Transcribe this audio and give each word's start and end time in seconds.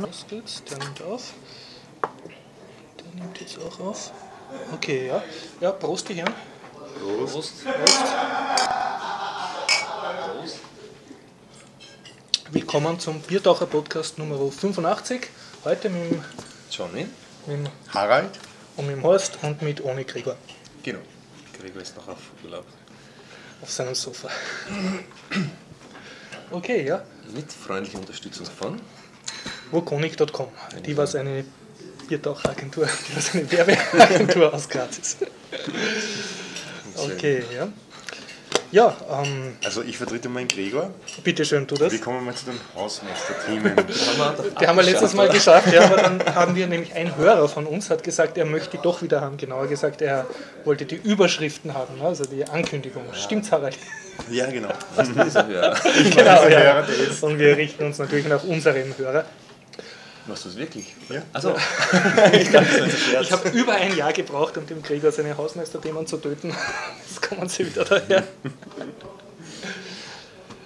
Das 0.00 0.26
geht's, 0.28 0.62
der 0.64 0.78
nimmt 0.78 1.02
auf. 1.02 1.32
Der 2.02 3.22
nimmt 3.22 3.40
jetzt 3.40 3.58
auch 3.58 3.80
auf. 3.80 4.12
Okay, 4.74 5.06
ja. 5.08 5.22
Ja, 5.60 5.72
Prost, 5.72 6.08
die 6.08 6.14
Herren. 6.14 6.34
Prost. 7.00 7.64
Prost. 10.24 10.58
Willkommen 12.50 13.00
zum 13.00 13.20
Biertaucher 13.20 13.66
Podcast 13.66 14.18
Nummer 14.18 14.36
85. 14.50 15.28
Heute 15.64 15.88
mit 15.88 16.10
dem, 16.12 16.24
Johnny. 16.70 17.06
mit 17.46 17.56
dem, 17.56 17.68
Harald. 17.94 18.38
und 18.76 18.86
mit 18.86 18.96
dem 18.96 19.02
Horst 19.02 19.38
und 19.42 19.62
mit 19.62 19.82
Ohne 19.82 20.04
Gregor 20.04 20.36
Genau. 20.82 21.00
Gregor 21.58 21.80
ist 21.82 21.96
noch 21.96 22.08
auf 22.08 22.18
Urlaub. 22.44 22.64
auf 23.62 23.70
seinem 23.70 23.94
Sofa. 23.94 24.28
Okay, 26.52 26.86
ja. 26.86 27.02
Mit 27.34 27.52
freundlicher 27.52 27.98
Unterstützung 27.98 28.46
von. 28.46 28.80
Wokonic.com. 29.70 30.48
Die 30.84 30.96
war 30.96 31.12
eine 31.14 31.44
Biertaucheragentur, 32.08 32.86
die 32.86 33.16
war 33.16 33.34
eine 33.34 33.50
Werbeagentur 33.90 34.54
aus 34.54 34.68
Graz. 34.68 35.16
Okay, 36.96 37.42
ja. 37.54 37.68
Ja, 38.72 38.96
ähm, 39.22 39.56
Also 39.64 39.82
ich 39.82 39.96
vertrete 39.96 40.28
meinen 40.28 40.48
Gregor. 40.48 40.90
bitteschön, 41.22 41.68
tu 41.68 41.76
das. 41.76 41.92
Wie 41.92 41.98
kommen 41.98 42.24
wir 42.26 42.34
zu 42.34 42.46
den 42.46 42.58
Hausmeisterthemen? 42.74 43.74
Die 44.60 44.66
haben 44.66 44.76
wir 44.76 44.82
letztes 44.82 45.14
Mal 45.14 45.28
geschafft, 45.28 45.72
ja, 45.72 45.84
aber 45.84 45.96
dann 45.96 46.34
haben 46.34 46.56
wir 46.56 46.66
nämlich 46.66 46.92
ein 46.94 47.16
Hörer 47.16 47.48
von 47.48 47.66
uns 47.66 47.90
hat 47.90 48.02
gesagt, 48.02 48.36
er 48.36 48.44
möchte 48.44 48.76
die 48.76 48.82
doch 48.82 49.02
wieder 49.02 49.20
haben. 49.20 49.36
Genauer 49.36 49.68
gesagt, 49.68 50.02
er 50.02 50.26
wollte 50.64 50.84
die 50.84 50.96
Überschriften 50.96 51.74
haben, 51.74 52.00
also 52.02 52.24
die 52.24 52.44
Ankündigung. 52.44 53.04
Stimmt's, 53.14 53.52
Harald? 53.52 53.78
ja, 54.30 54.46
genau. 54.50 54.72
Dieser 55.24 55.46
Hörer. 55.46 55.76
genau, 56.14 56.48
ja. 56.48 56.80
Ist- 56.80 57.22
Und 57.22 57.38
wir 57.38 57.56
richten 57.56 57.84
uns 57.86 57.98
natürlich 57.98 58.26
nach 58.26 58.42
unserem 58.42 58.96
Hörer. 58.98 59.24
Machst 60.26 60.44
du 60.44 60.48
es 60.48 60.56
wirklich? 60.56 60.94
Ja. 61.08 61.22
Also, 61.32 61.50
ich 62.32 62.50
das. 62.50 62.66
Ich 63.22 63.32
habe 63.32 63.48
über 63.50 63.74
ein 63.74 63.96
Jahr 63.96 64.12
gebraucht, 64.12 64.56
um 64.56 64.66
dem 64.66 64.82
Gregor 64.82 65.12
seine 65.12 65.36
Hausmeisterthemen 65.36 66.06
zu 66.06 66.16
töten. 66.16 66.54
Jetzt 67.06 67.22
kommen 67.22 67.48
sie 67.48 67.66
wieder 67.66 67.84
daher. 67.84 68.24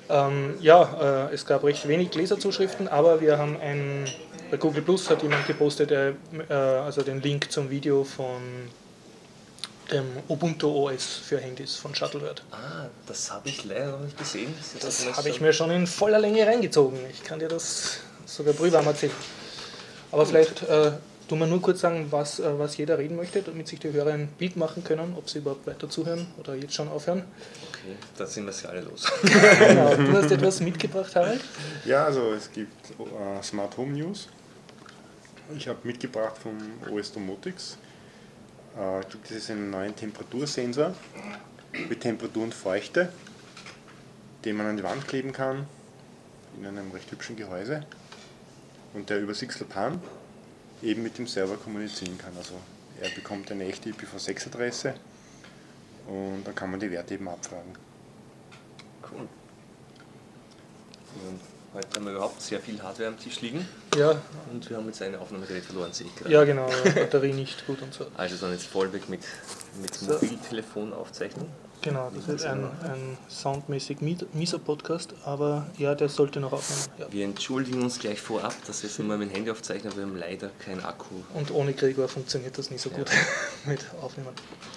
ähm, 0.09 0.55
ja, 0.61 1.29
äh, 1.29 1.35
es 1.35 1.45
gab 1.45 1.65
recht 1.65 1.87
wenig 1.87 2.15
Leserzuschriften, 2.15 2.89
aber 2.89 3.21
wir 3.21 3.37
haben 3.37 3.61
ein, 3.61 4.07
bei 4.51 4.57
Google 4.57 4.83
Plus 4.83 5.11
hat 5.11 5.23
jemand 5.23 5.47
gepostet, 5.47 5.91
der, 5.91 6.15
äh, 6.49 6.55
also 6.55 7.03
den 7.03 7.21
Link 7.21 7.53
zum 7.53 7.69
Video 7.69 8.05
von 8.05 8.41
dem 9.93 10.07
Ubuntu 10.29 10.69
OS 10.69 11.17
für 11.17 11.39
Handys 11.39 11.77
von 11.77 11.95
Shuttlebird. 11.95 12.43
Ah, 12.53 12.87
das 13.07 13.31
habe 13.31 13.49
ich 13.49 13.65
leider 13.65 13.93
noch 13.93 14.01
nicht 14.01 14.17
gesehen. 14.17 14.55
Das 14.81 15.05
habe 15.17 15.29
ich 15.29 15.41
mir 15.41 15.53
schon 15.53 15.71
in 15.71 15.87
voller 15.87 16.19
Länge 16.19 16.47
reingezogen. 16.47 16.99
Ich 17.13 17.25
kann 17.25 17.41
dir 17.41 17.49
das 17.49 17.99
sogar 18.25 18.55
brühwarm 18.55 18.87
erzählen. 18.87 19.13
Aber 20.13 20.27
vielleicht 20.27 20.63
äh, 20.63 20.93
tun 21.29 21.39
wir 21.39 21.47
nur 21.47 21.63
kurz 21.63 21.81
sagen, 21.81 22.07
was, 22.11 22.41
äh, 22.41 22.59
was 22.59 22.77
jeder 22.77 22.99
reden 22.99 23.17
möchte, 23.17 23.43
damit 23.43 23.69
sich 23.69 23.79
die 23.79 23.93
Hörer 23.93 24.13
ein 24.13 24.29
Bild 24.39 24.57
machen 24.57 24.83
können, 24.83 25.15
ob 25.17 25.31
sie 25.31 25.39
überhaupt 25.39 25.67
weiter 25.67 25.89
zuhören 25.89 26.27
oder 26.39 26.55
jetzt 26.57 26.75
schon 26.75 26.89
aufhören. 26.89 27.25
Okay, 27.71 27.95
dann 28.17 28.27
sind 28.27 28.47
wir 28.47 28.53
sie 28.53 28.69
alle 28.69 28.81
los. 28.81 29.07
genau, 29.23 29.95
du 29.95 30.13
hast 30.13 30.31
etwas 30.31 30.61
mitgebracht, 30.61 31.15
Harald. 31.15 31.41
Ja, 31.85 32.07
also 32.07 32.33
es 32.33 32.51
gibt 32.51 32.91
äh, 32.99 33.43
Smart 33.43 33.77
Home 33.77 33.93
News. 33.93 34.29
Ich 35.57 35.69
habe 35.69 35.79
mitgebracht 35.85 36.37
vom 36.39 36.57
OS 36.93 37.13
Domotics. 37.13 37.79
Äh, 38.77 39.01
gibt 39.11 39.31
es 39.31 39.51
einen 39.51 39.71
neuen 39.71 39.95
Temperatursensor 39.95 40.95
mit 41.89 42.01
Temperatur 42.01 42.45
und 42.45 42.55
Feuchte, 42.55 43.09
den 44.45 44.57
man 44.57 44.67
an 44.67 44.77
die 44.77 44.83
Wand 44.83 45.07
kleben 45.07 45.33
kann, 45.33 45.67
in 46.59 46.67
einem 46.67 46.91
recht 46.91 47.11
hübschen 47.11 47.37
Gehäuse. 47.37 47.85
Und 48.95 49.09
der 49.11 49.21
über 49.21 49.35
Sixelpan 49.35 50.01
eben 50.83 51.03
mit 51.03 51.19
dem 51.19 51.27
Server 51.27 51.57
kommunizieren 51.57 52.19
kann. 52.19 52.33
Also 52.37 52.55
er 53.01 53.11
bekommt 53.11 53.51
eine 53.51 53.65
echte 53.67 53.91
IPv6-Adresse 53.91 54.95
und 56.07 56.43
dann 56.45 56.55
kann 56.55 56.71
man 56.71 56.81
die 56.81 56.91
Werte 56.91 57.15
eben 57.15 57.29
abfragen. 57.29 57.73
Cool. 59.11 59.29
Und 61.29 61.41
heute 61.75 61.89
haben 61.97 62.05
wir 62.05 62.13
überhaupt 62.13 62.41
sehr 62.41 62.61
viel 62.61 62.81
Hardware 62.83 63.09
am 63.09 63.19
Tisch 63.19 63.41
liegen 63.41 63.67
Ja, 63.97 64.21
und 64.51 64.69
wir 64.69 64.77
haben 64.77 64.87
jetzt 64.87 65.03
ein 65.03 65.15
Aufnahmegerät 65.17 65.65
verloren, 65.65 65.93
sehe 65.93 66.07
ich 66.07 66.17
gerade. 66.17 66.33
ja 66.33 66.45
genau, 66.45 66.69
Batterie 66.95 67.33
nicht 67.33 67.67
gut 67.67 67.83
und 67.83 67.93
so. 67.95 68.07
Also 68.17 68.37
dann 68.37 68.53
jetzt 68.53 68.67
vollweg 68.67 69.09
mit, 69.09 69.21
mit 69.81 69.95
So. 69.95 70.13
Mobiltelefon 70.13 70.93
aufzeichnen. 70.93 71.47
Genau, 71.83 72.11
das 72.15 72.29
ist 72.29 72.45
ein, 72.45 72.65
ein 72.83 73.17
soundmäßig 73.31 74.01
mi- 74.03 74.19
mieser 74.35 74.59
Podcast, 74.59 75.15
aber 75.25 75.67
ja, 75.79 75.95
der 75.95 76.11
sollte 76.11 76.39
noch 76.39 76.53
aufnehmen. 76.53 76.93
Ja. 76.99 77.07
Wir 77.11 77.25
entschuldigen 77.25 77.83
uns 77.83 77.99
gleich 77.99 78.21
vorab, 78.21 78.55
dass 78.67 78.83
wir 78.83 78.91
jetzt 78.91 78.99
nur 78.99 79.17
mit 79.17 79.31
dem 79.31 79.35
Handy 79.35 79.51
aufzeichnen, 79.51 79.95
wir 79.97 80.03
haben 80.03 80.17
leider 80.17 80.51
keinen 80.59 80.85
Akku. 80.85 81.15
Und 81.33 81.51
ohne 81.53 81.73
Gregor 81.73 82.07
funktioniert 82.09 82.59
das 82.59 82.71
nicht 82.71 82.83
so 82.83 82.91
gut 82.91 83.07
mit 83.65 83.81
Aufnehmen. 84.03 84.29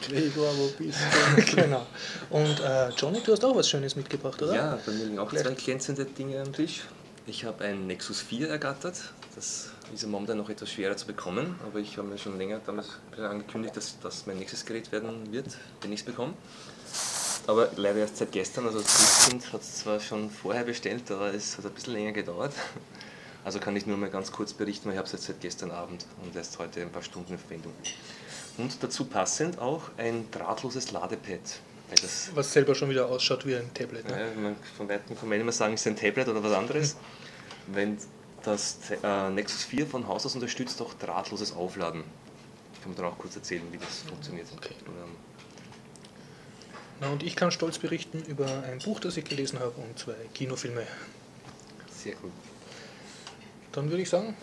Gregor, 0.07 0.47
wo 0.57 0.69
bist 0.77 0.97
genau. 1.55 1.85
Und 2.29 2.59
äh, 2.61 2.89
Johnny, 2.91 3.19
du 3.25 3.33
hast 3.33 3.43
auch 3.43 3.55
was 3.55 3.67
Schönes 3.69 3.95
mitgebracht, 3.97 4.41
oder? 4.41 4.55
Ja, 4.55 4.79
bei 4.85 4.91
mir 4.93 5.03
liegen 5.05 5.19
auch 5.19 5.29
Vielleicht- 5.29 5.45
zwei 5.45 5.53
glänzende 5.55 6.05
Dinge 6.05 6.41
am 6.41 6.53
Tisch. 6.53 6.83
Ich 7.25 7.43
habe 7.45 7.63
ein 7.65 7.87
Nexus 7.87 8.21
4 8.21 8.49
ergattert. 8.49 8.95
Das 9.35 9.69
ist 9.93 10.01
ja 10.03 10.07
momentan 10.07 10.37
noch 10.37 10.49
etwas 10.49 10.69
schwerer 10.69 10.95
zu 10.97 11.07
bekommen, 11.07 11.55
aber 11.65 11.79
ich 11.79 11.97
habe 11.97 12.07
mir 12.07 12.17
schon 12.17 12.37
länger 12.37 12.59
damals 12.65 12.87
angekündigt, 13.17 13.75
dass 13.75 13.97
das 14.01 14.25
mein 14.25 14.37
nächstes 14.37 14.65
Gerät 14.65 14.91
werden 14.91 15.31
wird, 15.31 15.47
den 15.83 15.91
ich 15.93 16.01
es 16.01 16.05
bekomme. 17.43 17.61
Aber 17.61 17.71
leider 17.75 17.99
erst 17.99 18.17
seit 18.17 18.31
gestern, 18.31 18.65
also 18.65 18.79
das 18.79 19.27
Kind 19.27 19.53
hat 19.53 19.61
es 19.61 19.79
zwar 19.79 19.99
schon 19.99 20.29
vorher 20.29 20.63
bestellt, 20.63 21.09
aber 21.11 21.33
es 21.33 21.57
hat 21.57 21.65
ein 21.65 21.71
bisschen 21.71 21.93
länger 21.93 22.11
gedauert. 22.11 22.53
Also 23.45 23.59
kann 23.59 23.75
ich 23.75 23.85
nur 23.85 23.97
mal 23.97 24.09
ganz 24.09 24.31
kurz 24.31 24.53
berichten, 24.53 24.85
weil 24.85 24.93
ich 24.93 24.97
habe 24.97 25.07
es 25.07 25.13
jetzt 25.13 25.25
seit 25.25 25.41
gestern 25.41 25.71
Abend 25.71 26.05
und 26.23 26.35
erst 26.35 26.57
heute 26.59 26.81
ein 26.81 26.91
paar 26.91 27.03
Stunden 27.03 27.33
in 27.33 27.39
Verwendung. 27.39 27.73
Und 28.57 28.81
dazu 28.81 29.05
passend 29.05 29.59
auch 29.59 29.83
ein 29.97 30.25
drahtloses 30.31 30.91
Ladepad. 30.91 31.41
Weil 31.89 31.97
das 32.01 32.29
Was 32.33 32.53
selber 32.53 32.73
schon 32.73 32.89
wieder 32.89 33.07
ausschaut 33.07 33.45
wie 33.45 33.55
ein 33.55 33.73
Tablet. 33.73 34.07
Ne? 34.07 34.17
ja, 34.17 34.41
man, 34.41 34.55
von 34.77 34.87
Weitem 34.87 35.17
kann 35.17 35.27
man 35.27 35.39
immer 35.39 35.51
sagen, 35.51 35.73
es 35.73 35.81
ist 35.81 35.87
ein 35.87 35.95
Tablet 35.95 36.27
oder 36.27 36.41
was 36.41 36.53
anderes. 36.53 36.95
Wenn 37.67 37.97
das 38.43 38.77
äh, 39.03 39.29
Nexus 39.29 39.63
4 39.63 39.87
von 39.87 40.07
Haus 40.07 40.25
aus 40.25 40.35
unterstützt 40.35 40.81
auch 40.81 40.93
drahtloses 40.93 41.53
Aufladen. 41.53 42.03
Kann 42.81 42.91
man 42.91 42.95
dann 42.95 43.05
auch 43.05 43.17
kurz 43.17 43.35
erzählen, 43.35 43.63
wie 43.71 43.77
das 43.77 44.03
funktioniert. 44.07 44.47
Okay. 44.57 44.75
Ähm, 44.87 45.15
Na, 47.03 47.09
und 47.09 47.21
ich 47.21 47.35
kann 47.35 47.51
stolz 47.51 47.79
berichten 47.79 48.23
über 48.27 48.45
ein 48.63 48.79
Buch, 48.79 49.01
das 49.01 49.17
ich 49.17 49.25
gelesen 49.25 49.59
habe 49.59 49.73
und 49.75 49.99
zwei 49.99 50.13
Kinofilme. 50.33 50.87
sehr 51.93 52.15
gut. 52.15 52.31
Dann 53.73 53.89
würde 53.89 54.03
ich 54.03 54.09
sagen, 54.09 54.37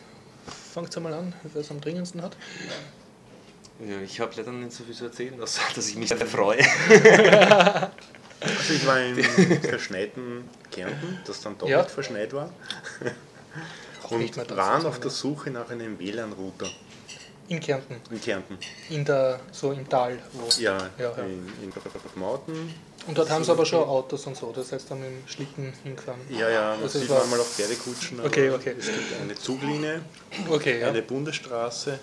fangt 0.75 0.95
einmal 0.95 1.15
an, 1.15 1.33
wer 1.55 1.63
es 1.63 1.71
am 1.71 1.81
dringendsten 1.81 2.21
hat. 2.21 2.37
Ja, 3.89 3.99
ich 4.03 4.21
habe 4.21 4.33
leider 4.37 4.53
nicht 4.53 4.73
so 4.73 4.85
viel 4.85 4.95
zu 4.95 5.07
erzählen, 5.07 5.41
außer 5.41 5.63
dass 5.75 5.89
ich 5.89 5.97
mich 5.97 6.11
sehr 6.11 6.19
freue. 6.27 6.59
Also 8.43 8.75
ich 8.75 8.87
war 8.87 9.01
im 9.01 9.17
verschneiten 9.63 10.45
Kärnten, 10.71 11.19
das 11.25 11.41
dann 11.41 11.57
doppelt 11.57 11.71
Ja. 11.71 11.85
verschneit 11.85 12.35
war. 12.35 12.53
Und 14.11 14.37
waren 14.55 14.79
was 14.81 14.85
auf 14.85 15.01
der 15.01 15.11
Suche 15.11 15.51
nach 15.51 15.71
einem 15.71 15.99
WLAN-Router 15.99 16.69
In 17.51 17.59
Kärnten, 17.59 17.97
in 18.11 18.21
Kärnten. 18.21 18.59
in 18.91 19.05
der, 19.05 19.41
so 19.51 19.73
im 19.73 19.89
Tal. 19.89 20.17
Wo. 20.33 20.47
Ja, 20.61 20.79
Ja, 20.99 21.11
ja. 21.17 21.25
in, 21.25 21.49
in 21.65 21.73
Mauten. 22.15 22.73
Und 23.09 23.19
dort 23.19 23.29
haben 23.29 23.43
sie 23.43 23.51
aber 23.51 23.67
schon 23.67 23.83
Autos 23.83 24.25
und 24.29 24.37
so, 24.37 24.53
das 24.53 24.71
heißt, 24.71 24.89
da 24.89 24.95
mit 24.95 25.09
dem 25.11 25.27
Schlitten 25.27 25.73
hingefahren. 25.83 26.21
Ja, 26.29 26.49
ja, 26.49 26.71
man 26.75 26.83
Das 26.83 26.93
sieht 26.93 27.11
was- 27.11 27.19
manchmal 27.19 27.41
auf 27.41 27.49
Pferdekutschen. 27.53 28.21
Okay, 28.21 28.51
okay. 28.51 28.77
Es 28.79 28.87
gibt 28.87 29.21
eine 29.21 29.35
Zuglinie, 29.35 30.01
Okay, 30.49 30.81
ja. 30.81 30.89
eine 30.89 31.03
Bundesstraße, 31.03 31.99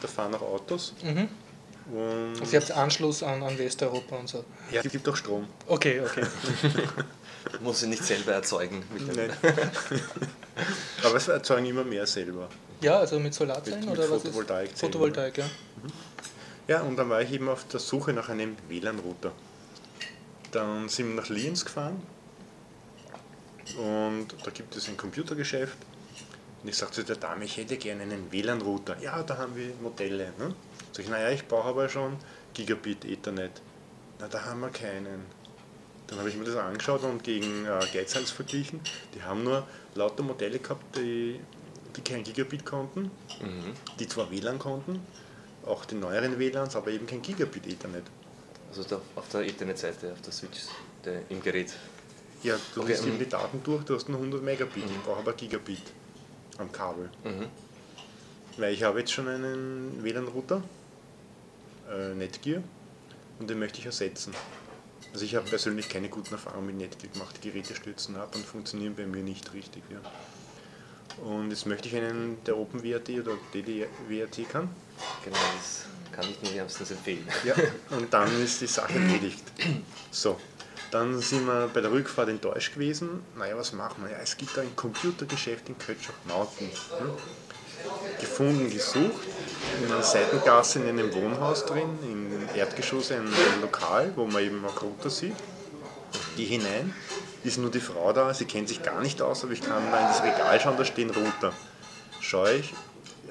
da 0.00 0.08
fahren 0.08 0.34
auch 0.34 0.42
Autos. 0.42 0.94
Mhm. 1.04 1.28
Und 1.96 2.44
sie 2.46 2.56
habt 2.56 2.70
Anschluss 2.72 3.22
an, 3.22 3.40
an 3.44 3.56
Westeuropa 3.58 4.16
und 4.16 4.28
so. 4.28 4.44
ja, 4.72 4.80
es 4.84 4.90
gibt 4.90 5.08
auch 5.08 5.16
Strom. 5.16 5.46
Okay, 5.68 6.00
okay. 6.00 6.24
Muss 7.60 7.80
sie 7.80 7.86
nicht 7.86 8.02
selber 8.04 8.32
erzeugen. 8.32 8.82
Nein. 9.14 9.30
Aber 11.04 11.16
es 11.16 11.28
erzeugen 11.28 11.66
immer 11.66 11.84
mehr 11.84 12.06
selber. 12.06 12.48
Ja, 12.82 12.98
also 12.98 13.18
mit 13.18 13.32
Solarzellen 13.32 13.80
Mit- 13.80 13.90
mit 13.90 13.98
oder 13.98 14.10
was 14.10 14.24
ist? 14.24 14.80
Photovoltaik, 14.80 15.38
ja. 15.38 15.44
Ja, 16.68 16.82
und 16.82 16.96
dann 16.96 17.08
war 17.10 17.20
ich 17.22 17.32
eben 17.32 17.48
auf 17.48 17.66
der 17.68 17.80
Suche 17.80 18.12
nach 18.12 18.28
einem 18.28 18.56
WLAN-Router. 18.68 19.32
Dann 20.52 20.88
sind 20.88 21.08
wir 21.08 21.22
nach 21.22 21.28
Lienz 21.28 21.64
gefahren 21.64 22.02
und 23.78 24.28
da 24.44 24.50
gibt 24.50 24.76
es 24.76 24.88
ein 24.88 24.96
Computergeschäft. 24.96 25.76
Und 26.62 26.68
ich 26.68 26.76
sagte 26.76 26.96
zu 26.96 27.04
der 27.04 27.16
Dame, 27.16 27.44
ich 27.44 27.56
hätte 27.56 27.76
gerne 27.76 28.02
einen 28.02 28.30
WLAN-Router. 28.30 28.96
Ja, 29.00 29.22
da 29.22 29.38
haben 29.38 29.56
wir 29.56 29.72
Modelle. 29.80 30.32
Ne? 30.38 30.54
Sag 30.92 31.04
ich, 31.04 31.10
naja, 31.10 31.30
ich 31.30 31.46
brauche 31.48 31.68
aber 31.68 31.88
schon 31.88 32.16
Gigabit 32.54 33.04
Ethernet. 33.04 33.60
Na, 34.20 34.28
da 34.28 34.44
haben 34.44 34.60
wir 34.60 34.68
keinen. 34.68 35.24
Dann 36.06 36.18
habe 36.18 36.28
ich 36.28 36.36
mir 36.36 36.44
das 36.44 36.56
angeschaut 36.56 37.02
und 37.02 37.24
gegen 37.24 37.64
äh, 37.64 37.80
Geizhals 37.92 38.30
verglichen. 38.30 38.80
Die 39.14 39.22
haben 39.22 39.42
nur 39.42 39.66
lauter 39.94 40.22
Modelle 40.22 40.58
gehabt, 40.58 40.96
die, 40.96 41.40
die 41.96 42.00
kein 42.02 42.22
Gigabit 42.24 42.64
konnten, 42.64 43.10
Mhm. 43.40 43.72
die 43.98 44.08
zwar 44.08 44.30
WLAN 44.30 44.58
konnten, 44.58 45.00
auch 45.66 45.84
die 45.84 45.94
neueren 45.94 46.38
WLANs, 46.38 46.76
aber 46.76 46.90
eben 46.90 47.06
kein 47.06 47.22
Gigabit 47.22 47.66
Ethernet. 47.66 48.04
Also 48.68 48.84
da, 48.84 49.00
auf 49.16 49.28
der 49.28 49.42
Internetseite, 49.42 50.12
auf 50.12 50.20
der 50.22 50.32
Switch 50.32 50.60
der, 51.04 51.22
im 51.28 51.42
Gerät. 51.42 51.72
Ja, 52.42 52.56
du 52.74 52.80
Okay, 52.80 52.92
liest 52.92 53.04
eben 53.06 53.14
mhm. 53.16 53.18
die 53.20 53.28
Daten 53.28 53.60
durch, 53.62 53.84
du 53.84 53.94
hast 53.94 54.08
nur 54.08 54.18
100 54.18 54.42
Megabit, 54.42 54.84
ich 54.84 55.02
brauche 55.04 55.18
aber 55.20 55.32
Gigabit. 55.34 55.82
am 56.58 56.70
Kabel. 56.72 57.08
Mhm. 57.24 57.46
Weil 58.58 58.74
ich 58.74 58.82
habe 58.82 58.98
jetzt 59.00 59.12
schon 59.12 59.26
einen 59.28 60.02
WLAN-Router, 60.02 60.62
äh, 61.90 62.14
Netgear, 62.14 62.62
und 63.38 63.48
den 63.48 63.58
möchte 63.58 63.78
ich 63.78 63.86
ersetzen. 63.86 64.34
Also 65.12 65.24
ich 65.24 65.34
habe 65.34 65.48
persönlich 65.48 65.88
keine 65.88 66.08
guten 66.08 66.32
Erfahrungen 66.34 66.66
mit 66.66 66.76
Netgear 66.76 67.12
gemacht. 67.12 67.36
Die 67.42 67.50
Geräte 67.50 67.74
stürzen 67.74 68.16
ab 68.16 68.34
und 68.34 68.44
funktionieren 68.44 68.94
bei 68.94 69.06
mir 69.06 69.22
nicht 69.22 69.52
richtig. 69.52 69.82
Ja. 69.90 69.98
Und 71.24 71.50
jetzt 71.50 71.66
möchte 71.66 71.88
ich 71.88 71.96
einen, 71.96 72.42
der 72.44 72.56
OpenWrt 72.56 73.10
oder 73.10 73.32
DDWrt 73.54 74.48
kann. 74.50 74.68
Genau, 75.24 75.36
das 75.56 75.86
kann 76.12 76.26
ich 76.30 76.42
nur 76.42 76.54
wärmstens 76.54 76.90
empfehlen. 76.90 77.26
Ja, 77.44 77.54
und 77.90 78.12
dann 78.12 78.42
ist 78.42 78.60
die 78.60 78.66
Sache 78.66 78.94
erledigt. 78.94 79.42
So, 80.10 80.38
dann 80.90 81.18
sind 81.20 81.46
wir 81.46 81.70
bei 81.72 81.80
der 81.80 81.90
Rückfahrt 81.90 82.28
enttäuscht 82.28 82.74
gewesen. 82.74 83.24
Naja, 83.36 83.56
was 83.56 83.72
machen 83.72 84.04
wir? 84.04 84.12
Ja, 84.12 84.18
es 84.22 84.36
gibt 84.36 84.56
da 84.56 84.60
ein 84.60 84.76
Computergeschäft 84.76 85.68
in 85.68 85.78
Kötschach-Nauten. 85.78 86.68
Hm? 86.98 87.10
Gefunden, 88.20 88.70
gesucht, 88.70 89.26
in 89.82 89.90
einer 89.90 90.02
Seitengasse 90.02 90.78
in 90.78 90.88
einem 90.88 91.12
Wohnhaus 91.14 91.66
drin, 91.66 91.98
im 92.04 92.56
Erdgeschoss 92.56 93.10
ein, 93.10 93.26
ein 93.26 93.60
Lokal, 93.60 94.12
wo 94.14 94.26
man 94.26 94.42
eben 94.42 94.64
auch 94.64 94.82
runter 94.82 95.10
sieht. 95.10 95.34
Die 96.36 96.44
hinein, 96.44 96.94
ist 97.44 97.58
nur 97.58 97.70
die 97.70 97.80
Frau 97.80 98.12
da, 98.12 98.32
sie 98.34 98.44
kennt 98.44 98.68
sich 98.68 98.82
gar 98.82 99.00
nicht 99.00 99.20
aus, 99.20 99.42
aber 99.44 99.52
ich 99.52 99.60
kann 99.60 99.82
da 99.90 99.98
in 100.00 100.06
das 100.06 100.22
Regal 100.22 100.60
schauen, 100.60 100.76
da 100.76 100.84
stehen 100.84 101.10
Router. 101.10 101.52
Schaue 102.20 102.52
ich, 102.54 102.72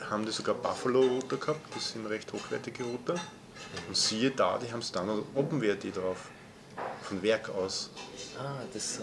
haben 0.10 0.26
die 0.26 0.32
sogar 0.32 0.56
Buffalo-Router 0.56 1.38
gehabt, 1.38 1.76
das 1.76 1.92
sind 1.92 2.06
recht 2.08 2.32
hochwertige 2.34 2.84
Router. 2.84 3.16
Und 3.88 3.96
siehe 3.96 4.32
da, 4.32 4.58
die 4.58 4.72
haben 4.72 4.82
Standard 4.82 5.24
OpenWrt 5.36 5.96
drauf. 5.96 6.30
Von 7.04 7.22
Werk 7.24 7.50
aus. 7.50 7.90
Ah, 8.40 8.56
das 8.74 9.00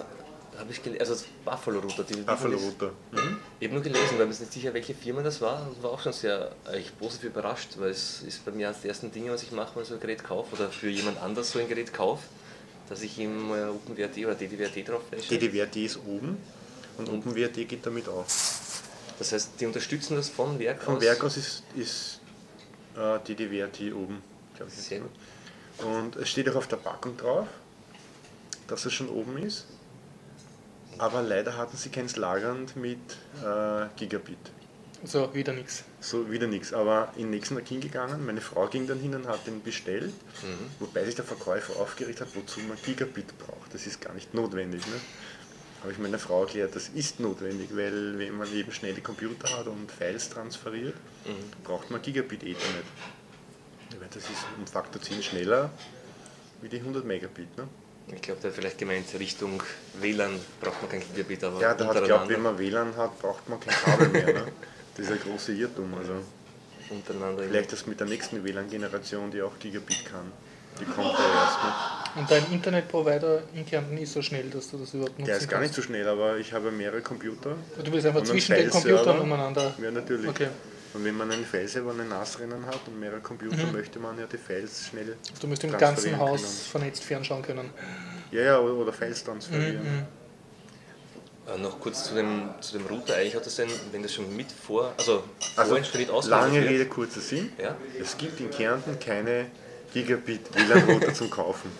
habe 0.58 0.70
ich 0.72 0.82
gelesen. 0.82 1.00
Also 1.00 1.12
das 1.14 1.24
Buffalo 1.44 1.78
Router. 1.80 2.02
Die, 2.04 2.14
die 2.14 2.20
Buffalo 2.22 2.56
die- 2.56 2.64
Router. 2.64 2.90
Mhm. 3.12 3.38
Ich 3.60 3.66
habe 3.68 3.74
nur 3.74 3.82
gelesen, 3.82 4.18
weil 4.18 4.26
mir 4.26 4.32
ist 4.32 4.40
nicht 4.40 4.52
sicher, 4.52 4.74
welche 4.74 4.94
Firma 4.94 5.22
das 5.22 5.40
war. 5.40 5.62
Und 5.68 5.82
war 5.82 5.90
auch 5.92 6.00
schon 6.00 6.12
sehr 6.12 6.50
eigentlich 6.66 6.98
positiv 6.98 7.30
überrascht, 7.30 7.70
weil 7.76 7.90
es 7.90 8.22
ist 8.22 8.44
bei 8.44 8.50
mir 8.50 8.68
eines 8.68 8.80
der 8.82 8.90
ersten 8.90 9.12
Dinge, 9.12 9.30
was 9.32 9.42
ich 9.42 9.52
mache, 9.52 9.74
wenn 9.76 9.82
ich 9.82 9.88
so 9.88 9.94
ein 9.94 10.00
Gerät 10.00 10.24
kaufe 10.24 10.56
oder 10.56 10.70
für 10.70 10.88
jemand 10.88 11.20
anders 11.22 11.50
so 11.52 11.58
ein 11.60 11.68
Gerät 11.68 11.92
kaufe, 11.94 12.22
dass 12.88 13.02
ich 13.02 13.18
ihm 13.18 13.50
äh, 13.52 13.64
OpenWrt 13.64 14.16
oder 14.18 14.34
DDWrt 14.34 14.88
drauf 14.88 15.02
flashe. 15.08 15.28
DDWrt 15.28 15.76
ist 15.76 15.98
oben 16.06 16.38
und 16.96 17.08
OpenWrt 17.08 17.54
geht 17.54 17.84
damit 17.84 18.08
auf. 18.08 18.82
Das 19.18 19.32
heißt, 19.32 19.52
die 19.60 19.66
unterstützen 19.66 20.16
das 20.16 20.28
von 20.28 20.58
Werk 20.58 20.86
aus. 20.86 21.00
Werk 21.00 21.24
aus 21.24 21.36
ist, 21.36 21.62
ist 21.76 22.20
äh, 22.96 23.18
DDWrt 23.26 23.92
oben. 23.94 24.22
glaub 24.56 24.68
ich 24.68 24.74
Sehr 24.74 25.00
gut. 25.00 25.10
Und 25.84 26.16
es 26.16 26.28
steht 26.28 26.48
auch 26.48 26.56
auf 26.56 26.66
der 26.66 26.76
Packung 26.76 27.16
drauf, 27.16 27.46
dass 28.66 28.84
es 28.84 28.92
schon 28.92 29.08
oben 29.08 29.38
ist. 29.38 29.66
Aber 30.98 31.22
leider 31.22 31.56
hatten 31.56 31.76
sie 31.76 31.90
keins 31.90 32.16
lagernd 32.16 32.74
mit 32.76 32.98
äh, 33.44 33.86
Gigabit. 33.96 34.38
So, 35.04 35.32
wieder 35.32 35.52
nichts. 35.52 35.84
So 36.00 36.30
wieder 36.30 36.46
nichts. 36.46 36.72
Aber 36.72 37.12
in 37.16 37.22
den 37.22 37.30
nächsten 37.30 37.56
Tag 37.56 37.66
hingegangen, 37.66 38.24
meine 38.24 38.40
Frau 38.40 38.66
ging 38.68 38.86
dann 38.86 39.00
hin 39.00 39.14
und 39.14 39.26
hat 39.26 39.46
den 39.46 39.62
bestellt, 39.62 40.12
wobei 40.78 41.04
sich 41.04 41.16
der 41.16 41.24
Verkäufer 41.24 41.76
aufgeregt 41.80 42.20
hat, 42.20 42.28
wozu 42.34 42.60
man 42.60 42.78
Gigabit 42.84 43.36
braucht. 43.38 43.72
Das 43.74 43.86
ist 43.86 44.00
gar 44.00 44.14
nicht 44.14 44.32
notwendig. 44.34 44.86
Ne? 44.86 44.94
Habe 45.82 45.92
ich 45.92 45.98
meiner 45.98 46.18
Frau 46.18 46.42
erklärt, 46.42 46.74
das 46.74 46.88
ist 46.88 47.20
notwendig, 47.20 47.70
weil 47.72 48.18
wenn 48.18 48.36
man 48.36 48.52
eben 48.52 48.70
schnelle 48.72 49.00
Computer 49.00 49.56
hat 49.56 49.66
und 49.66 49.90
Files 49.90 50.28
transferiert, 50.30 50.94
braucht 51.64 51.90
man 51.90 52.00
Gigabit 52.02 52.42
Ethernet. 52.42 52.84
Weil 53.98 54.08
das 54.08 54.24
ist 54.24 54.44
um 54.56 54.66
Faktor 54.66 55.00
10 55.02 55.22
schneller 55.22 55.70
wie 56.60 56.68
die 56.68 56.78
100 56.78 57.04
Megabit. 57.04 57.56
Ne? 57.56 57.68
Ich 58.14 58.22
glaube, 58.22 58.40
der 58.40 58.50
hat 58.50 58.56
vielleicht 58.56 58.78
gemeint, 58.78 59.06
Richtung 59.18 59.62
WLAN 60.00 60.38
braucht 60.60 60.80
man 60.82 60.90
kein 60.90 61.00
Gigabit, 61.00 61.44
aber 61.44 61.60
Ja, 61.60 61.74
der 61.74 61.86
hat 61.88 62.04
glaubt, 62.04 62.28
wenn 62.28 62.42
man 62.42 62.58
WLAN 62.58 62.96
hat, 62.96 63.18
braucht 63.18 63.48
man 63.48 63.60
kein 63.60 63.74
Kabel 63.74 64.08
mehr. 64.08 64.26
Ne? 64.26 64.52
Das 64.98 65.06
ist 65.06 65.12
ein 65.12 65.20
großer 65.20 65.52
Irrtum. 65.52 65.94
Also. 65.94 66.12
untereinander 66.90 67.44
Vielleicht 67.44 67.72
das 67.72 67.86
mit 67.86 68.00
der 68.00 68.06
nächsten 68.06 68.44
WLAN-Generation, 68.44 69.30
die 69.30 69.42
auch 69.42 69.58
Gigabit 69.58 70.04
kann. 70.04 70.32
Die 70.80 70.84
kommt 70.84 71.12
ja 71.12 71.42
erst 71.42 71.58
noch. 71.64 72.16
Und 72.16 72.30
dein 72.30 72.52
Internetprovider 72.52 73.42
in 73.54 73.66
Kärnten 73.66 73.96
ist 73.98 74.12
so 74.12 74.22
schnell, 74.22 74.48
dass 74.50 74.70
du 74.70 74.78
das 74.78 74.94
überhaupt 74.94 75.18
nutzen 75.18 75.26
Der 75.26 75.36
ist 75.36 75.48
gar 75.48 75.60
nicht 75.60 75.74
so 75.74 75.82
schnell, 75.82 76.06
aber 76.06 76.36
ich 76.36 76.52
habe 76.52 76.70
mehrere 76.70 77.00
Computer. 77.00 77.56
Du 77.82 77.92
willst 77.92 78.06
einfach 78.06 78.22
zwischen 78.22 78.54
den. 78.54 78.70
Computern 78.70 79.20
umeinander. 79.20 79.74
Ja, 79.82 79.90
natürlich. 79.90 80.28
Okay. 80.28 80.48
Und 80.94 81.04
wenn 81.04 81.16
man 81.16 81.30
einen 81.30 81.44
File-Server 81.44 81.90
und 81.90 82.00
einen 82.00 82.08
NAS-Rennen 82.08 82.64
hat 82.66 82.80
und 82.86 82.98
mehrere 82.98 83.20
Computer, 83.20 83.66
möchte 83.72 83.98
man 83.98 84.18
ja 84.18 84.26
die 84.26 84.38
Files 84.38 84.88
schnell. 84.88 85.16
Du 85.40 85.46
musst 85.46 85.62
im 85.64 85.76
ganzen 85.76 86.16
Haus 86.18 86.42
können. 86.42 86.52
vernetzt 86.70 87.04
fernschauen 87.04 87.42
können. 87.42 87.70
Ja, 88.30 88.42
ja, 88.42 88.58
oder, 88.58 88.74
oder 88.74 88.92
Files 88.92 89.22
transferieren. 89.22 90.06
Äh, 91.48 91.58
noch 91.58 91.80
kurz 91.80 92.04
zu 92.04 92.14
dem, 92.14 92.50
zu 92.60 92.76
dem 92.78 92.86
Router. 92.86 93.16
Eigentlich 93.16 93.34
hat 93.34 93.46
das 93.46 93.56
denn, 93.56 93.68
wenn 93.92 94.02
das 94.02 94.12
schon 94.12 94.34
mit 94.34 94.50
vor, 94.52 94.92
also, 94.96 95.24
Also, 95.56 95.70
vorinstalliert 95.70 96.08
lange 96.10 96.18
ausgelöst 96.18 96.54
wird, 96.54 96.70
Rede, 96.70 96.86
kurzer 96.86 97.20
Sinn. 97.20 97.52
Ja? 97.60 97.76
Es 98.00 98.16
gibt 98.16 98.40
in 98.40 98.50
Kärnten 98.50 98.98
keine 98.98 99.46
Gigabit-WLAN-Router 99.94 101.14
zum 101.14 101.30
Kaufen. 101.30 101.70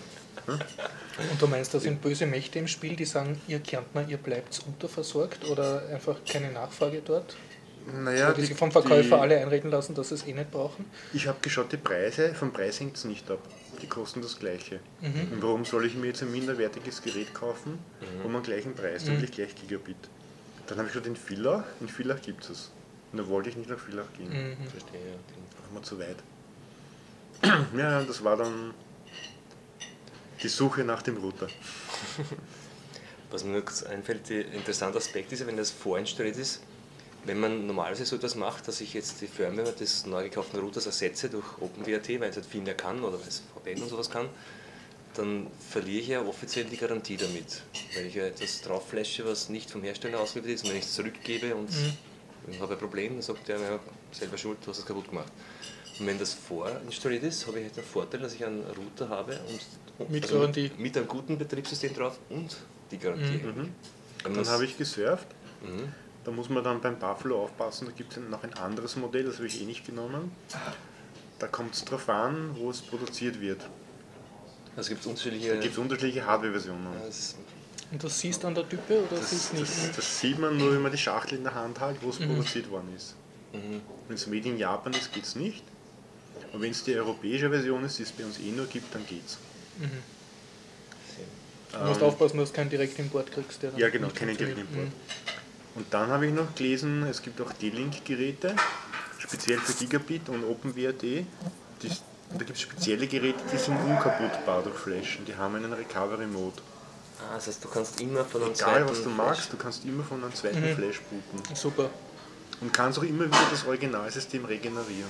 Und 0.47 1.41
du 1.41 1.47
meinst, 1.47 1.73
da 1.73 1.79
sind 1.79 2.01
böse 2.01 2.25
Mächte 2.25 2.59
im 2.59 2.67
Spiel, 2.67 2.95
die 2.95 3.05
sagen, 3.05 3.39
ihr 3.47 3.59
Kärntner, 3.59 4.05
ihr 4.07 4.17
bleibt 4.17 4.59
unterversorgt 4.65 5.45
oder 5.49 5.83
einfach 5.89 6.17
keine 6.27 6.51
Nachfrage 6.51 7.01
dort? 7.05 7.35
Naja, 8.03 8.33
die 8.33 8.41
sich 8.45 8.55
vom 8.55 8.71
Verkäufer 8.71 9.21
alle 9.21 9.37
einreden 9.39 9.71
lassen, 9.71 9.95
dass 9.95 10.09
sie 10.09 10.15
es 10.15 10.27
eh 10.27 10.33
nicht 10.33 10.51
brauchen? 10.51 10.85
Ich 11.13 11.27
habe 11.27 11.39
geschaut, 11.41 11.71
die 11.71 11.77
Preise, 11.77 12.33
vom 12.35 12.51
Preis 12.53 12.79
hängt 12.79 12.97
es 12.97 13.05
nicht 13.05 13.29
ab. 13.31 13.39
Die 13.81 13.87
kosten 13.87 14.21
das 14.21 14.37
gleiche. 14.37 14.79
Und 15.01 15.41
warum 15.41 15.65
soll 15.65 15.85
ich 15.85 15.95
mir 15.95 16.07
jetzt 16.07 16.21
ein 16.21 16.31
minderwertiges 16.31 17.01
Gerät 17.01 17.33
kaufen, 17.33 17.79
wo 18.23 18.29
man 18.29 18.43
gleichen 18.43 18.75
Preis, 18.75 19.05
nämlich 19.05 19.31
gleich 19.31 19.55
Gigabit? 19.55 19.97
Dann 20.67 20.77
habe 20.77 20.87
ich 20.87 20.93
geschaut, 20.93 21.07
in 21.07 21.15
Villach, 21.15 21.63
in 21.79 21.87
Villach 21.87 22.21
gibt 22.21 22.43
es 22.43 22.49
es. 22.49 22.71
Und 23.11 23.17
da 23.17 23.27
wollte 23.27 23.49
ich 23.49 23.55
nicht 23.57 23.69
nach 23.69 23.79
Villach 23.79 24.05
gehen. 24.15 24.29
Verstehe, 24.69 24.99
ja. 24.99 25.15
Da 25.69 25.75
war 25.75 25.83
zu 25.83 25.97
weit. 25.99 26.17
Ja, 27.77 28.03
das 28.03 28.23
war 28.23 28.37
dann 28.37 28.73
die 30.43 30.47
Suche 30.47 30.83
nach 30.83 31.01
dem 31.01 31.17
Router. 31.17 31.47
Was 33.31 33.43
mir 33.43 33.61
kurz 33.61 33.83
einfällt, 33.83 34.29
der 34.29 34.51
interessante 34.51 34.97
Aspekt 34.97 35.31
ist 35.31 35.39
ja, 35.39 35.47
wenn 35.47 35.57
das 35.57 35.71
vorinstalliert 35.71 36.37
ist, 36.37 36.61
wenn 37.29 37.39
man 37.39 37.67
normalerweise 37.67 38.07
so 38.07 38.15
etwas 38.15 38.33
macht, 38.33 38.67
dass 38.67 38.81
ich 38.81 38.95
jetzt 38.95 39.21
die 39.21 39.27
Firmware 39.27 39.71
des 39.71 40.07
neu 40.07 40.23
gekauften 40.23 40.59
Routers 40.59 40.87
ersetze 40.87 41.29
durch 41.29 41.45
OpenWrt, 41.61 42.09
weil 42.19 42.29
es 42.29 42.37
halt 42.37 42.45
viel 42.47 42.61
mehr 42.61 42.73
kann 42.73 43.03
oder 43.03 43.19
weil 43.19 43.27
es 43.27 43.43
VPN 43.53 43.83
und 43.83 43.89
sowas 43.89 44.09
kann, 44.09 44.27
dann 45.13 45.45
verliere 45.69 46.01
ich 46.01 46.07
ja 46.07 46.21
offiziell 46.23 46.65
die 46.65 46.77
Garantie 46.77 47.17
damit. 47.17 47.61
Weil 47.93 48.07
ich 48.07 48.15
ja 48.15 48.25
etwas 48.25 48.61
drauf 48.61 48.89
flashe, 48.89 49.23
was 49.25 49.49
nicht 49.49 49.69
vom 49.69 49.83
Hersteller 49.83 50.19
ausgeliefert 50.19 50.55
ist 50.55 50.63
und 50.63 50.71
wenn 50.71 50.77
ich 50.77 50.85
es 50.85 50.93
zurückgebe 50.95 51.53
und 51.53 51.69
ich 52.49 52.59
habe 52.59 52.73
ein 52.73 52.79
Problem, 52.79 53.13
dann 53.13 53.21
sagt 53.21 53.47
der, 53.47 53.59
ja, 53.59 53.79
selber 54.11 54.37
schuld, 54.39 54.57
du 54.65 54.71
hast 54.71 54.79
es 54.79 54.85
kaputt 54.87 55.09
gemacht. 55.09 55.31
Und 55.99 56.07
wenn 56.07 56.17
das 56.17 56.33
vorinstalliert 56.33 57.23
ist, 57.23 57.45
habe 57.45 57.59
ich 57.59 57.65
halt 57.65 57.77
den 57.77 57.83
Vorteil, 57.83 58.21
dass 58.21 58.33
ich 58.33 58.43
einen 58.43 58.63
Router 58.63 59.07
habe 59.09 59.39
und 59.47 60.09
Mit 60.09 60.23
also 60.23 60.39
Garantie. 60.39 60.71
mit 60.79 60.97
einem 60.97 61.07
guten 61.07 61.37
Betriebssystem 61.37 61.93
drauf 61.93 62.17
und 62.29 62.57
die 62.89 62.97
Garantie. 62.97 63.39
Wenn 64.23 64.33
Dann 64.33 64.47
habe 64.47 64.65
ich 64.65 64.75
gesurft. 64.75 65.27
Mhm. 65.61 65.93
Da 66.23 66.31
muss 66.31 66.49
man 66.49 66.63
dann 66.63 66.81
beim 66.81 66.99
Buffalo 66.99 67.43
aufpassen, 67.43 67.87
da 67.87 67.93
gibt 67.93 68.11
es 68.11 68.19
noch 68.29 68.43
ein 68.43 68.53
anderes 68.55 68.95
Modell, 68.97 69.23
das 69.23 69.37
habe 69.37 69.47
ich 69.47 69.61
eh 69.61 69.65
nicht 69.65 69.85
genommen. 69.85 70.31
Da 71.39 71.47
kommt 71.47 71.73
es 71.73 71.85
drauf 71.85 72.09
an, 72.09 72.55
wo 72.57 72.69
es 72.69 72.81
produziert 72.81 73.39
wird. 73.39 73.61
Also 74.75 74.89
gibt 74.89 75.01
es 75.01 75.07
unterschiedliche. 75.07 75.55
Da 75.55 75.61
gibt 75.61 75.73
es 75.73 75.77
unterschiedliche 75.77 76.25
Hardware-Versionen. 76.25 76.87
Und 77.91 78.03
das 78.03 78.19
siehst 78.19 78.43
du 78.43 78.47
an 78.47 78.55
der 78.55 78.67
Type 78.69 78.99
oder 78.99 79.17
Das, 79.17 79.29
siehst 79.31 79.53
du 79.53 79.57
nicht? 79.57 79.67
das, 79.87 79.95
das 79.95 80.19
sieht 80.19 80.37
man 80.37 80.57
nur, 80.57 80.73
wenn 80.73 80.81
man 80.81 80.91
die 80.91 80.97
Schachtel 80.97 81.37
in 81.39 81.43
der 81.43 81.55
Hand 81.55 81.79
hat, 81.79 81.95
wo 82.01 82.09
es 82.09 82.17
produziert 82.17 82.69
worden 82.69 82.93
ist. 82.95 83.15
mhm. 83.53 83.81
Wenn 84.07 84.15
es 84.15 84.27
Made 84.27 84.47
in 84.47 84.57
Japan 84.57 84.93
ist, 84.93 85.11
geht 85.11 85.23
es 85.23 85.35
nicht. 85.35 85.63
Und 86.53 86.61
wenn 86.61 86.71
es 86.71 86.83
die 86.83 86.95
europäische 86.95 87.49
Version 87.49 87.83
ist, 87.83 87.97
die 87.97 88.03
es 88.03 88.11
bei 88.11 88.25
uns 88.25 88.39
eh 88.39 88.51
nur 88.51 88.67
gibt, 88.67 88.93
dann 88.93 89.05
geht's. 89.07 89.37
Du 91.71 91.85
musst 91.85 92.01
aufpassen, 92.01 92.37
dass 92.39 92.49
du 92.49 92.55
keinen 92.55 92.69
Direktimport 92.69 93.31
kriegst. 93.31 93.61
Der 93.63 93.71
dann 93.71 93.79
Ja, 93.79 93.89
genau, 93.89 94.09
keinen. 94.09 94.35
Direktimport. 94.37 94.87
Und 95.79 95.85
dann 95.93 96.09
habe 96.09 96.27
ich 96.27 96.33
noch 96.33 96.53
gelesen, 96.55 97.03
es 97.03 97.21
gibt 97.21 97.39
auch 97.39 97.53
D-Link-Geräte, 97.53 98.53
speziell 99.17 99.59
für 99.59 99.71
Gigabit 99.73 100.27
und 100.27 100.43
OpenWrt. 100.43 101.01
Die, 101.01 101.25
da 102.31 102.37
gibt 102.39 102.49
es 102.51 102.61
spezielle 102.61 103.07
Geräte, 103.07 103.39
die 103.51 103.57
sind 103.57 103.77
unkaputtbar 103.77 104.61
durch 104.61 104.75
Flashen. 104.75 105.23
Die 105.23 105.33
haben 105.33 105.55
einen 105.55 105.71
Recovery-Mode. 105.71 106.61
Ah, 107.21 107.35
das 107.35 107.47
heißt, 107.47 107.63
du 107.63 107.69
kannst 107.69 108.01
immer 108.01 108.25
von 108.25 108.43
einem 108.43 108.51
Egal, 108.51 108.83
was 108.89 108.97
du 108.97 109.03
zweiten 109.03 109.15
magst, 109.15 109.53
du 109.53 109.57
kannst 109.57 109.85
immer 109.85 110.03
von 110.03 110.21
einem 110.21 110.35
zweiten 110.35 110.59
Mhm. 110.61 110.75
Flash 110.75 110.99
booten. 110.99 111.55
Super. 111.55 111.89
Und 112.59 112.73
kannst 112.73 112.99
auch 112.99 113.03
immer 113.03 113.23
wieder 113.25 113.47
das 113.49 113.65
Originalsystem 113.65 114.43
regenerieren. 114.43 115.09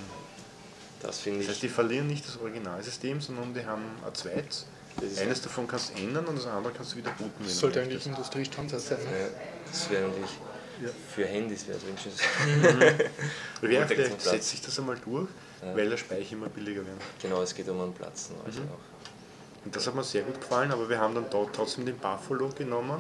Das 1.01 1.17
finde 1.17 1.39
Das 1.39 1.45
ich. 1.47 1.51
heißt, 1.53 1.63
die 1.63 1.69
verlieren 1.69 2.05
nicht 2.05 2.27
das 2.27 2.38
Originalsystem, 2.38 3.21
sondern 3.21 3.55
die 3.55 3.65
haben 3.65 3.81
ein 4.05 4.13
zweites. 4.13 4.67
Das 5.01 5.17
Eines 5.17 5.41
davon 5.41 5.67
kannst 5.67 5.91
du 5.97 6.01
ändern 6.03 6.25
und 6.25 6.38
das 6.38 6.45
andere 6.45 6.73
kannst 6.73 6.91
du 6.93 6.97
wieder 6.97 7.09
booten. 7.11 7.43
Das 7.43 7.57
sollte 7.57 7.81
eigentlich. 7.81 8.05
Industriestandard 8.05 8.81
sein. 8.81 8.97
Ne? 8.99 9.19
Ja, 9.19 9.27
das 9.71 9.89
wäre 9.89 10.07
natürlich. 10.09 10.29
Ja. 10.81 10.89
Für 11.13 11.25
Handys 11.25 11.67
wäre 11.67 11.77
es 11.77 11.86
wünschenswert. 11.86 13.12
Wer 13.62 13.81
Und 13.81 13.88
vielleicht 13.88 14.21
setzt 14.21 14.50
sich 14.50 14.62
das 14.62 14.79
einmal 14.79 14.98
durch, 15.03 15.27
weil 15.62 15.89
der 15.89 15.98
Speicher 15.98 16.33
immer 16.33 16.48
billiger 16.50 16.86
wird. 16.86 16.95
genau, 17.21 17.41
es 17.41 17.53
geht 17.53 17.67
um 17.69 17.81
einen 17.81 17.93
Platz. 17.93 18.31
Also 18.45 18.62
Mhm. 18.62 18.69
Und 19.65 19.75
das 19.75 19.86
hat 19.88 19.93
mir 19.93 20.03
sehr 20.05 20.24
gut 20.24 20.39
gefallen, 20.39 20.71
aber 20.71 20.89
wir 20.89 21.00
haben 21.00 21.13
dann 21.13 21.25
dort 21.29 21.53
trotzdem 21.53 21.86
den 21.86 21.98
Buffalo 21.98 22.48
genommen, 22.50 22.98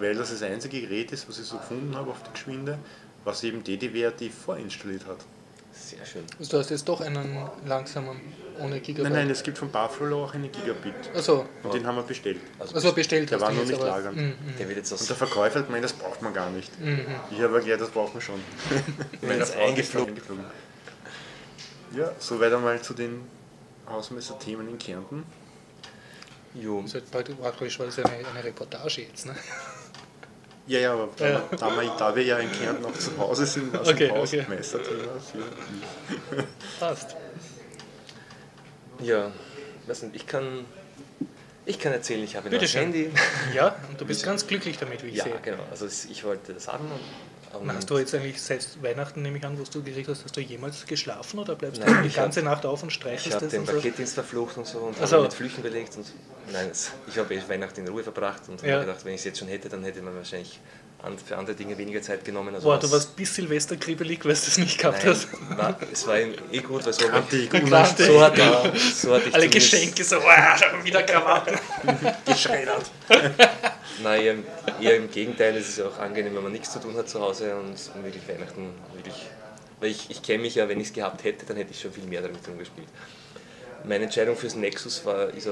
weil 0.00 0.14
das 0.16 0.30
das 0.30 0.42
einzige 0.42 0.80
Gerät 0.80 1.12
ist, 1.12 1.28
was 1.28 1.38
ich 1.38 1.46
so 1.46 1.56
gefunden 1.56 1.94
habe 1.94 2.10
auf 2.10 2.20
die 2.24 2.32
Geschwinde, 2.32 2.78
was 3.22 3.44
eben 3.44 3.62
DDWRT 3.62 4.24
vorinstalliert 4.32 5.06
hat. 5.06 5.18
Sehr 5.74 6.06
schön. 6.06 6.24
Also 6.38 6.52
du 6.52 6.58
hast 6.58 6.70
jetzt 6.70 6.88
doch 6.88 7.00
einen 7.00 7.48
langsamen, 7.66 8.20
ohne 8.60 8.78
Gigabyte. 8.80 9.12
Nein, 9.12 9.22
nein, 9.24 9.30
es 9.30 9.42
gibt 9.42 9.58
von 9.58 9.70
Buffalo 9.70 10.24
auch 10.24 10.34
einen 10.34 10.50
Gigabit. 10.52 10.94
Also, 11.14 11.46
Und 11.64 11.74
den 11.74 11.84
haben 11.86 11.96
wir 11.96 12.02
bestellt. 12.04 12.40
also 12.60 12.92
bestellt 12.92 13.30
Der 13.30 13.40
war 13.40 13.50
noch 13.50 13.64
nicht 13.64 13.80
lagern. 13.80 14.14
Mhm. 14.14 14.56
Der 14.58 14.68
wird 14.68 14.78
jetzt 14.78 14.92
Und 14.92 15.08
der 15.08 15.16
Verkäufer 15.16 15.58
hat 15.58 15.66
gemeint, 15.66 15.84
das 15.84 15.92
braucht 15.92 16.22
man 16.22 16.32
gar 16.32 16.50
nicht. 16.50 16.78
Mhm. 16.80 17.04
Ich 17.32 17.40
habe 17.40 17.56
erklärt, 17.56 17.80
das 17.80 17.90
braucht 17.90 18.14
man 18.14 18.20
schon. 18.22 18.40
Wenn 19.20 19.40
es 19.40 19.50
eingeflogen. 19.52 20.14
Ja, 21.96 22.12
soweit 22.18 22.52
einmal 22.52 22.80
zu 22.80 22.94
den 22.94 23.22
Hausmeister-Themen 23.88 24.68
in 24.68 24.78
Kärnten. 24.78 25.24
Jo, 26.54 26.80
Das 26.82 26.86
ist 26.90 26.94
halt 26.94 27.10
praktisch- 27.10 27.36
praktisch, 27.36 27.78
weil 27.80 27.88
es 27.88 27.98
eine, 27.98 28.10
eine 28.28 28.44
Reportage 28.44 29.02
jetzt, 29.02 29.26
ne? 29.26 29.34
Ja, 30.66 30.78
ja, 30.80 30.92
aber 30.94 31.08
da, 31.16 31.28
Ja. 31.28 31.42
Da, 31.58 31.76
wir, 31.80 31.94
da 31.98 32.16
wir 32.16 32.22
ja 32.24 32.38
in 32.38 32.50
Kärnten 32.50 32.84
auch 32.86 32.92
zu 32.94 33.16
Hause 33.18 33.44
sind, 33.44 33.72
was 33.72 33.88
Okay, 33.88 34.06
ein 34.06 34.10
okay. 34.12 34.40
Hausmeister-Thema 34.42 35.20
für 35.20 36.44
Passt. 36.80 37.16
ja, 39.00 39.30
weiß 39.86 40.04
nicht, 40.04 40.16
ich 40.16 40.26
kann, 40.26 40.64
ich 41.66 41.78
kann 41.78 41.92
erzählen, 41.92 42.22
ich 42.24 42.36
habe 42.36 42.48
ein. 42.48 42.60
Handy. 42.60 43.10
Ja, 43.54 43.76
und 43.90 44.00
du 44.00 44.06
bist 44.06 44.24
ganz 44.24 44.46
glücklich 44.46 44.78
damit, 44.78 45.02
wie 45.04 45.08
ich 45.08 45.16
Ja, 45.16 45.24
sehe. 45.24 45.38
genau. 45.42 45.62
Also 45.70 45.84
es- 45.86 46.06
ich 46.06 46.24
wollte 46.24 46.54
das 46.54 46.68
haben. 46.68 46.84
Und, 46.86 47.00
Und 47.60 47.72
hast 47.74 47.88
du 47.90 47.98
jetzt 47.98 48.14
eigentlich 48.14 48.40
seit 48.42 48.82
Weihnachten, 48.82 49.22
nehme 49.22 49.38
ich 49.38 49.44
an, 49.44 49.58
wo 49.58 49.62
du 49.62 49.82
gekriegt 49.82 50.08
hast, 50.08 50.24
hast 50.24 50.36
du 50.36 50.40
jemals 50.40 50.84
geschlafen 50.86 51.38
oder 51.38 51.54
bleibst 51.54 51.80
Nein, 51.80 51.94
du 51.96 52.02
die 52.02 52.08
ich 52.08 52.14
ganze 52.16 52.40
hab- 52.40 52.46
Nacht 52.56 52.66
auf 52.66 52.82
und 52.82 52.88
ich 52.88 52.94
streichst 52.94 53.26
habe 53.26 53.40
das 53.40 53.50
den 53.50 53.60
und 53.60 53.66
so? 53.66 53.72
Paketdienst 53.74 54.14
verflucht 54.14 54.56
und 54.56 54.66
so 54.66 54.78
und 54.78 54.96
Ach 55.00 55.06
so. 55.06 55.16
habe 55.16 55.22
mit 55.24 55.34
Flüchen 55.34 55.62
belegt. 55.62 55.96
Und, 55.96 56.06
nein, 56.52 56.70
ich 57.06 57.18
habe 57.18 57.34
eh 57.34 57.40
Weihnachten 57.48 57.80
in 57.80 57.88
Ruhe 57.88 58.02
verbracht 58.02 58.42
und 58.48 58.62
Ja. 58.62 58.74
habe 58.76 58.86
gedacht, 58.86 59.04
wenn 59.04 59.14
ich 59.14 59.20
es 59.20 59.24
jetzt 59.24 59.38
schon 59.38 59.48
hätte, 59.48 59.68
dann 59.68 59.84
hätte 59.84 60.02
man 60.02 60.14
wahrscheinlich 60.16 60.60
für 61.26 61.36
andere 61.36 61.54
Dinge 61.54 61.76
weniger 61.76 62.00
Zeit 62.00 62.24
genommen. 62.24 62.54
Also 62.54 62.66
Boah, 62.66 62.76
was- 62.76 62.80
du 62.84 62.90
warst 62.90 63.14
bis 63.16 63.34
Silvester 63.34 63.76
kribbelig, 63.76 64.24
weil 64.24 64.32
du 64.32 64.38
es 64.38 64.56
nicht 64.56 64.78
gehabt 64.78 65.04
Nein, 65.04 65.14
hast. 65.14 65.28
war, 65.58 65.78
es 65.92 66.06
war 66.06 66.16
eh 66.16 66.58
gut, 66.60 66.86
weil 66.86 66.92
so, 66.94 67.06
Kantig, 67.08 67.50
Klar. 67.50 67.62
unanständig, 67.62 68.06
so, 68.14 68.20
hatte, 68.22 68.72
ich- 68.74 68.94
so 68.94 69.14
hatte 69.14 69.28
ich 69.28 69.34
Alle 69.34 69.48
Geschenke 69.50 70.02
so, 70.02 70.16
schon 70.20 70.82
wieder 70.84 71.02
Krawatte. 71.02 71.58
geschreddert. 72.24 72.90
Nein, 74.02 74.22
eher, 74.22 74.32
im- 74.32 74.44
eher 74.80 74.96
im 74.96 75.10
Gegenteil, 75.10 75.56
es 75.56 75.68
ist 75.68 75.78
ja 75.78 75.86
auch 75.86 75.98
angenehm, 75.98 76.34
wenn 76.34 76.42
man 76.42 76.52
nichts 76.52 76.72
zu 76.72 76.80
tun 76.80 76.96
hat 76.96 77.08
zu 77.08 77.20
Hause 77.20 77.54
und 77.56 77.76
wirklich 78.04 78.26
Weihnachten 78.28 78.70
wirklich. 78.92 79.26
Weil 79.80 79.90
ich, 79.90 80.10
ich 80.10 80.22
kenne 80.22 80.42
mich 80.42 80.54
ja, 80.56 80.68
wenn 80.68 80.80
ich 80.80 80.88
es 80.88 80.92
gehabt 80.92 81.22
hätte, 81.24 81.46
dann 81.46 81.56
hätte 81.56 81.70
ich 81.72 81.80
schon 81.80 81.92
viel 81.92 82.04
mehr 82.04 82.22
damit 82.22 82.46
rumgespielt. 82.48 82.88
Meine 83.84 84.04
Entscheidung 84.04 84.36
fürs 84.36 84.54
Nexus 84.56 85.04
war, 85.04 85.28
ist 85.30 85.48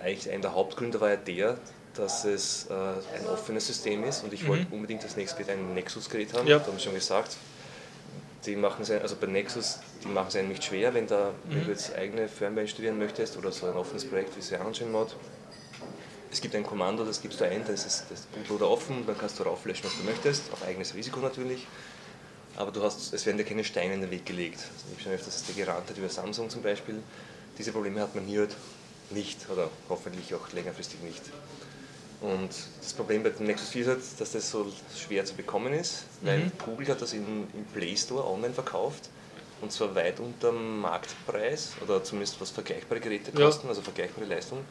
eigentlich 0.00 0.30
einer 0.30 0.42
der 0.42 0.54
Hauptgründe 0.54 1.00
war 1.00 1.10
ja 1.10 1.16
der, 1.16 1.58
dass 1.94 2.24
es 2.24 2.66
äh, 2.70 2.72
ein 2.74 3.26
offenes 3.32 3.66
System 3.66 4.02
ist 4.04 4.24
und 4.24 4.32
ich 4.32 4.46
wollte 4.48 4.66
unbedingt 4.70 5.04
das 5.04 5.16
nächste 5.16 5.42
Gerät 5.42 5.56
ein 5.58 5.74
Nexus-Gerät 5.74 6.32
haben, 6.34 6.46
Ja. 6.48 6.58
da 6.58 6.66
habe 6.66 6.76
ich 6.76 6.82
schon 6.82 6.94
gesagt. 6.94 7.36
Die 8.46 8.56
machen 8.56 8.82
es, 8.82 8.90
also 8.90 9.14
bei 9.20 9.28
Nexus, 9.28 9.78
die 10.02 10.08
machen 10.08 10.26
es 10.28 10.34
einem 10.36 10.48
nicht 10.48 10.64
schwer, 10.64 10.92
wenn, 10.94 11.06
da, 11.06 11.32
wenn 11.44 11.64
du 11.64 11.70
jetzt 11.70 11.94
eigene 11.94 12.26
Firmware 12.28 12.62
installieren 12.64 12.98
möchtest 12.98 13.36
oder 13.36 13.52
so 13.52 13.66
ein 13.66 13.74
offenes 13.74 14.04
Projekt 14.04 14.36
wie 14.36 14.40
CyanogenMod. 14.40 15.14
Es 16.32 16.40
gibt 16.40 16.54
ein 16.54 16.62
Kommando, 16.64 17.04
das 17.04 17.20
gibst 17.20 17.40
du 17.40 17.44
ein, 17.44 17.62
das 17.66 17.84
ist 17.84 18.06
das 18.10 18.22
Bootloader 18.22 18.68
offen, 18.70 19.06
dann 19.06 19.18
kannst 19.18 19.38
du 19.38 19.42
rauflöschen, 19.42 19.84
was 19.84 19.96
du 19.98 20.02
möchtest, 20.04 20.50
auf 20.52 20.62
eigenes 20.62 20.94
Risiko 20.94 21.20
natürlich. 21.20 21.66
Aber 22.56 22.70
du 22.70 22.82
hast, 22.82 23.12
es 23.12 23.26
werden 23.26 23.36
dir 23.36 23.44
keine 23.44 23.64
Steine 23.64 23.94
in 23.94 24.00
den 24.00 24.10
Weg 24.10 24.24
gelegt. 24.24 24.58
Also 24.60 24.86
ich 24.88 24.92
habe 24.94 25.02
schon 25.02 25.12
öfters 25.12 25.44
das 25.46 25.54
gerannt 25.56 25.88
hat 25.90 25.96
über 25.98 26.08
Samsung 26.08 26.48
zum 26.48 26.62
Beispiel. 26.62 27.02
Diese 27.58 27.72
Probleme 27.72 28.00
hat 28.00 28.14
man 28.14 28.24
hier 28.24 28.48
nicht 29.10 29.48
oder 29.50 29.68
hoffentlich 29.90 30.34
auch 30.34 30.50
längerfristig 30.52 31.00
nicht. 31.02 31.22
Und 32.22 32.50
das 32.80 32.92
Problem 32.94 33.22
bei 33.22 33.30
dem 33.30 33.46
Nexus 33.46 33.70
4 33.70 33.82
ist 33.82 33.88
halt, 33.88 34.00
dass 34.18 34.32
das 34.32 34.50
so 34.50 34.72
schwer 34.96 35.24
zu 35.24 35.34
bekommen 35.34 35.72
ist, 35.74 36.04
weil 36.22 36.50
Google 36.64 36.88
hat 36.88 37.02
das 37.02 37.12
im, 37.12 37.48
im 37.52 37.64
Play 37.74 37.96
Store 37.96 38.26
online 38.26 38.54
verkauft 38.54 39.10
und 39.60 39.72
zwar 39.72 39.94
weit 39.94 40.20
unter 40.20 40.50
dem 40.52 40.80
Marktpreis 40.80 41.72
oder 41.82 42.02
zumindest 42.04 42.40
was 42.40 42.50
vergleichbare 42.50 43.00
Geräte 43.00 43.32
Ja. 43.36 43.44
kosten, 43.46 43.68
also 43.68 43.82
vergleichbare 43.82 44.26
Leistung. 44.26 44.64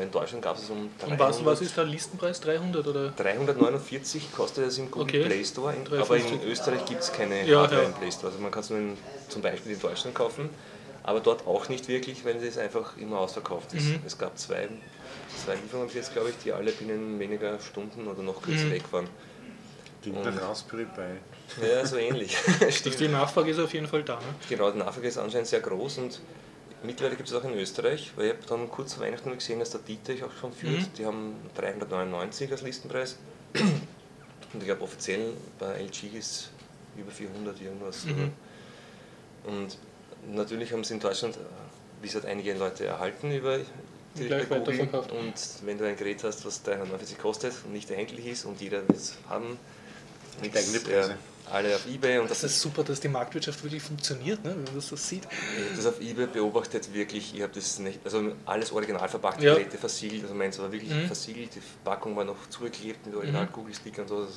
Weil 0.00 0.06
in 0.06 0.12
Deutschland 0.12 0.42
gab 0.42 0.56
es 0.56 0.62
es 0.62 0.70
um 0.70 0.88
300, 0.98 1.10
Und 1.10 1.18
was, 1.18 1.44
was 1.44 1.60
ist 1.60 1.76
der 1.76 1.84
Listenpreis? 1.84 2.40
300 2.40 2.86
oder? 2.86 3.10
349 3.10 4.32
kostet 4.34 4.66
es 4.68 4.78
im 4.78 4.90
Google 4.90 5.02
Okay. 5.08 5.24
Play 5.26 5.44
Store, 5.44 5.74
in, 5.74 5.84
350. 5.84 6.32
aber 6.32 6.42
in 6.42 6.50
Österreich 6.50 6.84
gibt 6.86 7.02
es 7.02 7.12
keine 7.12 7.46
Ja, 7.46 7.60
Hardware 7.60 7.82
ja. 7.82 7.88
im 7.88 7.92
Play 7.94 8.10
Store. 8.10 8.28
Also 8.28 8.38
man 8.38 8.50
kann 8.50 8.62
es 8.62 8.70
nur 8.70 8.78
in, 8.78 8.96
zum 9.28 9.42
Beispiel 9.42 9.72
in 9.72 9.78
Deutschland 9.80 10.14
kaufen, 10.14 10.48
aber 11.02 11.20
dort 11.20 11.46
auch 11.46 11.68
nicht 11.68 11.86
wirklich, 11.88 12.24
weil 12.24 12.40
das 12.42 12.56
einfach 12.56 12.96
immer 12.96 13.18
ausverkauft 13.18 13.74
ist. 13.74 13.88
Mhm. 13.88 14.00
Es 14.06 14.16
gab 14.16 14.38
zwei, 14.38 14.68
zwei 15.44 15.54
Lieferungen 15.56 15.88
bis 15.88 15.96
jetzt, 15.96 16.12
glaube 16.14 16.30
ich, 16.30 16.36
die 16.42 16.50
alle 16.52 16.72
binnen 16.72 17.18
weniger 17.18 17.60
Stunden 17.60 18.08
oder 18.08 18.22
noch 18.22 18.40
kürzer 18.40 18.64
Mhm. 18.64 18.70
weg 18.70 18.84
waren. 18.92 19.06
Klingt 20.00 20.24
der 20.24 20.34
Raspberry 20.40 20.86
Pi. 20.86 21.62
Ja, 21.66 21.84
so 21.84 21.98
ähnlich. 21.98 22.34
Also 22.60 22.70
Stimmt. 22.70 23.00
die 23.00 23.08
Nachfrage 23.08 23.50
ist 23.50 23.58
auf 23.58 23.74
jeden 23.74 23.86
Fall 23.86 24.02
da. 24.02 24.14
Ne? 24.14 24.22
Genau, 24.48 24.70
die 24.70 24.78
Nachfrage 24.78 25.08
ist 25.08 25.18
anscheinend 25.18 25.48
sehr 25.48 25.60
groß 25.60 25.98
und 25.98 26.20
mittlerweile 26.82 27.16
gibt 27.16 27.28
es 27.28 27.34
auch 27.34 27.44
in 27.44 27.54
Österreich, 27.54 28.12
weil 28.16 28.26
ich 28.26 28.32
habe 28.32 28.46
dann 28.46 28.70
kurz 28.70 28.94
vor 28.94 29.04
Weihnachten 29.04 29.32
gesehen, 29.32 29.58
dass 29.58 29.70
der 29.70 29.80
Dietrich 29.80 30.22
auch 30.24 30.32
schon 30.40 30.52
führt. 30.52 30.80
Mhm. 30.80 30.92
Die 30.98 31.06
haben 31.06 31.34
399 31.56 32.50
als 32.50 32.62
Listenpreis. 32.62 33.16
Und 33.54 34.58
ich 34.58 34.64
glaube 34.64 34.82
offiziell 34.82 35.32
bei 35.58 35.80
LG 35.80 36.14
ist 36.18 36.50
über 36.96 37.10
400 37.10 37.60
irgendwas. 37.60 38.04
Mhm. 38.04 38.32
Und 39.44 39.78
natürlich 40.32 40.72
haben 40.72 40.84
sie 40.84 40.94
in 40.94 41.00
Deutschland, 41.00 41.36
äh, 41.36 41.40
wie 42.02 42.06
gesagt, 42.08 42.26
einige 42.26 42.54
Leute 42.54 42.86
erhalten 42.86 43.30
über 43.30 43.58
bei 44.16 44.44
Google. 44.58 44.88
Und 44.90 45.34
wenn 45.64 45.78
du 45.78 45.86
ein 45.86 45.96
Gerät 45.96 46.24
hast, 46.24 46.44
was 46.44 46.62
349 46.64 47.18
kostet 47.18 47.54
und 47.64 47.72
nicht 47.72 47.90
erhältlich 47.90 48.26
ist 48.26 48.44
und 48.44 48.60
jeder 48.60 48.86
will 48.88 48.96
es 48.96 49.16
haben, 49.28 49.56
Steigende 50.38 50.80
Preise. 50.80 51.12
äh, 51.12 51.14
alle 51.52 51.74
auf 51.74 51.86
Ebay 51.86 52.18
und 52.18 52.30
Das 52.30 52.42
ist 52.44 52.60
super, 52.60 52.82
dass 52.84 53.00
die 53.00 53.08
Marktwirtschaft 53.08 53.62
wirklich 53.62 53.82
funktioniert, 53.82 54.42
ne? 54.44 54.50
wenn 54.56 54.64
man 54.64 54.74
das 54.74 54.86
so 54.88 54.96
sieht. 54.96 55.24
ich 55.24 55.64
habe 55.64 55.76
das 55.76 55.86
auf 55.86 56.00
eBay 56.00 56.26
beobachtet, 56.26 56.92
wirklich, 56.92 57.34
ich 57.34 57.42
habe 57.42 57.52
das 57.54 57.78
nicht, 57.78 58.00
also 58.04 58.32
alles 58.46 58.72
original 58.72 59.08
verpackte 59.08 59.44
Ja. 59.44 59.54
Geräte 59.54 59.78
versiegelt, 59.78 60.22
also 60.22 60.34
meins 60.34 60.58
war 60.58 60.70
wirklich 60.70 60.90
Mhm. 60.92 61.06
versiegelt, 61.06 61.54
die 61.54 61.60
Packung 61.84 62.16
war 62.16 62.24
noch 62.24 62.48
zugeklebt 62.48 63.06
mit 63.06 63.14
original 63.14 63.46
Mhm. 63.46 64.00
Und 64.00 64.08
so. 64.08 64.28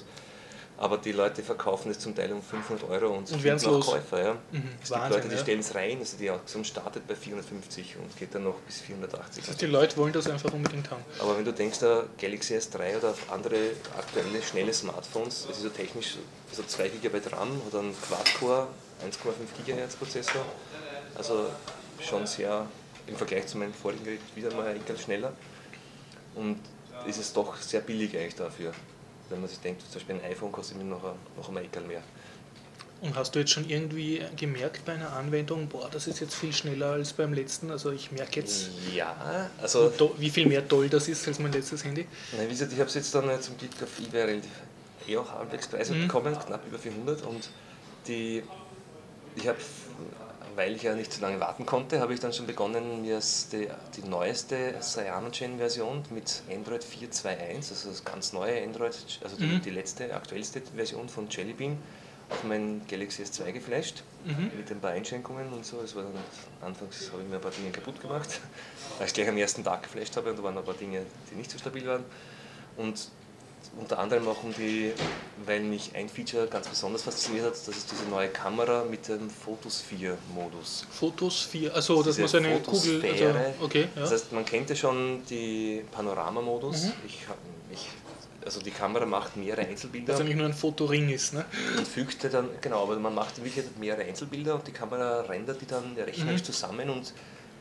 Aber 0.78 0.98
die 0.98 1.12
Leute 1.12 1.44
verkaufen 1.44 1.92
es 1.92 2.00
zum 2.00 2.16
Teil 2.16 2.32
um 2.34 2.42
500 2.42 2.90
Euro 2.90 3.16
und, 3.16 3.32
Und 3.32 3.44
werden's 3.44 3.66
auch 3.66 3.72
los. 3.72 3.86
Käufer. 3.86 4.24
Ja. 4.24 4.34
Mhm. 4.52 4.70
Es 4.82 4.90
Wahnsinn, 4.90 5.02
gibt 5.02 5.16
Leute, 5.16 5.30
die 5.30 5.36
ja. 5.36 5.42
stellen 5.42 5.60
es 5.60 5.76
rein, 5.76 6.00
also 6.00 6.18
die 6.18 6.30
Auktion 6.32 6.66
startet 6.66 7.08
bei 7.08 7.16
450 7.16 7.98
und 7.98 8.18
geht 8.18 8.34
dann 8.34 8.44
noch 8.44 8.56
bis 8.62 8.82
480. 8.82 9.44
Das 9.44 9.50
heißt, 9.50 9.62
die 9.62 9.66
Leute 9.68 9.98
wollen 9.98 10.14
das 10.14 10.28
einfach 10.28 10.52
unbedingt 10.52 10.90
haben. 10.90 11.04
Aber 11.20 11.38
wenn 11.38 11.46
du 11.46 11.54
denkst, 11.54 11.80
der 11.80 12.06
Galaxy 12.20 12.56
S3 12.56 12.98
oder 12.98 13.14
andere 13.32 13.58
aktuelle 13.98 14.42
schnelle 14.42 14.74
Smartphones, 14.74 15.48
es 15.50 15.58
ist 15.58 15.64
so 15.64 15.70
technisch 15.70 16.18
also 16.50 16.64
2 16.64 16.90
GB 16.90 17.20
RAM 17.32 17.62
oder 17.68 17.80
ein 17.80 17.94
Quad-Core 18.08 18.68
1,5 19.06 19.66
GHz 19.66 19.96
Prozessor, 19.96 20.46
also 21.16 21.48
schon 22.00 22.26
sehr 22.26 22.66
im 23.08 23.16
Vergleich 23.16 23.48
zu 23.48 23.58
meinem 23.58 23.74
vorigen 23.74 24.04
Gerät 24.04 24.22
wieder 24.36 24.54
mal 24.56 24.78
ganz 24.88 25.02
schneller 25.02 25.34
und 26.36 26.60
ist 27.06 27.20
es 27.20 27.34
doch 27.34 27.58
sehr 27.58 27.82
billig 27.82 28.16
eigentlich 28.18 28.36
dafür. 28.36 28.74
Wenn 29.30 29.40
man 29.40 29.50
sich 29.50 29.60
denkt, 29.60 29.82
zum 29.82 29.94
Beispiel 29.94 30.16
ein 30.16 30.32
iPhone 30.32 30.52
kostet 30.52 30.78
mir 30.78 30.84
noch, 30.84 31.04
ein- 31.04 31.16
noch 31.38 31.48
einmal 31.48 31.64
Eckal 31.64 31.84
mehr. 31.84 32.02
Und 33.02 33.16
hast 33.16 33.36
du 33.36 33.40
jetzt 33.40 33.52
schon 33.52 33.68
irgendwie 33.68 34.22
gemerkt 34.38 34.86
bei 34.86 34.94
einer 34.94 35.12
Anwendung, 35.12 35.68
boah, 35.68 35.90
das 35.92 36.08
ist 36.08 36.22
jetzt 36.22 36.36
viel 36.36 36.54
schneller 36.54 36.92
als 36.94 37.12
beim 37.12 37.34
letzten? 37.34 37.70
Also 37.70 37.92
ich 37.92 38.12
merke 38.14 38.40
jetzt, 38.40 38.70
Ja, 38.96 39.50
also 39.62 39.92
wie 40.18 40.30
viel 40.30 40.48
mehr 40.48 40.66
toll 40.66 40.88
das 40.88 41.10
ist 41.10 41.28
als 41.28 41.38
mein 41.40 41.52
letztes 41.52 41.84
Handy. 41.84 42.08
Nein, 42.32 42.46
wie 42.48 42.52
gesagt, 42.52 42.72
ich 42.72 42.80
habe 42.80 42.88
es 42.88 42.96
jetzt 42.96 43.14
dann 43.14 43.28
äh, 43.30 43.42
zum 43.42 43.58
Glück 43.58 43.72
auf 43.82 44.00
eBay 44.00 44.22
relativ 44.24 44.52
eh 45.08 45.18
auch 45.18 45.30
halbwegs 45.34 45.68
Preise 45.68 45.94
Mhm. 45.96 46.02
bekommen, 46.04 46.38
knapp 46.40 46.66
über 46.66 46.80
400 46.80 47.24
und 47.24 47.50
die, 48.08 48.42
ich 49.36 49.48
habe, 49.50 49.58
weil 50.56 50.76
ich 50.76 50.84
ja 50.84 50.96
nicht 50.96 51.12
so 51.12 51.22
lange 51.22 51.40
warten 51.40 51.66
konnte, 51.66 52.00
habe 52.00 52.14
ich 52.14 52.20
dann 52.20 52.34
schon 52.34 52.46
begonnen, 52.48 53.02
mir 53.02 53.20
die, 53.52 53.68
die 53.96 54.08
neueste 54.08 54.76
Cyanogen-Version 54.80 56.04
mit 56.10 56.42
Android 56.52 56.84
4.2.1, 56.84 57.70
also 57.70 57.90
das 57.90 58.04
ganz 58.04 58.34
neue 58.34 58.62
Android, 58.64 58.96
also 59.24 59.36
die, 59.36 59.46
Mhm. 59.46 59.62
die 59.62 59.70
letzte, 59.70 60.14
aktuellste 60.14 60.62
Version 60.76 61.10
von 61.10 61.28
Jelly 61.30 61.54
Bean, 61.54 61.78
auf 62.30 62.44
mein 62.44 62.82
Galaxy 62.88 63.24
S2 63.24 63.52
geflasht, 63.52 64.04
Mhm. 64.26 64.52
mit 64.58 64.72
ein 64.72 64.80
paar 64.80 64.92
Einschränkungen 64.92 65.52
und 65.54 65.66
so. 65.66 65.82
Es 65.82 65.96
war 65.96 66.04
dann, 66.04 66.14
anfangs 66.62 67.12
habe 67.12 67.22
ich 67.24 67.28
mir 67.30 67.36
ein 67.36 67.42
paar 67.42 67.52
Dinge 67.52 67.72
kaputt 67.72 68.00
gemacht, 68.02 68.40
weil 68.98 69.08
ich 69.08 69.14
gleich 69.14 69.28
am 69.30 69.38
ersten 69.38 69.64
Tag 69.64 69.84
geflasht 69.84 70.16
habe 70.18 70.30
und 70.32 70.40
da 70.40 70.44
waren 70.44 70.58
ein 70.58 70.64
paar 70.64 70.74
Dinge, 70.74 71.06
die 71.32 71.36
nicht 71.36 71.52
so 71.52 71.58
stabil 71.58 71.86
waren. 71.88 72.06
Und 72.78 73.10
unter 73.78 74.00
anderem 74.00 74.28
auch 74.28 74.44
um 74.44 74.54
die, 74.54 74.92
weil 75.46 75.62
mich 75.62 75.92
ein 75.96 76.10
Feature 76.10 76.48
ganz 76.48 76.68
besonders 76.68 77.02
fasziniert 77.04 77.46
hat, 77.46 77.54
das 77.54 77.68
ist 77.68 77.92
diese 77.92 78.06
neue 78.06 78.30
Kamera 78.30 78.84
mit 78.84 79.08
dem 79.08 79.30
Photosphere-Modus. 79.30 80.86
Fotos 80.92 81.42
4, 81.44 81.74
also 81.74 81.96
man 82.04 82.28
so 82.28 82.38
eine 82.38 82.60
Kugel, 82.60 83.04
also, 83.04 83.36
okay, 83.62 83.88
ja. 83.96 84.02
Das 84.02 84.12
heißt, 84.12 84.32
man 84.32 84.46
kennt 84.46 84.70
ja 84.70 84.76
schon 84.76 85.24
die 85.30 85.84
Panorama-Modus. 85.92 86.86
Mhm. 86.86 86.92
Ich, 87.06 87.20
ich, 87.72 87.88
also 88.46 88.62
die 88.62 88.72
Kamera 88.72 89.06
macht 89.06 89.38
mehrere 89.38 89.62
Einzelbilder 89.62 90.12
dass 90.14 90.22
eigentlich 90.22 90.36
nur 90.36 90.48
ein 90.48 90.54
Fotoring 90.54 91.10
ist, 91.10 91.34
ne? 91.34 91.46
und 91.78 91.88
fügte 91.88 92.30
dann, 92.30 92.50
genau, 92.62 92.84
aber 92.84 92.98
man 93.00 93.16
macht 93.16 93.38
in 93.38 93.46
Wirklichkeit 93.46 93.78
mehrere 93.78 94.04
Einzelbilder 94.04 94.56
und 94.56 94.68
die 94.68 94.72
Kamera 94.74 95.22
rendert 95.22 95.62
die 95.62 95.66
dann 95.66 95.96
rechnerisch 95.96 96.42
Mhm. 96.42 96.46
zusammen 96.46 96.90
und 96.90 97.14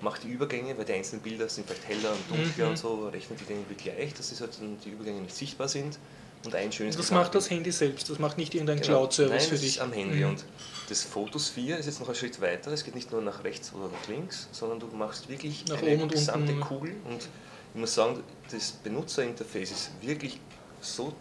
macht 0.03 0.25
die 0.25 0.29
Übergänge, 0.29 0.77
weil 0.77 0.85
die 0.85 0.93
einzelnen 0.93 1.23
Bilder 1.23 1.49
sind 1.49 1.67
vielleicht 1.67 1.89
heller 1.89 2.13
und 2.13 2.31
dunkler 2.39 2.65
Mhm. 2.67 2.71
und 2.73 2.77
so, 2.77 3.09
rechnet 3.09 3.41
die 3.41 3.45
dann 3.47 3.57
irgendwie 3.59 3.75
gleich, 3.91 4.13
dass 4.15 4.29
die, 4.31 4.37
halt 4.41 4.51
die 4.85 4.91
Übergänge 4.91 5.21
nicht 5.23 5.35
sichtbar 5.35 5.69
sind. 5.69 5.99
und 6.45 6.57
ein 6.57 6.73
schönes 6.73 6.97
Das 6.97 7.13
macht 7.13 7.37
das. 7.37 7.49
Handy 7.51 7.71
selbst, 7.71 8.11
das 8.11 8.19
macht 8.19 8.37
nicht 8.37 8.53
irgendein 8.53 8.79
Genau. 8.81 9.07
Cloud-Service 9.07 9.47
für 9.47 9.55
dich. 9.57 9.77
ist 9.77 9.79
am 9.81 9.93
Handy 9.93 10.19
Mhm. 10.25 10.31
und 10.31 10.45
das 10.89 11.05
Fotosphere 11.05 11.79
ist 11.79 11.87
jetzt 11.87 12.01
noch 12.01 12.09
ein 12.09 12.17
Schritt 12.17 12.41
weiter. 12.41 12.73
Es 12.73 12.83
geht 12.83 12.97
nicht 12.97 13.13
nur 13.13 13.23
nach 13.23 13.45
rechts 13.45 13.73
oder 13.73 13.87
nach 13.87 14.09
links, 14.09 14.49
sondern 14.51 14.81
du 14.81 14.89
machst 14.89 15.29
wirklich 15.29 15.65
Nach 15.69 15.81
eine 15.81 15.93
oben 15.93 16.03
und 16.03 16.11
gesamte 16.13 16.51
unten. 16.51 16.65
Kugel 16.65 16.97
und 17.09 17.29
ich 17.75 17.81
muss 17.81 17.95
sagen, 17.95 18.25
das 18.51 18.73
Benutzerinterface 18.73 19.71
ist 19.71 19.91
wirklich 20.01 20.41
so 20.81 21.13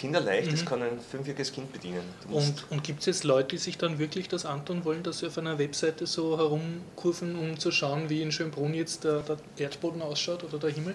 kinderleicht, 0.00 0.52
das 0.52 0.62
Mhm. 0.62 0.64
kann 0.66 0.82
ein 0.82 0.98
fünfjähriges 1.00 1.52
Kind 1.52 1.72
bedienen. 1.72 2.02
Und, 2.30 2.64
und 2.70 2.82
gibt 2.82 3.00
es 3.00 3.06
jetzt 3.06 3.24
Leute, 3.24 3.48
die 3.48 3.58
sich 3.58 3.76
dann 3.78 3.98
wirklich 3.98 4.28
das 4.28 4.46
antun 4.46 4.84
wollen, 4.84 5.02
dass 5.02 5.18
sie 5.18 5.26
auf 5.26 5.36
einer 5.38 5.58
Webseite 5.58 6.06
so 6.06 6.36
herumkurven, 6.38 7.36
um 7.36 7.58
zu 7.58 7.70
schauen, 7.70 8.08
wie 8.08 8.22
in 8.22 8.32
Schönbrunn 8.32 8.74
jetzt 8.74 9.04
der, 9.04 9.20
der 9.20 9.36
Erdboden 9.58 10.02
ausschaut 10.02 10.42
oder 10.44 10.58
der 10.58 10.70
Himmel? 10.70 10.94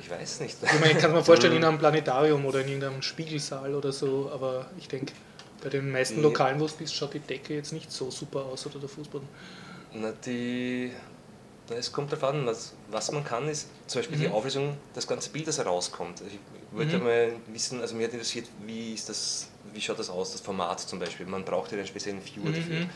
ich 0.00 0.08
weiß 0.08 0.40
nicht. 0.40 0.56
Ich 0.62 0.80
meine, 0.80 0.92
ich 0.92 0.98
kann 0.98 1.12
mir 1.12 1.24
vorstellen, 1.24 1.56
in 1.56 1.64
einem 1.68 1.78
Planetarium 1.78 2.46
oder 2.46 2.60
in 2.60 2.68
irgendeinem 2.68 3.02
Spiegelsaal 3.02 3.74
oder 3.74 3.90
so, 3.92 4.30
aber 4.32 4.70
ich 4.78 4.86
denke, 4.88 5.12
bei 5.62 5.68
den 5.70 5.90
meisten 5.90 6.22
Lokalen, 6.22 6.60
wo 6.60 6.66
es 6.66 6.72
bist, 6.74 6.94
schaut 6.94 7.14
die 7.14 7.18
Decke 7.18 7.54
jetzt 7.54 7.72
nicht 7.72 7.90
so 7.90 8.10
super 8.10 8.44
aus 8.44 8.64
oder 8.66 8.78
der 8.78 8.88
Fußboden. 8.88 9.26
Na, 9.94 10.12
die, 10.24 10.92
es 11.70 11.92
kommt 11.92 12.12
darauf 12.12 12.30
an, 12.34 12.46
was, 12.46 12.72
was 12.90 13.12
man 13.12 13.24
kann, 13.24 13.48
ist 13.48 13.68
zum 13.86 14.00
Beispiel 14.00 14.18
die 14.18 14.26
Mhm. 14.28 14.32
Auflösung, 14.32 14.76
das 14.94 15.06
ganze 15.06 15.30
Bild, 15.30 15.46
das 15.46 15.58
herauskommt. 15.58 16.20
Also 16.22 16.34
Ich 16.34 16.76
wollte 16.76 16.98
Mhm. 16.98 17.04
mal 17.04 17.32
wissen, 17.48 17.80
also 17.80 17.94
mir 17.94 18.04
hat 18.06 18.12
interessiert, 18.12 18.46
wie, 18.66 18.92
ist 18.94 19.08
das, 19.08 19.48
wie 19.72 19.80
schaut 19.80 19.98
das 19.98 20.10
aus, 20.10 20.32
das 20.32 20.40
Format 20.40 20.80
zum 20.80 20.98
Beispiel. 20.98 21.26
Man 21.26 21.44
braucht 21.44 21.72
ja 21.72 21.78
einen 21.78 21.86
speziellen 21.86 22.20
Viewer 22.22 22.50
Mhm. 22.50 22.54
dafür. 22.54 22.86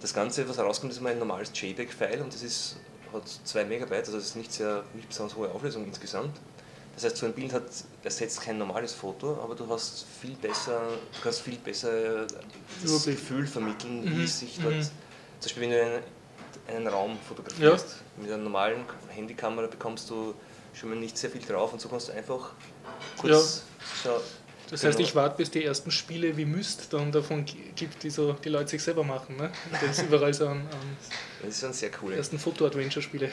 Das 0.00 0.12
Ganze, 0.12 0.48
was 0.48 0.58
herauskommt, 0.58 0.92
ist 0.92 1.00
mal 1.00 1.12
ein 1.12 1.18
normales 1.18 1.50
JPEG-File 1.54 2.20
und 2.22 2.34
das 2.34 2.42
ist, 2.42 2.76
hat 3.12 3.22
2 3.44 3.64
Megabyte, 3.64 4.06
also 4.06 4.14
das 4.18 4.24
ist 4.26 4.36
nicht, 4.36 4.52
sehr, 4.52 4.82
nicht 4.94 5.08
besonders 5.08 5.36
hohe 5.36 5.48
Auflösung 5.50 5.84
insgesamt. 5.86 6.36
Das 6.94 7.04
heißt, 7.04 7.16
so 7.16 7.26
ein 7.26 7.32
Bild 7.32 7.52
hat, 7.52 7.64
ersetzt 8.04 8.40
kein 8.42 8.58
normales 8.58 8.92
Foto, 8.92 9.40
aber 9.42 9.54
du 9.54 9.68
hast 9.68 10.04
viel 10.20 10.36
besser, 10.36 10.80
du 11.16 11.20
kannst 11.22 11.40
viel 11.40 11.56
besser 11.58 12.26
das 12.26 12.36
Überblick. 12.84 13.16
Gefühl 13.16 13.46
vermitteln, 13.46 14.04
Mhm, 14.04 14.16
wie 14.20 14.24
es 14.24 14.38
sich 14.38 14.60
dort, 14.60 14.74
mhm. 14.74 14.80
zum 14.82 14.90
Beispiel 15.42 15.62
wenn 15.62 15.70
du 15.70 15.82
einen, 15.84 16.02
einen 16.68 16.86
Raum 16.88 17.18
fotografierst, 17.28 18.02
mit 18.16 18.28
einer 18.30 18.42
normalen 18.42 18.84
Handykamera 19.08 19.66
bekommst 19.66 20.10
du 20.10 20.34
schon 20.72 20.90
mal 20.90 20.96
nicht 20.98 21.16
sehr 21.18 21.30
viel 21.30 21.42
drauf 21.42 21.72
und 21.72 21.80
so 21.80 21.88
kannst 21.88 22.08
du 22.08 22.12
einfach 22.12 22.50
kurz 23.18 23.62
schau, 24.02 24.20
Das 24.70 24.80
genau. 24.80 24.90
heißt, 24.92 25.00
ich 25.00 25.14
warte, 25.14 25.36
bis 25.36 25.50
die 25.50 25.64
ersten 25.64 25.90
Spiele 25.90 26.36
wie 26.36 26.44
Myst 26.44 26.92
dann 26.92 27.12
davon 27.12 27.44
gi- 27.44 27.72
gibt, 27.76 28.02
die 28.02 28.10
so 28.10 28.32
die 28.32 28.48
Leute 28.48 28.70
sich 28.70 28.82
selber 28.82 29.04
machen. 29.04 29.36
Ne? 29.36 29.50
Und 29.72 29.82
jetzt 29.82 30.02
überall 30.08 30.34
so 30.34 30.48
an, 30.48 30.58
an 30.62 30.96
Das 31.42 31.50
ist 31.50 31.60
schon 31.60 31.72
sehr 31.72 31.90
cool. 32.02 32.14
ersten 32.14 32.38
Foto-Adventure-Spiele. 32.38 33.30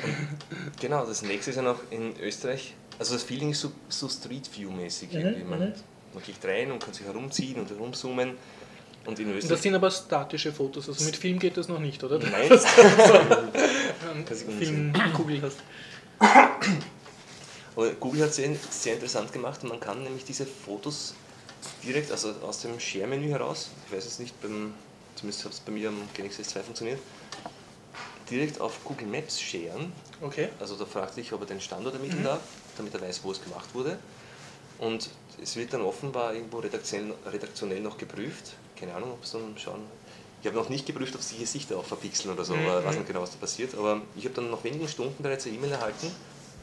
Genau, 0.79 1.05
das 1.05 1.21
nächste 1.21 1.51
ist 1.51 1.55
ja 1.57 1.61
noch 1.63 1.79
in 1.89 2.19
Österreich. 2.19 2.75
Also 2.99 3.13
das 3.13 3.23
Feeling 3.23 3.51
ist 3.51 3.61
so, 3.61 3.71
so 3.89 4.07
Street 4.09 4.49
View-mäßig. 4.55 5.11
Mhm. 5.13 5.49
Man, 5.49 5.59
mhm. 5.59 5.73
man 6.13 6.23
geht 6.23 6.43
rein 6.43 6.71
und 6.71 6.83
kann 6.83 6.93
sich 6.93 7.05
herumziehen 7.05 7.59
und 7.59 7.69
herumzoomen. 7.69 8.37
Und 9.05 9.17
in 9.19 9.27
Und 9.27 9.35
das 9.35 9.43
Österreich. 9.45 9.61
sind 9.61 9.75
aber 9.75 9.89
statische 9.91 10.51
Fotos, 10.53 10.87
also 10.87 11.03
mit 11.03 11.15
Film 11.15 11.39
geht 11.39 11.57
das 11.57 11.67
noch 11.67 11.79
nicht, 11.79 12.03
oder? 12.03 12.19
Nein, 12.19 12.31
Einen 12.51 14.25
Kann 14.25 14.37
sich 14.37 14.45
Filmkugel 14.47 15.41
hast. 15.41 15.57
aber 17.75 17.89
Google 17.93 18.21
hat 18.23 18.29
es 18.29 18.35
sehr, 18.35 18.55
sehr 18.69 18.93
interessant 18.93 19.31
gemacht. 19.33 19.63
Man 19.63 19.79
kann 19.79 20.03
nämlich 20.03 20.23
diese 20.25 20.45
Fotos 20.45 21.15
direkt, 21.83 22.11
also 22.11 22.33
aus 22.43 22.61
dem 22.61 22.79
Share-Menü 22.79 23.29
heraus, 23.29 23.69
ich 23.87 23.95
weiß 23.95 24.05
es 24.05 24.19
nicht, 24.19 24.39
beim, 24.41 24.73
zumindest 25.15 25.45
hat 25.45 25.53
es 25.53 25.59
bei 25.61 25.71
mir 25.71 25.89
am 25.89 25.97
Galaxy 26.15 26.41
S2 26.43 26.61
funktioniert, 26.61 26.99
direkt 28.29 28.61
auf 28.61 28.83
Google 28.83 29.07
Maps 29.07 29.39
sharen. 29.41 29.91
Okay. 30.21 30.49
Also 30.59 30.75
da 30.75 30.85
fragte 30.85 31.21
ich, 31.21 31.33
ob 31.33 31.41
er 31.41 31.47
den 31.47 31.61
Standort 31.61 31.95
ermitteln 31.95 32.19
Mhm. 32.21 32.25
darf, 32.25 32.41
damit 32.77 32.93
er 32.93 33.01
weiß, 33.01 33.21
wo 33.23 33.31
es 33.31 33.43
gemacht 33.43 33.69
wurde. 33.73 33.97
Und 34.77 35.09
es 35.41 35.55
wird 35.55 35.73
dann 35.73 35.81
offenbar 35.81 36.33
irgendwo 36.33 36.59
redaktionell, 36.59 37.13
redaktionell 37.25 37.79
noch 37.81 37.97
geprüft. 37.97 38.53
Keine 38.81 38.93
Ahnung, 38.95 39.11
ob 39.13 39.23
es 39.23 39.31
dann 39.31 39.55
schauen. 39.57 39.81
Ich 40.41 40.47
habe 40.47 40.57
noch 40.57 40.69
nicht 40.69 40.85
geprüft, 40.87 41.13
ob 41.15 41.21
sie 41.21 41.35
hier 41.35 41.45
Sichter 41.47 41.77
auch 41.77 41.85
verpixeln 41.85 42.33
oder 42.33 42.43
so, 42.43 42.55
Mhm. 42.55 42.65
aber 42.65 42.83
weiß 42.83 42.95
nicht 42.97 43.07
genau, 43.07 43.21
was 43.21 43.31
da 43.31 43.37
passiert. 43.37 43.75
Aber 43.75 44.01
ich 44.15 44.25
habe 44.25 44.33
dann 44.35 44.49
nach 44.51 44.63
wenigen 44.63 44.87
Stunden 44.87 45.21
bereits 45.21 45.45
eine 45.45 45.55
E-Mail 45.55 45.71
erhalten, 45.73 46.07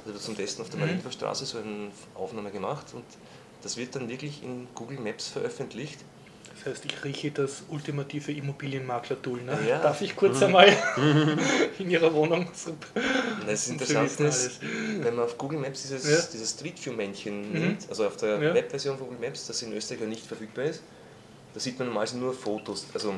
also 0.04 0.18
zum 0.18 0.36
Testen 0.36 0.62
auf 0.64 0.68
der 0.70 0.80
Mhm. 0.80 0.86
Marienstraße 0.96 1.46
so 1.46 1.58
eine 1.58 1.90
Aufnahme 2.16 2.50
gemacht 2.50 2.86
und 2.92 3.04
das 3.62 3.76
wird 3.76 3.94
dann 3.94 4.08
wirklich 4.08 4.42
in 4.42 4.66
Google 4.74 4.98
Maps 4.98 5.28
veröffentlicht. 5.28 6.00
Das 6.56 6.72
heißt, 6.74 6.84
ich 6.86 7.04
rieche 7.04 7.30
das 7.30 7.62
ultimative 7.68 8.32
Immobilienmakler-Tool. 8.32 9.42
Ne? 9.42 9.56
Ja. 9.68 9.80
Darf 9.80 10.00
ich 10.00 10.16
kurz 10.16 10.42
einmal 10.42 10.66
in 11.78 11.88
Ihrer 11.88 12.12
Wohnung? 12.14 12.48
So. 12.52 12.70
Und 12.70 13.46
das 13.46 13.68
Interessante 13.68 14.24
ist, 14.24 14.60
wenn 15.00 15.14
man 15.14 15.24
auf 15.24 15.38
Google 15.38 15.60
Maps 15.60 15.82
dieses, 15.82 16.04
Ja. 16.10 16.18
dieses 16.32 16.50
Street 16.50 16.84
View-Männchen 16.84 17.52
Mhm. 17.52 17.60
nimmt, 17.60 17.88
also 17.88 18.06
auf 18.08 18.16
der 18.16 18.42
Ja. 18.42 18.54
Webversion 18.54 18.98
von 18.98 19.06
Google 19.08 19.28
Maps, 19.28 19.46
das 19.46 19.62
in 19.62 19.72
Österreich 19.72 20.00
ja 20.00 20.06
nicht 20.08 20.26
verfügbar 20.26 20.64
ist, 20.64 20.82
da 21.54 21.60
sieht 21.60 21.78
man 21.78 21.88
normalerweise 21.88 22.18
nur 22.18 22.34
Fotos. 22.34 22.86
Also 22.94 23.14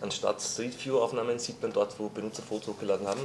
anstatt 0.00 0.40
Street 0.40 0.74
View-Aufnahmen 0.84 1.38
sieht 1.38 1.60
man 1.62 1.72
dort, 1.72 1.98
wo 1.98 2.08
Benutzer 2.08 2.42
Fotos 2.42 2.68
hochgeladen 2.68 3.06
haben. 3.06 3.20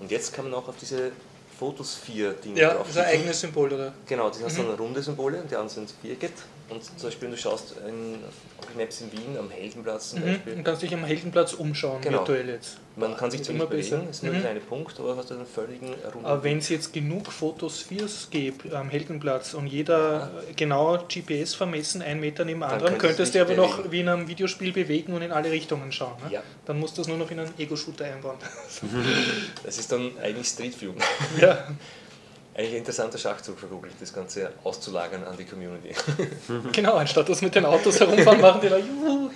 Und 0.00 0.10
jetzt 0.10 0.32
kann 0.32 0.44
man 0.44 0.54
auch 0.54 0.68
auf 0.68 0.76
diese 0.80 1.12
Fotosphere-Dinge 1.58 2.60
Ja, 2.60 2.74
drauf 2.74 2.86
das 2.86 2.96
ist 2.96 3.02
ein 3.02 3.06
eigenes 3.06 3.40
Symbol, 3.40 3.72
oder? 3.72 3.94
Genau, 4.06 4.30
die 4.30 4.44
hast 4.44 4.58
dann 4.58 4.70
runde 4.74 5.02
Symbole 5.02 5.40
und 5.40 5.50
die 5.50 5.56
anderen 5.56 5.86
sind 5.86 5.94
viereckig. 6.02 6.32
Und 6.68 6.82
zum 6.82 6.94
Beispiel, 7.00 7.28
wenn 7.28 7.36
du 7.36 7.40
schaust 7.40 7.76
in 7.88 8.16
auf 8.58 8.74
Maps 8.76 9.00
in 9.00 9.12
Wien 9.12 9.38
am 9.38 9.48
Heldenplatz 9.50 10.10
zum 10.10 10.20
Mhm. 10.20 10.24
Beispiel, 10.32 10.54
Und 10.54 10.64
kannst 10.64 10.82
dich 10.82 10.92
am 10.92 11.04
Heldenplatz 11.04 11.52
umschauen, 11.52 12.00
Genau. 12.00 12.18
virtuell 12.18 12.48
jetzt. 12.48 12.78
man 12.96 13.16
kann 13.16 13.30
sich 13.30 13.42
zwar 13.44 13.54
Immer 13.54 13.66
bewegen, 13.66 13.88
besser. 13.90 14.10
ist 14.10 14.22
nur 14.24 14.32
Mhm. 14.32 14.38
ein 14.38 14.42
kleiner 14.42 14.60
Punkt, 14.60 14.98
aber 14.98 15.16
hast 15.16 15.30
einen 15.30 15.46
völligen 15.46 15.94
runden 16.12 16.24
Aber 16.26 16.42
wenn 16.42 16.58
es 16.58 16.68
jetzt 16.68 16.92
genug 16.92 17.30
Fotospheres 17.30 18.28
gibt 18.30 18.72
am 18.72 18.88
Heldenplatz 18.90 19.54
und 19.54 19.68
jeder 19.68 20.30
genau 20.56 20.98
GPS 21.06 21.54
vermessen, 21.54 22.02
einen 22.02 22.18
Meter 22.20 22.44
neben 22.44 22.60
Dann 22.60 22.70
anderen, 22.72 22.98
könntest 22.98 23.34
du 23.34 23.38
du 23.38 23.44
aber 23.44 23.54
dich 23.54 23.58
noch 23.62 23.76
bewegen. 23.76 23.92
wie 23.92 24.00
in 24.00 24.08
einem 24.08 24.26
Videospiel 24.28 24.72
bewegen 24.72 25.12
und 25.12 25.22
in 25.22 25.30
alle 25.30 25.50
Richtungen 25.52 25.92
schauen. 25.92 26.16
Ne? 26.26 26.32
Ja. 26.34 26.42
Dann 26.64 26.80
musst 26.80 26.96
du 26.96 27.02
das 27.02 27.08
nur 27.08 27.18
noch 27.18 27.30
in 27.30 27.38
einen 27.38 27.52
Ego-Shooter 27.58 28.06
einbauen. 28.06 28.38
Das 29.64 29.78
ist 29.78 29.92
dann 29.92 30.10
eigentlich 30.22 30.48
Street 30.48 30.80
View. 30.80 30.92
ja. 31.40 31.68
Eigentlich 32.56 32.72
ein 32.72 32.78
interessanter 32.78 33.18
Schachzug 33.18 33.58
für 33.58 33.66
Google, 33.66 33.90
das 34.00 34.14
Ganze 34.14 34.50
auszulagern 34.64 35.22
an 35.24 35.36
die 35.36 35.44
Community. 35.44 35.94
Genau, 36.72 36.94
anstatt 36.94 37.28
dass 37.28 37.42
mit 37.42 37.54
den 37.54 37.66
Autos 37.66 38.00
herumfahren, 38.00 38.40
machen 38.40 38.62
die 38.62 38.70
da 38.70 38.78
juhu, 38.78 39.28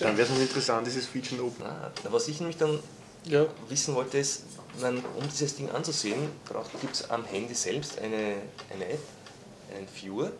Dann 0.00 0.16
wäre 0.16 0.26
es 0.26 0.30
noch 0.30 0.40
interessant, 0.40 0.84
dieses 0.84 1.06
Feature 1.06 1.44
Open. 1.44 1.64
Ah, 1.64 1.92
was 2.10 2.26
ich 2.26 2.40
nämlich 2.40 2.56
dann 2.56 2.80
Ja, 3.24 3.46
wissen 3.68 3.94
wollte, 3.94 4.18
ist, 4.18 4.42
man, 4.80 4.96
um 4.96 5.28
dieses 5.30 5.54
Ding 5.54 5.70
anzusehen, 5.70 6.28
gibt 6.80 6.94
es 6.94 7.08
am 7.08 7.24
Handy 7.24 7.54
selbst 7.54 8.00
eine, 8.00 8.34
eine 8.74 8.84
App, 8.84 9.02
einen 9.76 9.86
Viewer, 9.86 10.32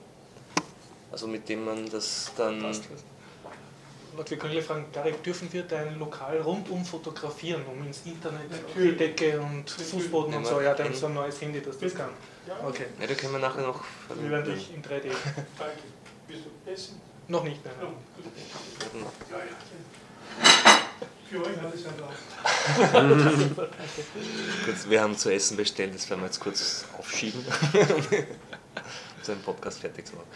also 1.13 1.29
mit 1.29 1.49
dem 1.49 1.65
man 1.65 1.89
das 1.91 2.33
dann... 2.37 2.61
wir 4.17 4.39
können 4.39 4.53
hier 4.53 4.63
fragen, 4.63 4.87
Gary, 4.93 5.15
dürfen 5.25 5.53
wir 5.53 5.63
dein 5.63 5.99
Lokal 5.99 6.41
rundum 6.41 6.85
fotografieren, 6.85 7.63
um 7.67 7.87
ins 7.87 8.03
Internet, 8.05 8.51
die 8.77 8.97
Decke 8.97 9.41
und 9.41 9.71
Fußboden 9.71 10.35
und 10.35 10.47
so? 10.47 10.61
Ja, 10.61 10.75
dann 10.75 10.93
so 10.95 11.07
ein 11.07 11.15
neues 11.15 11.41
Handy, 11.41 11.61
das 11.61 11.79
das 11.79 11.95
kann. 11.95 12.11
Okay, 12.67 12.87
Ja, 13.01 13.07
da 13.07 13.15
können 13.15 13.33
wir 13.33 13.39
nachher 13.39 13.63
noch... 13.63 13.85
wir 14.15 14.31
werden 14.31 14.55
dich 14.55 14.75
in 14.75 14.83
3D. 14.83 15.05
Danke. 15.59 15.83
Willst 16.27 16.45
du 16.45 16.71
essen? 16.71 17.01
Noch 17.29 17.45
nicht, 17.45 17.65
nein. 17.65 17.75
Ja, 17.81 17.87
nein. 17.87 17.95
gut. 18.93 19.13
Ja, 19.31 19.39
ja. 19.39 19.45
Für 21.29 21.45
euch 21.45 21.59
alles 21.63 21.85
erlaubt. 21.85 22.17
Kurz, 24.65 24.89
wir 24.89 25.01
haben 25.01 25.17
zu 25.17 25.33
essen 25.33 25.57
bestellt, 25.57 25.95
das 25.95 26.11
werden 26.11 26.23
wir 26.23 26.27
jetzt 26.27 26.41
kurz 26.41 26.85
aufschieben, 26.99 27.45
um 27.45 27.53
so 29.23 29.33
einen 29.33 29.43
Podcast 29.43 29.79
fertig 29.81 30.07
zu 30.07 30.17
machen. 30.17 30.29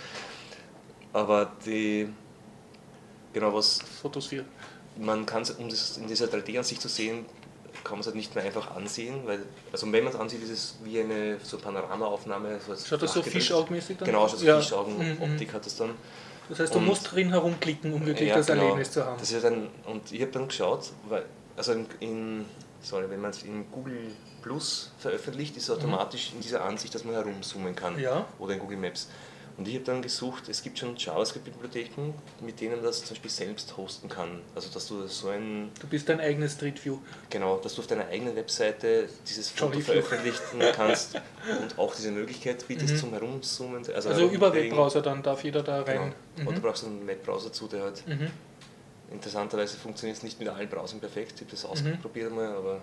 Aber 1.13 1.53
die... 1.65 2.09
Genau, 3.35 3.53
was 3.53 3.81
Fotosphere. 4.01 4.45
man 4.97 5.27
kann 5.27 5.43
es, 5.43 5.51
um 5.51 5.69
das 5.69 5.99
in 5.99 6.07
dieser 6.07 6.27
3D-Ansicht 6.27 6.81
zu 6.81 6.89
sehen, 6.89 7.27
kann 7.83 7.95
man 7.95 8.01
es 8.01 8.07
halt 8.07 8.17
nicht 8.17 8.35
mehr 8.35 8.45
einfach 8.45 8.75
ansehen, 8.75 9.27
weil, 9.27 9.41
also 9.73 9.91
wenn 9.93 10.05
man 10.05 10.13
es 10.15 10.19
ansieht, 10.19 10.43
ist 10.43 10.51
es 10.51 10.75
wie 10.85 11.01
eine 11.01 11.39
so 11.43 11.59
Panoramaaufnahme. 11.59 12.59
So 12.67 12.75
Schaut 12.77 13.03
das 13.03 13.13
so. 13.13 13.23
Fischaugenmäßig 13.23 13.99
dann? 13.99 14.07
Genau, 14.07 14.27
schaut 14.29 14.39
so 14.39 14.47
Ja. 14.47 14.59
Fischaugen-Optik 14.61 15.53
hat 15.53 15.67
das 15.67 15.77
dann. 15.77 15.91
Das 16.49 16.61
heißt, 16.61 16.75
du 16.75 16.79
Und- 16.79 16.87
musst 16.87 17.11
drin 17.13 17.31
herumklicken, 17.31 17.93
um 17.93 18.07
wirklich 18.07 18.29
Ja, 18.29 18.37
das 18.37 18.47
genau. 18.47 18.63
Erlebnis 18.63 18.93
zu 18.93 19.05
haben. 19.05 19.17
Das 19.19 19.31
ist 19.33 19.43
dann, 19.45 19.69
und 19.87 20.13
ich 20.13 20.21
habe 20.23 20.31
dann 20.31 20.47
geschaut, 20.49 20.93
weil, 21.09 21.25
also 21.57 21.73
in, 21.73 21.87
in 22.01 22.45
sorry, 22.81 23.11
wenn 23.11 23.21
man 23.21 23.31
es 23.33 23.43
in 23.43 23.71
Google 23.73 24.13
Plus 24.43 24.93
veröffentlicht, 24.99 25.57
ist 25.57 25.65
es 25.65 25.71
automatisch 25.71 26.33
in 26.35 26.41
dieser 26.43 26.63
Ansicht, 26.65 26.95
dass 26.95 27.05
man 27.05 27.15
herumzoomen 27.15 27.75
kann. 27.75 27.95
Mhm. 27.95 28.01
Ja. 28.01 28.27
Oder 28.39 28.55
in 28.55 28.61
Google 28.61 28.77
Maps. 28.77 29.09
Und 29.57 29.69
ich 29.69 29.75
habe 29.77 29.85
dann 29.85 30.03
gesucht, 30.03 30.49
es 30.49 30.63
gibt 30.63 30.79
schon 30.81 30.97
JavaScript-Bibliotheken, 30.97 32.13
mit 32.41 32.61
denen 32.61 32.75
man 32.77 32.85
das 32.85 32.99
zum 33.05 33.11
Beispiel 33.11 33.31
selbst 33.31 33.77
hosten 33.77 34.09
kann. 34.09 34.41
Also 34.57 34.69
dass 34.71 34.89
du 34.89 35.07
so 35.07 35.29
ein 35.29 35.71
Du 35.81 35.87
bist 35.87 36.09
dein 36.09 36.19
eigenes 36.21 36.55
Street 36.55 36.85
View. 36.85 36.99
Genau, 37.31 37.59
dass 37.59 37.77
du 37.77 37.81
auf 37.83 37.87
deiner 37.87 38.07
eigenen 38.09 38.35
Webseite 38.35 39.09
dieses 39.29 39.51
Foto 39.51 39.79
veröffentlichen 39.79 40.59
kannst 40.75 41.15
und 41.61 41.79
auch 41.79 41.95
diese 41.95 42.11
Möglichkeit 42.11 42.67
bietest 42.67 42.95
Mhm. 42.95 42.99
zum 42.99 43.11
Herumzoomen. 43.13 43.87
Also 43.95 44.09
über 44.11 44.19
herumbewegen. 44.19 44.71
Webbrowser 44.73 45.03
dann 45.03 45.23
darf 45.23 45.45
jeder 45.45 45.63
da 45.63 45.83
Genau. 45.83 46.03
rein. 46.03 46.15
Und 46.39 46.47
du 46.47 46.51
Mhm. 46.53 46.61
brauchst 46.61 46.85
einen 46.85 47.07
Webbrowser 47.07 47.53
zu, 47.53 47.69
der 47.69 47.83
halt 47.85 48.05
Mhm. 48.09 48.27
interessanterweise 49.13 49.77
funktioniert 49.77 50.17
es 50.17 50.25
nicht 50.25 50.41
mit 50.41 50.49
allen 50.49 50.69
Browsern 50.69 50.99
perfekt. 50.99 51.35
Ich 51.37 51.41
habe 51.43 51.47
Mhm. 51.47 51.51
das 51.53 51.65
ausprobiert 51.65 52.33
mal, 52.35 52.57
aber, 52.57 52.81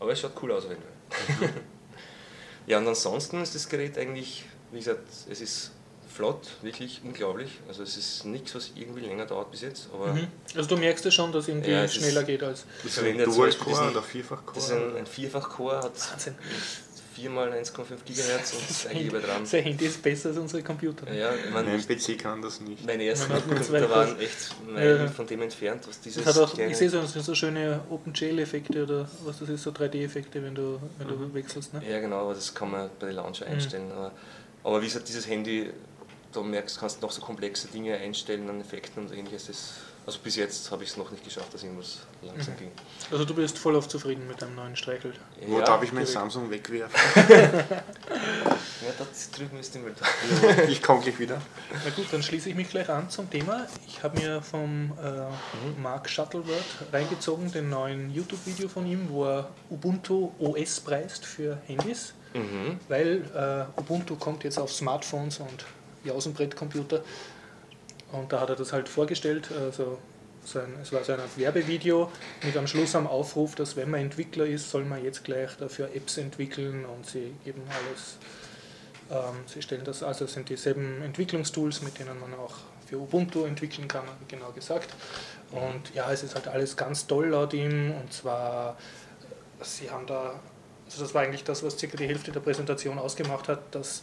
aber 0.00 0.10
es 0.12 0.18
schaut 0.20 0.32
cool 0.42 0.50
aus 0.50 0.64
auf 0.64 0.70
jeden 0.70 0.82
Fall. 0.82 1.50
ja, 2.66 2.78
und 2.78 2.88
ansonsten 2.88 3.40
ist 3.40 3.54
das 3.54 3.68
Gerät 3.68 3.96
eigentlich, 3.98 4.44
wie 4.72 4.78
gesagt, 4.78 5.00
es 5.30 5.40
ist 5.40 5.70
flott, 6.14 6.48
wirklich 6.62 7.00
unglaublich. 7.04 7.50
Also 7.68 7.82
es 7.84 7.96
ist 7.96 8.24
nichts, 8.24 8.54
was 8.54 8.72
irgendwie 8.74 9.00
länger 9.02 9.24
dauert 9.26 9.50
bis 9.50 9.60
jetzt, 9.62 9.88
aber 9.92 10.12
Mhm. 10.14 10.26
Also 10.56 10.68
du 10.68 10.76
merkst 10.76 11.04
ja 11.04 11.10
schon, 11.10 11.30
dass 11.32 11.46
irgendwie 11.48 11.70
Ja, 11.70 11.84
es 11.84 11.92
ist- 11.92 12.02
schneller 12.02 12.24
geht 12.24 12.42
als 12.42 12.64
ich 12.80 12.86
Ist 12.86 12.98
ein 12.98 13.18
Dual-Core 13.18 13.90
oder 13.90 14.02
Vierfach-Core? 14.02 14.54
das 14.54 14.64
ist 14.64 14.72
ein, 14.72 14.96
ein 14.96 15.06
Vierfach-Core, 15.06 15.76
hat 15.78 16.10
Wahnsinn. 16.12 16.34
4 17.14 17.30
mal 17.30 17.52
1,5 17.52 18.04
GHz 18.04 18.52
und 18.52 18.62
1 18.62 18.88
GB 18.92 19.18
RAM. 19.26 19.44
Sein 19.44 19.64
Handy 19.64 19.86
ist 19.86 20.00
besser 20.02 20.28
als 20.28 20.38
unsere 20.38 20.62
Computer. 20.62 21.12
Ja, 21.12 21.30
ich 21.34 21.50
meine, 21.52 21.70
Mein 21.70 21.80
PC 21.84 22.16
kann 22.16 22.40
das 22.42 22.60
nicht. 22.60 22.86
meine 22.86 23.04
ersten 23.04 23.32
Computer 23.32 23.90
waren 23.90 24.18
echt 24.20 24.54
Ja. 24.76 25.08
von 25.08 25.26
dem 25.26 25.42
entfernt, 25.42 25.82
was 25.88 26.00
dieses 26.00 26.24
Das 26.24 26.36
hat 26.36 26.42
auch, 26.44 26.56
ich 26.58 26.76
sehe 26.76 26.88
so, 26.88 27.04
so 27.04 27.34
schöne 27.34 27.80
OpenGL-Effekte 27.90 28.84
oder 28.84 29.08
was 29.24 29.40
das 29.40 29.48
ist, 29.48 29.62
so 29.64 29.70
3D-Effekte, 29.72 30.40
wenn 30.44 30.54
du, 30.54 30.78
wenn 30.98 31.06
Mhm. 31.08 31.10
du 31.30 31.34
wechselst. 31.34 31.74
Ne? 31.74 31.82
Ja, 31.88 31.98
genau, 32.00 32.20
aber 32.22 32.34
das 32.34 32.54
kann 32.54 32.70
man 32.70 32.88
bei 33.00 33.06
den 33.08 33.16
Launcher 33.16 33.46
Mhm. 33.46 33.52
einstellen. 33.52 33.90
Aber, 33.92 34.12
aber 34.64 34.80
wie 34.82 34.86
gesagt, 34.86 35.08
dieses 35.08 35.26
Handy, 35.28 35.70
da 36.32 36.40
merkst 36.42 36.76
du, 36.76 36.80
kannst 36.80 37.00
noch 37.02 37.10
so 37.12 37.20
komplexe 37.22 37.68
Dinge 37.68 37.96
einstellen 37.96 38.48
an 38.50 38.60
Effekten 38.60 39.04
und 39.06 39.12
ähnliches. 39.16 39.46
Das, 39.46 39.72
also 40.06 40.18
bis 40.20 40.36
jetzt 40.36 40.70
habe 40.70 40.84
ich 40.84 40.90
es 40.90 40.96
noch 40.96 41.10
nicht 41.10 41.22
geschafft, 41.24 41.52
dass 41.54 41.62
irgendwas 41.62 41.98
langsam 42.22 42.54
Mhm. 42.54 42.58
ging. 42.58 42.70
Also 43.10 43.24
du 43.24 43.34
bist 43.34 43.58
voll 43.58 43.76
auf 43.76 43.88
zufrieden 43.88 44.26
mit 44.26 44.40
deinem 44.40 44.54
neuen 44.54 44.76
Streichel. 44.76 45.12
Wo 45.46 45.58
ja, 45.58 45.64
darf 45.64 45.82
ich 45.82 45.92
mein 45.92 46.04
direkt. 46.04 46.12
Samsung 46.18 46.50
wegwerfen? 46.50 46.98
Ja, 48.80 48.94
das 48.96 49.30
drüben 49.32 49.58
ist 49.58 49.74
die 49.74 49.80
Müll. 49.80 49.94
ich 50.68 50.80
komme 50.82 51.00
gleich 51.02 51.18
wieder. 51.18 51.40
Na 51.84 51.90
gut, 51.90 52.06
dann 52.12 52.22
schließe 52.22 52.48
ich 52.48 52.54
mich 52.54 52.70
gleich 52.70 52.88
an 52.88 53.10
zum 53.10 53.28
Thema. 53.28 53.66
Ich 53.86 54.02
habe 54.02 54.18
mir 54.20 54.40
vom 54.40 54.92
äh, 55.02 55.80
Mark 55.80 56.08
Shuttleworth 56.08 56.54
reingezogen, 56.92 57.50
den 57.50 57.68
neuen 57.70 58.10
YouTube-Video 58.14 58.68
von 58.68 58.86
ihm, 58.86 59.08
wo 59.10 59.24
er 59.26 59.50
Ubuntu 59.68 60.30
OS 60.38 60.80
preist 60.80 61.26
für 61.26 61.58
Handys, 61.66 62.14
Mhm. 62.34 62.78
weil 62.88 63.22
äh, 63.34 63.80
Ubuntu 63.80 64.16
kommt 64.16 64.44
jetzt 64.44 64.58
auf 64.58 64.72
Smartphones 64.72 65.38
und 65.38 65.64
Jausenbrettcomputer. 66.04 67.02
Und 68.12 68.32
da 68.32 68.40
hat 68.40 68.50
er 68.50 68.56
das 68.56 68.72
halt 68.72 68.88
vorgestellt. 68.88 69.50
Also 69.52 69.98
so 70.44 70.60
ein, 70.60 70.74
es 70.82 70.92
war 70.92 71.04
so 71.04 71.12
ein 71.12 71.18
Werbevideo 71.36 72.10
mit 72.42 72.56
am 72.56 72.66
Schluss 72.66 72.94
am 72.94 73.06
Aufruf, 73.06 73.54
dass 73.54 73.76
wenn 73.76 73.90
man 73.90 74.00
Entwickler 74.00 74.46
ist, 74.46 74.70
soll 74.70 74.84
man 74.84 75.02
jetzt 75.04 75.24
gleich 75.24 75.50
dafür 75.58 75.88
Apps 75.94 76.16
entwickeln 76.16 76.84
und 76.84 77.06
sie 77.06 77.34
geben 77.44 77.62
alles 77.68 78.18
ähm, 79.10 79.44
sie 79.46 79.62
stellen 79.62 79.84
das, 79.84 80.02
also 80.02 80.26
sind 80.26 80.48
dieselben 80.48 81.02
Entwicklungstools, 81.02 81.82
mit 81.82 81.98
denen 81.98 82.18
man 82.20 82.34
auch 82.34 82.54
für 82.86 82.98
Ubuntu 82.98 83.44
entwickeln 83.44 83.88
kann, 83.88 84.04
genau 84.28 84.50
gesagt. 84.52 84.88
Und 85.50 85.94
ja, 85.94 86.10
es 86.12 86.22
ist 86.22 86.34
halt 86.34 86.48
alles 86.48 86.76
ganz 86.76 87.06
toll 87.06 87.28
laut 87.28 87.54
ihm. 87.54 87.92
Und 87.92 88.12
zwar, 88.12 88.76
sie 89.62 89.90
haben 89.90 90.06
da, 90.06 90.38
also 90.88 91.02
das 91.02 91.14
war 91.14 91.22
eigentlich 91.22 91.44
das, 91.44 91.62
was 91.62 91.78
circa 91.78 91.96
die 91.96 92.06
Hälfte 92.08 92.32
der 92.32 92.40
Präsentation 92.40 92.98
ausgemacht 92.98 93.48
hat, 93.48 93.60
dass 93.74 94.02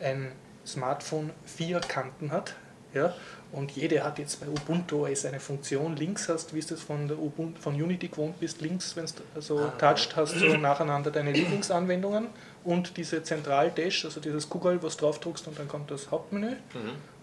ein 0.00 0.32
Smartphone 0.66 1.30
vier 1.44 1.80
Kanten 1.80 2.30
hat. 2.30 2.54
Ja, 2.94 3.14
und 3.52 3.72
jede 3.72 4.02
hat 4.04 4.18
jetzt 4.18 4.40
bei 4.40 4.46
Ubuntu 4.48 5.06
OS 5.06 5.26
eine 5.26 5.38
Funktion. 5.38 5.96
Links 5.96 6.28
hast, 6.30 6.54
wie 6.54 6.60
es 6.60 6.66
das 6.68 6.80
von, 6.82 7.08
der 7.08 7.18
Ubuntu, 7.18 7.60
von 7.60 7.74
Unity 7.74 8.08
gewohnt 8.08 8.40
bist, 8.40 8.62
links, 8.62 8.96
wenn 8.96 9.04
du 9.04 9.40
so 9.42 9.58
Ah. 9.58 9.72
toucht, 9.78 10.16
hast 10.16 10.40
du 10.40 10.56
nacheinander 10.56 11.10
deine 11.10 11.32
Lieblingsanwendungen 11.32 12.28
und 12.64 12.96
diese 12.96 13.22
Zentral-Dash, 13.22 14.06
also 14.06 14.20
dieses 14.20 14.48
Kugel, 14.48 14.82
was 14.82 14.96
drauf 14.96 15.20
drückst 15.20 15.46
und 15.46 15.58
dann 15.58 15.68
kommt 15.68 15.90
das 15.90 16.10
Hauptmenü. 16.10 16.52
Mhm. 16.52 16.56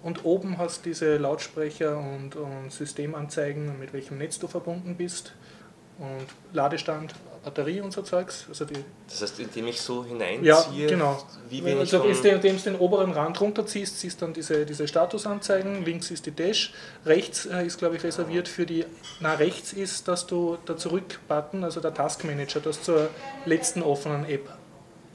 Und 0.04 0.26
oben 0.26 0.58
hast 0.60 0.86
diese 0.86 1.17
Lautsprecher 1.17 1.97
und, 1.97 2.36
und 2.36 2.71
Systemanzeigen, 2.71 3.80
mit 3.80 3.93
welchem 3.93 4.17
Netz 4.19 4.38
du 4.38 4.47
verbunden 4.47 4.95
bist. 4.95 5.34
Und 5.97 6.28
Ladestand, 6.54 7.15
Batterie 7.44 7.82
und 7.82 7.92
so 7.92 8.02
Zeugs. 8.02 8.46
Also 8.48 8.66
die, 8.66 8.76
Das 9.08 9.22
heißt, 9.22 9.40
indem 9.40 9.68
ich 9.68 9.82
so 9.82 10.06
hineinziehe, 10.06 10.84
ja, 10.84 10.88
genau. 10.88 11.22
wie 11.50 11.64
wenn 11.64 11.74
ich 11.74 11.94
also 11.94 12.00
von, 12.00 12.10
indem 12.10 12.58
du 12.58 12.64
den 12.64 12.76
oberen 12.76 13.12
Rand 13.12 13.40
runterziehst, 13.42 14.00
siehst 14.00 14.22
dann 14.22 14.34
diese, 14.34 14.66
diese 14.66 14.88
Statusanzeigen. 14.88 15.84
Links 15.84 16.12
ist 16.12 16.26
die 16.26 16.32
Dash. 16.32 16.74
Rechts 17.06 17.46
äh, 17.46 17.66
ist, 17.66 17.78
glaube 17.78 17.98
ich, 17.98 18.04
reserviert 18.04 18.48
für 18.48 18.66
die. 18.66 18.86
Na, 19.20 19.34
rechts 19.34 19.74
ist, 19.74 20.08
dass 20.08 20.26
du 20.26 20.58
der 20.68 20.78
Zurück-Button, 20.78 21.64
also 21.64 21.82
der 21.82 21.94
Taskmanager, 21.94 22.60
das 22.60 22.82
zur 22.82 23.10
letzten 23.46 23.82
offenen 23.82 24.26
App 24.26 24.50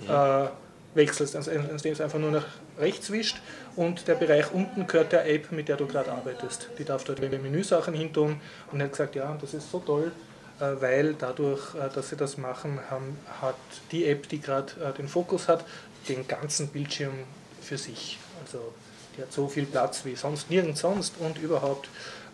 äh, 0.06 0.48
wechselst, 0.94 1.36
also 1.36 1.50
indem 1.50 1.92
es 1.92 2.00
einfach 2.00 2.18
nur 2.18 2.30
nach 2.30 2.46
rechts 2.78 3.10
wischt 3.10 3.38
und 3.76 4.06
der 4.08 4.14
Bereich 4.14 4.52
unten 4.52 4.86
gehört 4.86 5.12
der 5.12 5.28
App, 5.28 5.50
mit 5.52 5.68
der 5.68 5.76
du 5.76 5.86
gerade 5.86 6.12
arbeitest. 6.12 6.68
Die 6.78 6.84
darf 6.84 7.04
dort 7.04 7.20
ihre 7.20 7.38
Menüsachen 7.38 7.94
hintun 7.94 8.40
und 8.72 8.80
er 8.80 8.84
hat 8.84 8.92
gesagt, 8.92 9.14
ja, 9.14 9.36
das 9.40 9.54
ist 9.54 9.70
so 9.70 9.80
toll, 9.80 10.10
äh, 10.10 10.27
weil 10.58 11.14
dadurch, 11.14 11.74
äh, 11.74 11.88
dass 11.94 12.10
sie 12.10 12.16
das 12.16 12.36
machen, 12.36 12.80
haben, 12.90 13.18
hat 13.40 13.56
die 13.92 14.06
App, 14.06 14.28
die 14.28 14.40
gerade 14.40 14.72
äh, 14.82 14.92
den 14.92 15.08
Fokus 15.08 15.48
hat, 15.48 15.64
den 16.08 16.26
ganzen 16.26 16.68
Bildschirm 16.68 17.14
für 17.60 17.78
sich. 17.78 18.18
Also 18.44 18.72
die 19.16 19.22
hat 19.22 19.32
so 19.32 19.48
viel 19.48 19.66
Platz 19.66 20.04
wie 20.04 20.16
sonst 20.16 20.50
nirgends 20.50 20.80
sonst 20.80 21.14
und 21.18 21.38
überhaupt 21.38 21.88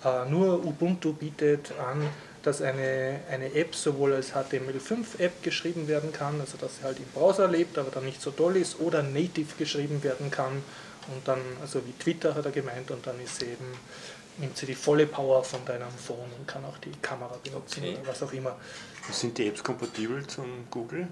äh, 0.04 0.28
nur 0.28 0.64
Ubuntu 0.64 1.12
bietet 1.12 1.72
an, 1.78 2.08
dass 2.42 2.60
eine, 2.60 3.20
eine 3.30 3.54
App 3.54 3.74
sowohl 3.74 4.12
als 4.12 4.32
HTML5-App 4.32 5.42
geschrieben 5.42 5.88
werden 5.88 6.12
kann, 6.12 6.38
also 6.40 6.58
dass 6.58 6.76
sie 6.76 6.84
halt 6.84 6.98
im 6.98 7.06
Browser 7.14 7.48
lebt, 7.48 7.78
aber 7.78 7.90
dann 7.90 8.04
nicht 8.04 8.20
so 8.20 8.30
toll 8.30 8.56
ist, 8.56 8.80
oder 8.80 9.02
native 9.02 9.56
geschrieben 9.56 10.02
werden 10.02 10.30
kann 10.30 10.62
und 11.08 11.26
dann, 11.26 11.40
also 11.60 11.80
wie 11.86 11.92
Twitter 11.92 12.34
hat 12.34 12.44
er 12.44 12.52
gemeint, 12.52 12.90
und 12.90 13.06
dann 13.06 13.20
ist 13.20 13.40
sie 13.40 13.46
eben, 13.46 13.66
nimmt 14.38 14.56
sie 14.56 14.66
die 14.66 14.74
volle 14.74 15.06
Power 15.06 15.42
von 15.44 15.64
deinem 15.64 15.90
Phone 15.90 16.30
und 16.38 16.46
kann 16.46 16.64
auch 16.64 16.78
die 16.78 16.92
Kamera 17.02 17.36
benutzen 17.42 17.82
Okay. 17.84 17.98
oder 18.00 18.08
was 18.08 18.22
auch 18.22 18.32
immer. 18.32 18.56
Sind 19.10 19.36
die 19.38 19.48
Apps 19.48 19.62
kompatibel 19.62 20.26
zum 20.26 20.66
Google? 20.70 21.08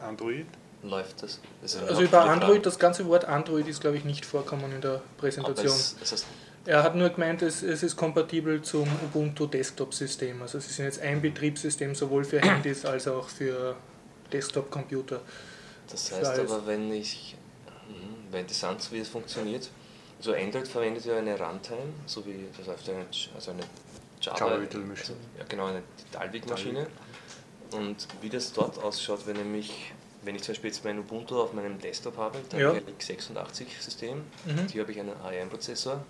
Android? 0.00 0.46
läuft 0.82 1.22
das. 1.22 1.40
das 1.60 1.76
Also 1.76 2.02
über. 2.02 2.22
Android, 2.24 2.64
das 2.64 2.78
ganze 2.78 3.06
Wort 3.06 3.24
Android 3.24 3.66
ist 3.66 3.80
glaube 3.80 3.96
ich 3.96 4.04
nicht 4.04 4.24
vorkommen 4.24 4.72
in 4.72 4.80
der 4.80 4.90
Aber 4.92 5.02
Präsentation. 5.18 5.72
es, 5.74 5.96
es 6.00 6.24
Er 6.66 6.82
hat 6.82 6.94
nur 6.94 7.08
gemeint, 7.10 7.42
es, 7.42 7.62
es 7.62 7.82
ist 7.82 7.96
kompatibel 7.96 8.62
zum 8.62 8.88
Ubuntu 9.04 9.46
Desktop-System. 9.46 10.40
Also 10.42 10.60
sie 10.60 10.72
sind 10.72 10.84
jetzt 10.84 11.00
ein 11.00 11.20
Betriebssystem 11.20 11.94
sowohl 11.94 12.24
für 12.24 12.40
Handys 12.40 12.84
als 12.84 13.08
auch 13.08 13.28
für 13.28 13.74
Desktop-Computer. 14.32 15.20
das 15.90 16.12
heißt 16.12 16.38
aber, 16.40 16.66
wenn 16.66 16.92
ich, 16.92 17.36
mhm, 17.88 18.30
wäre 18.32 18.42
interessant, 18.42 18.86
wie 18.92 18.98
es 19.00 19.08
funktioniert. 19.08 19.68
Also 20.18 20.34
Android 20.34 20.66
verwendet 20.66 21.04
ja 21.04 21.16
eine 21.16 21.38
Runtime, 21.38 21.92
so 22.06 22.26
wie 22.26 22.46
das 22.56 22.66
läuft 22.66 22.88
eine, 22.88 23.06
also 23.34 23.50
eine 23.52 23.62
Java, 24.20 24.38
Java 24.38 24.60
Virtual 24.60 24.84
Machine. 24.84 25.00
Also, 25.00 25.14
ja 25.38 25.44
genau, 25.48 25.66
eine 25.66 25.82
Dalvik-Maschine. 26.12 26.86
Und 27.72 28.08
wie 28.20 28.28
das 28.28 28.52
dort 28.52 28.82
ausschaut, 28.82 29.26
wenn 29.26 29.36
nämlich, 29.36 29.92
wenn 30.22 30.34
ich 30.34 30.42
zum 30.42 30.52
Beispiel 30.54 30.70
jetzt 30.70 30.84
mein 30.84 30.98
Ubuntu 30.98 31.40
auf 31.40 31.52
meinem 31.52 31.78
Desktop 31.80 32.16
habe, 32.16 32.38
dann 32.50 32.60
Ja. 32.60 32.68
habe 32.68 32.78
ich 32.78 32.86
ein 32.86 32.94
x86-System, 33.18 34.22
Mhm. 34.46 34.66
hier 34.68 34.82
habe 34.82 34.90
ich 34.92 34.98
einen 34.98 35.12
ARM-Prozessor. 35.22 36.02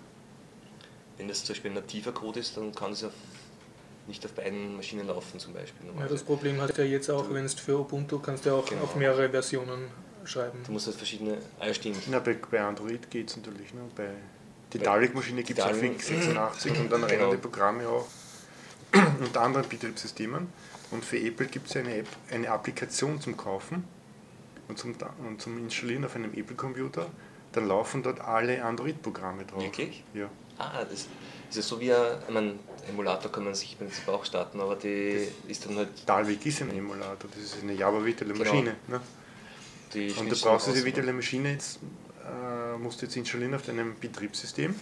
Wenn 1.17 1.27
das 1.27 1.43
zum 1.43 1.53
Beispiel 1.53 1.71
ein 1.71 1.75
nativer 1.75 2.11
Code 2.13 2.39
ist, 2.39 2.55
dann 2.57 2.73
kann 2.73 2.93
es 2.93 3.03
auf, 3.03 3.11
nicht 4.07 4.25
auf 4.25 4.31
beiden 4.31 4.75
Maschinen 4.77 5.05
laufen 5.05 5.37
zum 5.37 5.53
Beispiel. 5.53 5.85
Ja, 5.99 6.07
das 6.07 6.23
Problem 6.23 6.59
hat 6.61 6.79
er 6.79 6.85
jetzt 6.85 7.09
auch, 7.11 7.29
wenn 7.31 7.45
es 7.45 7.53
für 7.53 7.77
Ubuntu 7.77 8.19
kannst 8.19 8.45
du 8.45 8.55
auch 8.55 8.65
Genau. 8.65 8.83
auf 8.83 8.95
mehrere 8.95 9.29
Versionen 9.29 9.91
schreiben. 10.29 10.59
Du 10.65 10.71
musst 10.71 10.87
halt 10.87 10.95
verschiedene. 10.97 11.37
Ah 11.59 11.67
ja, 11.67 11.73
stimmt. 11.73 11.97
Na, 12.09 12.19
bei, 12.19 12.35
bei 12.49 12.61
Android 12.61 13.09
geht 13.09 13.29
es 13.29 13.37
natürlich. 13.37 13.73
Ne? 13.73 13.81
Bei 13.95 14.09
die 14.73 14.79
Dalvik-Maschine 14.79 15.43
gibt 15.43 15.59
es 15.59 15.65
auf 15.65 15.71
Dalvik- 15.71 15.99
x86 15.99 16.79
und 16.79 16.91
dann 16.91 17.03
rennen 17.03 17.19
Genau. 17.19 17.31
die 17.31 17.37
Programme 17.37 17.87
auch 17.87 18.05
unter 19.19 19.41
anderen 19.41 19.67
Betriebssystemen. 19.67 20.47
Und 20.91 21.05
für 21.05 21.17
Apple 21.19 21.45
gibt 21.47 21.69
es 21.69 21.75
eine 21.75 21.95
App, 21.95 22.07
eine 22.31 22.49
Applikation 22.49 23.19
zum 23.21 23.35
Kaufen 23.37 23.83
und 24.67 24.77
zum, 24.79 24.95
und 25.27 25.41
zum 25.41 25.57
Installieren 25.59 26.05
auf 26.05 26.15
einem 26.15 26.33
Apple-Computer. 26.33 27.07
Dann 27.51 27.67
laufen 27.67 28.03
dort 28.03 28.19
alle 28.21 28.63
Android-Programme 28.63 29.45
drauf. 29.45 29.61
Wirklich? 29.63 30.03
Ja. 30.13 30.29
Ah, 30.57 30.83
das 30.83 31.07
ist 31.49 31.55
ja 31.55 31.61
so 31.61 31.79
wie 31.79 31.91
ein, 31.93 32.01
ich 32.27 32.33
mein, 32.33 32.59
Emulator 32.87 33.31
kann 33.31 33.43
man 33.45 33.55
sich 33.55 33.73
im 33.73 33.87
Prinzip 33.87 34.07
auch 34.07 34.25
starten, 34.25 34.59
aber 34.59 34.75
die 34.75 35.27
ist 35.47 35.65
dann 35.65 35.75
halt 35.77 35.89
Dalvik 36.07 36.45
ist 36.45 36.61
ein 36.61 36.71
Emulator, 36.75 37.29
das 37.33 37.43
ist 37.43 37.63
eine 37.63 37.73
Java 37.73 38.03
virtuelle 38.03 38.33
Genau. 38.33 38.45
Maschine. 38.45 38.75
Ne? 38.87 38.99
Die 39.93 40.11
Und 40.11 40.31
du 40.31 40.39
brauchst 40.39 40.67
diese 40.67 40.85
virtuelle 40.85 41.13
Maschine 41.13 41.53
jetzt, 41.53 41.79
äh, 42.25 42.77
musst 42.77 43.01
du 43.01 43.05
jetzt 43.05 43.15
installieren 43.15 43.53
auf 43.55 43.63
deinem 43.63 43.95
Betriebssystem. 43.99 44.71
Mhm. 44.71 44.77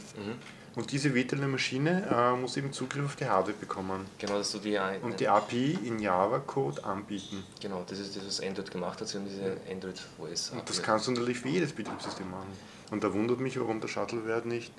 Und 0.75 0.91
diese 0.91 1.15
virtuelle 1.15 1.47
Maschine 1.47 2.07
äh, 2.07 2.39
muss 2.39 2.55
eben 2.55 2.71
Zugriff 2.71 3.03
auf 3.05 3.15
die 3.15 3.25
Hardware 3.25 3.57
bekommen. 3.59 4.05
Genau, 4.19 4.37
dass 4.37 4.51
du 4.51 4.59
die 4.59 4.77
ein- 4.77 5.01
Und 5.01 5.19
die 5.19 5.27
API 5.27 5.75
in 5.83 5.97
Java-Code 5.97 6.83
anbieten. 6.83 7.43
Genau, 7.59 7.83
das 7.87 7.97
ist 7.97 8.15
das, 8.15 8.27
was 8.27 8.41
Android 8.41 8.69
gemacht 8.69 9.01
hat, 9.01 9.07
sie 9.07 9.17
haben 9.17 9.25
diese 9.27 9.57
Android 9.71 9.99
OS. 10.19 10.51
Und 10.51 10.69
das 10.69 10.83
kannst 10.83 11.07
du 11.07 11.11
natürlich 11.13 11.39
für 11.39 11.49
jedes 11.49 11.73
Betriebssystem 11.73 12.29
machen. 12.29 12.51
Und 12.91 13.03
da 13.03 13.11
wundert 13.11 13.39
mich, 13.39 13.59
warum 13.59 13.81
der 13.81 13.87
Shuttlewert 13.87 14.45
nicht 14.45 14.71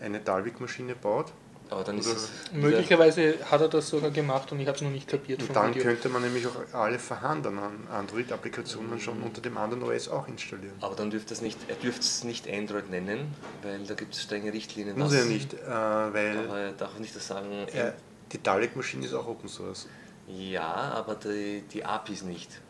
eine 0.00 0.18
Dalvik-Maschine 0.18 0.96
baut. 0.96 1.32
Aber 1.68 1.82
dann 1.82 1.98
ist 1.98 2.06
es. 2.06 2.30
Möglicherweise 2.52 3.34
hat 3.50 3.60
er 3.60 3.68
das 3.68 3.88
sogar 3.88 4.10
gemacht 4.10 4.52
und 4.52 4.60
ich 4.60 4.68
habe 4.68 4.76
es 4.76 4.82
noch 4.82 4.90
nicht 4.90 5.08
kapiert 5.08 5.42
Und 5.42 5.54
dann 5.54 5.70
Video. 5.74 5.82
könnte 5.82 6.08
man 6.08 6.22
nämlich 6.22 6.46
auch 6.46 6.54
alle 6.72 6.98
vorhandenen 6.98 7.88
Android-Applikationen 7.90 9.00
schon 9.00 9.20
unter 9.22 9.40
dem 9.40 9.58
anderen 9.58 9.82
OS 9.82 10.08
auch 10.08 10.28
installieren. 10.28 10.74
Aber 10.80 10.94
dann 10.94 11.10
dürfte 11.10 11.34
es 11.34 11.40
nicht, 11.42 11.58
er 11.68 11.74
dürfte 11.74 12.02
es 12.02 12.22
nicht 12.22 12.48
Android 12.48 12.88
nennen, 12.90 13.34
weil 13.62 13.80
da 13.84 13.94
gibt 13.94 14.14
es 14.14 14.22
strenge 14.22 14.52
Richtlinien. 14.52 14.96
Muss 14.98 15.12
er 15.12 15.24
nicht, 15.24 15.54
äh, 15.54 15.66
weil 15.66 16.38
Aber 16.48 16.58
er 16.58 16.72
darf 16.72 16.98
nicht 17.00 17.16
das 17.16 17.26
sagen. 17.26 17.50
äh, 17.72 17.92
die 18.32 18.42
Dalvik-Maschine 18.42 19.04
ist 19.06 19.14
auch 19.14 19.26
Open 19.26 19.48
Source. 19.48 19.88
Ja, 20.28 20.62
aber 20.94 21.14
die, 21.16 21.62
die 21.72 21.84
APIs 21.84 22.22
nicht. 22.22 22.60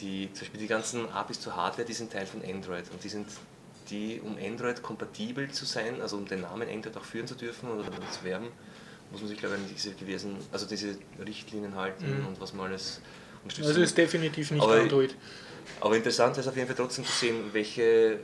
Die, 0.00 0.30
zum 0.32 0.40
Beispiel 0.40 0.60
die 0.60 0.66
ganzen 0.66 1.10
APIs 1.12 1.40
zur 1.40 1.54
Hardware, 1.56 1.86
die 1.86 1.92
sind 1.92 2.10
Teil 2.12 2.24
von 2.26 2.42
Android 2.42 2.84
und 2.90 3.04
die 3.04 3.08
sind 3.10 3.28
die, 3.90 4.20
um 4.24 4.36
Android 4.36 4.82
kompatibel 4.82 5.50
zu 5.50 5.64
sein, 5.64 6.00
also 6.00 6.16
um 6.16 6.26
den 6.26 6.40
Namen 6.42 6.68
Android 6.68 6.96
auch 6.96 7.04
führen 7.04 7.26
zu 7.26 7.34
dürfen 7.34 7.70
oder 7.70 7.84
zu 8.10 8.24
werben, 8.24 8.48
muss 9.10 9.20
man 9.20 9.28
sich, 9.28 9.38
glaube 9.38 9.56
ich, 9.56 9.60
an 9.62 9.68
diese 9.74 9.92
gewesen, 9.94 10.36
also 10.52 10.66
diese 10.66 10.96
Richtlinien 11.24 11.74
halten 11.76 12.20
Mhm. 12.20 12.26
und 12.28 12.40
was 12.40 12.52
man 12.54 12.66
alles 12.70 13.00
unterstützt. 13.42 13.68
Also 13.68 13.80
ist 13.82 13.98
definitiv 13.98 14.50
nicht 14.50 14.62
Aber- 14.62 14.74
Android. 14.80 15.14
Aber 15.80 15.96
interessant 15.96 16.36
ist 16.38 16.46
auf 16.48 16.56
jeden 16.56 16.66
Fall 16.66 16.76
trotzdem 16.76 17.04
zu 17.04 17.12
sehen, 17.12 17.36
welche, 17.52 18.18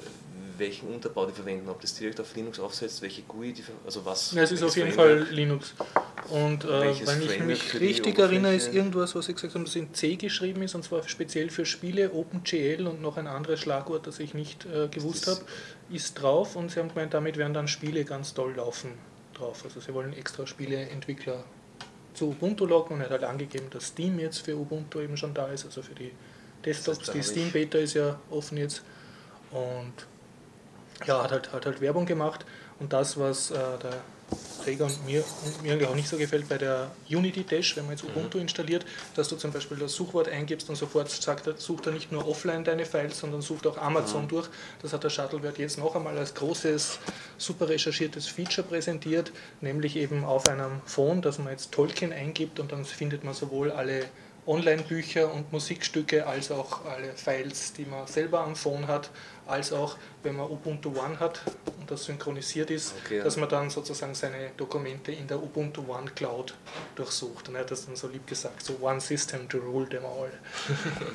welchen 0.58 0.88
Unterbau 0.88 1.26
die 1.26 1.32
verwenden, 1.32 1.68
ob 1.68 1.80
das 1.80 1.94
direkt 1.94 2.20
auf 2.20 2.34
Linux 2.34 2.58
aufsetzt, 2.58 3.00
welche 3.02 3.22
GUI, 3.22 3.52
die, 3.52 3.64
also 3.84 4.04
was. 4.04 4.32
Ja, 4.32 4.42
es 4.42 4.52
ist 4.52 4.62
auf 4.62 4.76
jeden. 4.76 4.92
Fall 4.92 5.26
Linux. 5.30 5.74
Und 6.30 6.64
äh, 6.64 6.68
wenn 7.06 7.22
ich 7.22 7.40
mich 7.40 7.70
die 7.70 7.76
richtig 7.78 8.18
erinnere, 8.18 8.54
ist 8.54 8.72
irgendwas, 8.74 9.14
was 9.14 9.28
ich 9.28 9.34
gesagt 9.36 9.54
habe, 9.54 9.64
das 9.64 9.76
in 9.76 9.94
C 9.94 10.16
geschrieben 10.16 10.62
ist, 10.62 10.74
und 10.74 10.84
zwar 10.84 11.06
speziell 11.08 11.48
für 11.50 11.64
Spiele, 11.64 12.12
OpenGL 12.12 12.86
und 12.86 13.00
noch 13.00 13.16
ein 13.16 13.26
anderes 13.26 13.60
Schlagwort, 13.60 14.06
das 14.06 14.18
ich 14.20 14.34
nicht 14.34 14.66
äh, 14.66 14.88
gewusst 14.88 15.26
Das- 15.26 15.36
habe, 15.40 15.46
ist 15.90 16.14
drauf 16.20 16.56
und 16.56 16.70
sie 16.70 16.80
haben 16.80 16.88
gemeint, 16.88 17.14
damit 17.14 17.36
werden 17.38 17.54
dann 17.54 17.68
Spiele 17.68 18.04
ganz 18.04 18.34
toll 18.34 18.54
laufen 18.56 18.90
drauf. 19.34 19.62
Also 19.64 19.80
sie 19.80 19.94
wollen 19.94 20.12
extra 20.12 20.46
Spieleentwickler 20.46 21.44
zu 22.14 22.30
Ubuntu 22.30 22.66
locken 22.66 22.96
und 22.96 23.00
er 23.00 23.04
hat 23.06 23.12
halt 23.12 23.24
angegeben, 23.24 23.66
dass 23.70 23.86
Steam 23.88 24.18
jetzt 24.18 24.38
für 24.40 24.56
Ubuntu 24.56 25.00
eben 25.00 25.16
schon 25.16 25.32
da 25.32 25.46
ist, 25.46 25.64
also 25.64 25.80
für 25.82 25.94
die 25.94 26.10
Desktops. 26.64 26.98
da 26.98 27.04
die 27.04 27.08
habe 27.10 27.18
ich- 27.20 27.26
Steam 27.26 27.50
Beta 27.52 27.78
ist 27.78 27.94
ja 27.94 28.18
offen 28.30 28.58
jetzt 28.58 28.82
und 29.52 29.92
ja, 31.06 31.22
hat 31.22 31.30
halt, 31.30 31.52
hat 31.52 31.66
halt 31.66 31.80
Werbung 31.80 32.06
gemacht 32.06 32.44
und 32.80 32.92
das, 32.92 33.18
was 33.18 33.50
äh, 33.50 33.54
der 33.54 34.02
Träger 34.62 34.84
und 34.84 35.06
mir, 35.06 35.24
und 35.44 35.62
mir 35.62 35.72
eigentlich 35.72 35.88
auch 35.88 35.94
nicht 35.94 36.08
so 36.08 36.18
gefällt 36.18 36.48
bei 36.48 36.58
der 36.58 36.90
Unity 37.08 37.44
Dash, 37.44 37.76
wenn 37.76 37.84
man 37.84 37.96
jetzt 37.96 38.04
Ubuntu 38.04 38.38
installiert, 38.38 38.84
dass 39.14 39.28
du 39.28 39.36
zum 39.36 39.52
Beispiel 39.52 39.78
das 39.78 39.94
Suchwort 39.94 40.28
eingibst 40.28 40.68
und 40.68 40.76
sofort 40.76 41.10
sagt 41.10 41.46
er, 41.46 41.56
sucht 41.56 41.86
er 41.86 41.92
nicht 41.92 42.12
nur 42.12 42.28
offline 42.28 42.64
deine 42.64 42.84
Files, 42.84 43.18
sondern 43.18 43.40
sucht 43.40 43.66
auch 43.66 43.78
Amazon 43.78 44.28
durch. 44.28 44.48
Das 44.82 44.92
hat 44.92 45.04
der 45.04 45.10
Shuttlebird 45.10 45.58
jetzt 45.58 45.78
noch 45.78 45.96
einmal 45.96 46.18
als 46.18 46.34
großes, 46.34 46.98
super 47.38 47.68
recherchiertes 47.68 48.26
Feature 48.26 48.66
präsentiert, 48.66 49.32
nämlich 49.62 49.96
eben 49.96 50.24
auf 50.24 50.48
einem 50.48 50.82
Phone, 50.84 51.22
dass 51.22 51.38
man 51.38 51.52
jetzt 51.52 51.72
Tolkien 51.72 52.12
eingibt 52.12 52.60
und 52.60 52.72
dann 52.72 52.84
findet 52.84 53.24
man 53.24 53.32
sowohl 53.32 53.70
alle 53.72 54.04
Online-Bücher 54.46 55.32
und 55.32 55.52
Musikstücke, 55.52 56.26
als 56.26 56.50
auch 56.50 56.84
alle 56.86 57.12
Files, 57.14 57.74
die 57.74 57.84
man 57.84 58.06
selber 58.06 58.40
am 58.40 58.56
Phone 58.56 58.88
hat, 58.88 59.10
als 59.48 59.72
auch, 59.72 59.96
wenn 60.22 60.36
man 60.36 60.46
Ubuntu 60.46 60.90
One 60.90 61.18
hat 61.18 61.40
und 61.80 61.90
das 61.90 62.04
synchronisiert 62.04 62.70
ist, 62.70 62.94
Okay, 63.04 63.18
ja. 63.18 63.24
dass 63.24 63.36
man 63.36 63.48
dann 63.48 63.70
sozusagen 63.70 64.14
seine 64.14 64.50
Dokumente 64.56 65.12
in 65.12 65.26
der 65.26 65.42
Ubuntu 65.42 65.82
One 65.88 66.10
Cloud 66.14 66.54
durchsucht. 66.94 67.48
Und 67.48 67.54
er 67.54 67.62
hat 67.62 67.70
das 67.70 67.86
dann 67.86 67.96
so 67.96 68.08
lieb 68.08 68.26
gesagt, 68.26 68.62
so 68.64 68.76
One 68.80 69.00
System 69.00 69.48
to 69.48 69.58
rule 69.58 69.88
them 69.88 70.04
all. 70.04 70.30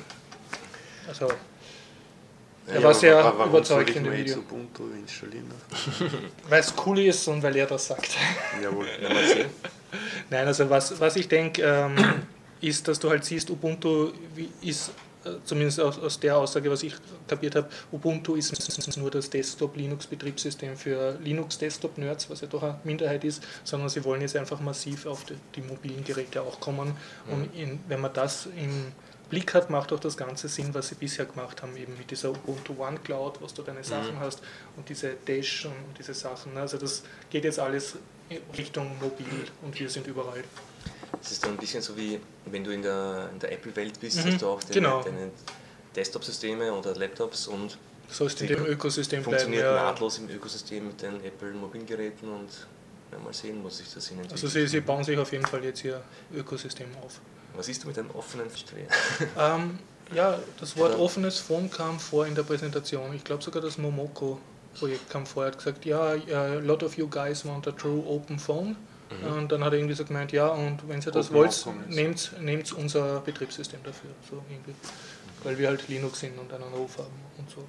also, 1.08 1.28
er 2.66 2.82
war 2.82 2.94
sehr 2.94 3.18
aber 3.18 3.44
überzeugt 3.46 3.66
soll 3.66 3.90
ich 3.90 3.96
in 3.96 4.04
dem 4.04 4.12
Video. 4.12 4.38
Ubuntu 4.38 4.84
installieren? 4.98 5.50
Weil 6.48 6.60
es 6.60 6.74
cool 6.84 6.98
ist 7.00 7.28
und 7.28 7.42
weil 7.42 7.56
er 7.56 7.66
das 7.66 7.86
sagt. 7.86 8.16
Jawohl. 8.62 8.86
Ja, 9.00 9.08
mal 9.12 9.26
sehen. 9.26 9.50
Nein, 10.30 10.46
also 10.46 10.68
was, 10.68 10.98
was 10.98 11.16
ich 11.16 11.28
denke, 11.28 11.62
ähm, 11.62 11.94
ist, 12.60 12.88
dass 12.88 12.98
du 12.98 13.10
halt 13.10 13.24
siehst, 13.24 13.50
Ubuntu 13.50 14.12
ist, 14.62 14.90
zumindest 15.44 15.80
aus, 15.80 15.98
aus 15.98 16.20
der 16.20 16.36
Aussage, 16.36 16.70
was 16.70 16.82
ich 16.82 16.94
kapiert 17.26 17.56
habe, 17.56 17.68
Ubuntu 17.92 18.34
ist 18.34 18.96
nur 18.96 19.10
das 19.10 19.30
Desktop-Linux-Betriebssystem 19.30 20.76
für 20.76 21.18
Linux-Desktop-Nerds, 21.22 22.30
was 22.30 22.40
ja 22.40 22.46
doch 22.46 22.62
eine 22.62 22.78
Minderheit 22.84 23.24
ist, 23.24 23.42
sondern 23.64 23.88
sie 23.88 24.04
wollen 24.04 24.20
jetzt 24.20 24.36
einfach 24.36 24.60
massiv 24.60 25.06
auf 25.06 25.24
die, 25.24 25.34
die 25.54 25.62
mobilen 25.62 26.04
Geräte 26.04 26.42
auch 26.42 26.60
kommen. 26.60 26.96
Und 27.30 27.54
in, 27.54 27.80
wenn 27.88 28.00
man 28.00 28.12
das 28.12 28.46
im 28.46 28.92
Blick 29.30 29.54
hat, 29.54 29.70
macht 29.70 29.92
auch 29.92 30.00
das 30.00 30.16
Ganze 30.16 30.48
Sinn, 30.48 30.74
was 30.74 30.88
sie 30.88 30.94
bisher 30.94 31.24
gemacht 31.24 31.62
haben, 31.62 31.76
eben 31.76 31.96
mit 31.96 32.10
dieser 32.10 32.30
Ubuntu 32.30 32.74
One 32.78 32.98
Cloud, 33.02 33.40
wo 33.40 33.46
du 33.46 33.62
deine 33.62 33.82
Sachen 33.82 34.20
hast 34.20 34.40
und 34.76 34.88
diese 34.88 35.14
Dash 35.26 35.64
und 35.64 35.98
diese 35.98 36.14
Sachen. 36.14 36.56
Also 36.56 36.78
das 36.78 37.02
geht 37.30 37.44
jetzt 37.44 37.58
alles 37.58 37.96
in 38.28 38.38
Richtung 38.56 38.90
mobil 39.00 39.46
und 39.62 39.78
wir 39.78 39.88
sind 39.88 40.06
überall. 40.06 40.44
Es 41.22 41.32
ist 41.32 41.44
dann 41.44 41.52
ein 41.52 41.56
bisschen 41.56 41.82
so 41.82 41.96
wie, 41.96 42.20
wenn 42.46 42.62
du 42.64 42.70
in 42.72 42.82
der, 42.82 43.30
in 43.32 43.38
der 43.38 43.52
Apple-Welt 43.52 43.98
bist, 44.00 44.18
Mhm, 44.24 44.30
hast 44.32 44.42
du 44.42 44.48
auch 44.48 44.60
deine, 44.62 44.74
genau. 44.74 45.02
deine 45.02 45.30
Desktop-Systeme 45.96 46.72
oder 46.72 46.94
Laptops 46.94 47.46
und 47.48 47.78
Sollst 48.08 48.40
in 48.42 48.48
Sie 48.48 48.54
dem 48.54 48.66
Ökosystem 48.66 49.22
bleiben. 49.22 49.24
funktioniert 49.38 49.64
Ja. 49.64 49.74
nahtlos 49.74 50.18
im 50.18 50.28
Ökosystem 50.28 50.86
mit 50.88 51.00
den 51.02 51.24
Apple-Mobilgeräten 51.24 52.28
und 52.28 52.48
ja, 53.12 53.18
mal 53.18 53.32
sehen, 53.32 53.60
wo 53.62 53.68
sich 53.70 53.86
das 53.92 54.08
entwickelt. 54.10 54.32
Also 54.32 54.48
sie, 54.48 54.66
sie 54.66 54.80
bauen 54.80 55.02
sich 55.04 55.16
auf 55.18 55.32
jeden 55.32 55.46
Fall 55.46 55.64
jetzt 55.64 55.84
ihr 55.84 56.02
Ökosystem 56.34 56.88
auf. 57.02 57.20
Was 57.56 57.68
ist 57.68 57.84
mit 57.86 57.98
einem 57.98 58.10
offenen 58.10 58.48
Verstehen? 58.50 58.86
Ähm, 59.38 59.78
ja, 60.12 60.38
das 60.60 60.76
Wort 60.76 60.92
Ja. 60.92 60.98
offenes 60.98 61.38
Phone 61.38 61.70
kam 61.70 61.98
vor 61.98 62.26
in 62.26 62.34
der 62.34 62.42
Präsentation. 62.42 63.14
Ich 63.14 63.24
glaube 63.24 63.42
sogar 63.42 63.62
das 63.62 63.78
Momoko-Projekt 63.78 65.08
kam 65.08 65.24
vor. 65.24 65.44
Er 65.44 65.52
hat 65.52 65.58
gesagt, 65.58 65.84
ja, 65.86 66.00
a 66.02 66.54
lot 66.56 66.82
of 66.82 66.96
you 66.98 67.08
guys 67.08 67.44
want 67.46 67.66
a 67.66 67.72
true 67.72 68.02
open 68.06 68.38
phone. 68.38 68.76
Und 69.22 69.52
dann 69.52 69.64
hat 69.64 69.72
er 69.72 69.78
irgendwie 69.78 69.94
so 69.94 70.04
gemeint, 70.04 70.32
ja, 70.32 70.48
und 70.48 70.88
wenn 70.88 71.00
ihr 71.00 71.12
das 71.12 71.30
Open 71.30 71.36
wollt, 71.36 71.66
nehmt, 71.88 72.32
nehmt 72.40 72.72
unser 72.72 73.20
Betriebssystem 73.20 73.80
dafür. 73.82 74.10
So 74.28 74.42
irgendwie. 74.50 74.74
Weil 75.42 75.58
wir 75.58 75.68
halt 75.68 75.88
Linux 75.88 76.20
sind 76.20 76.38
und 76.38 76.52
einen 76.52 76.72
Ruf 76.72 76.98
haben 76.98 77.20
und 77.38 77.50
so. 77.50 77.64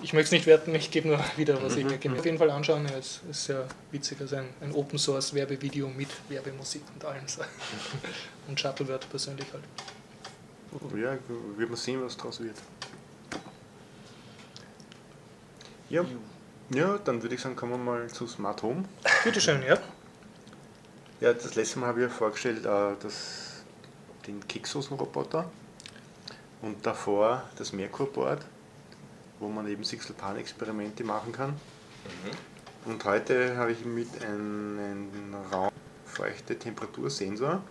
Ich 0.00 0.12
möchte 0.12 0.26
es 0.26 0.32
nicht 0.32 0.46
werten, 0.46 0.74
ich 0.74 0.90
gebe 0.92 1.08
nur 1.08 1.18
wieder, 1.36 1.60
was 1.60 1.74
ich 1.74 1.84
mir 1.84 1.96
auf 1.96 2.24
jeden 2.24 2.38
Fall 2.38 2.50
anschauen. 2.50 2.86
Ja, 2.88 2.96
es 2.98 3.20
ist 3.28 3.46
sehr 3.46 3.66
witzig, 3.90 4.20
also 4.20 4.36
ein, 4.36 4.48
ein 4.60 4.72
Open 4.72 4.98
Source 4.98 5.34
Werbevideo 5.34 5.88
mit 5.88 6.08
Werbemusik 6.28 6.82
und 6.94 7.04
allem. 7.04 7.26
So. 7.26 7.42
Und 8.48 8.58
Shuttlebird 8.58 9.10
persönlich 9.10 9.46
halt. 9.52 9.64
Ja, 10.96 11.18
wird 11.56 11.68
man 11.68 11.76
sehen, 11.76 12.02
was 12.02 12.16
draus 12.16 12.40
wird. 12.40 12.56
Ja, 15.90 16.04
ja 16.70 16.98
dann 16.98 17.22
würde 17.22 17.34
ich 17.34 17.40
sagen, 17.40 17.56
kommen 17.56 17.72
wir 17.72 17.78
mal 17.78 18.08
zu 18.08 18.26
Smart 18.26 18.62
Home. 18.62 18.84
Bitteschön, 19.24 19.62
ja. 19.62 19.78
Ja, 21.20 21.32
das 21.32 21.54
letzte 21.54 21.78
Mal 21.80 21.88
habe 21.88 22.00
ich 22.00 22.08
ja 22.08 22.14
vorgestellt, 22.14 22.64
äh, 22.64 22.94
das, 23.02 23.62
den 24.26 24.46
Keksosen-Roboter 24.46 25.50
und 26.62 26.84
davor 26.86 27.42
das 27.56 27.72
Merkur-Board, 27.72 28.44
wo 29.40 29.48
man 29.48 29.66
eben 29.68 29.84
Sixel-Pan-Experimente 29.84 31.02
machen 31.04 31.32
kann. 31.32 31.54
Und 32.84 33.04
heute 33.04 33.56
habe 33.56 33.72
ich 33.72 33.84
mit 33.84 34.08
einem 34.24 35.34
raumfeuchte 35.52 36.58
Temperatursensor. 36.58 37.62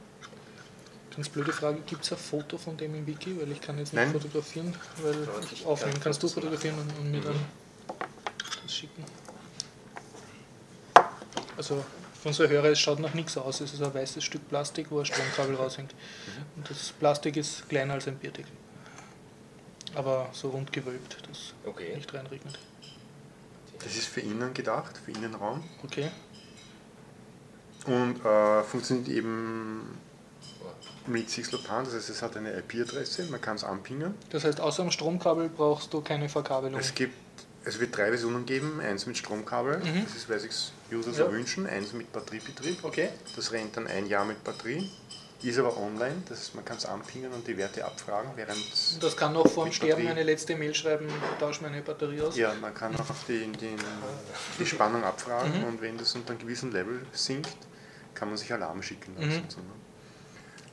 Ganz 1.16 1.30
blöde 1.30 1.52
Frage, 1.52 1.80
gibt 1.86 2.04
es 2.04 2.12
ein 2.12 2.18
Foto 2.18 2.58
von 2.58 2.78
dem 2.78 2.94
im 2.94 3.08
Wiki? 3.08 3.40
Weil 3.40 3.52
ich 3.52 3.60
kann 3.62 3.78
jetzt 3.80 3.94
nicht 3.94 4.04
Nein. 4.04 4.12
fotografieren, 4.12 4.76
weil 5.02 5.16
ich 5.52 5.66
aufnehmen 5.66 5.94
kann 5.94 6.04
kannst 6.04 6.22
du 6.22 6.28
fotografieren 6.28 6.78
und, 6.78 6.98
und 7.00 7.12
mir 7.12 7.22
Mhm. 7.22 7.36
Das 8.68 8.76
schicken. 8.76 9.04
Also 11.56 11.84
für 12.22 12.30
unsere 12.30 12.50
Hörer, 12.50 12.66
es 12.70 12.80
schaut 12.80 13.00
nach 13.00 13.14
nichts 13.14 13.38
aus. 13.38 13.62
Es 13.62 13.74
ist 13.74 13.82
ein 13.82 13.94
weißes 13.94 14.24
Stück 14.24 14.48
Plastik, 14.50 14.92
wo 14.92 15.00
ein 15.00 15.06
Stromkabel 15.06 15.56
raushängt. 15.56 15.94
Und 16.56 16.70
das 16.70 16.92
Plastik 16.92 17.38
ist 17.38 17.68
kleiner 17.70 17.94
als 17.94 18.08
ein 18.08 18.18
Bierdeckel. 18.18 18.52
Aber 19.96 20.30
so 20.34 20.50
rund 20.50 20.72
gewölbt, 20.72 21.18
dass 21.30 21.54
Okay. 21.66 21.96
nicht 21.96 22.14
reinregnet. 22.14 22.60
Das 23.80 23.96
ist 23.96 24.08
für 24.08 24.22
innen 24.22 24.54
gedacht, 24.54 24.98
für 24.98 25.12
Innenraum. 25.12 25.64
Okay. 25.84 26.10
Und 27.86 28.24
äh, 28.26 28.64
funktioniert 28.64 29.08
eben 29.08 29.98
mit 31.06 31.30
Sixlopan, 31.30 31.86
das 31.86 31.94
heißt, 31.94 32.10
es 32.10 32.22
hat 32.22 32.36
eine 32.36 32.52
IP-Adresse, 32.58 33.24
man 33.28 33.40
kann 33.40 33.56
es 33.56 33.64
anpingen. 33.64 34.14
Das 34.30 34.44
heißt, 34.44 34.60
außer 34.60 34.84
dem 34.84 34.92
Stromkabel 34.92 35.48
brauchst 35.50 35.94
du 35.94 36.02
keine 36.02 36.28
Verkabelung. 36.28 36.78
Es 36.80 36.94
gibt, 36.94 37.14
es 37.68 37.80
wird 37.80 37.96
drei 37.96 38.08
Versionen 38.08 38.46
geben, 38.46 38.80
eins 38.80 39.06
mit 39.06 39.18
Stromkabel, 39.18 39.80
Mhm. 39.80 40.04
das 40.06 40.16
ist, 40.16 40.30
weil 40.30 40.40
sich 40.40 40.52
User 40.92 41.12
Ja. 41.12 41.26
so 41.26 41.32
wünschen, 41.32 41.68
eins 41.68 41.94
mit 41.94 42.12
Batteriebetrieb, 42.14 42.84
Okay. 42.84 43.10
das 43.36 43.52
rennt 43.52 43.76
dann 43.78 43.88
ein 43.88 44.06
Jahr 44.08 44.24
mit 44.26 44.42
Batterie, 44.44 44.90
ist 45.44 45.60
aber 45.60 45.78
online, 45.78 46.16
das 46.30 46.54
man 46.54 46.64
kann 46.66 46.78
es 46.78 46.86
anpingen 46.86 47.32
und 47.32 47.46
die 47.46 47.58
Werte 47.58 47.84
abfragen, 47.86 48.32
während 48.36 48.58
das 49.02 49.16
kann 49.18 49.34
noch 49.34 49.48
vor 49.48 49.66
dem 49.66 49.74
Sterben 49.74 49.92
Batterie. 50.04 50.10
eine 50.12 50.24
letzte 50.24 50.56
Mail 50.56 50.74
schreiben, 50.74 51.08
tausch 51.40 51.62
meine 51.62 51.82
Batterie 51.82 52.22
aus. 52.22 52.38
ja, 52.38 52.54
man 52.62 52.74
kann 52.74 52.96
auch 52.96 53.06
die, 53.28 53.40
den, 53.52 53.76
die 54.60 54.66
Spannung 54.66 55.04
abfragen 55.04 55.60
Mhm. 55.60 55.64
und 55.66 55.82
wenn 55.82 55.98
das 55.98 56.16
unter 56.16 56.32
einem 56.32 56.40
gewissen 56.40 56.72
Level 56.72 57.06
sinkt, 57.12 57.56
kann 58.14 58.30
man 58.30 58.38
sich 58.38 58.52
Alarm 58.52 58.82
schicken 58.82 59.16
lassen. 59.18 59.30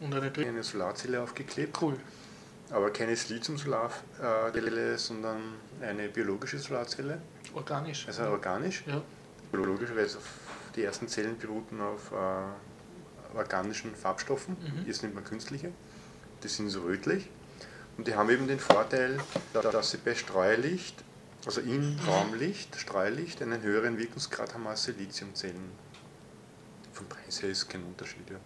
Mhm. 0.01 0.05
und 0.07 0.11
ne? 0.11 0.33
Eine. 0.37 0.49
Eine 0.49 0.63
Solarzelle 0.63 1.21
aufgeklebt. 1.23 1.77
Cool. 1.81 1.97
Aber 2.75 2.91
keine 2.93 3.15
Silizium-Solarzelle, 3.15 4.99
sondern 4.99 5.41
eine 5.81 6.09
biologische 6.09 6.59
Solarzelle, 6.59 7.21
Organisch. 7.55 8.05
also 8.09 8.25
organisch. 8.25 8.83
Ja. 8.87 9.01
Biologisch, 9.53 9.91
weil 9.91 10.05
es 10.07 10.17
auf 10.17 10.29
die 10.75 10.83
ersten 10.83 11.07
Zellen 11.07 11.39
beruhten 11.39 11.81
auf 11.81 12.11
äh, 12.11 13.37
organischen 13.37 13.95
Farbstoffen, 13.95 14.57
Mhm. 14.61 14.87
jetzt 14.89 15.03
nimmt 15.05 15.15
man 15.15 15.23
künstliche. 15.23 15.71
Die 16.43 16.49
sind 16.49 16.69
so 16.71 16.83
rötlich. 16.83 17.31
Und 17.97 18.09
die 18.09 18.17
haben 18.17 18.29
eben 18.31 18.49
den 18.49 18.59
Vorteil, 18.59 19.19
da- 19.53 19.63
dass 19.63 19.93
sie 19.93 19.99
bei 19.99 20.17
Streulicht, 20.17 20.97
also 21.47 21.61
in 21.61 21.97
Raumlicht, 22.09 22.75
Streulicht, 22.75 23.41
einen 23.41 23.63
höheren 23.63 23.99
Wirkungsgrad 23.99 24.53
haben 24.55 24.67
als 24.67 24.83
Siliziumzellen. 24.83 25.71
Vom 26.93 27.07
Preis 27.07 27.41
her 27.41 27.51
ist 27.51 27.69
kein 27.69 27.85
Unterschied. 27.85 28.29
Ja. 28.31 28.37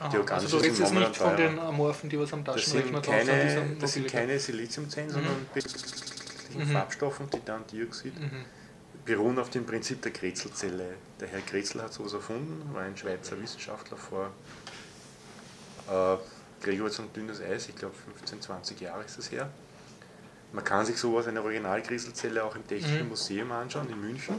Aha, 0.00 0.18
also 0.30 0.48
du 0.48 0.56
redest 0.62 0.76
sind 0.76 0.84
jetzt 0.86 0.94
nicht 0.94 1.16
von 1.16 1.36
den 1.36 1.58
Amorphen, 1.58 2.08
die 2.08 2.18
was 2.18 2.32
am 2.32 2.42
Das 2.42 2.56
Taschenrechner 2.56 3.02
sind 3.02 3.06
drauf 3.06 3.14
keine, 3.14 3.50
sondern 3.50 3.78
das 3.78 3.92
sind 3.92 4.08
keine 4.08 4.38
Siliziumzellen, 4.38 5.10
sondern 5.10 5.46
zusätzlichen 5.54 6.62
Mhm. 6.62 6.72
Farbstoffen, 6.72 7.30
Titandioxid, 7.30 8.18
Mhm. 8.18 8.44
beruhen 9.04 9.38
auf 9.38 9.50
dem 9.50 9.66
Prinzip 9.66 10.00
der 10.02 10.12
Kretzelzelle. 10.12 10.94
Der 11.20 11.28
Herr 11.28 11.42
Kretzel 11.42 11.82
hat 11.82 11.92
sowas 11.92 12.14
erfunden, 12.14 12.74
war 12.74 12.82
ein 12.82 12.96
Schweizer 12.96 13.40
Wissenschaftler 13.40 13.98
vor, 13.98 14.30
äh, 15.88 16.16
Gregor 16.64 16.88
ein 16.88 17.12
dünnes 17.14 17.40
Eis, 17.40 17.68
ich 17.68 17.76
glaube 17.76 17.94
15, 17.94 18.40
20 18.40 18.80
Jahre 18.80 19.04
ist 19.04 19.18
das 19.18 19.30
her. 19.30 19.50
Man 20.52 20.64
kann 20.64 20.84
sich 20.86 20.96
sowas, 20.96 21.26
eine 21.26 21.42
Original-Kretzelzelle, 21.42 22.42
auch 22.42 22.56
im 22.56 22.66
Technischen 22.66 23.02
Mhm. 23.04 23.08
Museum 23.10 23.52
anschauen 23.52 23.88
in 23.90 24.00
München. 24.00 24.34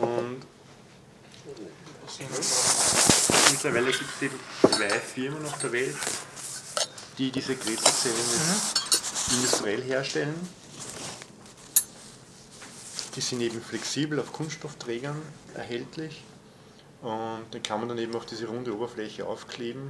Und 0.00 0.42
mittlerweile 3.50 3.86
gibt 3.92 4.10
es 4.16 4.22
eben 4.22 4.40
zwei 4.62 4.88
Firmen 4.90 5.44
auf 5.44 5.58
der 5.58 5.72
Welt, 5.72 5.96
die 7.18 7.30
diese 7.30 7.54
Kretzelzellen 7.56 8.16
jetzt 8.18 9.32
industriell 9.32 9.82
herstellen. 9.82 10.34
Die 13.16 13.20
sind 13.20 13.40
eben 13.40 13.60
flexibel 13.60 14.20
auf 14.20 14.32
Kunststoffträgern 14.32 15.20
erhältlich 15.54 16.22
und 17.02 17.42
den 17.52 17.62
kann 17.62 17.80
man 17.80 17.88
dann 17.88 17.98
eben 17.98 18.14
auf 18.14 18.24
diese 18.26 18.46
runde 18.46 18.74
Oberfläche 18.74 19.26
aufkleben. 19.26 19.88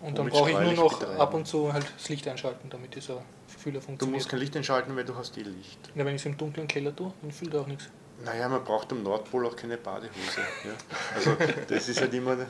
Und 0.00 0.16
dann 0.18 0.28
brauche 0.28 0.50
ich 0.50 0.58
nur 0.58 0.72
noch 0.74 0.98
betreiben. 0.98 1.20
ab 1.20 1.34
und 1.34 1.46
zu 1.46 1.72
halt 1.72 1.86
das 1.98 2.08
Licht 2.08 2.28
einschalten, 2.28 2.70
damit 2.70 2.94
dieser 2.94 3.22
Fühler 3.48 3.80
Du 3.80 3.86
funktioniert. 3.86 4.16
musst 4.18 4.28
kein 4.28 4.38
Licht 4.38 4.56
einschalten, 4.56 4.94
weil 4.94 5.04
du 5.04 5.16
hast 5.16 5.36
eh 5.38 5.42
Licht. 5.42 5.78
ja, 5.94 6.04
wenn 6.04 6.14
ich 6.14 6.22
es 6.22 6.26
im 6.26 6.36
dunklen 6.36 6.68
Keller 6.68 6.94
tue, 6.94 7.12
dann 7.22 7.32
fühlt 7.32 7.54
er 7.54 7.62
auch 7.62 7.66
nichts. 7.66 7.88
Naja, 8.24 8.48
man 8.48 8.64
braucht 8.64 8.90
am 8.90 9.02
Nordpol 9.04 9.46
auch 9.46 9.54
keine 9.54 9.76
Badehose. 9.76 10.40
Ja? 10.64 10.72
Also 11.14 11.36
das 11.68 11.88
ist 11.88 12.00
halt 12.00 12.12
immer, 12.12 12.32
äh, 12.32 12.46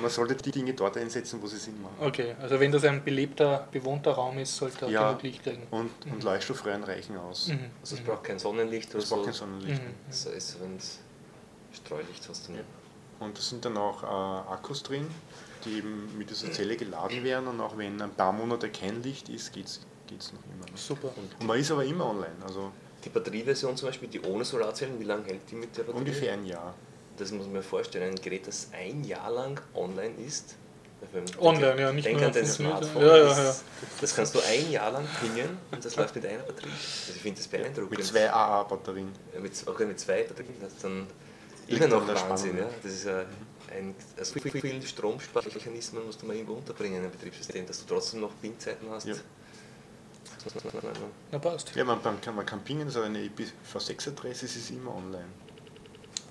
man 0.00 0.10
sollte 0.10 0.34
die 0.36 0.50
Dinge 0.50 0.74
dort 0.74 0.96
einsetzen, 0.98 1.40
wo 1.40 1.46
sie 1.46 1.56
Sinn 1.56 1.80
machen. 1.80 1.94
Okay, 2.00 2.36
also 2.40 2.60
wenn 2.60 2.70
das 2.70 2.84
ein 2.84 3.02
belebter, 3.02 3.66
bewohnter 3.72 4.12
Raum 4.12 4.36
ist, 4.38 4.56
sollte 4.56 4.84
er 4.84 4.90
Ja. 4.90 5.08
genug 5.08 5.22
Licht 5.22 5.42
kriegen. 5.42 5.66
Und, 5.70 5.90
und 6.04 6.22
Leuchtstoffröhren 6.22 6.84
reichen 6.84 7.16
aus. 7.16 7.48
Mhm. 7.48 7.70
Also 7.80 7.96
es 7.96 8.02
braucht 8.02 8.24
kein 8.24 8.38
Sonnenlicht 8.38 8.90
oder 8.94 8.98
braucht 8.98 9.08
so. 9.08 9.22
kein 9.24 9.32
Sonnenlicht. 9.32 9.82
Mhm. 9.82 9.94
Das 10.08 10.26
heißt, 10.26 10.60
wenn 10.60 10.76
es 10.76 10.98
Streulicht 11.72 12.28
hast 12.28 12.48
du 12.48 12.52
nicht. 12.52 12.64
Und 13.20 13.36
da 13.36 13.42
sind 13.42 13.64
dann 13.64 13.76
auch 13.78 14.02
äh, 14.02 14.06
Akkus 14.52 14.82
drin, 14.82 15.06
die 15.64 15.78
eben 15.78 16.16
mit 16.18 16.28
dieser 16.30 16.52
Zelle 16.52 16.76
geladen 16.76 17.22
werden 17.24 17.48
und 17.48 17.60
auch 17.60 17.76
wenn 17.78 18.00
ein 18.00 18.10
paar 18.10 18.32
Monate 18.32 18.70
kein 18.70 19.02
Licht 19.02 19.28
ist, 19.28 19.52
geht 19.52 19.66
es 19.66 19.80
noch 20.32 20.40
immer. 20.44 20.76
Super. 20.76 21.10
Und 21.16 21.46
man 21.46 21.58
ist 21.58 21.70
aber 21.70 21.84
immer 21.84 22.06
online, 22.06 22.34
also 22.46 22.72
Die 23.04 23.08
Batterieversion 23.08 23.76
zum 23.76 23.88
Beispiel, 23.88 24.08
die 24.08 24.20
ohne 24.20 24.44
Solarzellen, 24.44 24.98
wie 25.00 25.04
lange 25.04 25.24
hält 25.24 25.40
die 25.50 25.54
mit 25.54 25.76
der 25.76 25.82
Batterie? 25.84 25.98
ungefähr 26.00 26.32
ein 26.34 26.44
Jahr. 26.44 26.74
Das 27.16 27.30
muss 27.32 27.46
man 27.46 27.54
mir 27.54 27.62
vorstellen, 27.62 28.10
ein 28.10 28.20
Gerät, 28.20 28.46
das 28.46 28.68
ein 28.72 29.04
Jahr 29.04 29.30
lang 29.30 29.60
online 29.74 30.14
ist. 30.26 30.56
Wenn- 31.12 31.24
Online, 31.38 31.80
ja, 31.80 31.92
nicht 31.92 32.04
denk 32.06 32.18
nur 32.18 32.26
an 32.26 32.32
dein 32.34 32.46
Smartphone. 32.46 33.02
ja, 33.02 33.16
ja, 33.16 33.24
das, 33.24 33.38
ja. 33.38 33.54
das 34.02 34.14
kannst 34.14 34.34
du 34.34 34.40
ein 34.40 34.70
Jahr 34.70 34.92
lang 34.92 35.06
pingen 35.18 35.56
und 35.70 35.82
das 35.82 35.96
läuft 35.96 36.14
mit 36.14 36.26
einer 36.26 36.42
Batterie. 36.42 36.68
Also 36.68 37.12
ich 37.16 37.22
finde 37.22 37.38
das 37.38 37.48
beeindruckend. 37.48 37.90
Mit 37.90 38.04
zwei 38.04 38.30
AA-Batterien. 38.30 39.08
Mit, 39.40 39.52
okay, 39.66 39.86
mit 39.86 39.98
zwei 39.98 40.24
Batterien, 40.24 40.54
das 40.60 40.74
ist 40.74 40.84
dann 40.84 41.06
Liegt 41.68 41.82
immer 41.82 41.96
noch 42.00 42.06
Wahnsinn. 42.06 42.50
Spannung. 42.50 42.56
Ja? 42.58 42.74
Das 42.82 42.92
ist 42.92 43.04
ja 43.06 43.24
ein, 43.74 43.94
also 44.18 44.38
viel, 44.40 44.50
viel 44.60 44.82
Stromsparmechanismen 44.82 46.04
musst 46.04 46.20
du 46.20 46.26
mal 46.26 46.34
irgendwo 46.36 46.54
unterbringen 46.54 46.98
in 46.98 47.04
ein 47.04 47.10
Betriebssystem, 47.10 47.66
dass 47.66 47.84
du 47.84 47.94
trotzdem 47.94 48.20
noch 48.20 48.32
Ping-Zeiten 48.40 48.86
hast. 48.90 49.06
Ja. 49.06 49.14
Na 51.32 51.38
passt. 51.38 51.74
Ja, 51.74 51.84
man, 51.84 51.98
man, 52.02 52.20
kann, 52.20 52.34
man 52.34 52.46
kann 52.46 52.60
pingen, 52.60 52.88
so 52.90 53.02
eine 53.02 53.18
IPv6-Adresse, 53.18 54.46
es 54.46 54.56
ist 54.56 54.70
immer 54.70 54.94
online. 54.94 55.24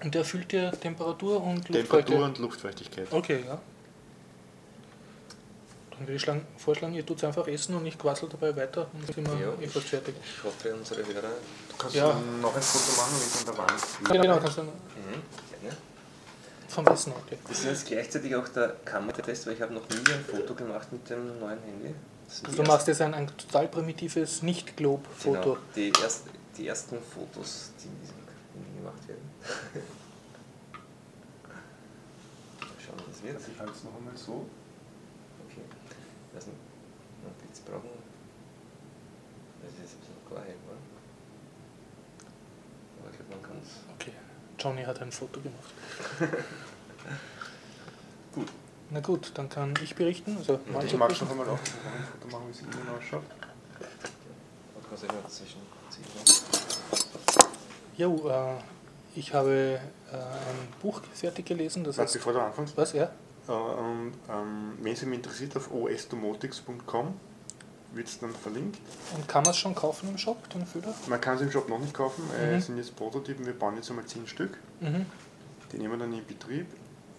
Und 0.04 0.16
der 0.16 0.24
fühlt 0.24 0.52
dir 0.52 0.72
Temperatur 0.72 1.44
und 1.44 1.66
Temperatur 1.66 2.00
Luftfeuchte. 2.00 2.24
und 2.24 2.38
Luftfeuchtigkeit. 2.40 3.08
Okay, 3.12 3.44
ja. 3.46 3.60
Dann 5.92 6.00
würde 6.08 6.14
ich 6.16 6.22
schlagen, 6.22 6.46
vorschlagen, 6.58 6.94
ihr 6.94 7.06
tut 7.06 7.22
einfach 7.26 7.46
essen 7.48 7.76
und 7.76 7.86
ich 7.86 7.98
quassel 7.98 8.30
dabei 8.30 8.56
weter 8.56 8.88
und 8.94 9.06
dann 9.08 9.14
sind 9.16 9.28
wir 9.28 9.48
Ja. 9.48 9.54
eh 9.62 9.68
fast 9.68 9.88
fertig. 9.88 10.16
Ich 10.24 10.44
hoffe, 10.44 10.74
unsere 10.74 11.06
Hörer. 11.06 11.30
Du 11.70 11.76
kannst 11.78 11.96
Ja. 11.98 12.08
noch 12.42 12.56
ein 12.56 12.62
Foto 12.62 13.02
machen, 13.02 13.16
es 13.18 13.40
an 13.40 13.46
der 13.46 13.58
Wand 13.58 14.16
Ja, 14.16 14.22
genau, 14.22 14.40
kannst 14.40 14.58
du 14.60 14.62
Mhm. 14.64 14.70
Gerne. 15.62 15.78
vom 16.70 16.88
Essen, 16.88 17.12
okay. 17.26 17.38
Das 17.48 17.60
ist 17.60 17.66
jetzt 17.66 17.88
gleichzeitig 17.88 18.34
auch 18.36 18.48
der 18.48 18.70
Kameratest, 18.86 19.48
weil 19.48 19.54
ich 19.56 19.62
habe 19.62 19.74
noch 19.74 19.90
nie 19.90 19.98
ein 20.14 20.24
Foto 20.26 20.54
gemacht 20.56 20.90
mit 20.94 21.10
dem 21.10 21.38
neuen 21.40 21.60
Handy. 21.64 21.94
Das 22.30 22.46
Also 22.46 22.62
du 22.62 22.70
machst 22.70 22.88
jetzt 22.88 23.02
ein, 23.02 23.16
ein 23.16 23.26
total 23.26 23.68
primitives 23.68 24.44
Nicht-Globe-Foto. 24.44 25.42
Genau, 25.42 25.58
die, 25.76 25.92
erst, 26.00 26.26
die 26.56 26.68
ersten 26.68 27.00
Fotos, 27.02 27.72
die 27.84 27.90
gemacht 28.78 29.08
werden. 29.08 29.30
Mal 32.60 32.70
schauen, 32.86 33.00
wie 33.08 33.12
das 33.12 33.24
wird. 33.24 33.42
Ich 33.52 33.60
halte 33.60 33.74
es 33.74 33.84
noch 33.84 33.96
einmal 33.96 34.16
so. 34.16 34.46
Okay. 35.50 35.64
Mich 36.36 36.46
noch 36.46 37.34
Blitz 37.42 37.60
brauchen. 37.62 37.90
Das 39.64 39.72
ist 39.72 39.80
jetzt 39.80 39.94
ein 39.94 40.00
bisschen 40.00 40.28
klar, 40.28 40.44
oder? 40.44 40.78
Aber 43.02 43.10
ich 43.10 43.18
glaube, 43.18 43.32
man 43.32 43.42
kann 43.42 43.58
es. 43.64 43.70
Okay, 43.96 44.14
Johnny 44.60 44.84
hat 44.84 45.02
ein 45.02 45.12
Foto 45.12 45.42
gemacht. 45.42 45.74
Na 48.92 49.00
gut, 49.02 49.32
dann 49.36 49.50
kann 49.50 49.74
ich 49.84 49.96
berichten. 49.96 50.36
Also 50.38 50.60
Ich 50.66 50.72
Mahlzeit 50.74 50.98
mag 51.00 51.12
es 51.12 51.20
berichten. 51.20 51.40
einmal 51.40 51.50
auf, 51.54 51.60
noch 51.60 51.92
ein 51.94 52.04
Foto 52.22 52.28
machen, 52.36 52.48
wie 52.48 52.52
es 52.52 52.60
innen 52.62 52.90
ausschaut. 52.98 53.24
Dazwischen 55.24 55.60
ziehen. 55.92 56.06
Jo, 57.98 58.28
äh, 58.30 58.56
ich 59.16 59.34
habe 59.34 59.80
äh, 60.12 60.16
ein 60.16 60.68
Buch 60.82 61.02
fertig 61.14 61.46
gelesen, 61.46 61.84
das 61.84 61.98
Warte, 61.98 62.08
heißt. 62.08 62.14
bevor 62.16 62.34
du 62.34 62.40
anfängst. 62.42 62.76
Was, 62.76 62.94
ja? 62.94 63.12
Äh, 63.48 63.52
und, 63.52 64.14
ähm, 64.30 64.74
wenn 64.82 64.96
Sie 64.96 65.06
mich 65.06 65.18
interessiert, 65.20 65.56
auf 65.56 65.72
osdomotics.com 65.72 67.14
wird 67.94 68.08
es 68.08 68.20
dann 68.20 68.34
verlinkt. 68.34 68.80
Und 69.16 69.28
kann 69.28 69.44
man 69.44 69.52
es 69.52 69.58
schon 69.58 69.76
kaufen 69.76 70.10
im 70.10 70.18
Shop, 70.18 70.50
den 70.50 70.66
Füller? 70.66 70.94
Man 71.08 71.22
kann 71.22 71.36
es 71.36 71.42
im 71.42 71.52
Shop 71.52 71.70
noch 71.70 71.80
nicht 71.80 71.94
kaufen, 71.94 72.24
äh, 72.40 72.48
Mhm. 72.52 72.58
es 72.58 72.66
sind 72.66 72.78
jetzt 72.78 72.96
Prototypen, 72.96 73.46
wir 73.46 73.54
bauen 73.58 73.76
jetzt 73.76 73.90
einmal 73.92 74.06
10 74.06 74.26
Stück. 74.28 74.58
Mhm. 74.80 75.06
Die 75.72 75.78
nehmen 75.78 75.92
wir 75.94 76.00
dann 76.00 76.14
in 76.14 76.26
Betrieb. 76.26 76.66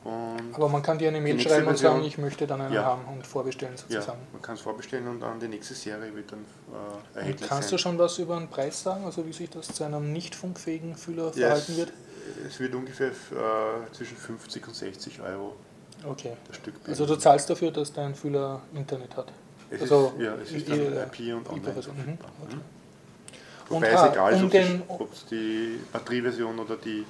Und 0.03 0.55
Aber 0.55 0.69
man 0.69 0.83
kann 0.83 0.99
dir 0.99 1.09
eine 1.09 1.21
Mail 1.21 1.39
schreiben 1.41 1.67
und 1.67 1.77
sagen, 1.77 2.03
ich 2.05 2.17
möchte 2.17 2.47
dann 2.47 2.61
einen 2.63 2.73
Ja. 2.73 2.85
haben 2.85 3.05
und 3.05 3.27
vorbestellen 3.27 3.75
ja, 3.75 4.01
sozusagen. 4.01 4.21
man 4.33 4.41
kann 4.41 4.55
es 4.55 4.63
vorbestellen 4.63 5.07
und 5.09 5.21
dann 5.21 5.39
die 5.39 5.49
nächste 5.49 5.75
Serie 5.75 6.15
wird 6.15 6.33
dann 6.33 6.39
äh, 6.39 6.73
Und 6.73 7.17
erhältlich 7.17 7.49
kannst 7.49 7.69
sein. 7.69 7.77
du 7.77 7.83
schon 7.83 7.99
was 7.99 8.19
über 8.19 8.39
den 8.39 8.49
Preis 8.49 8.83
sagen, 8.83 9.05
also 9.05 9.27
wie 9.27 9.33
sich 9.33 9.51
das 9.51 9.69
zu 9.69 9.85
einem 9.85 10.11
nicht 10.13 10.35
funkfähigen 10.35 10.95
Fühler 10.97 11.27
Ja, 11.35 11.49
verhalten 11.49 11.73
es, 11.73 11.77
wird? 11.79 11.93
es 12.49 12.61
wird 12.61 12.75
ungefähr 12.75 13.09
äh, 13.09 13.93
zwischen 13.93 14.17
50 14.17 14.69
und 14.69 14.75
60 14.75 15.21
Euro 15.21 15.57
Okay. 16.09 16.33
das 16.47 16.57
Stück. 16.57 16.75
Also 16.87 17.05
du 17.05 17.17
zahlst 17.17 17.51
dafür, 17.51 17.71
dass 17.71 17.93
dein 17.93 18.15
Fühler 18.15 18.63
Internet 18.75 19.17
hat. 19.19 19.31
es 19.71 19.83
also 19.83 20.15
ist, 20.17 20.23
ja, 20.25 20.35
es 20.37 20.51
ist 20.53 20.69
dann 20.69 20.79
IP 20.79 21.35
und 21.37 21.49
online 21.51 21.75
mhm, 21.75 22.19
okay. 22.43 22.55
Mhm. 22.55 22.61
Und, 23.69 23.77
Wobei 23.77 23.97
ah, 23.97 24.07
es 24.07 24.13
egal 24.13 24.33
ist, 24.33 24.43
um 24.43 24.83
ob 24.89 25.13
es 25.13 25.27
die 25.27 25.79
Batterieversion 25.93 26.59
oder 26.59 26.77
die 26.77 27.05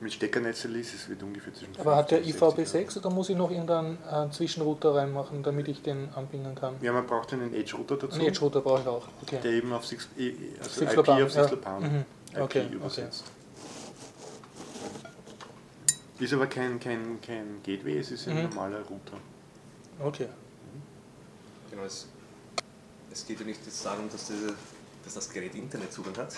mit 0.00 0.12
Steckernetzel 0.12 0.74
ist, 0.76 0.94
es 0.94 1.08
wird 1.08 1.22
ungefähr 1.22 1.52
zwischen 1.52 1.78
Aber 1.78 1.96
hat 1.96 2.10
der 2.10 2.22
50 2.22 2.42
und 2.42 2.56
60 2.66 2.72
IVB6 2.94 2.98
oder 2.98 3.10
muss 3.14 3.28
ich 3.28 3.36
noch 3.36 3.50
irgendeinen 3.50 3.98
äh, 4.10 4.30
Zwischenrouter 4.30 4.94
reinmachen, 4.94 5.42
damit 5.42 5.68
ich 5.68 5.82
den 5.82 6.08
anbinden 6.14 6.54
kann? 6.54 6.74
Ja, 6.80 6.92
man 6.92 7.06
braucht 7.06 7.32
einen 7.32 7.52
Edge-Router 7.54 7.96
dazu, 7.96 8.14
Einen 8.14 8.28
Edge-Router 8.28 8.60
brauche 8.60 8.80
ich 8.80 8.86
auch. 8.86 9.08
Okay. 9.22 9.38
der 9.42 9.52
eben 9.52 9.72
auf 9.72 9.84
Six, 9.86 10.08
eh, 10.18 10.34
also 10.58 10.70
Six 10.70 10.92
IP 10.92 11.08
auf 11.08 11.18
ja. 11.18 11.28
6 11.28 11.50
Lopan 11.50 11.82
Mhm. 11.82 12.04
IP 12.34 12.40
Okay, 12.42 12.66
übersetzt. 12.70 13.24
Ist 16.18 16.32
aber 16.34 16.46
kein, 16.46 16.78
kein, 16.78 17.18
kein 17.22 17.62
Gateway, 17.64 17.98
es 17.98 18.10
ist 18.10 18.28
ein 18.28 18.36
Mhm. 18.36 18.42
normaler 18.50 18.80
Router. 18.82 19.16
Okay. 19.98 20.28
Genau, 21.70 21.84
es, 21.84 22.06
es 23.10 23.26
geht 23.26 23.40
ja 23.40 23.46
nicht 23.46 23.64
jetzt 23.64 23.84
darum, 23.84 24.08
dass, 24.10 24.26
diese, 24.26 24.54
dass 25.04 25.14
das 25.14 25.30
Gerät 25.30 25.54
Internetzugang 25.54 26.16
hat. 26.18 26.34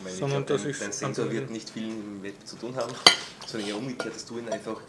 Weil 0.00 0.12
ich 0.12 0.18
Sondern 0.18 0.46
glaub, 0.46 0.62
dass 0.62 0.78
dein, 0.78 0.92
Sensor 0.92 1.30
wird 1.30 1.50
nicht 1.50 1.70
viel 1.70 1.88
im 1.88 2.22
Web 2.22 2.34
zu 2.44 2.56
tun 2.56 2.74
haben, 2.76 2.92
sondern 3.46 3.68
eher 3.68 3.76
umgekehrt, 3.76 4.14
dass 4.14 4.24
du 4.24 4.38
ihn 4.38 4.48
einfach 4.48 4.80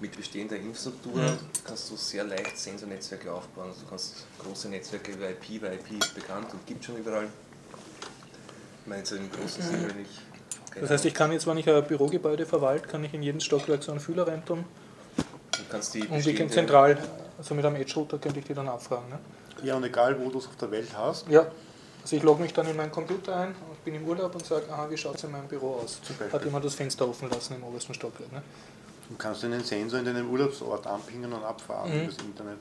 mit 0.00 0.16
bestehender 0.16 0.56
Infrastruktur 0.56 1.20
Mhm. 1.22 1.38
kannst 1.64 1.90
du 1.90 1.96
sehr 1.96 2.24
leicht 2.24 2.58
Sensornetzwerke 2.58 3.32
aufbauen. 3.32 3.68
Also 3.68 3.82
du 3.82 3.88
kannst 3.88 4.26
große 4.42 4.68
Netzwerke 4.68 5.12
über 5.12 5.30
IP, 5.30 5.62
weil 5.62 5.74
IP 5.74 6.02
ist 6.02 6.14
bekannt 6.14 6.52
und 6.52 6.66
gibt 6.66 6.84
schon 6.84 6.96
überall. 6.96 7.28
Ich 8.80 8.86
meine 8.86 9.02
im 9.02 9.30
großen 9.30 9.62
Sinne, 9.62 9.88
wenn 9.88 10.02
ich. 10.02 10.08
keine 10.70 10.80
Das 10.80 10.90
heißt, 10.90 11.04
ich 11.04 11.14
kann 11.14 11.30
jetzt, 11.32 11.46
wenn 11.46 11.56
ich 11.58 11.68
ein 11.68 11.86
Bürogebäude 11.86 12.46
verwalte, 12.46 12.88
kann 12.88 13.04
ich 13.04 13.14
in 13.14 13.22
jedes 13.22 13.44
Stockwerk 13.44 13.82
so 13.82 13.92
einen 13.92 14.00
Fühler 14.00 14.26
reintun 14.26 14.64
du 15.52 15.62
kannst 15.70 15.94
die 15.94 16.02
und 16.06 16.26
ich 16.26 16.36
kann 16.36 16.50
zentral, 16.50 16.98
also 17.38 17.54
mit 17.54 17.64
einem 17.64 17.76
Edge-Router 17.76 18.18
könnte 18.18 18.40
ich 18.40 18.44
die 18.46 18.54
dann 18.54 18.68
abfragen. 18.68 19.08
Ne? 19.08 19.18
Ja, 19.62 19.76
und 19.76 19.84
egal 19.84 20.18
wo 20.20 20.30
du 20.30 20.38
es 20.38 20.46
auf 20.46 20.56
der 20.56 20.70
Welt 20.70 20.88
hast, 20.96 21.28
Ja. 21.28 21.46
Also 22.02 22.16
ich 22.16 22.22
logge 22.24 22.42
mich 22.42 22.52
dann 22.52 22.66
in 22.66 22.76
meinen 22.76 22.90
Computer 22.90 23.36
ein 23.36 23.54
bin 23.84 23.94
im 23.94 24.06
Urlaub 24.06 24.34
und 24.34 24.44
sage, 24.44 24.64
aha, 24.72 24.88
wie 24.90 24.96
schaut 24.96 25.16
es 25.16 25.24
in 25.24 25.30
meinem 25.32 25.48
Büro 25.48 25.76
aus? 25.82 26.00
Hat 26.32 26.44
jemand 26.44 26.64
das 26.64 26.74
Fenster 26.74 27.08
offen 27.08 27.28
lassen 27.30 27.54
im 27.56 27.64
obersten 27.64 27.94
Stockwerk. 27.94 28.32
Ne? 28.32 28.42
du 29.08 29.18
kannst 29.18 29.44
einen 29.44 29.62
Sensor 29.62 29.98
in 29.98 30.06
deinem 30.06 30.30
Urlaubsort 30.30 30.86
anpingen 30.86 31.30
und 31.32 31.44
abfahren 31.44 31.90
Mhm. 31.94 32.04
übers 32.04 32.16
Internet, 32.24 32.58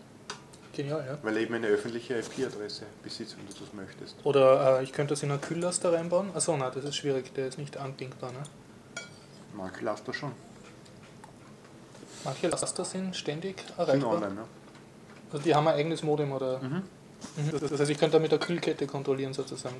Genial, 0.73 1.05
ja. 1.07 1.17
weil 1.23 1.37
er 1.37 1.43
eben 1.43 1.53
eine 1.53 1.67
öffentliche 1.67 2.15
IP-Adresse 2.19 2.83
besitzt, 3.03 3.37
wenn 3.37 3.47
du 3.47 3.53
das 3.53 3.73
möchtest. 3.73 4.15
Oder 4.25 4.79
äh, 4.79 4.83
ich 4.83 4.91
könnte 4.91 5.13
das 5.13 5.23
in 5.23 5.31
einen 5.31 5.39
Kühllaster 5.39 5.93
reinbauen. 5.93 6.29
Achso, 6.35 6.57
nein, 6.57 6.71
das 6.73 6.83
ist 6.83 6.95
schwierig, 6.97 7.33
der 7.35 7.47
ist 7.47 7.57
nicht 7.57 7.77
anbindbar. 7.77 8.31
Ne? 8.33 8.43
Manche 9.55 9.85
Laster 9.85 10.13
schon, 10.13 10.33
Manche 12.23 12.47
Laster 12.49 12.85
sind 12.85 13.15
ständig 13.15 13.59
sind 13.61 13.77
erreichbar. 13.79 14.11
online. 14.15 14.33
Ne? 14.35 14.41
Also 15.31 15.43
die 15.43 15.55
haben 15.55 15.67
ein 15.67 15.75
eigenes 15.75 16.03
Modem 16.03 16.31
oder. 16.33 16.59
Mhm. 16.59 16.83
Mhm. 17.37 17.59
Das 17.69 17.79
heißt, 17.79 17.91
ich 17.91 17.97
könnte 17.97 18.17
damit 18.17 18.31
eine 18.31 18.39
Kühlkette 18.39 18.87
kontrollieren 18.87 19.33
sozusagen, 19.33 19.75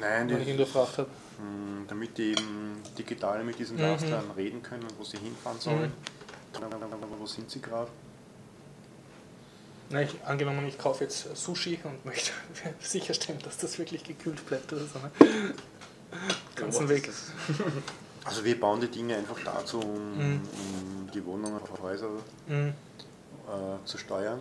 Nein, 0.00 0.28
wenn 0.30 0.40
ich 0.42 0.48
ihn 0.48 0.56
gefragt 0.56 0.98
habe. 0.98 1.08
mh, 1.38 1.84
damit 1.88 2.18
die 2.18 2.32
eben 2.32 2.82
digital 2.98 3.42
mit 3.44 3.58
diesen 3.58 3.76
Mhm. 3.76 3.82
Lastern 3.82 4.30
reden 4.36 4.62
können, 4.62 4.86
wo 4.98 5.04
sie 5.04 5.18
hinfahren 5.18 5.60
sollen. 5.60 5.92
Mhm. 5.92 7.18
Wo 7.18 7.26
sind 7.26 7.50
sie 7.50 7.60
gerade? 7.60 7.90
Na, 9.90 10.02
ich, 10.02 10.22
angenommen, 10.24 10.66
ich 10.66 10.76
kaufe 10.78 11.04
jetzt 11.04 11.34
Sushi 11.36 11.78
und 11.84 12.04
möchte 12.04 12.32
sicherstellen, 12.80 13.38
dass 13.42 13.56
das 13.56 13.78
wirklich 13.78 14.04
gekühlt 14.04 14.44
bleibt 14.46 14.70
oder 14.72 14.82
so. 14.84 14.98
Ne? 14.98 15.10
Ganzen 16.54 16.88
Weg. 16.88 17.08
Also 18.24 18.44
wir 18.44 18.60
bauen 18.60 18.78
die 18.78 18.88
Dinge 18.88 19.16
einfach 19.16 19.38
dazu, 19.42 19.78
um, 19.80 20.18
Mhm. 20.18 20.40
um 20.42 21.10
die 21.14 21.24
Wohnungen 21.24 21.62
auf 21.62 21.80
Häuser 21.80 22.10
Mhm. 22.46 22.74
äh, 23.46 23.86
zu 23.86 23.96
steuern, 23.96 24.40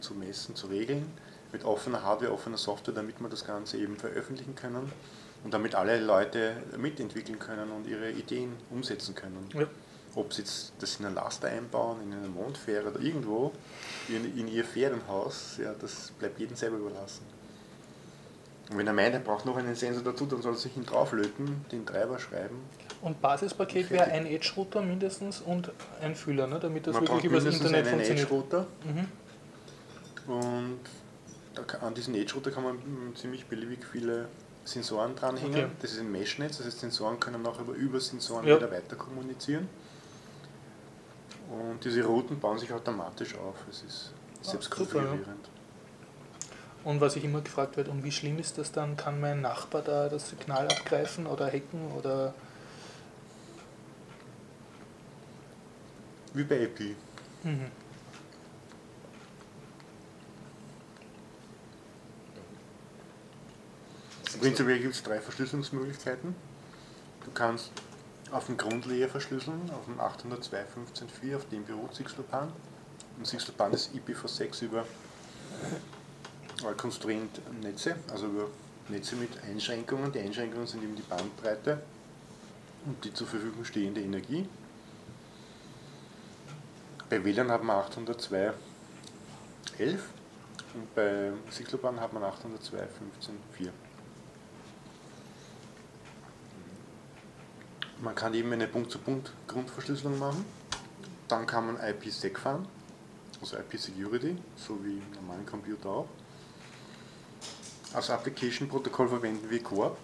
zu 0.00 0.12
messen, 0.12 0.54
zu 0.54 0.66
regeln, 0.66 1.06
mit 1.54 1.64
offener 1.64 2.02
Hardware, 2.02 2.32
offener 2.32 2.58
Software, 2.58 2.92
damit 2.92 3.20
wir 3.20 3.28
das 3.28 3.46
Ganze 3.46 3.78
eben 3.78 3.96
veröffentlichen 3.96 4.54
können 4.56 4.90
und 5.44 5.54
damit 5.54 5.74
alle 5.76 6.00
Leute 6.00 6.56
mitentwickeln 6.76 7.38
können 7.38 7.70
und 7.70 7.86
ihre 7.86 8.10
Ideen 8.10 8.52
umsetzen 8.70 9.14
können. 9.14 9.48
Ja. 9.54 9.66
Ob 10.16 10.32
sie 10.32 10.42
jetzt 10.42 10.72
das 10.80 10.98
in 11.00 11.06
einen 11.06 11.14
Laster 11.14 11.48
einbauen, 11.48 11.98
in 12.02 12.12
eine 12.12 12.28
Mondfähre 12.28 12.90
oder 12.90 13.00
irgendwo, 13.00 13.52
in, 14.08 14.36
in 14.36 14.48
ihr 14.48 14.64
Ferienhaus, 14.64 15.58
ja, 15.62 15.72
das 15.80 16.10
bleibt 16.18 16.38
jedem 16.40 16.56
selber 16.56 16.76
überlassen. 16.76 17.24
Und 18.70 18.78
wenn 18.78 18.86
er 18.86 18.92
meint, 18.92 19.14
er 19.14 19.20
braucht 19.20 19.44
noch 19.44 19.56
einen 19.56 19.74
Sensor 19.76 20.02
dazu, 20.02 20.26
dann 20.26 20.42
soll 20.42 20.54
er 20.54 20.58
sich 20.58 20.76
ihn 20.76 20.86
drauflöten, 20.86 21.64
den 21.70 21.86
Treiber 21.86 22.18
schreiben. 22.18 22.56
Und 23.02 23.20
Basispaket 23.20 23.90
wäre 23.90 24.04
ein 24.04 24.26
Edge-Router 24.26 24.82
mindestens 24.82 25.40
und 25.40 25.70
ein 26.00 26.14
Fühler, 26.16 26.46
ne? 26.46 26.58
damit 26.58 26.86
das 26.86 26.94
Man 26.94 27.02
wirklich 27.06 27.24
übers 27.24 27.44
mindestens 27.44 27.66
Internet 27.70 27.86
einen 27.92 28.04
funktioniert. 28.04 28.26
Edge-Router 28.26 28.66
Mhm. 30.26 30.32
und 30.32 30.80
an 31.80 31.94
diesen 31.94 32.14
Edge-Router 32.14 32.50
kann 32.50 32.62
man 32.64 32.76
mm, 32.76 33.16
ziemlich 33.16 33.46
beliebig 33.46 33.84
viele 33.84 34.28
Sensoren 34.64 35.14
dranhängen. 35.14 35.64
Okay. 35.64 35.74
Das 35.82 35.92
ist 35.92 36.00
ein 36.00 36.10
Mesh-Netz, 36.10 36.58
das 36.58 36.66
heißt 36.66 36.80
Sensoren 36.80 37.20
können 37.20 37.44
auch 37.46 37.60
über, 37.60 37.72
über 37.74 38.00
Sensoren 38.00 38.46
Ja. 38.46 38.56
wieder 38.56 38.70
weiter 38.70 38.96
kommunizieren. 38.96 39.68
Und 41.50 41.84
diese 41.84 42.02
Routen 42.04 42.40
bauen 42.40 42.58
sich 42.58 42.72
automatisch 42.72 43.34
auf. 43.36 43.54
Es 43.70 43.82
ist 43.82 44.12
selbst 44.42 44.72
Ah, 44.72 44.76
super, 44.78 45.02
ja. 45.04 45.18
Und 46.84 47.00
was 47.00 47.16
ich 47.16 47.24
immer 47.24 47.40
gefragt 47.40 47.76
werde, 47.76 47.90
und 47.90 48.04
wie 48.04 48.12
schlimm 48.12 48.38
ist 48.38 48.58
das 48.58 48.72
dann? 48.72 48.96
Kann 48.96 49.20
mein 49.20 49.40
Nachbar 49.40 49.82
da 49.82 50.08
das 50.08 50.28
Signal 50.30 50.66
abgreifen 50.68 51.26
oder 51.26 51.46
hacken 51.46 51.92
oder 51.96 52.34
Wie 56.34 56.44
bei 56.44 56.64
AP. 56.64 56.96
mhm. 57.44 57.70
Prinzipiell 64.40 64.80
gibt 64.80 64.94
es 64.94 65.02
drei 65.02 65.20
Verschlüsselungsmöglichkeiten. 65.20 66.34
Du 67.24 67.30
kannst 67.32 67.70
auf 68.30 68.46
dem 68.46 68.56
Grundlayer 68.56 69.08
verschlüsseln, 69.08 69.70
auf 69.70 69.84
dem 69.86 70.00
802.15.4, 70.00 71.36
auf 71.36 71.48
dem 71.48 71.64
beruht 71.64 71.94
Sixlopan. 71.94 72.52
Und 73.16 73.26
Sixlopan 73.26 73.72
ist 73.72 73.92
IPv6 73.94 74.64
über 74.64 74.84
konstruierend 76.76 77.40
Netze, 77.62 77.96
also 78.10 78.26
über 78.26 78.48
Netze 78.88 79.16
mit 79.16 79.30
Einschränkungen. 79.44 80.12
Die 80.12 80.20
Einschränkungen 80.20 80.66
sind 80.66 80.82
eben 80.82 80.96
die 80.96 81.02
Bandbreite 81.02 81.82
und 82.86 83.04
die 83.04 83.12
zur 83.14 83.26
Verfügung 83.26 83.64
stehende 83.64 84.00
Energie. 84.00 84.48
Bei 87.08 87.24
WLAN 87.24 87.50
hat 87.50 87.62
man 87.62 87.76
802.11 87.76 88.52
und 90.74 90.94
bei 90.94 91.32
Sixlopan 91.50 92.00
hat 92.00 92.12
man 92.12 92.22
802.15.4. 92.24 93.70
Man 98.00 98.14
kann 98.14 98.34
eben 98.34 98.52
eine 98.52 98.66
Punkt-zu-Punkt-Grundverschlüsselung 98.66 100.18
machen. 100.18 100.44
Dann 101.28 101.46
kann 101.46 101.66
man 101.66 101.76
IPsec 101.76 102.38
fahren, 102.38 102.66
also 103.40 103.56
IP-Security, 103.56 104.36
so 104.56 104.78
wie 104.84 104.98
im 104.98 105.10
normalen 105.14 105.46
Computer 105.46 105.88
auch. 105.88 106.08
Als 107.94 108.10
Application-Protokoll 108.10 109.08
verwenden 109.08 109.48
wir 109.48 109.62
Core, 109.62 109.96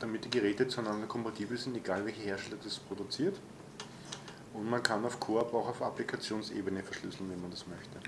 damit 0.00 0.24
die 0.24 0.30
Geräte 0.30 0.66
zueinander 0.66 1.06
kompatibel 1.06 1.56
sind, 1.56 1.76
egal 1.76 2.04
welcher 2.06 2.22
Hersteller 2.22 2.56
das 2.64 2.78
produziert. 2.78 3.36
Und 4.52 4.68
man 4.68 4.82
kann 4.82 5.04
auf 5.04 5.18
aber 5.22 5.54
auch 5.54 5.68
auf 5.68 5.82
Applikationsebene 5.82 6.82
verschlüsseln, 6.82 7.30
wenn 7.30 7.40
man 7.40 7.50
das 7.50 7.66
möchte. 7.66 7.98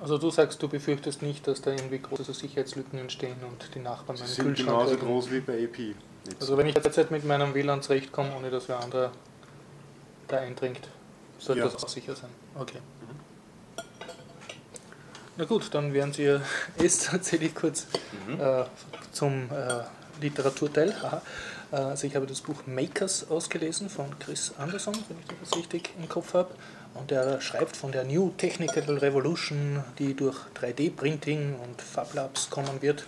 Also 0.00 0.18
du 0.18 0.30
sagst, 0.30 0.62
du 0.62 0.68
befürchtest 0.68 1.22
nicht, 1.22 1.46
dass 1.46 1.62
da 1.62 1.72
irgendwie 1.72 1.98
große 1.98 2.34
Sicherheitslücken 2.34 2.98
entstehen 2.98 3.38
und 3.50 3.74
die 3.74 3.80
Nachbarn 3.80 4.16
Sie 4.16 4.22
meinen 4.24 4.32
sind 4.32 4.46
Kühlschrank 4.48 4.68
genauso 4.68 4.94
öffnen. 4.94 5.08
groß 5.08 5.30
wie 5.30 5.40
bei 5.40 5.64
AP. 5.64 5.94
Also 6.40 6.56
wenn 6.56 6.66
ich 6.66 6.74
derzeit 6.74 7.10
mit 7.10 7.24
meinem 7.24 7.54
WLAN 7.54 7.82
zurechtkomme, 7.82 8.34
ohne 8.36 8.50
dass 8.50 8.68
wer 8.68 8.80
anderer 8.80 9.12
da 10.28 10.38
eindringt, 10.38 10.88
sollte 11.38 11.60
Ja. 11.62 11.68
das 11.68 11.82
auch 11.84 11.88
sicher 11.88 12.14
sein. 12.16 12.30
Okay. 12.58 12.78
Na 15.36 15.44
gut, 15.44 15.68
dann 15.74 15.92
während 15.92 16.18
ihr 16.18 16.40
esst, 16.78 17.12
erzähle 17.12 17.46
ich 17.46 17.54
kurz 17.54 17.86
äh, 18.38 18.64
zum 19.12 19.50
äh, 19.50 19.82
Literaturteil. 20.20 20.90
Äh, 20.90 21.16
Also 21.76 22.06
ich 22.06 22.14
habe 22.14 22.26
das 22.26 22.40
Buch 22.40 22.62
Makers 22.66 23.28
ausgelesen 23.28 23.90
von 23.90 24.16
Chris 24.20 24.52
Anderson, 24.56 24.94
wenn 25.08 25.18
ich 25.18 25.26
das 25.40 25.58
richtig 25.58 25.90
im 25.98 26.08
Kopf 26.08 26.32
habe. 26.34 26.54
Und 26.94 27.10
er 27.12 27.40
schreibt 27.42 27.76
von 27.76 27.90
der 27.92 28.04
New 28.04 28.30
Technical 28.38 28.96
Revolution, 28.98 29.82
die 29.98 30.14
durch 30.14 30.36
3D-Printing 30.58 31.56
und 31.58 31.82
Fab 31.82 32.14
Labs 32.14 32.48
kommen 32.48 32.80
wird. 32.80 33.04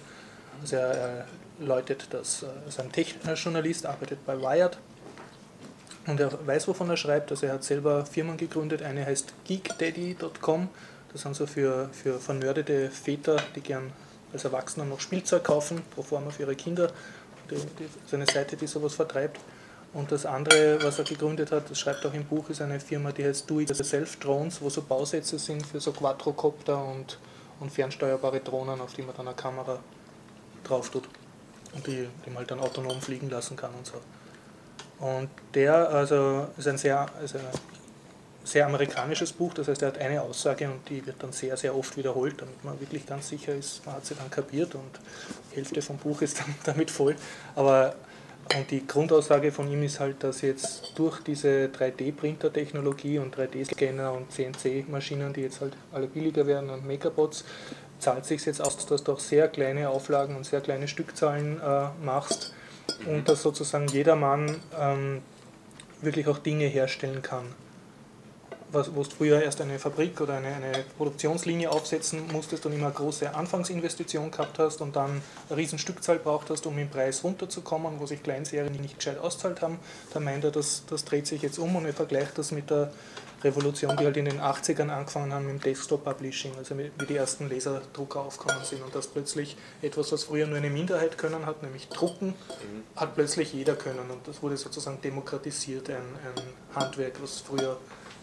Also 0.61 0.77
er, 0.77 0.89
er 0.95 1.27
läutet 1.61 2.09
das, 2.11 2.43
äh, 2.43 2.69
ist 2.69 2.81
ein 2.81 2.93
Tech-Journalist, 2.93 3.87
arbeitet 3.87 4.25
bei 4.27 4.39
Wired. 4.41 4.79
Und 6.07 6.21
er 6.21 6.47
weiß, 6.47 6.69
wovon 6.69 6.89
er 6.89 6.97
schreibt. 6.97 7.31
Also 7.31 7.47
er 7.47 7.55
hat 7.55 7.65
selber 7.65 8.07
Firmen 8.07 8.37
gegründet. 8.37 8.83
Eine 8.83 9.05
heißt 9.05 9.35
geekdaddy.com. 9.45 10.69
Das 11.13 11.23
sind 11.23 11.37
so 11.37 11.47
für, 11.47 11.91
für 11.93 12.19
vernördete 12.19 12.91
Väter, 12.91 13.37
die 13.55 13.61
gern 13.61 13.93
als 14.33 14.45
Erwachsener 14.45 14.87
noch 14.87 15.01
Spielzeug 15.01 15.45
kaufen, 15.45 15.83
pro 15.95 16.03
forma 16.03 16.31
für 16.31 16.45
ihre 16.45 16.57
Kinder. 16.57 16.91
Die, 17.51 17.57
die, 17.57 17.89
so 18.07 18.17
eine 18.17 18.27
Seite, 18.27 18.57
die 18.57 18.67
sowas 18.67 18.95
vertreibt. 18.95 19.41
Und 19.93 20.13
das 20.13 20.27
andere, 20.27 20.83
was 20.83 20.99
er 20.99 21.05
gegründet 21.05 21.51
hat, 21.51 21.71
das 21.71 21.79
schreibt 21.79 22.05
auch 22.05 22.13
im 22.13 22.25
Buch, 22.25 22.49
ist 22.51 22.61
eine 22.61 22.79
Firma, 22.79 23.11
die 23.13 23.25
heißt 23.25 23.49
Do 23.49 23.61
It 23.61 23.71
Yourself 23.71 24.17
Drones, 24.17 24.61
wo 24.61 24.69
so 24.69 24.83
Bausätze 24.83 25.39
sind 25.39 25.67
für 25.67 25.81
so 25.81 25.93
Quadrocopter 25.93 26.85
und, 26.85 27.19
und 27.61 27.71
fernsteuerbare 27.71 28.41
Drohnen, 28.41 28.81
auf 28.83 28.93
die 28.93 29.03
man 29.03 29.17
dann 29.17 29.29
eine 29.29 29.37
Kamera 29.37 29.79
drauf 30.65 30.91
tut 30.91 31.09
die, 31.87 32.09
die 32.25 32.31
man 32.31 32.39
halt 32.39 32.51
dann 32.51 32.61
autonom 32.61 33.01
fliegen 33.01 33.31
lassen 33.31 33.57
kann 33.57 33.71
und 33.75 33.87
so. 33.87 34.01
Und 35.05 35.29
der 35.55 35.89
also 35.91 36.49
ist 36.57 36.67
ein 36.67 36.79
sehr, 36.79 37.07
also 37.19 37.39
sehr 38.45 38.67
amerikanisches 38.67 39.33
Buch, 39.33 39.55
das 39.55 39.69
heißt, 39.69 39.83
er 39.83 39.89
hat 39.89 39.99
eine 39.99 40.23
Aussage 40.23 40.69
und 40.69 40.89
die 40.89 41.05
wird 41.07 41.23
dann 41.23 41.33
sehr, 41.33 41.57
sehr 41.57 41.77
oft 41.77 41.97
wiederholt, 41.97 42.41
damit 42.41 42.65
man 42.65 42.81
wirklich 42.81 43.07
ganz 43.07 43.29
sicher 43.29 43.55
ist, 43.55 43.85
man 43.85 43.97
hat 43.97 44.07
sie 44.07 44.15
dann 44.15 44.31
kapiert 44.31 44.75
und 44.75 45.01
die 45.53 45.57
Hälfte 45.57 45.83
vom 45.83 45.99
Buch 45.99 46.23
ist 46.23 46.41
dann 46.41 46.55
damit 46.65 46.91
voll. 46.91 47.15
Aber 47.55 47.95
und 48.57 48.71
die 48.71 48.87
Grundaussage 48.87 49.53
von 49.53 49.71
ihm 49.71 49.83
ist 49.83 50.01
halt, 50.01 50.25
dass 50.25 50.41
jetzt 50.41 50.93
durch 50.95 51.21
diese 51.21 51.67
3D-Printer-Technologie 51.67 53.19
und 53.19 53.37
3D-Scanner 53.37 54.11
und 54.13 54.33
CNC-Maschinen, 54.33 55.35
die 55.35 55.43
jetzt 55.43 55.61
halt 55.61 55.75
alle 55.93 56.07
billiger 56.07 56.47
werden 56.47 56.71
und 56.71 56.87
Megabots, 56.87 57.45
zahlt 57.99 58.25
sich 58.25 58.45
jetzt 58.45 58.61
aus, 58.61 58.87
dass 58.87 59.05
du 59.05 59.13
auch 59.13 59.21
sehr 59.21 59.49
kleine 59.49 59.89
Auflagen 59.91 60.37
und 60.37 60.45
sehr 60.45 60.61
kleine 60.61 60.89
Stückzahlen 60.89 61.61
äh, 61.61 61.89
machst 62.05 62.53
und 63.07 63.29
dass 63.29 63.43
sozusagen 63.43 63.89
jedermann 63.89 64.57
ähm, 64.79 65.23
wirklich 66.01 66.29
auch 66.29 66.39
Dinge 66.39 66.67
herstellen 66.67 67.23
kann. 67.23 67.47
Was, 68.71 68.95
wo 68.95 69.03
du 69.03 69.09
früher 69.09 69.43
erst 69.43 69.63
eine 69.63 69.79
Fabrik 69.79 70.21
oder 70.21 70.35
eine, 70.35 70.49
eine 70.49 70.85
Produktionslinie 70.99 71.71
aufsetzen 71.71 72.31
musstest 72.31 72.67
und 72.67 72.75
immer 72.75 72.87
eine 72.87 72.95
große 72.95 73.35
Anfangsinvestition 73.35 74.31
gehabt 74.31 74.59
hast 74.59 74.83
und 74.83 74.95
dann 74.95 75.23
eine 75.49 75.57
riesen 75.57 75.79
Stückzahl 75.79 76.19
braucht 76.19 76.51
hast, 76.51 76.67
um 76.67 76.77
im 76.77 76.91
Preis 76.91 77.25
runterzukommen, 77.25 77.99
wo 77.99 78.05
sich 78.05 78.23
Kleinserien 78.23 78.75
nicht 78.75 78.99
gescheit 78.99 79.19
auszahlt 79.19 79.63
haben, 79.63 79.79
da 80.13 80.21
meint 80.21 80.45
er, 80.45 80.51
das, 80.51 80.83
das 80.87 81.07
dreht 81.07 81.27
sich 81.27 81.41
jetzt 81.41 81.59
um 81.59 81.77
und 81.77 81.87
er 81.87 81.95
vergleicht 81.95 82.37
das 82.37 82.53
mit 82.53 82.69
der 82.69 82.93
Revolution, 83.43 83.97
die 83.97 84.05
halt 84.05 84.17
in 84.17 84.25
den 84.25 84.41
80ern 84.41 84.89
angefangen 84.89 85.33
haben 85.33 85.47
mit 85.47 85.55
dem 85.55 85.61
Desktop-Publishing, 85.61 86.57
also 86.57 86.77
wie 86.77 86.91
die 87.09 87.17
ersten 87.17 87.49
Laserdrucker 87.49 88.21
aufgekommen 88.21 88.65
sind 88.65 88.83
und 88.83 88.95
dass 88.95 89.07
plötzlich 89.07 89.57
etwas, 89.81 90.11
was 90.13 90.25
früher 90.25 90.47
nur 90.47 90.59
eine 90.59 90.71
Minderheit 90.71 91.19
können 91.19 91.47
hat, 91.47 91.63
nämlich 91.63 91.89
drucken, 91.89 92.35
hat 92.97 93.15
plötzlich 93.15 93.53
jeder 93.53 93.77
können 93.77 94.11
und 94.11 94.27
das 94.27 94.43
wurde 94.43 94.57
sozusagen 94.57 95.01
demokratisiert, 95.01 95.89
ein, 95.91 95.97
ein 95.97 96.43
Handwerk, 96.75 97.23
was 97.23 97.41
früher 97.41 97.79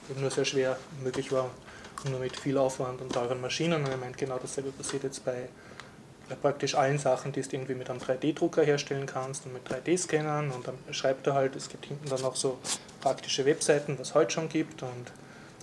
eben 0.10 0.22
nur 0.22 0.32
sehr 0.32 0.46
schwer 0.46 0.78
möglich 1.04 1.32
war, 1.32 1.50
nur 2.10 2.20
mit 2.20 2.38
viel 2.38 2.58
Aufwand 2.58 3.02
und 3.02 3.12
teuren 3.12 3.42
Maschinen. 3.42 3.84
Und 3.84 3.90
er 3.90 3.98
meint, 3.98 4.18
genau 4.18 4.38
dasselbe 4.38 4.72
passiert 4.72 5.04
jetzt 5.04 5.24
bei 5.26 5.50
praktisch 6.42 6.76
allen 6.76 6.98
Sachen, 6.98 7.32
die 7.32 7.42
du 7.42 7.50
irgendwie 7.52 7.76
mit 7.76 7.90
einem 7.90 8.00
3D-Drucker 8.00 8.64
herstellen 8.64 9.06
kannst 9.06 9.46
und 9.46 9.54
mit 9.54 9.68
3D-Scannern. 9.70 10.52
Und 10.52 10.68
dann 10.68 10.76
schreibt 10.92 11.28
er 11.28 11.34
halt, 11.34 11.56
es 11.56 11.70
gibt 11.70 11.86
hinten 11.86 12.10
dann 12.10 12.24
auch 12.24 12.36
so 12.36 12.58
praktische 13.02 13.46
Webseiten, 13.46 13.98
was 14.00 14.10
es 14.10 14.16
heute 14.16 14.32
schon 14.32 14.50
gibt. 14.50 14.82
Und 14.82 15.12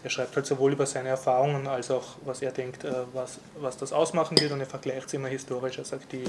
er 0.05 0.11
schreibt 0.11 0.35
halt 0.35 0.47
sowohl 0.47 0.73
über 0.73 0.85
seine 0.85 1.11
Erfahrungen 1.11 1.69
als 1.69 1.91
auch, 1.91 2.17
was 2.25 2.43
er 2.43 2.51
denkt, 2.51 2.85
äh, 2.85 2.93
was, 3.13 3.39
was 3.61 3.77
das 3.77 3.93
ausmachen 3.93 4.39
wird 4.41 4.51
und 4.53 4.61
er 4.61 4.67
vergleicht 4.67 5.07
es 5.07 5.15
immer 5.15 5.29
historisch. 5.29 5.79
Er 5.79 5.85
sagt, 5.85 6.13
die 6.13 6.25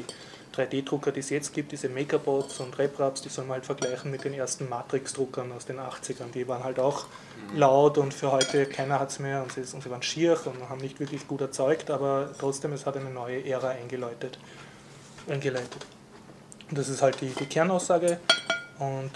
3D-Drucker, 0.55 1.11
die 1.11 1.21
es 1.21 1.31
jetzt 1.31 1.53
gibt, 1.53 1.71
diese 1.71 1.89
Makerbots 1.89 2.59
und 2.59 2.77
RepRaps, 2.77 3.21
die 3.21 3.29
soll 3.29 3.45
man 3.45 3.55
halt 3.55 3.65
vergleichen 3.65 4.11
mit 4.11 4.23
den 4.23 4.33
ersten 4.33 4.69
Matrix-Druckern 4.69 5.51
aus 5.51 5.65
den 5.65 5.79
80ern. 5.79 6.31
Die 6.33 6.47
waren 6.47 6.63
halt 6.63 6.79
auch 6.79 7.05
laut 7.55 7.97
und 7.97 8.13
für 8.13 8.31
heute 8.31 8.67
keiner 8.67 8.99
hat 8.99 9.09
es 9.09 9.19
mehr 9.19 9.41
und 9.41 9.51
sie, 9.51 9.61
und 9.61 9.81
sie 9.81 9.89
waren 9.89 10.03
schier 10.03 10.37
und 10.45 10.69
haben 10.69 10.81
nicht 10.81 10.99
wirklich 10.99 11.27
gut 11.27 11.41
erzeugt, 11.41 11.89
aber 11.89 12.29
trotzdem, 12.39 12.73
es 12.73 12.85
hat 12.85 12.95
eine 12.95 13.09
neue 13.09 13.43
Ära 13.43 13.69
eingeläutet. 13.69 14.37
eingeleitet. 15.27 15.85
Und 16.69 16.77
das 16.77 16.89
ist 16.89 17.01
halt 17.01 17.19
die, 17.21 17.29
die 17.29 17.45
Kernaussage. 17.45 18.19
Und 18.79 19.11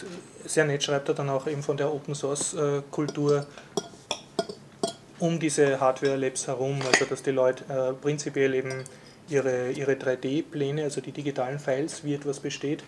sehr 0.45 0.65
nett 0.65 0.83
schreibt 0.83 1.09
er 1.09 1.15
dann 1.15 1.29
auch 1.29 1.47
eben 1.47 1.63
von 1.63 1.77
der 1.77 1.91
Open 1.91 2.15
Source 2.15 2.53
äh, 2.53 2.81
Kultur 2.91 3.45
um 5.19 5.39
diese 5.39 5.79
Hardware 5.79 6.15
Labs 6.15 6.47
herum, 6.47 6.79
also 6.85 7.05
dass 7.05 7.23
die 7.23 7.31
Leute 7.31 7.63
äh, 7.69 7.93
prinzipiell 7.93 8.53
eben 8.53 8.83
ihre, 9.29 9.71
ihre 9.71 9.93
3D-Pläne, 9.93 10.83
also 10.83 11.01
die 11.01 11.11
digitalen 11.11 11.59
Files, 11.59 12.03
wie 12.03 12.13
etwas 12.13 12.39
besteht, 12.39 12.83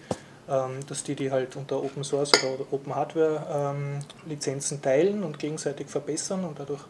ähm, 0.49 0.79
dass 0.87 1.03
die 1.03 1.15
die 1.15 1.31
halt 1.31 1.55
unter 1.55 1.83
Open 1.83 2.03
Source 2.03 2.31
oder 2.43 2.65
Open 2.71 2.95
Hardware 2.95 3.73
ähm, 3.75 3.99
Lizenzen 4.27 4.81
teilen 4.81 5.23
und 5.23 5.39
gegenseitig 5.39 5.87
verbessern 5.87 6.45
und 6.45 6.59
dadurch 6.59 6.81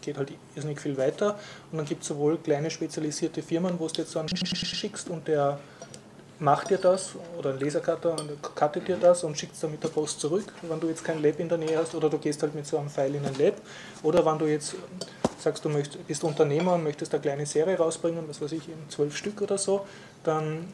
geht 0.00 0.16
halt 0.16 0.32
irrsinnig 0.54 0.80
viel 0.80 0.96
weiter. 0.96 1.38
Und 1.70 1.78
dann 1.78 1.86
gibt 1.86 2.02
es 2.02 2.08
sowohl 2.08 2.38
kleine 2.38 2.70
spezialisierte 2.70 3.42
Firmen, 3.42 3.78
wo 3.78 3.88
du 3.88 4.02
jetzt 4.02 4.12
so 4.12 4.18
einen 4.18 4.28
schickst 4.28 5.10
und 5.10 5.26
der 5.28 5.58
macht 6.38 6.70
dir 6.70 6.78
das? 6.78 7.12
Oder 7.38 7.50
ein 7.50 7.60
Lasercutter 7.60 8.16
cuttet 8.54 8.88
dir 8.88 8.96
das 8.96 9.24
und 9.24 9.38
schickt 9.38 9.54
es 9.54 9.60
dann 9.60 9.70
mit 9.70 9.82
der 9.82 9.88
Post 9.88 10.20
zurück, 10.20 10.52
wenn 10.62 10.80
du 10.80 10.88
jetzt 10.88 11.04
kein 11.04 11.22
Lab 11.22 11.38
in 11.40 11.48
der 11.48 11.58
Nähe 11.58 11.76
hast 11.76 11.94
oder 11.94 12.08
du 12.08 12.18
gehst 12.18 12.42
halt 12.42 12.54
mit 12.54 12.66
so 12.66 12.78
einem 12.78 12.90
File 12.90 13.14
in 13.14 13.24
ein 13.24 13.38
Lab? 13.38 13.54
Oder 14.02 14.24
wenn 14.24 14.38
du 14.38 14.46
jetzt 14.46 14.74
sagst, 15.38 15.64
du 15.64 15.68
möchtest, 15.68 16.06
bist 16.06 16.24
Unternehmer 16.24 16.74
und 16.74 16.84
möchtest 16.84 17.12
eine 17.14 17.22
kleine 17.22 17.46
Serie 17.46 17.76
rausbringen, 17.76 18.28
was 18.28 18.40
weiß 18.40 18.52
ich, 18.52 18.68
in 18.68 18.88
zwölf 18.88 19.16
Stück 19.16 19.40
oder 19.42 19.58
so, 19.58 19.86
dann 20.24 20.72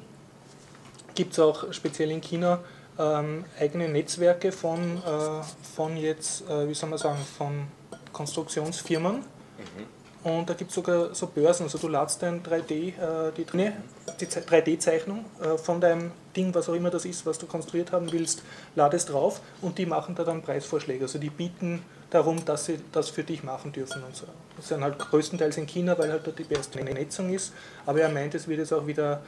gibt 1.14 1.32
es 1.32 1.38
auch 1.38 1.72
speziell 1.72 2.10
in 2.10 2.20
China 2.20 2.60
ähm, 2.98 3.44
eigene 3.58 3.88
Netzwerke 3.88 4.52
von, 4.52 4.98
äh, 4.98 5.42
von 5.74 5.96
jetzt, 5.96 6.48
äh, 6.48 6.68
wie 6.68 6.74
soll 6.74 6.90
man 6.90 6.98
sagen, 6.98 7.18
von 7.36 7.66
Konstruktionsfirmen. 8.12 9.16
Mhm 9.16 9.93
und 10.24 10.48
da 10.48 10.54
gibt 10.54 10.70
es 10.70 10.74
sogar 10.74 11.14
so 11.14 11.26
Börsen, 11.26 11.64
also 11.64 11.76
du 11.76 11.86
ladst 11.86 12.22
dein 12.22 12.42
3D, 12.42 12.72
äh, 12.72 13.32
die, 13.36 13.44
die 13.44 14.26
3D-Zeichnung 14.26 15.26
äh, 15.42 15.58
von 15.58 15.82
deinem 15.82 16.12
Ding, 16.34 16.54
was 16.54 16.68
auch 16.68 16.74
immer 16.74 16.88
das 16.88 17.04
ist, 17.04 17.26
was 17.26 17.38
du 17.38 17.46
konstruiert 17.46 17.92
haben 17.92 18.10
willst, 18.10 18.42
ladest 18.74 19.10
drauf 19.10 19.42
und 19.60 19.76
die 19.76 19.84
machen 19.84 20.14
da 20.14 20.24
dann 20.24 20.40
Preisvorschläge. 20.40 21.04
Also 21.04 21.18
die 21.18 21.28
bieten 21.28 21.82
darum, 22.08 22.42
dass 22.44 22.64
sie 22.64 22.80
das 22.90 23.10
für 23.10 23.22
dich 23.22 23.44
machen 23.44 23.72
dürfen 23.72 24.02
und 24.02 24.16
so. 24.16 24.24
Das 24.56 24.68
sind 24.68 24.82
halt 24.82 24.98
größtenteils 24.98 25.58
in 25.58 25.66
China, 25.66 25.98
weil 25.98 26.10
halt 26.10 26.26
dort 26.26 26.38
die 26.38 26.44
beste 26.44 26.82
Netzung 26.82 27.32
ist. 27.32 27.52
Aber 27.84 28.00
er 28.00 28.08
meint, 28.08 28.34
es 28.34 28.48
wird 28.48 28.60
jetzt 28.60 28.72
auch 28.72 28.86
wieder 28.86 29.20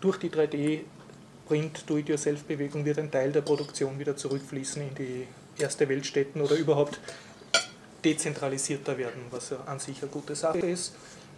durch 0.00 0.18
die 0.18 0.30
3D 0.30 0.80
Print 1.48 1.84
Do-it-yourself-Bewegung 1.88 2.84
wird 2.84 2.98
ein 2.98 3.10
Teil 3.10 3.32
der 3.32 3.42
Produktion 3.42 3.98
wieder 3.98 4.16
zurückfließen 4.16 4.82
in 4.82 4.94
die 4.94 5.26
erste 5.58 5.88
Weltstätten 5.88 6.40
oder 6.40 6.54
überhaupt 6.54 7.00
dezentralisierter 8.04 8.98
werden, 8.98 9.22
was 9.30 9.50
ja 9.50 9.58
an 9.66 9.78
sich 9.78 10.02
eine 10.02 10.10
gute 10.10 10.34
Sache 10.34 10.58
ist. 10.58 10.94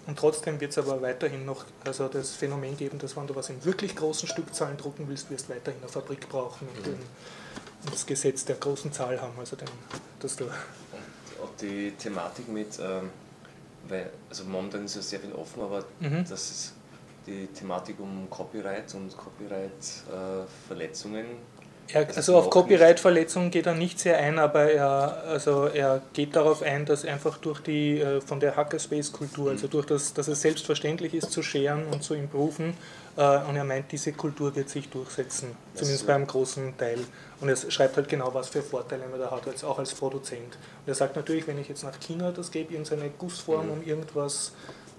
Und 0.06 0.18
trotzdem 0.18 0.58
wird 0.60 0.70
es 0.70 0.78
aber 0.78 1.02
weiterhin 1.02 1.44
noch 1.44 1.64
also 1.84 2.08
das 2.08 2.30
Phänomen 2.32 2.76
geben, 2.76 2.98
dass 2.98 3.16
wenn 3.16 3.26
du 3.26 3.34
was 3.34 3.50
in 3.50 3.64
wirklich 3.64 3.96
großen 3.96 4.28
Stückzahlen 4.28 4.76
drucken 4.76 5.08
willst, 5.08 5.30
wirst 5.30 5.48
du 5.48 5.54
weiterhin 5.54 5.80
eine 5.80 5.90
Fabrik 5.90 6.28
brauchen 6.28 6.68
und, 6.68 6.78
mhm. 6.80 6.84
den, 6.84 6.94
und 6.94 7.92
das 7.92 8.06
Gesetz 8.06 8.44
der 8.44 8.56
großen 8.56 8.92
Zahl 8.92 9.20
haben. 9.20 9.36
Also 9.38 9.56
den, 9.56 9.68
dass 10.20 10.36
du 10.36 10.44
und 10.44 10.52
auch 11.42 11.50
die 11.60 11.90
Thematik 11.92 12.48
mit, 12.48 12.78
ähm, 12.78 13.10
weil, 13.88 14.10
also 14.28 14.44
momentan 14.44 14.84
ist 14.84 14.96
ja 14.96 15.02
sehr 15.02 15.20
viel 15.20 15.32
offen, 15.32 15.62
aber 15.62 15.84
mhm. 16.00 16.26
das 16.28 16.50
ist 16.50 16.74
die 17.26 17.46
Thematik 17.48 17.98
um 17.98 18.28
Copyright 18.30 18.94
und 18.94 19.16
Copyright-Verletzungen 19.16 21.26
äh, 21.26 21.36
er, 21.88 22.08
also 22.16 22.36
auf 22.36 22.50
Copyright-Verletzungen 22.50 23.50
geht 23.50 23.66
er 23.66 23.74
nicht 23.74 23.98
sehr 23.98 24.18
ein, 24.18 24.38
aber 24.38 24.70
er, 24.70 25.22
also 25.28 25.66
er 25.66 26.02
geht 26.12 26.34
darauf 26.34 26.62
ein, 26.62 26.84
dass 26.84 27.04
einfach 27.04 27.38
durch 27.38 27.60
die 27.60 28.00
äh, 28.00 28.20
von 28.20 28.40
der 28.40 28.56
Hackerspace-Kultur, 28.56 29.50
also 29.50 29.68
durch 29.68 29.86
das, 29.86 30.12
dass 30.14 30.28
es 30.28 30.40
selbstverständlich 30.40 31.14
ist 31.14 31.30
zu 31.30 31.42
scheren 31.42 31.86
und 31.86 32.02
zu 32.02 32.14
improven, 32.14 32.74
äh, 33.16 33.38
und 33.48 33.56
er 33.56 33.64
meint, 33.64 33.92
diese 33.92 34.12
Kultur 34.12 34.54
wird 34.56 34.68
sich 34.68 34.88
durchsetzen, 34.88 35.56
das 35.72 35.82
zumindest 35.82 36.06
beim 36.06 36.26
großen 36.26 36.76
Teil. 36.76 36.98
Und 37.40 37.48
er 37.48 37.56
schreibt 37.56 37.96
halt 37.96 38.08
genau, 38.08 38.32
was 38.34 38.48
für 38.48 38.62
Vorteile 38.62 39.06
man 39.08 39.20
da 39.20 39.30
hat, 39.30 39.46
jetzt 39.46 39.64
auch 39.64 39.78
als 39.78 39.94
Produzent. 39.94 40.54
Und 40.54 40.88
er 40.88 40.94
sagt 40.94 41.16
natürlich, 41.16 41.46
wenn 41.46 41.58
ich 41.58 41.68
jetzt 41.68 41.84
nach 41.84 41.98
China 42.00 42.32
das 42.32 42.50
gebe, 42.50 42.72
irgendeine 42.72 43.10
Gussform, 43.10 43.70
um 43.70 43.82
irgendwas 43.82 44.52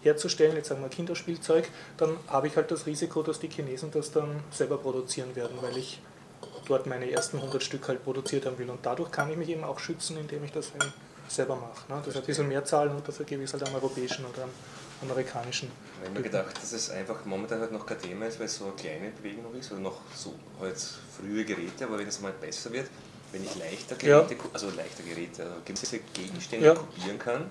herzustellen, 0.04 0.56
jetzt 0.56 0.70
sagen 0.70 0.82
wir 0.82 0.90
Kinderspielzeug, 0.90 1.68
dann 1.98 2.18
habe 2.28 2.48
ich 2.48 2.56
halt 2.56 2.72
das 2.72 2.86
Risiko, 2.86 3.24
dass 3.24 3.40
die 3.40 3.50
Chinesen 3.50 3.92
das 3.92 4.12
dann 4.12 4.42
selber 4.52 4.78
produzieren 4.78 5.36
werden, 5.36 5.58
weil 5.62 5.78
ich 5.78 6.00
dort 6.68 6.86
meine 6.86 7.10
ersten 7.10 7.38
100 7.38 7.64
Stück 7.64 7.88
halt 7.88 8.04
produziert 8.04 8.46
haben 8.46 8.58
will. 8.58 8.70
Und 8.70 8.86
dadurch 8.86 9.12
kann 9.12 9.30
ich 9.32 9.38
mich 9.38 9.50
eben 9.50 9.64
auch 9.64 9.80
schützen, 9.80 10.18
indem 10.18 10.44
ich 10.44 10.52
das 10.52 10.72
selber 11.28 11.56
mache. 11.56 11.92
Ne? 11.92 12.02
Das 12.06 12.16
ist 12.16 12.18
ein 12.18 12.26
bisschen 12.26 12.48
mehr 12.48 12.64
zahlen 12.66 12.96
und 12.96 13.08
dafür 13.08 13.26
gebe 13.26 13.44
ich 13.44 13.50
es 13.50 13.54
halt 13.54 13.68
am 13.68 13.76
europäischen 13.76 14.26
oder 14.26 14.44
am 14.44 14.50
amerikanischen. 15.02 15.72
Ich 16.02 16.08
habe 16.08 16.20
mir 16.20 16.24
gedacht, 16.24 16.56
dass 16.58 16.74
es 16.74 16.90
einfach 16.90 17.24
momentan 17.26 17.60
halt 17.60 17.72
noch 17.72 17.86
kein 17.86 18.00
Thema 18.00 18.26
ist, 18.26 18.40
weil 18.40 18.48
es 18.48 18.58
so 18.58 18.66
eine 18.66 18.74
kleine 18.74 19.12
Bewegung 19.12 19.44
noch 19.44 19.54
ist 19.54 19.72
oder 19.72 19.82
noch 19.82 20.02
so 20.16 20.34
halt 20.60 20.78
frühe 20.78 21.46
Geräte, 21.46 21.86
aber 21.86 22.00
wenn 22.00 22.08
es 22.08 22.20
mal 22.20 22.32
besser 22.32 22.72
wird, 22.72 22.90
wenn 23.32 23.44
ich 23.44 23.56
leichter 23.58 23.96
Geräte, 23.96 24.36
ja. 24.36 24.40
also 24.54 24.70
leichter 24.70 25.04
Geräte, 25.04 25.44
also 25.44 25.56
gewisse 25.66 26.00
Gegenstände 26.14 26.68
ja. 26.68 26.74
kopieren 26.74 27.20
kann. 27.20 27.50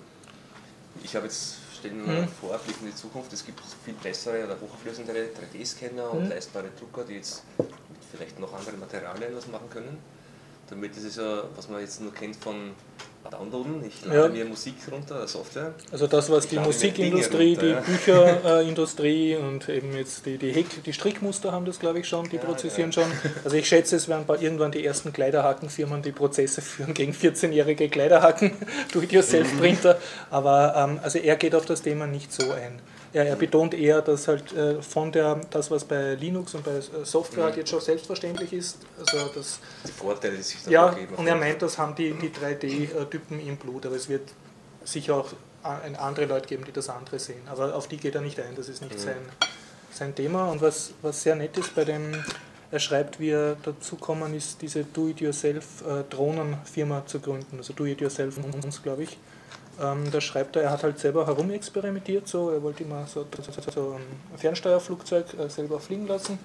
Ich 1.05 1.15
habe 1.15 1.27
jetzt 1.27 1.57
stellen 1.87 2.07
wir 2.07 2.23
mhm. 2.23 2.29
vor, 2.29 2.59
blicken 2.59 2.87
in 2.87 2.91
die 2.91 2.97
Zukunft, 2.97 3.33
es 3.33 3.45
gibt 3.45 3.61
viel 3.85 3.95
bessere 3.95 4.45
oder 4.45 4.57
hochauflösendere 4.61 5.29
3D-Scanner 5.29 6.11
und 6.11 6.25
mhm. 6.25 6.31
leistbare 6.31 6.71
Drucker, 6.79 7.05
die 7.05 7.15
jetzt 7.15 7.45
mit 7.59 7.69
vielleicht 8.11 8.39
noch 8.39 8.53
anderen 8.53 8.81
Materialien 8.81 9.35
was 9.35 9.47
machen 9.49 9.71
können. 9.71 9.99
Damit 10.69 10.97
ist 10.97 11.05
es 11.05 11.17
ja, 11.17 11.45
was 11.55 11.69
man 11.69 11.81
jetzt 11.81 12.01
nur 12.01 12.13
kennt 12.13 12.37
von 12.37 12.73
downloaden. 13.31 13.85
Ich 13.87 14.05
lade 14.05 14.19
ja. 14.19 14.29
mir 14.29 14.45
Musik 14.45 14.75
runter, 14.91 15.27
Software. 15.27 15.75
Also 15.93 16.07
das, 16.07 16.31
was 16.31 16.45
ich 16.45 16.51
die 16.51 16.59
Musikindustrie, 16.59 17.55
runter, 17.55 17.67
die 17.67 17.73
ja. 17.73 17.81
Bücherindustrie 17.81 19.33
äh, 19.33 19.37
und 19.37 19.69
eben 19.69 19.97
jetzt 19.97 20.27
die, 20.27 20.39
die, 20.39 20.65
die 20.65 20.93
Strickmuster 20.93 21.53
haben 21.53 21.65
das, 21.65 21.79
glaube 21.79 22.01
ich, 22.01 22.09
schon, 22.09 22.29
die 22.29 22.37
ja, 22.37 22.43
prozessieren 22.43 22.93
schon. 22.93 23.11
Also 23.45 23.57
ich 23.57 23.69
schätze, 23.69 23.97
es 23.97 24.09
werden 24.09 24.25
irgendwann 24.41 24.73
die 24.73 24.85
ersten 24.85 25.13
Kleiderhakenfirmen, 25.13 26.03
die 26.03 26.13
Prozesse 26.13 26.63
führen 26.63 26.95
gegen 26.95 27.13
14-jährige 27.13 27.89
Kleiderhaken 27.89 28.53
durch 28.93 29.11
yourself-Printer. 29.11 29.99
Aber 30.31 30.75
ähm, 30.77 31.01
also 31.03 31.19
er 31.19 31.37
geht 31.37 31.55
auf 31.55 31.67
das 31.67 31.83
Thema 31.83 32.07
nicht 32.07 32.33
so 32.33 32.51
ein. 32.53 32.81
Ja, 33.17 33.25
er 33.25 33.37
betont 33.37 33.73
eher, 33.73 34.03
dass 34.03 34.29
halt 34.29 34.53
äh, 34.53 34.83
von 34.83 35.11
der, 35.11 35.41
das, 35.49 35.71
was 35.71 35.87
bei 35.87 36.17
Linux 36.17 36.55
und 36.55 36.63
bei 36.63 36.73
äh, 36.73 36.83
Software 37.03 37.45
halt 37.45 37.57
jetzt 37.57 37.71
schon 37.71 37.81
selbstverständlich 37.81 38.53
ist, 38.53 38.77
also 38.99 39.31
das, 39.35 39.59
die 39.87 39.93
Vorteile, 39.93 40.37
die 40.37 40.43
sich 40.43 40.63
da 40.63 40.71
Ja, 40.71 40.95
und 41.17 41.27
er 41.27 41.35
meint, 41.35 41.63
das 41.63 41.79
haben 41.79 41.95
die, 41.95 42.13
die 42.13 42.29
3D-Typen 42.29 43.41
im 43.41 43.57
Blut, 43.57 43.87
aber 43.87 43.97
es 43.97 44.11
wird 44.11 44.29
sicher 44.85 45.17
auch 45.17 45.31
andere 45.63 46.27
Leute 46.27 46.47
geben, 46.47 46.67
die 46.67 46.73
das 46.73 46.91
andere 46.91 47.19
sehen. 47.19 47.41
Aber 47.47 47.75
auf 47.75 47.89
die 47.89 47.97
geht 47.97 48.15
er 48.15 48.21
nicht 48.21 48.39
ein, 48.39 48.55
das 48.55 48.69
ist 48.69 48.83
nicht 48.83 48.97
mhm. 48.97 49.03
sein, 49.03 49.17
sein 49.91 50.15
Thema. 50.15 50.51
Und 50.51 50.61
was, 50.61 50.91
was 51.01 51.23
sehr 51.23 51.37
nett 51.37 51.57
ist 51.57 51.75
bei 51.75 51.87
dem, 51.87 52.23
er 52.71 52.81
schreibt, 52.81 53.19
wie 53.19 53.31
er 53.31 53.57
dazu 53.63 53.97
kommen 53.97 54.35
ist, 54.35 54.61
diese 54.61 54.85
Do-it-yourself-Drohnenfirma 54.85 56.99
äh, 56.99 57.07
zu 57.07 57.21
gründen, 57.21 57.57
also 57.57 57.73
Do-it-yourself 57.73 58.37
uns, 58.63 58.83
glaube 58.83 59.05
ich. 59.05 59.17
Ähm, 59.81 60.11
da 60.11 60.21
schreibt 60.21 60.57
er, 60.57 60.63
er 60.63 60.71
hat 60.71 60.83
halt 60.83 60.99
selber 60.99 61.27
herumexperimentiert, 61.27 62.27
so, 62.27 62.51
er 62.51 62.63
wollte 62.63 62.85
immer 62.85 63.07
so, 63.07 63.27
so, 63.75 63.99
ein 63.99 64.39
Fernsteuerflugzeug 64.39 65.27
äh, 65.39 65.49
selber 65.49 65.81
fliegen 65.81 66.07
lassen. 66.07 66.39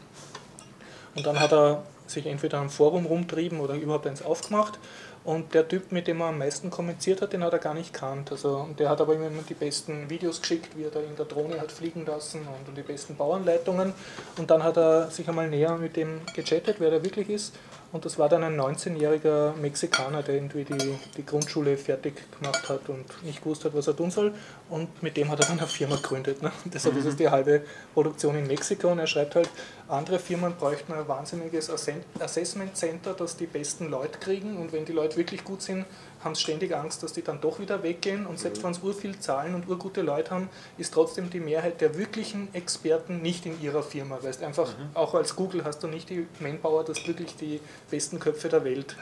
Und 1.15 1.25
dann 1.25 1.39
hat 1.39 1.53
er 1.53 1.83
sich 2.07 2.25
entweder 2.25 2.59
am 2.59 2.69
Forum 2.69 3.05
rumtrieben 3.05 3.59
oder 3.59 3.75
überhaupt 3.75 4.07
eins 4.07 4.21
aufgemacht. 4.21 4.79
Und 5.23 5.53
der 5.53 5.67
Typ, 5.67 5.91
mit 5.91 6.07
dem 6.07 6.19
er 6.19 6.27
am 6.27 6.39
meisten 6.39 6.71
kommuniziert 6.71 7.21
hat, 7.21 7.31
den 7.31 7.43
hat 7.43 7.53
er 7.53 7.59
gar 7.59 7.75
nicht 7.75 7.93
kannt. 7.93 8.31
Also, 8.31 8.67
der 8.79 8.89
hat 8.89 9.01
aber 9.01 9.13
immer 9.13 9.29
die 9.47 9.53
besten 9.53 10.09
Videos 10.09 10.41
geschickt, 10.41 10.75
wie 10.75 10.83
er 10.83 10.89
da 10.89 10.99
in 10.99 11.15
der 11.15 11.25
Drohne 11.25 11.61
hat 11.61 11.71
fliegen 11.71 12.05
lassen 12.05 12.39
und, 12.39 12.69
und 12.69 12.75
die 12.75 12.81
besten 12.81 13.15
Bauanleitungen. 13.15 13.93
Und 14.37 14.49
dann 14.49 14.63
hat 14.63 14.77
er 14.77 15.11
sich 15.11 15.27
einmal 15.29 15.47
näher 15.47 15.77
mit 15.77 15.95
dem 15.95 16.21
gechattet, 16.33 16.77
wer 16.79 16.89
der 16.89 17.03
wirklich 17.03 17.29
ist. 17.29 17.53
Und 17.91 18.05
das 18.05 18.17
war 18.17 18.29
dann 18.29 18.43
ein 18.43 18.59
19-jähriger 18.59 19.55
Mexikaner, 19.57 20.23
der 20.23 20.35
irgendwie 20.35 20.63
die, 20.63 20.97
die 21.17 21.25
Grundschule 21.25 21.75
fertig 21.75 22.13
gemacht 22.39 22.69
hat 22.69 22.87
und 22.87 23.05
nicht 23.23 23.43
gewusst 23.43 23.65
hat, 23.65 23.73
was 23.73 23.87
er 23.87 23.95
tun 23.95 24.11
soll. 24.11 24.33
Und 24.69 25.03
mit 25.03 25.17
dem 25.17 25.29
hat 25.29 25.41
er 25.41 25.47
dann 25.47 25.59
eine 25.59 25.67
Firma 25.67 25.95
gegründet. 25.97 26.41
Ne? 26.41 26.51
Deshalb 26.65 26.95
ist 26.95 27.05
es 27.05 27.17
die 27.17 27.29
halbe 27.29 27.63
Produktion 27.93 28.35
in 28.35 28.47
Mexiko. 28.47 28.89
Und 28.89 28.99
er 28.99 29.07
schreibt 29.07 29.35
halt, 29.35 29.49
andere 29.89 30.19
Firmen 30.19 30.55
bräuchten 30.55 30.93
ein 30.93 31.05
wahnsinniges 31.07 31.69
Assessment 31.69 32.77
Center, 32.77 33.13
das 33.13 33.35
die 33.35 33.47
besten 33.47 33.89
Leute 33.89 34.19
kriegen. 34.19 34.57
Und 34.57 34.71
wenn 34.71 34.85
die 34.85 34.93
Leute 34.93 35.17
wirklich 35.17 35.43
gut 35.43 35.61
sind, 35.61 35.85
haben 36.23 36.35
ständig 36.35 36.75
Angst, 36.75 37.03
dass 37.03 37.13
die 37.13 37.21
dann 37.21 37.41
doch 37.41 37.59
wieder 37.59 37.83
weggehen 37.83 38.25
und 38.25 38.39
selbst 38.39 38.63
wenn 38.63 38.71
es 38.71 38.79
urviel 38.79 39.19
zahlen 39.19 39.55
und 39.55 39.67
urgute 39.67 40.01
Leute 40.01 40.31
haben, 40.31 40.49
ist 40.77 40.93
trotzdem 40.93 41.29
die 41.29 41.39
Mehrheit 41.39 41.81
der 41.81 41.97
wirklichen 41.97 42.53
Experten 42.53 43.21
nicht 43.21 43.45
in 43.45 43.61
ihrer 43.61 43.83
Firma. 43.83 44.21
Weißt 44.21 44.43
einfach, 44.43 44.77
mhm. 44.77 44.89
auch 44.93 45.13
als 45.15 45.35
Google 45.35 45.63
hast 45.63 45.83
du 45.83 45.87
nicht 45.87 46.09
die 46.09 46.27
Manpower, 46.39 46.83
dass 46.83 47.01
du 47.01 47.07
wirklich 47.07 47.35
die 47.35 47.59
besten 47.89 48.19
Köpfe 48.19 48.49
der 48.49 48.63
Welt 48.63 48.95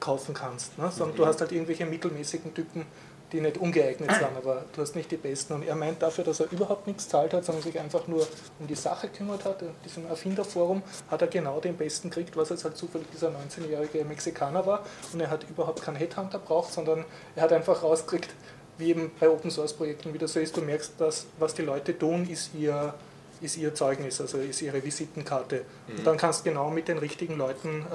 kaufen 0.00 0.34
kannst, 0.34 0.78
ne? 0.78 0.90
sondern 0.90 1.14
mhm. 1.14 1.18
du 1.18 1.26
hast 1.26 1.40
halt 1.40 1.52
irgendwelche 1.52 1.86
mittelmäßigen 1.86 2.52
Typen, 2.54 2.84
die 3.32 3.40
nicht 3.40 3.58
ungeeignet 3.58 4.10
sind, 4.12 4.36
aber 4.36 4.64
du 4.74 4.82
hast 4.82 4.94
nicht 4.94 5.10
die 5.10 5.16
besten. 5.16 5.54
Und 5.54 5.66
er 5.66 5.74
meint 5.74 6.00
dafür, 6.00 6.24
dass 6.24 6.40
er 6.40 6.50
überhaupt 6.52 6.86
nichts 6.86 7.08
zahlt 7.08 7.34
hat, 7.34 7.44
sondern 7.44 7.62
sich 7.62 7.78
einfach 7.78 8.06
nur 8.06 8.26
um 8.60 8.66
die 8.66 8.74
Sache 8.74 9.08
kümmert 9.08 9.44
hat. 9.44 9.62
In 9.62 9.70
diesem 9.84 10.06
Erfinderforum 10.06 10.82
hat 11.10 11.22
er 11.22 11.28
genau 11.28 11.58
den 11.60 11.76
besten 11.76 12.10
gekriegt, 12.10 12.36
was 12.36 12.50
jetzt 12.50 12.64
halt 12.64 12.76
zufällig 12.76 13.08
dieser 13.12 13.30
19-jährige 13.30 14.04
Mexikaner 14.04 14.64
war. 14.64 14.84
Und 15.12 15.20
er 15.20 15.30
hat 15.30 15.44
überhaupt 15.48 15.82
keinen 15.82 15.96
Headhunter 15.96 16.38
braucht, 16.38 16.72
sondern 16.72 17.04
er 17.34 17.42
hat 17.42 17.52
einfach 17.52 17.82
rausgekriegt, 17.82 18.30
wie 18.78 18.90
eben 18.90 19.10
bei 19.18 19.28
Open 19.28 19.50
Source 19.50 19.72
Projekten 19.72 20.12
wieder 20.14 20.28
so 20.28 20.38
ist, 20.38 20.56
du 20.56 20.60
merkst, 20.60 20.92
dass 20.98 21.26
was 21.38 21.54
die 21.54 21.62
Leute 21.62 21.98
tun, 21.98 22.28
ist 22.28 22.50
ihr, 22.54 22.94
ist 23.40 23.56
ihr 23.56 23.74
Zeugnis, 23.74 24.20
also 24.20 24.38
ist 24.38 24.60
ihre 24.62 24.84
Visitenkarte. 24.84 25.64
Mhm. 25.88 25.98
Und 25.98 26.06
dann 26.06 26.16
kannst 26.16 26.40
du 26.40 26.50
genau 26.50 26.70
mit 26.70 26.88
den 26.88 26.98
richtigen 26.98 27.36
Leuten 27.38 27.86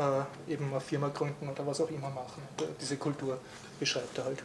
äh, 0.47 0.51
eben 0.53 0.71
eine 0.71 0.81
Firma 0.81 1.09
gründen 1.09 1.47
oder 1.47 1.65
was 1.65 1.79
auch 1.81 1.89
immer 1.89 2.09
machen. 2.09 2.41
Diese 2.81 2.97
Kultur 2.97 3.37
beschreibt 3.79 4.17
er 4.17 4.25
halt 4.25 4.43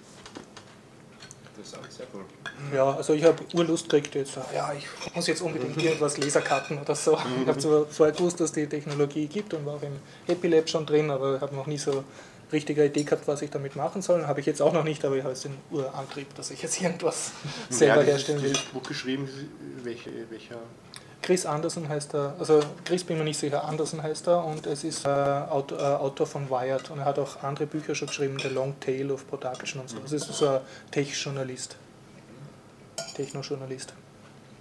interessant, 1.56 1.92
sehr 1.92 2.06
cool. 2.14 2.24
Ja, 2.74 2.96
also 2.96 3.12
ich 3.12 3.24
habe 3.24 3.42
Urlust 3.54 3.88
gekriegt 3.88 4.14
jetzt. 4.14 4.36
Ja, 4.54 4.72
ich 4.72 5.14
muss 5.14 5.26
jetzt 5.26 5.42
unbedingt 5.42 5.76
irgendwas 5.82 6.18
Laserkarten 6.18 6.78
oder 6.78 6.94
so. 6.94 7.18
Ich 7.42 7.48
habe 7.48 7.58
zwar 7.58 7.86
vorher 7.86 8.14
gewusst, 8.14 8.40
dass 8.40 8.52
die 8.52 8.66
Technologie 8.66 9.26
gibt 9.26 9.54
und 9.54 9.64
war 9.64 9.74
auch 9.74 9.82
im 9.82 9.96
Happy 10.26 10.48
Lab 10.48 10.68
schon 10.68 10.86
drin, 10.86 11.10
aber 11.10 11.40
habe 11.40 11.54
noch 11.54 11.66
nie 11.66 11.78
so 11.78 12.04
richtige 12.52 12.84
Idee 12.84 13.02
gehabt, 13.02 13.26
was 13.26 13.42
ich 13.42 13.50
damit 13.50 13.76
machen 13.76 14.02
soll. 14.02 14.26
Habe 14.26 14.40
ich 14.40 14.46
jetzt 14.46 14.62
auch 14.62 14.72
noch 14.72 14.84
nicht, 14.84 15.04
aber 15.04 15.16
ich 15.16 15.22
habe 15.22 15.32
jetzt 15.32 15.44
den 15.44 15.56
Urantrieb, 15.70 16.34
dass 16.36 16.50
ich 16.50 16.62
jetzt 16.62 16.80
irgendwas 16.80 17.32
selber 17.70 18.02
ja, 18.02 18.12
herstellen 18.12 18.42
will. 18.42 18.52
Buch 18.72 18.82
geschrieben, 18.82 19.28
welche, 19.82 20.10
welcher 20.30 20.58
Chris 21.22 21.44
Anderson 21.44 21.88
heißt 21.88 22.14
er, 22.14 22.34
also 22.38 22.60
Chris 22.84 23.02
bin 23.02 23.18
mir 23.18 23.24
nicht 23.24 23.38
sicher, 23.38 23.64
Anderson 23.64 24.02
heißt 24.02 24.28
er 24.28 24.44
und 24.44 24.66
es 24.66 24.84
ist 24.84 25.04
äh, 25.04 25.08
Autor, 25.08 25.78
äh, 25.78 25.82
Autor, 25.82 26.26
von 26.26 26.48
Wired 26.48 26.90
und 26.90 27.00
er 27.00 27.04
hat 27.06 27.18
auch 27.18 27.42
andere 27.42 27.66
Bücher 27.66 27.94
schon 27.94 28.08
geschrieben, 28.08 28.38
The 28.40 28.48
Long 28.48 28.78
Tail 28.80 29.10
of 29.10 29.26
Production 29.28 29.80
und 29.80 29.88
so. 29.88 29.98
Also 30.00 30.16
es 30.16 30.28
ist 30.28 30.38
so 30.38 30.48
ein 30.48 30.60
Tech-Journalist, 30.92 31.76
Techno-Journalist. 33.16 33.92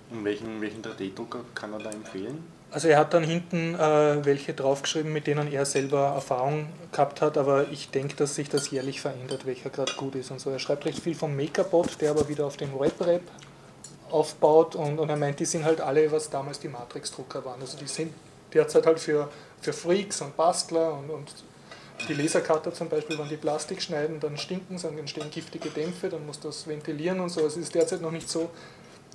Und 0.09 0.23
welchen, 0.23 0.61
welchen 0.61 0.83
3D-Drucker 0.83 1.41
kann 1.53 1.73
er 1.73 1.79
da 1.79 1.91
empfehlen? 1.91 2.43
Also 2.71 2.89
er 2.89 2.97
hat 2.97 3.13
dann 3.13 3.23
hinten 3.23 3.75
äh, 3.75 4.25
welche 4.25 4.53
draufgeschrieben, 4.53 5.13
mit 5.13 5.27
denen 5.27 5.51
er 5.51 5.65
selber 5.65 6.13
Erfahrung 6.15 6.67
gehabt 6.91 7.21
hat, 7.21 7.37
aber 7.37 7.69
ich 7.71 7.89
denke, 7.89 8.15
dass 8.15 8.35
sich 8.35 8.49
das 8.49 8.69
jährlich 8.69 9.01
verändert, 9.01 9.45
welcher 9.45 9.69
gerade 9.69 9.93
gut 9.93 10.15
ist 10.15 10.31
und 10.31 10.41
so. 10.41 10.49
Er 10.49 10.59
schreibt 10.59 10.85
recht 10.85 10.99
viel 10.99 11.15
vom 11.15 11.35
Makerbot, 11.35 12.01
der 12.01 12.11
aber 12.11 12.27
wieder 12.27 12.45
auf 12.45 12.57
dem 12.57 12.73
WebRap 12.73 13.21
aufbaut 14.15 14.75
und, 14.75 14.97
und 14.97 15.09
er 15.09 15.17
meint, 15.17 15.39
die 15.39 15.45
sind 15.45 15.65
halt 15.65 15.81
alle, 15.81 16.09
was 16.11 16.29
damals 16.29 16.59
die 16.59 16.69
Matrix-Drucker 16.69 17.43
waren. 17.43 17.59
Also 17.59 17.77
die 17.77 17.87
sind 17.87 18.13
derzeit 18.53 18.85
halt 18.85 18.99
für, 18.99 19.29
für 19.59 19.73
Freaks 19.73 20.21
und 20.21 20.37
Bastler 20.37 20.93
und, 20.93 21.09
und 21.09 21.33
die 22.07 22.13
Lasercutter 22.13 22.73
zum 22.73 22.87
Beispiel, 22.87 23.17
wenn 23.17 23.27
die 23.27 23.37
Plastik 23.37 23.81
schneiden, 23.81 24.19
dann 24.19 24.37
stinken 24.37 24.77
sie, 24.77 24.87
dann 24.87 24.97
entstehen 24.97 25.29
giftige 25.31 25.69
Dämpfe, 25.69 26.09
dann 26.09 26.25
muss 26.25 26.39
das 26.39 26.65
ventilieren 26.65 27.19
und 27.19 27.29
so. 27.29 27.43
Also 27.43 27.59
es 27.59 27.65
ist 27.65 27.75
derzeit 27.75 28.01
noch 28.01 28.11
nicht 28.11 28.29
so, 28.29 28.49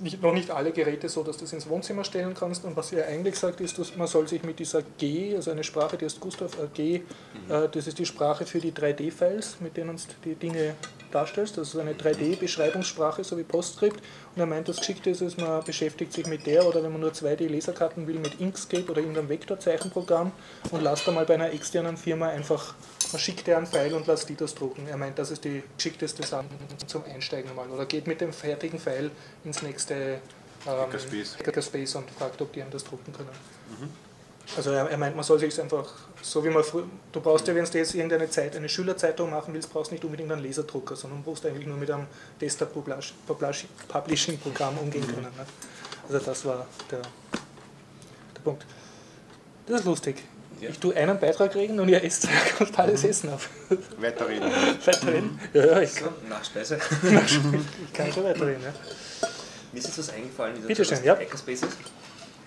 nicht, 0.01 0.21
noch 0.21 0.33
nicht 0.33 0.51
alle 0.51 0.71
Geräte 0.71 1.09
so, 1.09 1.23
dass 1.23 1.37
du 1.37 1.43
das 1.43 1.53
ins 1.53 1.67
Wohnzimmer 1.69 2.03
stellen 2.03 2.33
kannst. 2.33 2.65
Und 2.65 2.75
was 2.75 2.91
er 2.91 3.07
eigentlich 3.07 3.35
sagt, 3.35 3.61
ist, 3.61 3.77
dass 3.79 3.95
man 3.95 4.07
soll 4.07 4.27
sich 4.27 4.43
mit 4.43 4.59
dieser 4.59 4.81
G, 4.97 5.35
also 5.35 5.51
eine 5.51 5.63
Sprache, 5.63 5.97
die 5.97 6.05
heißt 6.05 6.19
Gustav 6.19 6.57
äh, 6.57 6.67
G, 6.73 6.99
mhm. 6.99 7.51
äh, 7.51 7.69
das 7.69 7.87
ist 7.87 7.99
die 7.99 8.05
Sprache 8.05 8.45
für 8.45 8.59
die 8.59 8.71
3D-Files, 8.71 9.57
mit 9.59 9.77
denen 9.77 9.95
du 9.95 10.03
die 10.25 10.35
Dinge 10.35 10.75
darstellst. 11.11 11.57
Das 11.57 11.73
ist 11.73 11.79
eine 11.79 11.93
3D-Beschreibungssprache, 11.93 13.23
so 13.23 13.37
wie 13.37 13.43
PostScript. 13.43 14.01
Und 14.35 14.39
er 14.39 14.45
meint, 14.45 14.67
das 14.67 14.77
Geschickte 14.77 15.09
ist 15.09 15.21
es, 15.21 15.37
man 15.37 15.63
beschäftigt 15.63 16.13
sich 16.13 16.25
mit 16.25 16.45
der 16.45 16.65
oder 16.65 16.83
wenn 16.83 16.91
man 16.91 17.01
nur 17.01 17.11
2D-Laserkarten 17.11 18.07
will, 18.07 18.19
mit 18.19 18.39
Inkscape 18.39 18.89
oder 18.89 19.01
irgendeinem 19.01 19.29
Vektorzeichenprogramm 19.29 20.31
und 20.71 20.81
lasst 20.81 21.07
da 21.07 21.11
mal 21.11 21.25
bei 21.25 21.35
einer 21.35 21.51
externen 21.51 21.97
Firma 21.97 22.29
einfach, 22.29 22.75
schickt 23.17 23.47
dir 23.47 23.57
einen 23.57 23.67
Pfeil 23.67 23.93
und 23.93 24.07
lasst 24.07 24.29
die 24.29 24.35
das 24.35 24.55
drucken. 24.55 24.87
Er 24.87 24.97
meint, 24.97 25.19
das 25.19 25.31
ist 25.31 25.43
die 25.43 25.63
geschickteste 25.75 26.23
Sache 26.23 26.45
zum 26.87 27.03
Einsteigen 27.05 27.53
mal. 27.55 27.69
Oder 27.69 27.85
geht 27.85 28.07
mit 28.07 28.21
dem 28.21 28.33
fertigen 28.33 28.79
Pfeil 28.79 29.11
ins 29.43 29.61
nächste 29.61 29.93
ähm, 29.93 30.19
Hackerspace. 31.45 31.95
Und 31.95 32.09
fragt, 32.11 32.41
ob 32.41 32.53
die 32.53 32.61
einem 32.61 32.71
das 32.71 32.83
drucken 32.83 33.13
können. 33.13 33.29
Mhm. 33.79 33.89
Also 34.57 34.71
er, 34.71 34.89
er, 34.89 34.97
meint, 34.97 35.15
man 35.15 35.23
soll 35.23 35.39
sich 35.39 35.61
einfach, 35.61 35.87
so 36.21 36.43
wie 36.43 36.49
man 36.49 36.61
früher, 36.63 36.83
du 37.11 37.21
brauchst 37.21 37.47
ja, 37.47 37.55
wenn 37.55 37.63
du 37.63 37.77
jetzt 37.77 37.95
irgendeine 37.95 38.29
Zeit, 38.29 38.53
eine 38.55 38.67
Schülerzeitung 38.67 39.29
machen 39.29 39.53
willst, 39.53 39.71
brauchst 39.71 39.91
du 39.91 39.95
nicht 39.95 40.03
unbedingt 40.03 40.31
einen 40.31 40.43
Laserdrucker, 40.43 40.95
sondern 40.95 41.21
brauchst 41.23 41.45
eigentlich 41.45 41.67
nur 41.67 41.77
mit 41.77 41.89
einem 41.89 42.07
Desktop-Publishing-Programm 42.41 44.77
umgehen 44.77 45.07
können. 45.07 45.23
Ne? 45.23 45.45
Also 46.07 46.19
das 46.25 46.43
war 46.43 46.67
der, 46.89 46.99
der 46.99 48.41
Punkt. 48.43 48.65
Das 49.67 49.81
ist 49.81 49.85
lustig. 49.85 50.23
Ja. 50.61 50.69
Ich 50.69 50.79
tue 50.79 50.95
einen 50.95 51.19
Beitrag 51.19 51.55
reden 51.55 51.79
und 51.79 51.89
ihr 51.89 52.03
esst 52.03 52.27
totales 52.57 53.03
Essen 53.11 53.31
auf. 53.31 53.49
Weiterreden. 53.97 54.51
weiterreden? 54.85 55.39
Ja, 55.53 55.65
ja, 55.65 55.81
ich 55.81 55.95
kann. 55.95 56.09
So, 56.21 56.27
Nachspeise. 56.29 56.75
ich 57.03 57.93
kann 57.93 58.13
schon 58.13 58.23
weiterreden, 58.23 58.61
ja. 58.63 58.73
Mir 59.71 59.79
ist 59.79 59.87
jetzt 59.87 59.97
was 59.97 60.09
eingefallen, 60.09 60.61
wie 60.61 60.67
Bitte 60.67 60.85
schön, 60.85 61.03
ja. 61.03 61.17
Hackerspaces 61.17 61.69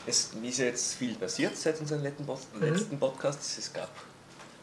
es 0.07 0.31
ist 0.43 0.59
ja 0.59 0.67
jetzt 0.67 0.95
viel 0.95 1.15
passiert 1.15 1.57
seit 1.57 1.81
unseren 1.81 2.03
letzten, 2.03 2.27
Post 2.27 2.55
mhm. 2.55 2.63
letzten 2.63 2.99
Podcasts. 2.99 3.59
Es 3.59 3.73
gab 3.73 3.91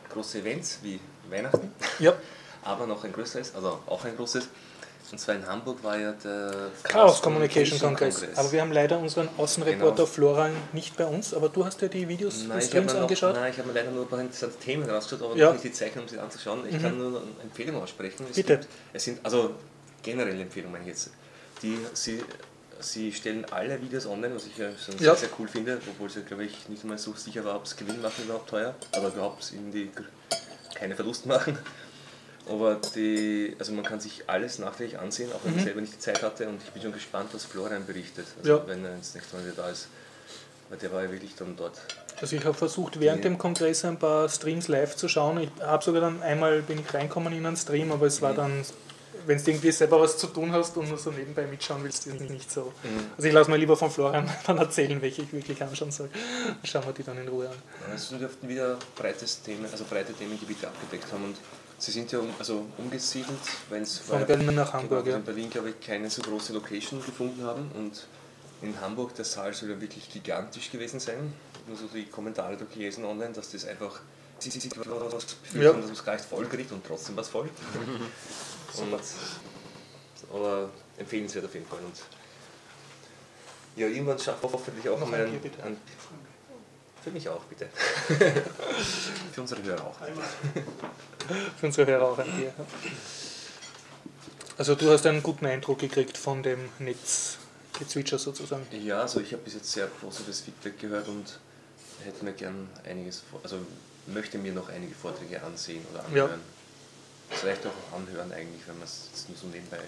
große 0.09 0.39
Events 0.39 0.79
wie 0.81 0.99
Weihnachten, 1.29 1.71
ja. 1.99 2.13
aber 2.63 2.85
noch 2.85 3.03
ein 3.03 3.13
größeres, 3.13 3.55
also 3.55 3.79
auch 3.87 4.05
ein 4.05 4.15
großes. 4.15 4.47
Und 5.11 5.17
zwar 5.17 5.35
in 5.35 5.45
Hamburg 5.45 5.83
war 5.83 5.97
ja 5.97 6.13
der 6.13 6.71
Chaos, 6.83 7.21
Communication, 7.21 7.79
Congress. 7.79 8.25
Aber 8.35 8.51
wir 8.51 8.61
haben 8.61 8.71
leider 8.71 8.97
unseren 8.97 9.27
Außenreporter 9.37 9.95
genau. 9.95 10.05
Florian 10.05 10.51
nicht 10.71 10.95
bei 10.95 11.05
uns, 11.05 11.33
aber 11.33 11.49
du 11.49 11.65
hast 11.65 11.81
ja 11.81 11.89
die 11.89 12.07
Videos 12.07 12.45
nein, 12.47 12.61
Streams 12.61 12.95
angeschaut? 12.95 13.35
Nein, 13.35 13.51
ich 13.51 13.57
habe 13.57 13.67
mir 13.67 13.73
leider 13.73 13.91
nur 13.91 14.03
ein 14.03 14.09
paar 14.09 14.21
interessante 14.21 14.57
Themen 14.59 14.89
rausgeschaut, 14.89 15.23
aber 15.23 15.35
ja. 15.35 15.51
nicht 15.51 15.65
die 15.65 15.73
Zeichnung, 15.73 16.05
um 16.05 16.09
sie 16.09 16.17
anzuschauen. 16.17 16.65
Ich 16.65 16.77
mhm. 16.77 16.81
kann 16.81 16.97
nur 16.97 17.23
Empfehlungen 17.43 17.81
aussprechen. 17.81 18.25
Es 18.29 18.37
Bitte. 18.37 18.59
Gibt, 18.59 18.69
es 18.93 19.03
sind 19.03 19.19
also 19.23 19.55
generelle 20.01 20.41
Empfehlungen 20.41 20.85
jetzt, 20.85 21.11
die 21.61 21.77
sie 21.93 22.23
Sie 22.83 23.13
stellen 23.13 23.45
alle 23.51 23.79
Videos 23.79 24.07
online, 24.07 24.33
was 24.33 24.47
ich 24.47 24.57
ja 24.57 24.69
schon 24.75 24.95
ja. 24.95 25.13
sehr, 25.13 25.15
sehr 25.15 25.29
cool 25.37 25.47
finde, 25.47 25.79
obwohl 25.87 26.09
sie, 26.09 26.23
glaube 26.23 26.45
ich, 26.45 26.67
nicht 26.67 26.83
mal 26.83 26.97
so 26.97 27.13
sicher 27.13 27.45
war, 27.45 27.55
ob 27.55 27.65
es 27.65 27.75
Gewinn 27.75 28.01
machen 28.01 28.23
überhaupt 28.25 28.49
teuer, 28.49 28.73
aber 28.93 29.09
überhaupt 29.09 29.51
irgendwie 29.53 29.91
keine 30.73 30.95
Verlust 30.95 31.27
machen. 31.27 31.59
Aber 32.49 32.79
die, 32.95 33.55
also 33.59 33.71
man 33.73 33.83
kann 33.83 33.99
sich 33.99 34.23
alles 34.27 34.59
nachträglich 34.59 34.99
ansehen, 34.99 35.31
auch 35.31 35.39
wenn 35.43 35.51
mhm. 35.51 35.57
man 35.57 35.65
selber 35.65 35.81
nicht 35.81 35.93
die 35.93 35.99
Zeit 35.99 36.23
hatte 36.23 36.47
und 36.47 36.61
ich 36.63 36.71
bin 36.71 36.81
schon 36.81 36.91
gespannt, 36.91 37.29
was 37.33 37.45
Florian 37.45 37.85
berichtet, 37.85 38.25
also 38.39 38.57
ja. 38.57 38.67
wenn 38.67 38.83
er 38.83 38.97
das 38.97 39.13
nächste 39.13 39.35
Mal 39.35 39.45
wieder 39.45 39.55
da 39.55 39.69
ist. 39.69 39.87
Weil 40.69 40.79
der 40.79 40.91
war 40.91 41.03
ja 41.03 41.11
wirklich 41.11 41.35
dann 41.35 41.55
dort. 41.57 41.79
Also 42.19 42.35
ich 42.35 42.45
habe 42.45 42.53
versucht, 42.53 42.99
während 42.99 43.25
dem 43.25 43.37
Kongress 43.37 43.83
ein 43.83 43.99
paar 43.99 44.29
Streams 44.29 44.69
live 44.69 44.95
zu 44.95 45.09
schauen. 45.09 45.39
Ich 45.39 45.49
habe 45.61 45.83
sogar 45.83 46.01
dann 46.01 46.21
einmal 46.23 46.61
bin 46.61 46.79
ich 46.79 46.93
reinkommen 46.93 47.33
in 47.33 47.45
einen 47.45 47.57
Stream, 47.57 47.91
aber 47.91 48.05
es 48.05 48.21
war 48.21 48.31
mhm. 48.31 48.37
dann 48.37 48.65
wenn 49.25 49.43
du 49.43 49.51
irgendwie 49.51 49.71
selber 49.71 49.99
was 49.99 50.17
zu 50.17 50.27
tun 50.27 50.51
hast 50.51 50.75
und 50.77 50.89
nur 50.89 50.97
so 50.97 51.11
nebenbei 51.11 51.45
mitschauen 51.45 51.83
willst, 51.83 52.07
ist 52.07 52.21
nicht 52.21 52.51
so. 52.51 52.73
Mhm. 52.83 53.11
Also 53.15 53.27
ich 53.27 53.33
lasse 53.33 53.49
mal 53.49 53.59
lieber 53.59 53.77
von 53.77 53.91
Florian 53.91 54.29
dann 54.47 54.57
erzählen, 54.57 55.01
welche 55.01 55.23
ich 55.23 55.33
wirklich 55.33 55.61
anschauen 55.61 55.91
soll. 55.91 56.09
Dann 56.47 56.57
schauen 56.63 56.85
wir 56.85 56.93
die 56.93 57.03
dann 57.03 57.17
in 57.17 57.27
Ruhe 57.27 57.49
an. 57.49 57.55
Also 57.91 58.17
dürften 58.17 58.47
wieder 58.47 58.77
breites 58.95 59.41
Themen, 59.41 59.65
also 59.71 59.83
breite 59.85 60.13
Themengebiete 60.13 60.67
abgedeckt 60.67 61.11
haben 61.11 61.25
und 61.25 61.35
Sie 61.81 61.89
sind 61.89 62.11
ja 62.11 62.19
um, 62.19 62.29
also 62.37 62.67
umgesiedelt, 62.77 63.39
wenn 63.69 63.81
es 63.81 63.97
von 63.97 64.23
Berlin 64.27 64.53
nach 64.53 64.71
Hamburg. 64.71 65.03
Genau, 65.03 65.15
ja. 65.15 65.17
In 65.17 65.23
Berlin, 65.23 65.49
glaube 65.49 65.71
ich, 65.71 65.79
keine 65.79 66.11
so 66.11 66.21
große 66.21 66.53
Location 66.53 67.03
gefunden 67.03 67.43
haben 67.43 67.71
und 67.73 68.05
in 68.61 68.79
Hamburg 68.79 69.15
der 69.15 69.25
Saal 69.25 69.51
soll 69.51 69.71
ja 69.71 69.81
wirklich 69.81 70.07
gigantisch 70.11 70.69
gewesen 70.69 70.99
sein. 70.99 71.33
Nur 71.65 71.75
so 71.75 71.87
die 71.87 72.05
Kommentare 72.05 72.55
durchgelesen 72.55 73.03
online, 73.03 73.33
dass 73.33 73.49
das 73.49 73.65
einfach 73.65 73.99
sie 74.37 74.51
sich 74.51 74.71
was 74.77 74.85
ja. 75.55 75.73
dass 75.73 75.85
man 75.85 75.91
es 75.91 76.05
gar 76.05 76.13
nicht 76.13 76.25
voll 76.25 76.45
kriegt 76.45 76.71
und 76.71 76.85
trotzdem 76.85 77.17
was 77.17 77.29
voll. 77.29 77.49
Und, 78.77 78.93
aber 80.33 80.69
empfehlenswert 80.97 81.43
auf 81.43 81.53
jeden 81.53 81.65
Fall. 81.65 81.79
Und 81.79 81.95
ja, 83.75 83.87
irgendwann 83.87 84.17
schafft 84.17 84.41
hoffentlich 84.43 84.87
auch 84.87 84.97
mal 84.99 85.25
ein, 85.25 85.41
Bier, 85.41 85.51
ein, 85.63 85.75
Für 87.03 87.11
mich 87.11 87.27
auch, 87.27 87.43
bitte. 87.45 87.67
für 89.33 89.41
unsere 89.41 89.63
Hörer 89.63 89.85
auch. 89.85 89.95
für 91.57 91.65
unsere 91.65 91.91
Hörer 91.91 92.05
auch 92.09 92.17
ein 92.19 92.31
Bier. 92.37 92.53
Also 94.57 94.75
du 94.75 94.91
hast 94.91 95.05
einen 95.07 95.23
guten 95.23 95.45
Eindruck 95.45 95.79
gekriegt 95.79 96.17
von 96.17 96.43
dem 96.43 96.69
Netzgezwitscher 96.79 98.19
sozusagen. 98.19 98.67
Ja, 98.83 99.01
also 99.01 99.19
ich 99.19 99.33
habe 99.33 99.43
bis 99.43 99.55
jetzt 99.55 99.71
sehr 99.71 99.87
positives 99.87 100.41
Feedback 100.41 100.79
gehört 100.79 101.07
und 101.07 101.39
hätte 102.03 102.23
mir 102.23 102.33
gern 102.33 102.69
einiges, 102.87 103.23
also 103.41 103.57
möchte 104.07 104.37
mir 104.37 104.53
noch 104.53 104.69
einige 104.69 104.93
Vorträge 104.93 105.41
ansehen 105.41 105.85
oder 105.91 106.05
anhören. 106.05 106.29
Ja 106.31 106.37
vielleicht 107.31 107.65
auch 107.65 107.97
anhören 107.97 108.31
eigentlich, 108.31 108.67
wenn 108.67 108.77
man 108.77 108.85
es 108.85 109.25
nur 109.27 109.37
so 109.37 109.47
nebenbei. 109.47 109.79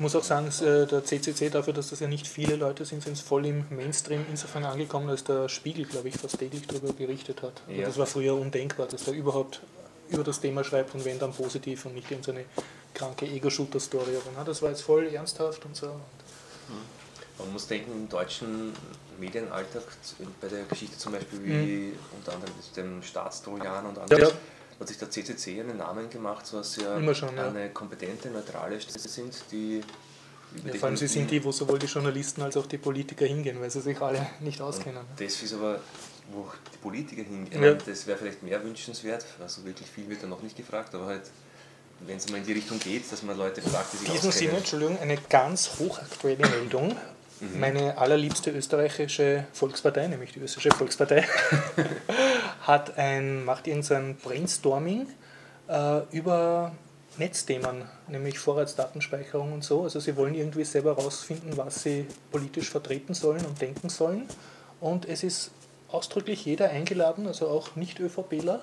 Ich 0.00 0.02
muss 0.02 0.16
auch 0.16 0.24
sagen, 0.24 0.48
äh, 0.62 0.86
der 0.86 1.04
CCC, 1.04 1.50
dafür, 1.50 1.74
dass 1.74 1.90
das 1.90 2.00
ja 2.00 2.08
nicht 2.08 2.26
viele 2.26 2.56
Leute 2.56 2.86
sind, 2.86 3.02
sind 3.02 3.18
es 3.18 3.20
voll 3.20 3.44
im 3.44 3.66
Mainstream 3.68 4.24
insofern 4.30 4.64
angekommen, 4.64 5.08
dass 5.08 5.24
der 5.24 5.50
Spiegel, 5.50 5.84
glaube 5.84 6.08
ich, 6.08 6.16
fast 6.16 6.38
täglich 6.38 6.66
darüber 6.66 6.94
berichtet 6.94 7.42
hat. 7.42 7.60
Ja. 7.68 7.84
Das 7.84 7.98
war 7.98 8.06
früher 8.06 8.34
undenkbar, 8.34 8.86
dass 8.86 9.04
der 9.04 9.12
überhaupt 9.12 9.60
über 10.08 10.24
das 10.24 10.40
Thema 10.40 10.64
schreibt 10.64 10.94
und 10.94 11.04
wenn 11.04 11.18
dann 11.18 11.34
positiv 11.34 11.84
und 11.84 11.96
nicht 11.96 12.10
in 12.10 12.22
so 12.22 12.32
eine 12.32 12.46
kranke 12.94 13.26
Ego-Shooter-Story. 13.26 14.12
Aber 14.34 14.42
das 14.42 14.62
war 14.62 14.70
jetzt 14.70 14.80
voll 14.80 15.06
ernsthaft 15.06 15.66
und 15.66 15.76
so. 15.76 15.88
Hm. 15.88 15.92
Man 17.38 17.52
muss 17.52 17.66
denken, 17.66 17.92
im 17.92 18.08
deutschen 18.08 18.72
Medienalltag, 19.18 19.82
bei 20.40 20.48
der 20.48 20.64
Geschichte 20.64 20.96
zum 20.96 21.12
Beispiel 21.12 21.44
wie 21.44 21.52
mhm. 21.52 21.92
unter 22.16 22.32
anderem 22.32 22.54
mit 22.56 22.74
dem 22.74 23.02
Staatstrojaner 23.02 23.90
und 23.90 23.98
anderes, 23.98 24.30
ja 24.30 24.34
hat 24.80 24.88
sich 24.88 24.98
der 24.98 25.10
CCC 25.10 25.60
einen 25.60 25.76
Namen 25.76 26.08
gemacht, 26.08 26.46
so 26.46 26.58
dass 26.58 26.72
sie 26.72 26.82
ja 26.82 27.14
schon, 27.14 27.36
ja. 27.36 27.48
eine 27.48 27.70
kompetente, 27.70 28.30
neutrale 28.30 28.80
Stelle 28.80 28.98
sind, 28.98 29.34
die 29.52 29.82
Ja, 30.64 30.74
vor 30.74 30.88
allem 30.88 30.96
sie 30.96 31.06
sind 31.06 31.30
die, 31.30 31.44
wo 31.44 31.52
sowohl 31.52 31.78
die 31.78 31.86
Journalisten 31.86 32.42
als 32.42 32.56
auch 32.56 32.66
die 32.66 32.78
Politiker 32.78 33.26
hingehen, 33.26 33.60
weil 33.60 33.70
sie 33.70 33.80
sich 33.80 34.00
alle 34.00 34.26
nicht 34.40 34.60
auskennen. 34.60 35.02
Das 35.18 35.42
ist 35.42 35.52
aber, 35.52 35.80
wo 36.32 36.48
die 36.72 36.78
Politiker 36.78 37.22
hingehen. 37.22 37.62
Ja. 37.62 37.74
Das 37.74 38.06
wäre 38.06 38.18
vielleicht 38.18 38.42
mehr 38.42 38.62
wünschenswert. 38.64 39.24
Also 39.40 39.64
wirklich 39.64 39.88
viel 39.88 40.08
wird 40.08 40.22
da 40.22 40.26
noch 40.26 40.42
nicht 40.42 40.56
gefragt, 40.56 40.94
aber 40.94 41.06
halt, 41.06 41.22
wenn 42.00 42.16
es 42.16 42.30
mal 42.30 42.38
in 42.38 42.46
die 42.46 42.54
Richtung 42.54 42.78
geht, 42.80 43.10
dass 43.12 43.22
man 43.22 43.36
Leute 43.36 43.60
fragt, 43.60 43.92
die 43.92 43.96
sich 43.98 44.08
In 44.08 44.14
diesem 44.14 44.32
Sinne, 44.32 44.52
auskennen. 44.52 44.56
Entschuldigung, 44.56 44.98
eine 44.98 45.18
ganz 45.28 45.70
hochaktuelle 45.78 46.48
Meldung. 46.48 46.96
Meine 47.58 47.96
allerliebste 47.96 48.50
österreichische 48.50 49.46
Volkspartei, 49.54 50.06
nämlich 50.08 50.32
die 50.32 50.40
österreichische 50.40 50.76
Volkspartei, 50.76 51.26
hat 52.60 52.98
ein, 52.98 53.44
macht 53.44 53.66
irgendein 53.66 54.16
Brainstorming 54.16 55.06
äh, 55.68 56.00
über 56.10 56.72
Netzthemen, 57.18 57.82
nämlich 58.08 58.38
Vorratsdatenspeicherung 58.38 59.52
und 59.52 59.64
so. 59.64 59.82
Also 59.82 60.00
sie 60.00 60.16
wollen 60.16 60.34
irgendwie 60.34 60.64
selber 60.64 60.96
herausfinden, 60.96 61.56
was 61.56 61.82
sie 61.82 62.06
politisch 62.30 62.70
vertreten 62.70 63.14
sollen 63.14 63.44
und 63.44 63.60
denken 63.60 63.88
sollen. 63.88 64.26
Und 64.80 65.08
es 65.08 65.22
ist 65.22 65.50
ausdrücklich 65.88 66.44
jeder 66.44 66.70
eingeladen, 66.70 67.26
also 67.26 67.48
auch 67.48 67.76
Nicht-ÖVPler. 67.76 68.60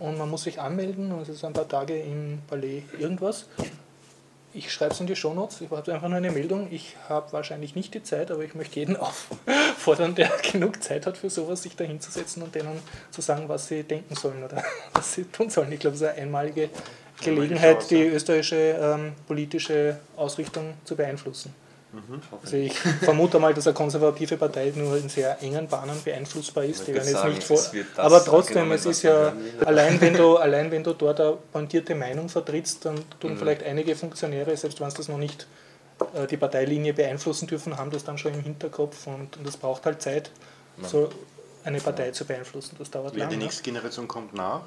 Und 0.00 0.18
man 0.18 0.28
muss 0.28 0.42
sich 0.42 0.60
anmelden 0.60 1.12
und 1.12 1.22
es 1.22 1.28
ist 1.28 1.44
ein 1.44 1.52
paar 1.52 1.68
Tage 1.68 1.96
im 1.96 2.40
Palais 2.48 2.82
irgendwas. 2.98 3.46
Ich 4.54 4.70
schreibe 4.70 4.92
es 4.92 5.00
in 5.00 5.06
die 5.06 5.16
Shownotes, 5.16 5.62
ich 5.62 5.70
habe 5.70 5.92
einfach 5.92 6.08
nur 6.08 6.18
eine 6.18 6.30
Meldung. 6.30 6.68
Ich 6.70 6.94
habe 7.08 7.32
wahrscheinlich 7.32 7.74
nicht 7.74 7.94
die 7.94 8.02
Zeit, 8.02 8.30
aber 8.30 8.44
ich 8.44 8.54
möchte 8.54 8.80
jeden 8.80 8.96
auffordern, 8.98 10.14
der 10.14 10.30
genug 10.50 10.82
Zeit 10.82 11.06
hat 11.06 11.16
für 11.16 11.30
sowas, 11.30 11.62
sich 11.62 11.74
da 11.74 11.84
hinzusetzen 11.84 12.42
und 12.42 12.54
denen 12.54 12.78
zu 13.10 13.22
sagen, 13.22 13.48
was 13.48 13.68
sie 13.68 13.82
denken 13.82 14.14
sollen 14.14 14.44
oder 14.44 14.62
was 14.92 15.14
sie 15.14 15.24
tun 15.24 15.48
sollen. 15.48 15.72
Ich 15.72 15.80
glaube, 15.80 15.96
es 15.96 16.02
ist 16.02 16.08
eine 16.08 16.22
einmalige 16.22 16.68
Gelegenheit, 17.22 17.90
die 17.90 18.02
österreichische 18.02 18.56
ähm, 18.56 19.12
politische 19.26 19.98
Ausrichtung 20.16 20.74
zu 20.84 20.96
beeinflussen. 20.96 21.54
Also 21.92 22.24
Hoffentlich. 22.32 22.72
ich 22.72 22.78
vermute 23.04 23.38
mal, 23.38 23.52
dass 23.52 23.66
eine 23.66 23.74
konservative 23.74 24.36
Partei 24.38 24.72
nur 24.74 24.96
in 24.96 25.08
sehr 25.10 25.42
engen 25.42 25.68
Bahnen 25.68 26.00
beeinflussbar 26.02 26.64
ist. 26.64 26.86
Die 26.86 26.94
werden 26.94 27.04
jetzt 27.08 27.12
sagen, 27.12 27.34
nicht 27.34 27.46
vor. 27.46 27.58
es 27.58 27.70
Aber 27.96 28.24
trotzdem, 28.24 28.56
angenommen, 28.58 28.78
es 28.78 28.86
ist 28.86 29.02
ja 29.02 29.32
allein 29.64 30.00
wenn 30.00 30.14
du 30.14 30.36
allein 30.36 30.70
wenn 30.70 30.82
du 30.82 30.94
dort 30.94 31.20
eine 31.20 31.36
pointierte 31.52 31.94
Meinung 31.94 32.28
vertrittst, 32.30 32.84
dann 32.86 32.94
Mhm. 32.94 33.04
tun 33.20 33.36
vielleicht 33.36 33.62
einige 33.62 33.94
Funktionäre, 33.94 34.56
selbst 34.56 34.80
wenn 34.80 34.90
sie 34.90 34.96
das 34.96 35.08
noch 35.08 35.18
nicht 35.18 35.46
äh, 36.14 36.26
die 36.26 36.36
Parteilinie 36.38 36.94
beeinflussen 36.94 37.46
dürfen, 37.46 37.76
haben 37.76 37.90
das 37.90 38.04
dann 38.04 38.16
schon 38.16 38.32
im 38.34 38.40
Hinterkopf 38.42 39.06
und, 39.06 39.36
und 39.36 39.46
das 39.46 39.56
braucht 39.58 39.84
halt 39.84 40.00
Zeit, 40.00 40.30
so 40.82 41.10
eine 41.64 41.78
Partei 41.78 42.10
zu 42.12 42.24
beeinflussen. 42.24 42.74
Das 42.78 42.90
dauert 42.90 43.08
Ja, 43.08 43.10
die 43.12 43.20
lange. 43.20 43.36
ne? 43.36 43.42
nächste 43.44 43.62
Generation 43.62 44.08
kommt 44.08 44.32
nach. 44.34 44.62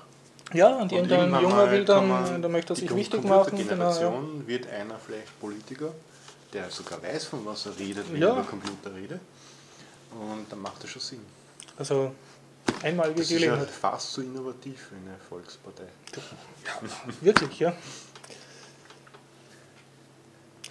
Ja, 0.53 0.76
und 0.78 0.91
irgendein 0.91 1.21
irgendwann 1.21 1.41
Junger 1.43 1.71
will 1.71 1.86
dann, 1.86 2.07
man 2.07 2.41
da 2.41 2.47
möchte 2.47 2.73
er 2.73 2.76
die 2.76 2.82
sich 2.82 2.95
wichtig 2.95 3.23
machen. 3.23 3.57
Genau, 3.57 3.89
ja. 3.89 3.97
Computergeneration 4.05 4.43
wird 4.47 4.69
einer 4.69 4.95
vielleicht 5.03 5.39
Politiker, 5.41 5.91
der 6.56 6.70
sogar 6.70 7.01
weiß, 7.03 7.26
von 7.26 7.45
was 7.45 7.66
er 7.66 7.78
redet, 7.78 8.12
wenn 8.12 8.22
Ja. 8.22 8.30
er 8.30 8.34
über 8.34 8.43
Computer 8.43 8.93
redet. 8.95 9.20
Und 10.12 10.45
dann 10.49 10.60
macht 10.60 10.84
das 10.84 10.89
schon 10.89 11.01
Sinn. 11.01 11.20
Also 11.78 12.16
einmalige 12.82 13.20
Das 13.22 13.32
ist 13.32 13.41
ja 13.41 13.58
fast 13.66 14.14
so 14.14 14.22
innovativ 14.22 14.80
für 14.89 14.95
eine 14.95 15.18
Volkspartei. 15.30 15.88
Wirklich, 17.22 17.60
ja. 17.60 17.76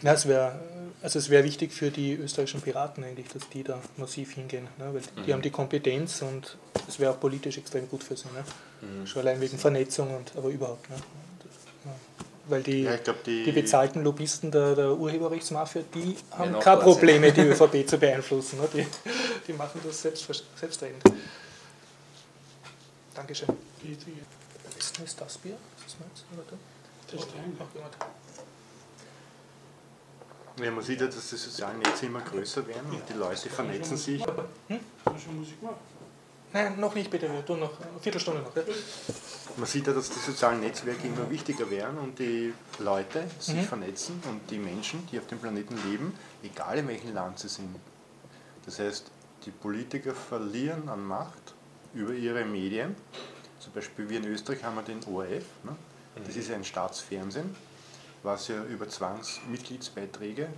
Ja, 0.03 0.13
es 0.13 0.27
wäre 0.27 0.59
also 1.05 1.19
es 1.19 1.29
wäre 1.29 1.45
wichtig 1.45 1.73
für 1.73 1.91
die 1.91 2.15
österreichischen 2.15 2.63
Piraten 2.63 3.05
eigentlich, 3.05 3.29
dass 3.29 3.47
die 3.51 3.63
da 3.63 3.79
massiv 3.99 4.33
hingehen, 4.33 4.69
ne? 4.79 4.95
weil 4.95 5.03
die 5.27 5.35
haben 5.35 5.43
die 5.43 5.51
Kompetenz 5.51 6.23
und 6.23 6.57
es 6.89 6.99
wäre 6.99 7.13
auch 7.13 7.21
politisch 7.21 7.59
extrem 7.59 7.89
gut 7.91 8.03
für 8.03 8.17
sie. 8.17 8.29
Ne? 8.29 9.07
Schon 9.07 9.21
allein 9.21 9.39
wegen 9.41 9.59
Vernetzung 9.59 10.17
und 10.17 10.33
aber 10.35 10.49
überhaupt. 10.49 10.89
Ne? 10.89 10.97
Ja. 12.47 12.51
Weil 12.51 12.63
die, 12.63 12.83
Ja, 12.83 12.95
ich 12.95 13.03
glaube, 13.05 13.21
die, 13.25 13.45
die 13.45 13.53
bezahlten 13.53 14.03
Lobbyisten 14.03 14.51
der, 14.51 14.75
der 14.75 14.93
Urheberrechtsmafia, 14.93 15.83
die 15.95 16.17
haben 16.31 16.55
auch 16.55 16.61
keine 16.61 16.61
dort 16.61 16.65
sein. 16.65 16.81
Probleme, 16.81 17.33
die 17.33 17.41
ÖVP 17.49 17.89
zu 17.89 17.99
beeinflussen. 17.99 18.61
Ne? 18.61 18.69
Die, 18.75 18.87
die 19.47 19.53
machen 19.55 19.81
das 19.85 20.03
selbst, 20.03 20.27
selbstredend. 20.57 21.03
Dankeschön. 23.15 23.49
Die, 23.83 23.97
die, 23.97 24.19
Ist 24.79 25.01
das 25.01 25.17
das 25.17 25.39
Bier? 25.39 25.57
Ist 25.77 25.87
das 25.87 26.01
meins? 26.01 26.25
Warte. 26.35 26.57
das 27.11 27.21
ist 27.21 27.33
der 27.33 27.41
Ach, 27.41 27.75
jemand. 27.75 27.95
Ja, 30.63 30.71
man 30.71 30.85
sieht 30.85 31.01
ja, 31.01 31.07
dass 31.07 31.31
die 31.31 31.37
sozialen 31.37 31.79
Netze 31.79 32.07
immer 32.07 32.21
größer 32.21 32.67
werden 32.67 32.91
und 32.91 33.03
die 33.09 33.15
Leute 33.15 33.49
vernetzen 33.51 33.97
sich. 33.97 34.21
Hast 34.23 34.31
du 34.31 35.19
schon 35.19 35.37
Musik 35.39 35.59
gemacht? 35.59 35.77
Nein, 36.55 36.79
noch 36.79 36.95
nicht, 36.95 37.11
bitte. 37.11 37.31
Wir 37.31 37.45
tun 37.45 37.59
noch 37.59 37.81
eine 37.81 37.99
Viertelstunde 38.01 38.41
noch. 38.41 38.55
Ja? 38.55 38.63
Man 39.57 39.67
sieht 39.67 39.89
ja, 39.89 39.93
dass 39.93 40.09
die 40.09 40.21
sozialen 40.21 40.61
Netzwerke 40.61 41.09
immer 41.09 41.29
wichtiger 41.29 41.69
werden 41.69 41.99
und 41.99 42.17
die 42.17 42.55
Leute 42.79 43.25
sich 43.41 43.57
Mhm. 43.57 43.65
vernetzen 43.65 44.23
und 44.31 44.49
die 44.49 44.59
Menschen, 44.59 45.05
die 45.11 45.19
auf 45.19 45.27
dem 45.27 45.41
Planeten 45.41 45.77
leben, 45.91 46.15
egal 46.45 46.79
in 46.79 46.87
welchem 46.87 47.13
Land 47.13 47.41
sie 47.41 47.49
sind. 47.49 47.75
Das 48.65 48.79
heißt, 48.79 49.11
die 49.45 49.51
Politiker 49.51 50.15
verlieren 50.15 50.89
an 50.89 51.05
Macht 51.05 51.55
über 51.93 52.13
ihre 52.13 52.45
Medien. 52.45 52.95
Zum 53.59 53.73
Beispiel 53.73 54.09
wir 54.09 54.19
in 54.19 54.27
Österreich 54.27 54.63
haben 54.63 54.77
wir 54.77 54.83
den 54.83 55.03
ORF, 55.13 55.45
ne? 55.65 55.75
das 56.25 56.37
ist 56.37 56.53
ein 56.53 56.63
Staatsfernsehen, 56.65 57.55
was 58.23 58.47
ja 58.47 58.63
über 58.65 58.89
Zwangsmitgliedsbeiträge 58.89 60.49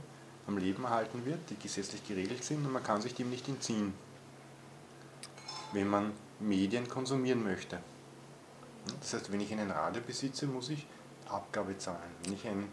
am 0.46 0.58
Leben 0.58 0.84
erhalten 0.84 1.24
wird, 1.24 1.38
die 1.48 1.56
gesetzlich 1.56 2.06
geregelt 2.06 2.44
sind 2.44 2.64
und 2.66 2.72
man 2.72 2.82
kann 2.84 3.00
sich 3.00 3.14
dem 3.14 3.30
nicht 3.30 3.48
entziehen, 3.48 3.94
wenn 5.76 5.88
man 5.88 6.12
Medien 6.40 6.88
konsumieren 6.88 7.44
möchte. 7.44 7.78
Das 9.00 9.12
heißt, 9.14 9.30
wenn 9.30 9.40
ich 9.40 9.52
einen 9.52 9.70
Radio 9.70 10.02
besitze, 10.04 10.46
muss 10.46 10.70
ich 10.70 10.86
Abgabe 11.28 11.76
zahlen. 11.76 12.10
Wenn 12.24 12.32
ich 12.32 12.46
ein, 12.46 12.68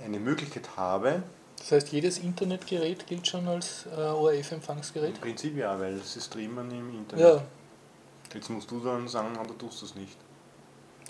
äh, 0.00 0.04
eine 0.04 0.18
Möglichkeit 0.18 0.76
habe, 0.76 1.22
Das 1.58 1.70
heißt, 1.70 1.88
jedes 1.92 2.18
Internetgerät 2.18 3.06
gilt 3.06 3.26
schon 3.28 3.46
als 3.46 3.86
äh, 3.86 4.00
ORF-Empfangsgerät? 4.00 5.14
im 5.14 5.20
Prinzip 5.20 5.56
ja, 5.56 5.78
weil 5.78 5.98
sie 6.02 6.20
streamen 6.20 6.70
im 6.70 6.98
Internet. 6.98 7.24
Ja. 7.24 7.44
Jetzt 8.34 8.50
musst 8.50 8.70
du 8.70 8.80
dann 8.80 9.06
sagen, 9.06 9.38
du 9.46 9.54
tust 9.54 9.82
das 9.82 9.94
nicht. 9.94 10.16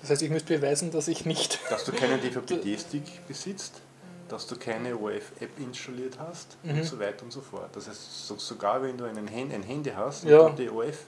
Das 0.00 0.11
heißt, 0.11 0.22
ich 0.22 0.30
müsste 0.30 0.59
beweisen, 0.59 0.90
dass 0.90 1.09
ich 1.09 1.24
nicht. 1.24 1.61
Dass 1.70 1.84
du 1.84 1.92
keinen 1.92 2.20
DVB-Stick 2.24 3.26
besitzt, 3.26 3.80
dass 4.32 4.46
du 4.46 4.56
keine 4.56 4.96
ORF-App 4.96 5.50
installiert 5.58 6.18
hast 6.18 6.56
Mhm. 6.62 6.70
und 6.78 6.84
so 6.84 6.98
weiter 6.98 7.22
und 7.24 7.32
so 7.32 7.40
fort. 7.40 7.68
Das 7.74 7.86
heißt, 7.88 8.26
so, 8.26 8.36
sogar 8.36 8.82
wenn 8.82 8.96
du 8.96 9.04
einen 9.04 9.28
Hand, 9.30 9.52
ein 9.52 9.62
Handy 9.62 9.90
hast 9.94 10.24
Ja. 10.24 10.40
und 10.40 10.58
die 10.58 10.68
ORF 10.70 10.98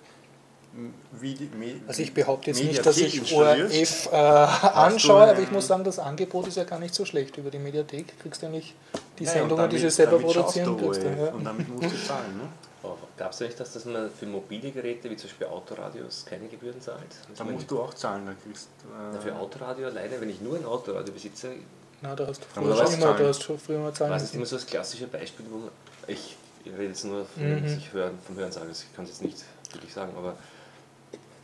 wie 1.12 1.34
die 1.34 1.44
Me 1.56 1.80
Also 1.86 2.02
ich 2.02 2.12
behaupte 2.12 2.50
jetzt 2.50 2.58
nicht, 2.58 2.76
Mediathek 2.84 2.84
dass 2.84 2.98
ich 2.98 3.32
ORF 3.34 4.08
äh, 4.12 4.16
anschaue, 4.16 5.30
aber 5.30 5.38
ich 5.40 5.50
muss 5.52 5.68
sagen, 5.68 5.84
das 5.84 5.98
Angebot 6.00 6.48
ist 6.48 6.56
ja 6.56 6.64
gar 6.64 6.80
nicht 6.80 6.94
so 6.94 7.04
schlecht. 7.04 7.36
Über 7.38 7.50
die 7.50 7.60
Mediathek 7.60 8.18
kriegst 8.20 8.42
du 8.42 8.46
eigentlich 8.46 8.74
die 9.18 9.24
Ja, 9.24 9.30
und 9.30 9.38
Sendungen, 9.38 9.70
die 9.70 9.78
sie 9.78 9.90
selber 9.90 10.18
produzieren. 10.18 10.76
du 10.76 10.84
Kriegst 10.84 11.02
du, 11.04 11.08
ja. 11.08 11.30
Und 11.32 11.44
damit 11.44 11.68
musst 11.68 11.94
du 11.94 12.04
zahlen. 12.06 12.36
Ne? 12.38 12.48
Gab 13.16 13.30
es 13.32 13.38
das, 13.56 13.72
dass 13.72 13.84
man 13.86 14.10
für 14.10 14.26
mobile 14.26 14.70
Geräte, 14.72 15.08
wie 15.08 15.16
zum 15.16 15.28
Beispiel 15.30 15.46
Autoradios, 15.46 16.26
keine 16.28 16.48
Gebühren 16.48 16.80
zahlt? 16.80 17.00
Da 17.36 17.44
musst 17.44 17.70
du 17.70 17.80
auch 17.80 17.94
zahlen. 17.94 18.26
Da 18.26 18.32
kriegst, 18.44 18.68
Na, 18.90 19.16
äh, 19.16 19.20
für 19.22 19.34
Autoradio 19.36 19.86
alleine, 19.86 20.20
wenn 20.20 20.28
ich 20.28 20.40
nur 20.40 20.56
ein 20.56 20.64
Autoradio 20.66 21.14
besitze, 21.14 21.52
Na, 22.04 22.14
da 22.14 22.26
hast 22.26 22.42
du 22.42 22.46
früher, 22.52 22.68
da 22.68 22.86
schon 22.86 23.00
du 23.00 23.06
immer, 23.06 23.14
du 23.14 23.26
hast 23.28 23.42
schon 23.42 23.58
früher 23.58 23.78
mal 23.78 23.92
Zahlen. 23.94 24.12
was 24.12 24.24
ist 24.24 24.34
immer 24.34 24.44
so 24.44 24.56
das 24.56 24.66
klassische 24.66 25.06
Beispiel, 25.06 25.46
wo 25.50 25.56
man, 25.56 25.70
ich, 26.06 26.36
ich 26.62 26.70
rede 26.72 26.84
jetzt 26.88 27.02
nur 27.06 27.24
von, 27.24 27.42
Mhm. 27.62 27.78
ich 27.78 27.92
höre, 27.94 28.10
vom 28.26 28.36
Hören 28.36 28.52
sagen, 28.52 28.68
ich 28.70 28.94
kann 28.94 29.06
es 29.06 29.12
jetzt 29.12 29.22
nicht 29.22 29.38
wirklich 29.72 29.90
sagen, 29.94 30.12
aber 30.14 30.36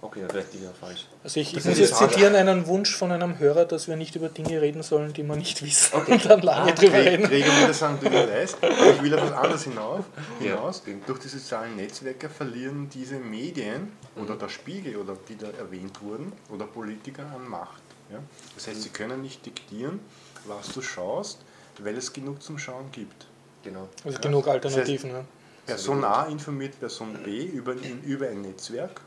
okay, 0.02 0.22
vielleicht 0.28 0.52
liege 0.52 0.66
ich 0.66 0.70
ja 0.70 0.76
falsch. 0.78 1.06
Also 1.24 1.40
ich, 1.40 1.48
ich 1.48 1.54
Das 1.54 1.64
muss 1.64 1.78
jetzt 1.78 1.96
zitieren 1.96 2.34
einen 2.34 2.66
Wunsch 2.66 2.94
von 2.94 3.10
einem 3.10 3.38
Hörer, 3.38 3.64
dass 3.64 3.88
wir 3.88 3.96
nicht 3.96 4.16
über 4.16 4.28
Dinge 4.28 4.60
reden 4.60 4.82
sollen, 4.82 5.14
die 5.14 5.22
wir 5.22 5.34
nicht 5.36 5.62
wissen 5.64 5.94
Okay. 5.96 6.12
und 6.12 6.26
dann 6.26 6.42
lange 6.42 6.72
Ah, 6.72 6.74
drüber 6.74 6.92
Gregor 6.92 7.10
reden. 7.12 7.24
Gregor 7.24 7.56
würde 7.60 7.72
sagen, 7.74 7.98
du 7.98 8.12
weißt, 8.12 8.56
aber 8.62 8.90
ich 8.96 9.02
will 9.02 9.14
auf 9.14 9.22
was 9.22 9.32
anderes 9.32 9.62
hinauf, 9.64 10.04
Ja. 10.40 10.44
hinaus. 10.56 10.82
Durch 11.06 11.20
die 11.20 11.28
sozialen 11.28 11.76
Netzwerke 11.76 12.28
verlieren 12.28 12.90
diese 12.92 13.14
Medien 13.16 13.92
oder 14.16 14.36
der 14.36 14.50
Spiegel 14.50 14.96
oder 14.96 15.16
die 15.26 15.38
da 15.38 15.46
erwähnt 15.58 16.02
wurden 16.02 16.32
oder 16.50 16.66
Politiker 16.66 17.22
an 17.34 17.48
Macht. 17.48 17.80
Ja? 18.12 18.18
Das 18.56 18.66
heißt, 18.66 18.82
sie 18.82 18.90
können 18.90 19.22
nicht 19.22 19.46
diktieren, 19.46 20.00
was 20.46 20.68
du 20.72 20.82
schaust, 20.82 21.38
weil 21.78 21.96
es 21.96 22.12
genug 22.12 22.42
zum 22.42 22.58
Schauen 22.58 22.90
gibt. 22.92 23.26
Genau. 23.62 23.88
Also 24.04 24.16
Ja. 24.16 24.20
genug 24.22 24.44
Das 24.44 24.52
heißt- 24.54 24.54
Alternativen. 24.66 25.12
ne? 25.12 25.24
Person 25.66 26.02
A 26.04 26.24
informiert 26.26 26.78
Person 26.80 27.16
B 27.22 27.44
über, 27.44 27.72
in, 27.74 28.02
über 28.02 28.28
ein 28.28 28.40
Netzwerk, 28.40 29.00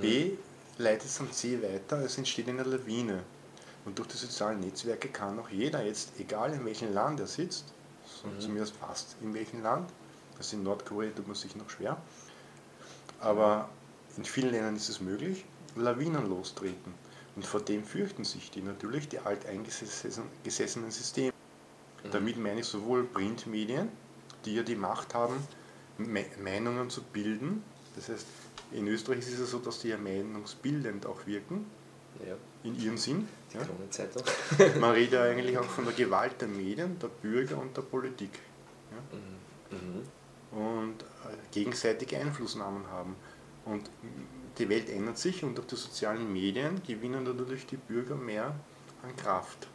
B 0.00 0.32
leitet 0.78 1.06
es 1.06 1.20
an 1.20 1.30
C 1.32 1.60
weiter, 1.62 1.98
es 2.04 2.16
entsteht 2.16 2.48
eine 2.48 2.62
Lawine. 2.62 3.22
Und 3.84 3.98
durch 3.98 4.08
die 4.08 4.16
sozialen 4.16 4.60
Netzwerke 4.60 5.08
kann 5.08 5.38
auch 5.38 5.48
jeder 5.50 5.82
jetzt, 5.84 6.12
egal 6.18 6.52
in 6.54 6.64
welchem 6.64 6.94
Land 6.94 7.20
er 7.20 7.26
sitzt, 7.26 7.64
so 8.06 8.28
zumindest 8.38 8.74
fast 8.76 9.16
in 9.20 9.34
welchem 9.34 9.62
Land, 9.62 9.90
also 10.38 10.56
in 10.56 10.62
Nordkorea 10.62 11.10
tut 11.10 11.26
man 11.26 11.36
sich 11.36 11.54
noch 11.56 11.68
schwer, 11.68 11.96
aber 13.20 13.68
in 14.16 14.24
vielen 14.24 14.50
Ländern 14.52 14.76
ist 14.76 14.88
es 14.88 15.00
möglich, 15.00 15.44
Lawinen 15.76 16.28
lostreten. 16.28 16.94
Und 17.36 17.46
vor 17.46 17.60
dem 17.60 17.84
fürchten 17.84 18.24
sich 18.24 18.50
die 18.50 18.60
natürlich, 18.60 19.08
die 19.08 19.18
alteingesessenen 19.18 20.90
Systeme. 20.90 21.32
Damit 22.10 22.38
meine 22.38 22.60
ich 22.60 22.66
sowohl 22.66 23.04
Printmedien, 23.04 23.88
die 24.44 24.54
ja 24.54 24.62
die 24.62 24.74
Macht 24.74 25.14
haben, 25.14 25.34
Me 25.98 26.24
Meinungen 26.42 26.88
zu 26.90 27.02
bilden. 27.02 27.62
Das 27.94 28.08
heißt, 28.08 28.26
in 28.72 28.86
Österreich 28.88 29.18
ist 29.18 29.38
es 29.38 29.50
so, 29.50 29.58
dass 29.58 29.80
die 29.80 29.88
ja 29.88 29.98
meinungsbildend 29.98 31.06
auch 31.06 31.26
wirken. 31.26 31.66
Ja, 32.26 32.34
in 32.64 32.78
ihrem 32.78 32.96
Sinn. 32.96 33.28
Ja? 33.54 33.60
Kronenzeitung. 33.64 34.22
Man 34.80 34.92
redet 34.92 35.12
ja 35.12 35.22
eigentlich 35.22 35.56
auch 35.56 35.64
von 35.64 35.84
der 35.84 35.94
Gewalt 35.94 36.40
der 36.40 36.48
Medien, 36.48 36.98
der 36.98 37.08
Bürger 37.08 37.58
und 37.58 37.76
der 37.76 37.82
Politik. 37.82 38.30
Mhm. 39.70 39.76
Mhm. 39.76 40.58
und 40.58 41.02
äh, 41.02 41.36
gegenseitige 41.52 42.18
Einflussnahmen 42.18 42.86
haben. 42.88 43.14
Und 43.64 43.90
die 44.58 44.68
Welt 44.68 44.88
ändert 44.88 45.18
sich 45.18 45.44
und 45.44 45.56
durch 45.56 45.68
die 45.68 45.76
sozialen 45.76 46.32
Medien 46.32 46.82
gewinnen 46.86 47.24
natürlich 47.24 47.66
die 47.66 47.76
Bürger 47.76 48.14
mehr 48.14 48.54
an 49.02 49.16
Kraft. 49.16 49.68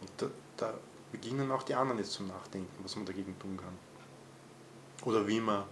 Und 0.00 0.10
da, 0.16 0.30
da 0.56 0.74
beginnen 1.10 1.50
auch 1.50 1.62
die 1.62 1.74
anderen 1.74 1.98
jetzt 1.98 2.12
zum 2.12 2.26
Nachdenken, 2.26 2.82
was 2.82 2.96
man 2.96 3.06
dagegen 3.06 3.38
tun 3.38 3.56
kann. 3.56 3.78
Oder 5.06 5.26
wie 5.26 5.40
man 5.40 5.64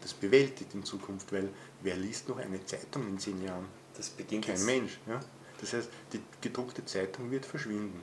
das 0.00 0.12
bewältigt 0.12 0.74
in 0.74 0.84
Zukunft, 0.84 1.32
weil 1.32 1.48
wer 1.82 1.96
liest 1.96 2.28
noch 2.28 2.38
eine 2.38 2.64
Zeitung 2.64 3.08
in 3.08 3.18
zehn 3.18 3.42
Jahren? 3.42 3.66
Das 3.96 4.10
beginnt 4.10 4.46
Kein 4.46 4.64
Mensch. 4.64 4.98
Ja? 5.06 5.20
Das 5.60 5.72
heißt, 5.72 5.88
die 6.12 6.20
gedruckte 6.40 6.84
Zeitung 6.84 7.30
wird 7.30 7.46
verschwinden. 7.46 8.00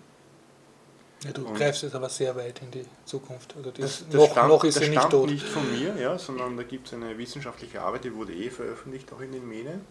Ja, 1.23 1.31
du 1.31 1.45
Und- 1.45 1.55
greifst 1.55 1.83
jetzt 1.83 1.95
aber 1.95 2.07
sehr 2.09 2.35
weit 2.35 2.61
in 2.61 2.71
die 2.71 2.85
Zukunft. 3.05 3.53
Also 3.57 3.71
Das, 3.71 4.01
ist, 4.01 4.05
das 4.07 4.15
noch, 4.15 4.31
stammt, 4.31 4.49
noch 4.49 4.63
ist 4.63 4.77
das 4.77 4.83
sie 4.85 4.89
nicht 4.89 5.09
tot. 5.09 5.29
nicht 5.29 5.45
von 5.45 5.69
mir, 5.71 5.95
ja, 5.97 6.17
sondern 6.17 6.55
da 6.55 6.63
gibt 6.63 6.87
es 6.87 6.93
eine 6.93 7.17
wissenschaftliche 7.17 7.81
Arbeit, 7.81 8.05
die 8.05 8.15
wurde 8.15 8.33
eh 8.33 8.49
veröffentlicht, 8.49 9.11
auch 9.11 9.19
in 9.19 9.31
den 9.33 9.47
Medien. 9.47 9.81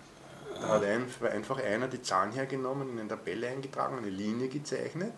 Da 0.60 0.68
hat 0.68 0.84
ein, 0.84 1.04
einfach 1.30 1.62
einer 1.62 1.86
die 1.86 2.00
Zahlen 2.02 2.32
hergenommen, 2.32 2.90
in 2.90 2.98
eine 2.98 3.08
Tabelle 3.08 3.46
eingetragen, 3.48 3.98
eine 3.98 4.08
Linie 4.10 4.48
gezeichnet 4.48 5.12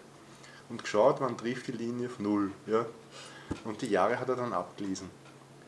und 0.68 0.82
geschaut, 0.82 1.20
wann 1.20 1.38
trifft 1.38 1.68
die 1.68 1.72
Linie 1.72 2.08
auf 2.08 2.18
Null. 2.18 2.50
Ja. 2.66 2.84
Und 3.64 3.80
die 3.80 3.86
Jahre 3.88 4.18
hat 4.18 4.28
er 4.28 4.36
dann 4.36 4.52
abgelesen. 4.52 5.08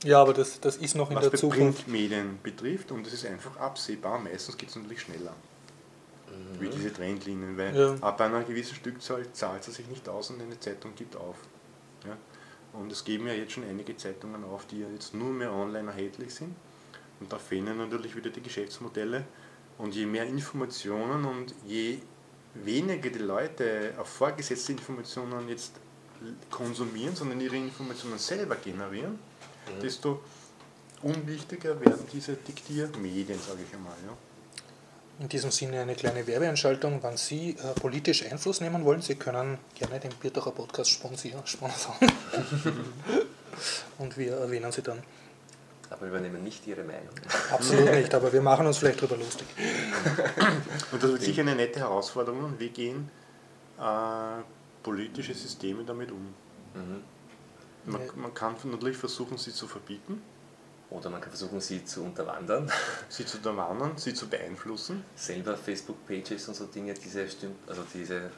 Ja, 0.05 0.21
aber 0.21 0.35
das, 0.35 0.59
das 0.61 0.77
ist 0.77 0.95
noch 0.97 1.11
in 1.11 1.17
Was 1.17 1.31
der 1.31 1.39
Zukunft. 1.39 1.85
Printmedien 1.85 2.41
betrifft 2.43 2.91
und 2.91 3.07
das 3.07 3.13
ist 3.13 3.25
einfach 3.25 3.57
absehbar. 3.59 4.19
Meistens 4.19 4.57
geht 4.59 4.69
es 4.71 4.77
natürlich 4.77 5.01
schneller, 5.03 5.33
wie 6.59 6.69
diese 6.69 6.93
Trendlinien, 6.93 7.57
weil 7.57 7.77
Ja. 7.77 7.95
ab 8.01 8.21
einer 8.21 8.43
gewissen 8.45 8.75
Stückzahl 8.75 9.31
zahlt 9.33 9.67
es 9.67 9.75
sich 9.75 9.87
nicht 9.89 10.09
aus 10.09 10.31
und 10.31 10.41
eine 10.41 10.59
Zeitung 10.59 10.95
gibt 10.95 11.17
auf. 11.17 11.37
Ja? 12.05 12.17
Und 12.79 12.91
es 12.91 13.05
geben 13.05 13.27
ja 13.27 13.35
jetzt 13.35 13.53
schon 13.53 13.65
einige 13.65 13.97
Zeitungen 13.97 14.45
auf, 14.45 14.67
die 14.67 14.81
ja 14.81 14.89
jetzt 14.89 15.15
nur 15.15 15.31
mehr 15.31 15.53
online 15.53 15.91
erhältlich 15.91 16.35
sind. 16.35 16.55
Und 17.21 17.33
da 17.33 17.39
fehlen 17.39 17.77
natürlich 17.77 18.17
wieder 18.17 18.31
die 18.31 18.41
Geschäftsmodelle. 18.43 19.25
Und 19.79 19.95
je 19.95 20.07
mehr 20.07 20.27
Informationen 20.27 21.25
und 21.25 21.55
je 21.67 21.99
weniger 22.55 23.11
die 23.11 23.19
Leute 23.19 23.95
auf 23.99 24.09
vorgesetzte 24.09 24.73
Informationen 24.73 25.49
jetzt 25.49 25.73
konsumieren, 26.51 27.17
sondern 27.17 27.41
ihre 27.41 27.57
Informationen 27.57 28.19
selber 28.19 28.57
generieren, 28.57 29.19
desto 29.83 30.21
unwichtiger 31.03 31.81
werden 31.81 32.07
diese 32.13 32.35
Diktiermedien, 32.35 33.39
sage 33.39 33.61
ich 33.67 33.75
einmal. 33.75 33.97
Ja. 34.07 34.17
In 35.19 35.29
diesem 35.29 35.51
Sinne 35.51 35.81
eine 35.81 35.95
kleine 35.95 36.27
Werbeanschaltung. 36.27 36.99
Wann 37.03 37.17
Sie 37.17 37.51
äh, 37.51 37.79
politisch 37.79 38.25
Einfluss 38.25 38.61
nehmen 38.61 38.85
wollen, 38.85 39.03
Sie 39.03 39.15
können 39.15 39.59
gerne 39.75 40.01
den 40.01 40.13
Bierdacher 40.15 40.51
Podcast 40.51 40.91
sponsieren, 40.91 41.47
sponsern. 41.47 41.95
Und 43.99 44.17
wir 44.17 44.33
erwähnen 44.37 44.73
Sie 44.73 44.83
dann. 44.83 45.03
Aber 45.91 46.03
wir 46.03 46.09
übernehmen 46.09 46.43
nicht 46.43 46.67
Ihre 46.67 46.83
Meinung. 46.83 47.11
Absolut 47.51 47.93
nicht, 47.93 48.15
aber 48.15 48.33
wir 48.33 48.41
machen 48.41 48.67
uns 48.67 48.79
vielleicht 48.79 49.01
darüber 49.01 49.19
lustig. 49.19 49.47
Und 50.91 51.03
das 51.03 51.11
wird 51.11 51.23
sicher 51.23 51.43
eine 51.43 51.55
nette 51.55 51.81
Herausforderung. 51.81 52.45
Und 52.45 52.61
wie 52.61 52.71
gehen 52.71 53.11
äh, 53.79 54.43
politische 54.83 55.35
Systeme 55.35 55.85
damit 55.85 56.11
um? 56.11 56.35
Mhm. 56.75 57.05
Man, 57.85 58.01
man 58.15 58.33
kann 58.33 58.55
natürlich 58.65 58.97
versuchen, 58.97 59.37
sie 59.39 59.53
zu 59.53 59.67
verbieten, 59.67 60.23
Oder 60.93 61.11
man 61.11 61.21
kann 61.21 61.31
versuchen, 61.31 61.61
sie 61.61 61.85
zu 61.85 62.05
unterwandern. 62.05 62.71
sie 63.09 63.25
zu 63.25 63.39
unterwandern, 63.39 63.97
sie 63.97 64.15
zu 64.15 64.29
beeinflussen. 64.29 65.05
Selber 65.17 65.57
Facebook-Pages 65.57 66.49
und 66.49 66.55
so 66.55 66.67
Dinge, 66.67 66.95
diese 66.95 67.29
stimmt, 67.29 67.57
also 67.69 67.83
diese 67.93 68.31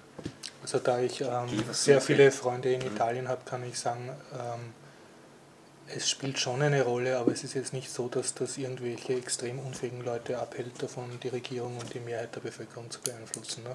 Also 0.63 0.79
da 0.79 1.01
ich 1.01 1.21
ähm, 1.21 1.49
sehr 1.73 2.01
viele 2.01 2.31
Freunde 2.31 2.73
in 2.73 2.81
Italien 2.83 3.29
habe, 3.29 3.43
kann 3.45 3.65
ich 3.65 3.79
sagen, 3.79 4.11
ähm, 4.33 4.73
es 5.87 6.09
spielt 6.09 6.39
schon 6.39 6.63
eine 6.63 6.83
Rolle, 6.83 7.19
aber 7.19 7.33
es 7.33 7.45
ist 7.45 7.55
jetzt 7.55 7.73
nicht 7.73 7.91
so, 7.91 8.09
dass 8.09 8.35
das 8.35 8.57
irgendwelche 8.57 9.15
extrem 9.15 9.59
unfähigen 9.59 10.03
Leute 10.03 10.39
abhält, 10.39 10.83
davon 10.83 11.05
die 11.23 11.29
Regierung 11.29 11.77
und 11.77 11.93
die 11.93 12.01
Mehrheit 12.01 12.35
der 12.35 12.41
Bevölkerung 12.41 12.91
zu 12.91 13.01
beeinflussen. 13.01 13.65
Ne? 13.65 13.75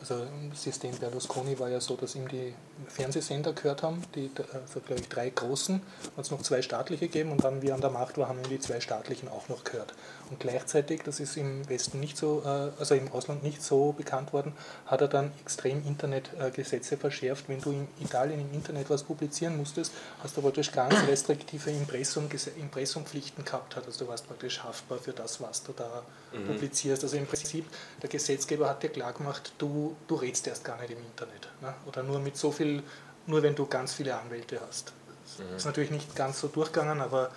Also 0.00 0.26
das 0.50 0.62
System 0.62 0.96
Berlusconi 0.96 1.58
war 1.58 1.68
ja 1.68 1.80
so, 1.80 1.96
dass 1.96 2.16
ihm 2.16 2.26
die 2.28 2.54
Fernsehsender 2.88 3.52
gehört 3.52 3.82
haben, 3.82 4.02
die, 4.14 4.30
also 4.52 4.80
glaube 4.80 5.00
ich 5.00 5.08
drei 5.08 5.30
großen, 5.30 5.80
hat 6.16 6.24
es 6.24 6.30
noch 6.30 6.42
zwei 6.42 6.60
staatliche 6.60 7.06
gegeben 7.06 7.30
und 7.30 7.44
dann, 7.44 7.62
wie 7.62 7.68
er 7.68 7.74
an 7.74 7.80
der 7.80 7.90
Macht 7.90 8.18
war, 8.18 8.28
haben 8.28 8.38
ihm 8.38 8.48
die 8.48 8.58
zwei 8.58 8.80
staatlichen 8.80 9.28
auch 9.28 9.48
noch 9.48 9.62
gehört. 9.64 9.94
Und 10.30 10.40
gleichzeitig, 10.40 11.02
das 11.04 11.20
ist 11.20 11.36
im 11.36 11.68
Westen 11.68 12.00
nicht 12.00 12.16
so, 12.16 12.42
äh, 12.44 12.70
also 12.78 12.94
im 12.94 13.12
Ausland 13.12 13.42
nicht 13.42 13.62
so 13.62 13.92
bekannt 13.92 14.32
worden, 14.32 14.54
hat 14.86 15.00
er 15.00 15.08
dann 15.08 15.30
extrem 15.40 15.86
Internetgesetze 15.86 16.96
verschärft. 16.96 17.48
Wenn 17.48 17.60
du 17.60 17.70
in 17.70 17.88
Italien 18.00 18.40
im 18.40 18.52
Internet 18.52 18.90
was 18.90 19.02
publizieren 19.02 19.56
musstest, 19.56 19.92
hast 20.22 20.36
du 20.36 20.42
praktisch 20.42 20.72
ganz 20.72 20.94
restriktive 21.44 21.70
Impressum, 21.70 22.28
Impressumpflichten 22.56 23.44
gehabt. 23.44 23.76
hat. 23.76 23.86
Also 23.86 24.04
du 24.04 24.10
warst 24.10 24.26
praktisch 24.26 24.62
haftbar 24.62 24.98
für 24.98 25.12
das, 25.12 25.40
was 25.40 25.62
du 25.62 25.72
da 25.72 26.02
publizierst. 26.46 27.02
Also 27.02 27.16
im 27.16 27.26
Prinzip, 27.26 27.66
der 28.02 28.08
Gesetzgeber 28.08 28.68
hat 28.68 28.82
dir 28.82 28.88
klar 28.88 29.12
gemacht, 29.12 29.52
du, 29.58 29.96
du 30.08 30.14
redst 30.16 30.46
erst 30.46 30.64
gar 30.64 30.80
nicht 30.80 30.90
im 30.90 30.98
Internet. 30.98 31.48
Ne? 31.60 31.74
Oder 31.86 32.02
nur 32.02 32.18
mit 32.18 32.36
so 32.36 32.50
viel, 32.50 32.82
nur 33.26 33.42
wenn 33.42 33.54
du 33.54 33.66
ganz 33.66 33.94
viele 33.94 34.16
Anwälte 34.16 34.60
hast. 34.66 34.92
Das 35.38 35.56
ist 35.56 35.64
natürlich 35.64 35.90
nicht 35.90 36.14
ganz 36.14 36.40
so 36.40 36.48
durchgegangen, 36.48 37.00
aber 37.00 37.30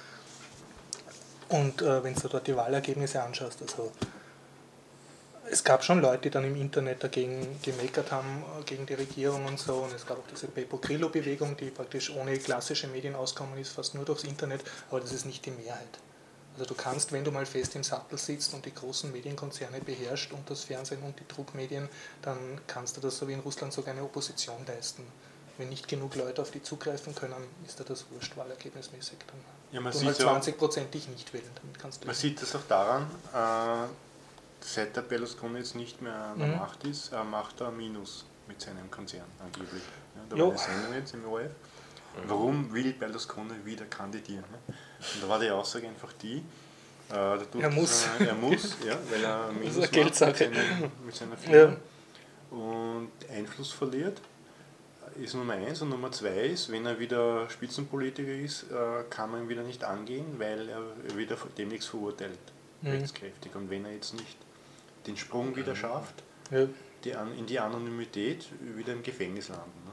und 1.49 1.81
äh, 1.81 2.03
wenn 2.03 2.13
du 2.13 2.27
dort 2.27 2.45
die 2.45 2.55
Wahlergebnisse 2.55 3.23
anschaust, 3.23 3.61
also 3.61 3.91
es 5.49 5.63
gab 5.63 5.83
schon 5.83 6.01
Leute, 6.01 6.23
die 6.23 6.29
dann 6.29 6.43
im 6.43 6.55
Internet 6.55 7.03
dagegen 7.03 7.59
gemeckert 7.61 8.11
haben, 8.11 8.43
äh, 8.59 8.63
gegen 8.63 8.85
die 8.85 8.93
Regierung 8.93 9.45
und 9.45 9.59
so. 9.59 9.75
Und 9.75 9.93
es 9.93 10.05
gab 10.05 10.17
auch 10.19 10.27
diese 10.31 10.47
Pepo 10.47 10.77
Grillo-Bewegung, 10.77 11.55
die 11.57 11.69
praktisch 11.69 12.09
ohne 12.09 12.37
klassische 12.37 12.87
Medien 12.87 13.15
auskommen 13.15 13.57
ist, 13.57 13.69
fast 13.69 13.95
nur 13.95 14.05
durchs 14.05 14.23
Internet, 14.23 14.61
aber 14.89 14.99
das 14.99 15.11
ist 15.13 15.25
nicht 15.25 15.45
die 15.45 15.51
Mehrheit. 15.51 15.99
Also 16.53 16.65
du 16.65 16.73
kannst, 16.73 17.11
wenn 17.11 17.23
du 17.23 17.31
mal 17.31 17.45
fest 17.45 17.75
im 17.75 17.83
Sattel 17.83 18.17
sitzt 18.17 18.53
und 18.55 18.65
die 18.65 18.73
großen 18.73 19.11
Medienkonzerne 19.11 19.79
beherrscht 19.79 20.31
und 20.33 20.49
das 20.49 20.63
Fernsehen 20.63 21.03
und 21.03 21.19
die 21.19 21.27
Druckmedien, 21.27 21.87
dann 22.23 22.37
kannst 22.65 22.97
du 22.97 23.01
das 23.01 23.17
so 23.17 23.27
wie 23.27 23.33
in 23.33 23.41
Russland 23.41 23.71
sogar 23.73 23.93
eine 23.93 24.03
Opposition 24.03 24.65
leisten. 24.65 25.03
Wenn 25.59 25.69
nicht 25.69 25.87
genug 25.87 26.15
Leute 26.15 26.41
auf 26.41 26.51
die 26.51 26.61
zugreifen 26.63 27.13
können, 27.15 27.35
ist 27.65 27.79
dir 27.79 27.83
das 27.83 28.05
wurscht 28.11 28.35
wahlergebnismäßig. 28.37 29.17
Dann 29.27 29.39
Ja, 29.71 29.81
man 29.81 29.91
sieht 29.93 30.07
halt 30.07 30.19
ja- 30.19 30.25
20 30.25 30.57
Prozent 30.57 30.93
dich 30.93 31.07
nicht 31.09 31.31
wählen. 31.33 31.49
Damit 31.55 31.79
kannst 31.79 32.01
du 32.03 32.07
Man 32.07 32.15
sieht 32.15 32.41
das 32.41 32.55
auch 32.55 32.61
daran, 32.67 33.03
äh, 33.33 33.87
seit 34.67 34.95
der 34.95 35.01
Berlusconi 35.01 35.59
jetzt 35.59 35.75
nicht 35.75 36.01
mehr 36.01 36.13
an 36.15 36.39
der 36.39 36.47
Mhm. 36.49 36.55
Macht 36.57 36.83
ist, 36.85 37.11
macht 37.29 37.61
er 37.61 37.71
Minus 37.71 38.25
mit 38.47 38.59
seinem 38.61 38.89
Konzern 38.91 39.25
angeblich. 39.39 39.83
Ja, 40.15 40.21
da 40.29 40.35
Jo. 40.35 40.45
war 40.47 40.51
eine 40.51 40.59
Sendung 40.59 40.93
jetzt 40.93 41.13
im 41.13 41.25
ORF. 41.25 41.51
Warum 42.25 42.73
will 42.73 42.93
Berlusconi 42.93 43.53
wieder 43.63 43.85
kandidieren? 43.85 44.43
Ne? 44.51 44.73
Und 45.13 45.23
da 45.23 45.29
war 45.29 45.39
die 45.39 45.49
Aussage 45.51 45.87
einfach 45.87 46.11
die, 46.13 46.43
äh, 47.11 47.61
Er 47.61 47.69
muss. 47.69 48.07
Äh, 48.19 48.25
er 48.25 48.33
muss, 48.35 48.75
ja, 48.85 48.97
weil 49.09 49.23
er 49.23 49.51
Minus 49.59 49.77
macht. 49.77 49.95
Mit, 49.95 50.15
seinem, 50.15 50.91
mit 51.05 51.15
seiner 51.15 51.37
Firma 51.37 51.77
und 52.49 53.11
Einfluss 53.29 53.71
verliert 53.73 54.21
ist 55.21 55.33
Nummer 55.33 55.53
eins 55.53 55.81
und 55.81 55.89
Nummer 55.89 56.11
zwei 56.11 56.45
ist, 56.47 56.71
wenn 56.71 56.85
er 56.85 56.97
wieder 56.99 57.49
Spitzenpolitiker 57.49 58.31
ist, 58.31 58.63
äh, 58.71 59.03
kann 59.09 59.31
man 59.31 59.43
ihn 59.43 59.49
wieder 59.49 59.63
nicht 59.63 59.83
angehen, 59.83 60.25
weil 60.37 60.69
er 60.69 60.81
wieder 61.15 61.37
demnächst 61.57 61.89
verurteilt, 61.89 62.37
Mhm. 62.81 62.89
rechtskräftig. 62.91 63.55
Und 63.55 63.69
wenn 63.69 63.85
er 63.85 63.93
jetzt 63.93 64.13
nicht 64.13 64.37
den 65.07 65.17
Sprung 65.17 65.55
wieder 65.55 65.75
schafft, 65.75 66.15
Ja. 66.51 66.67
die 67.03 67.15
an, 67.15 67.35
in 67.37 67.45
die 67.45 67.59
Anonymität, 67.59 68.45
wieder 68.75 68.93
im 68.93 69.01
Gefängnis 69.03 69.49
landen. 69.49 69.71
Ne? 69.85 69.91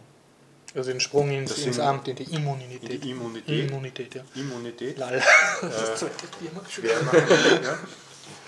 Also 0.78 0.90
den 0.90 1.00
Sprung 1.00 1.30
ins, 1.30 1.52
ins 1.58 1.76
sind- 1.76 1.80
Amt, 1.84 2.08
in 2.08 2.16
die 2.16 2.24
Immunität. 2.34 2.82
In 2.90 3.00
die 3.00 3.10
Immunität. 3.10 3.68
Immunität, 3.70 4.14
ja. 4.16 4.22
Immunität 4.34 4.98
Lall. 4.98 5.14
Äh, 5.18 5.22
Das 5.62 6.00
zweite 6.00 6.26
schwer 6.68 7.02
machen. 7.02 7.22
ja. 7.62 7.78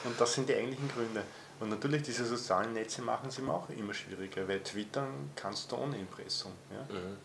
Und 0.05 0.21
das 0.21 0.35
sind 0.35 0.49
die 0.49 0.55
eigentlichen 0.55 0.89
Gründe. 0.89 1.23
Und 1.61 1.71
natürlich, 1.71 2.03
diese 2.03 2.25
sozialen 2.27 2.75
Netze 2.75 3.01
machen 3.03 3.29
es 3.29 3.39
ihm 3.39 3.49
auch 3.49 3.69
immer 3.71 3.95
schwieriger, 3.95 4.47
weil 4.47 4.61
twittern 4.61 5.31
kannst 5.35 5.71
du 5.73 5.77
ohne 5.77 5.97
Impressum. 5.99 6.53
Ja? 6.71 6.95
Mhm. 6.95 7.17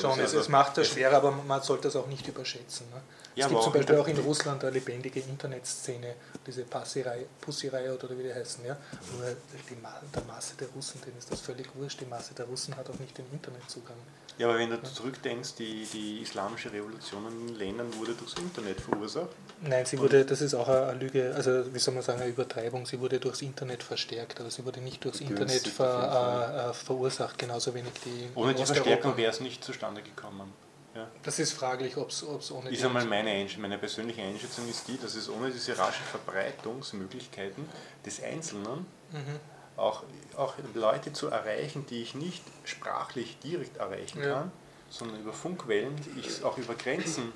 Schon, 0.00 0.18
das 0.18 0.32
es, 0.34 0.48
macht 0.48 0.76
das 0.78 0.88
schwer, 0.88 1.12
aber 1.12 1.30
man 1.30 1.62
sollte 1.62 1.88
es 1.88 1.96
auch 1.96 2.06
nicht 2.08 2.26
überschätzen. 2.26 2.86
Ne? 2.90 3.00
Ja, 3.36 3.44
es 3.44 3.50
gibt 3.50 3.62
zum 3.64 3.72
Beispiel 3.74 3.96
auch 3.96 4.08
in 4.08 4.16
Russland 4.16 4.64
eine 4.64 4.72
lebendige 4.72 5.20
Internetszene, 5.20 6.14
diese 6.46 6.64
Pussy-Reihe 6.64 7.94
oder 7.94 8.18
wie 8.18 8.22
die 8.22 8.32
heißen. 8.32 8.64
Ja? 8.64 8.78
Nur 9.12 9.36
die 9.68 9.74
Ma 9.82 10.00
der 10.14 10.22
Masse 10.24 10.54
der 10.56 10.68
Russen, 10.68 11.02
denen 11.02 11.18
ist 11.18 11.30
das 11.30 11.42
völlig 11.42 11.68
wurscht. 11.74 12.00
Die 12.00 12.06
Masse 12.06 12.32
der 12.32 12.46
Russen 12.46 12.74
hat 12.76 12.88
auch 12.88 12.98
nicht 12.98 13.18
den 13.18 13.26
Internetzugang. 13.30 13.98
Ja, 14.38 14.48
aber 14.48 14.58
wenn 14.58 14.70
du 14.70 14.82
zurückdenkst, 14.82 15.54
die, 15.56 15.86
die 15.92 16.20
islamische 16.22 16.72
Revolution 16.72 17.26
in 17.26 17.46
den 17.46 17.56
Ländern 17.56 17.94
wurde 17.98 18.14
durchs 18.14 18.34
Internet 18.34 18.80
verursacht. 18.80 19.28
Nein, 19.60 19.84
sie 19.84 19.98
wurde, 19.98 20.24
das 20.24 20.40
ist 20.40 20.54
auch 20.54 20.68
eine 20.68 20.98
Lüge, 20.98 21.34
also 21.34 21.74
wie 21.74 21.78
soll 21.78 21.92
man 21.92 22.02
sagen, 22.02 22.22
eine 22.22 22.30
Übertreibung. 22.30 22.86
Sie 22.86 23.00
wurde 23.00 23.20
durchs 23.20 23.42
Internet 23.42 23.82
verstärkt, 23.82 24.40
aber 24.40 24.50
sie 24.50 24.64
wurde 24.64 24.80
nicht 24.80 25.04
durchs 25.04 25.20
Internet 25.20 25.68
ver, 25.68 26.66
äh, 26.66 26.70
äh, 26.70 26.72
verursacht, 26.72 27.38
genauso 27.38 27.74
wenig 27.74 27.92
die. 28.04 28.28
Ohne 28.34 28.54
die. 28.54 28.64
Verstärkung 28.64 29.16
wäre 29.18 29.30
es 29.30 29.40
nicht 29.40 29.62
zustande 29.62 30.00
gekommen. 30.02 30.52
Ja. 30.96 31.06
Das 31.22 31.38
ist 31.38 31.52
fraglich, 31.52 31.96
ob 31.98 32.08
es 32.08 32.22
ohne 32.24 32.70
Ist 32.70 32.82
einmal 32.84 33.04
meine, 33.04 33.46
meine 33.58 33.76
persönliche 33.76 34.22
Einschätzung 34.22 34.66
ist 34.68 34.88
die, 34.88 34.96
dass 34.98 35.14
es 35.14 35.28
ohne 35.28 35.50
diese 35.50 35.76
raschen 35.76 36.04
Verbreitungsmöglichkeiten 36.10 37.68
des 38.04 38.22
Einzelnen 38.22 38.86
Mhm. 39.12 39.38
auch, 39.76 40.02
auch 40.36 40.54
Leute 40.74 41.12
zu 41.12 41.28
erreichen, 41.28 41.84
die 41.86 42.02
ich 42.02 42.14
nicht 42.14 42.42
sprachlich 42.64 43.38
direkt 43.40 43.76
erreichen 43.76 44.22
Ja. 44.22 44.32
kann, 44.34 44.52
sondern 44.88 45.20
über 45.20 45.32
Funkwellen, 45.32 45.94
die 45.96 46.20
ich 46.20 46.42
auch 46.42 46.56
über 46.56 46.74
Grenzen 46.74 47.32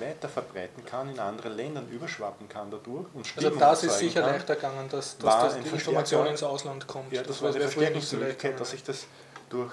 weiter 0.00 0.28
verbreiten 0.28 0.84
kann, 0.86 1.10
in 1.10 1.20
andere 1.20 1.50
Ländern 1.50 1.88
überschwappen 1.88 2.48
kann 2.48 2.70
dadurch 2.70 3.06
und 3.14 3.18
Also 3.26 3.30
Stimmung 3.48 3.58
das 3.60 3.84
ist 3.84 3.98
sicher 3.98 4.22
kann. 4.22 4.30
leichter 4.32 4.54
gegangen, 4.56 4.88
dass, 4.88 5.18
dass 5.18 5.34
das 5.42 5.54
ein 5.54 5.62
die. 5.64 5.68
Information 5.68 6.26
ins 6.26 6.42
Ausland 6.42 6.86
kommt. 6.86 7.12
Ja, 7.12 7.22
das, 7.22 7.42
war 7.42 7.50
eine 7.50 7.60
Verstärkungsmöglichkeit, 7.60 8.58
dass 8.58 8.70
sich 8.70 8.82
das 8.82 9.06
durch 9.50 9.72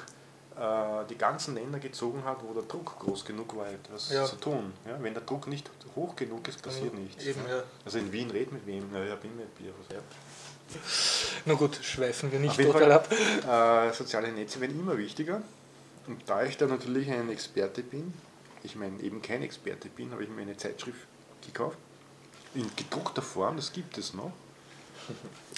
die 1.10 1.18
ganzen 1.18 1.56
Länder 1.56 1.80
gezogen 1.80 2.24
hat, 2.24 2.38
wo 2.44 2.54
der 2.54 2.64
Druck 2.64 3.00
groß 3.00 3.26
genug 3.26 3.56
war, 3.56 3.68
etwas 3.70 4.12
Ja. 4.12 4.26
zu 4.26 4.36
tun. 4.36 4.74
Ja, 4.86 5.02
wenn 5.02 5.14
der 5.14 5.24
Druck 5.24 5.48
nicht 5.48 5.70
hoch 5.96 6.16
genug 6.16 6.48
ist, 6.48 6.62
passiert 6.62 6.94
nichts. 6.94 7.26
Eben, 7.26 7.42
ja. 7.50 7.64
Also 7.84 7.98
in 7.98 8.12
Wien 8.12 8.30
red 8.30 8.52
mit 8.52 8.66
wem? 8.68 8.94
Ja, 8.94 9.14
ich 9.14 9.20
bin 9.20 9.36
mit 9.36 9.56
Bier. 9.58 9.74
Was, 9.80 9.96
ja. 9.96 10.02
Na 11.46 11.54
gut, 11.56 11.78
schweifen 11.82 12.32
wir 12.32 12.40
nicht 12.40 12.58
total 12.58 12.92
ab. 12.92 13.08
äh, 13.12 13.92
soziale 13.94 14.32
Netze 14.32 14.62
werden 14.62 14.80
immer 14.80 14.98
wichtiger. 14.98 15.42
Und 16.08 16.22
da 16.30 16.44
ich 16.44 16.58
da 16.58 16.66
natürlich 16.68 17.10
ein 17.12 17.30
Experte 17.30 17.84
bin, 17.84 18.14
ich 18.64 18.76
meine 18.76 19.02
eben 19.02 19.22
kein 19.22 19.42
Experte 19.42 19.90
bin, 19.90 20.12
habe 20.12 20.24
ich 20.24 20.30
mir 20.30 20.42
eine 20.44 20.58
Zeitschrift 20.58 21.00
gekauft. 21.46 21.78
In 22.54 22.70
gedruckter 22.76 23.22
Form, 23.22 23.56
das 23.56 23.72
gibt 23.74 23.98
es 23.98 24.14
noch. 24.14 24.32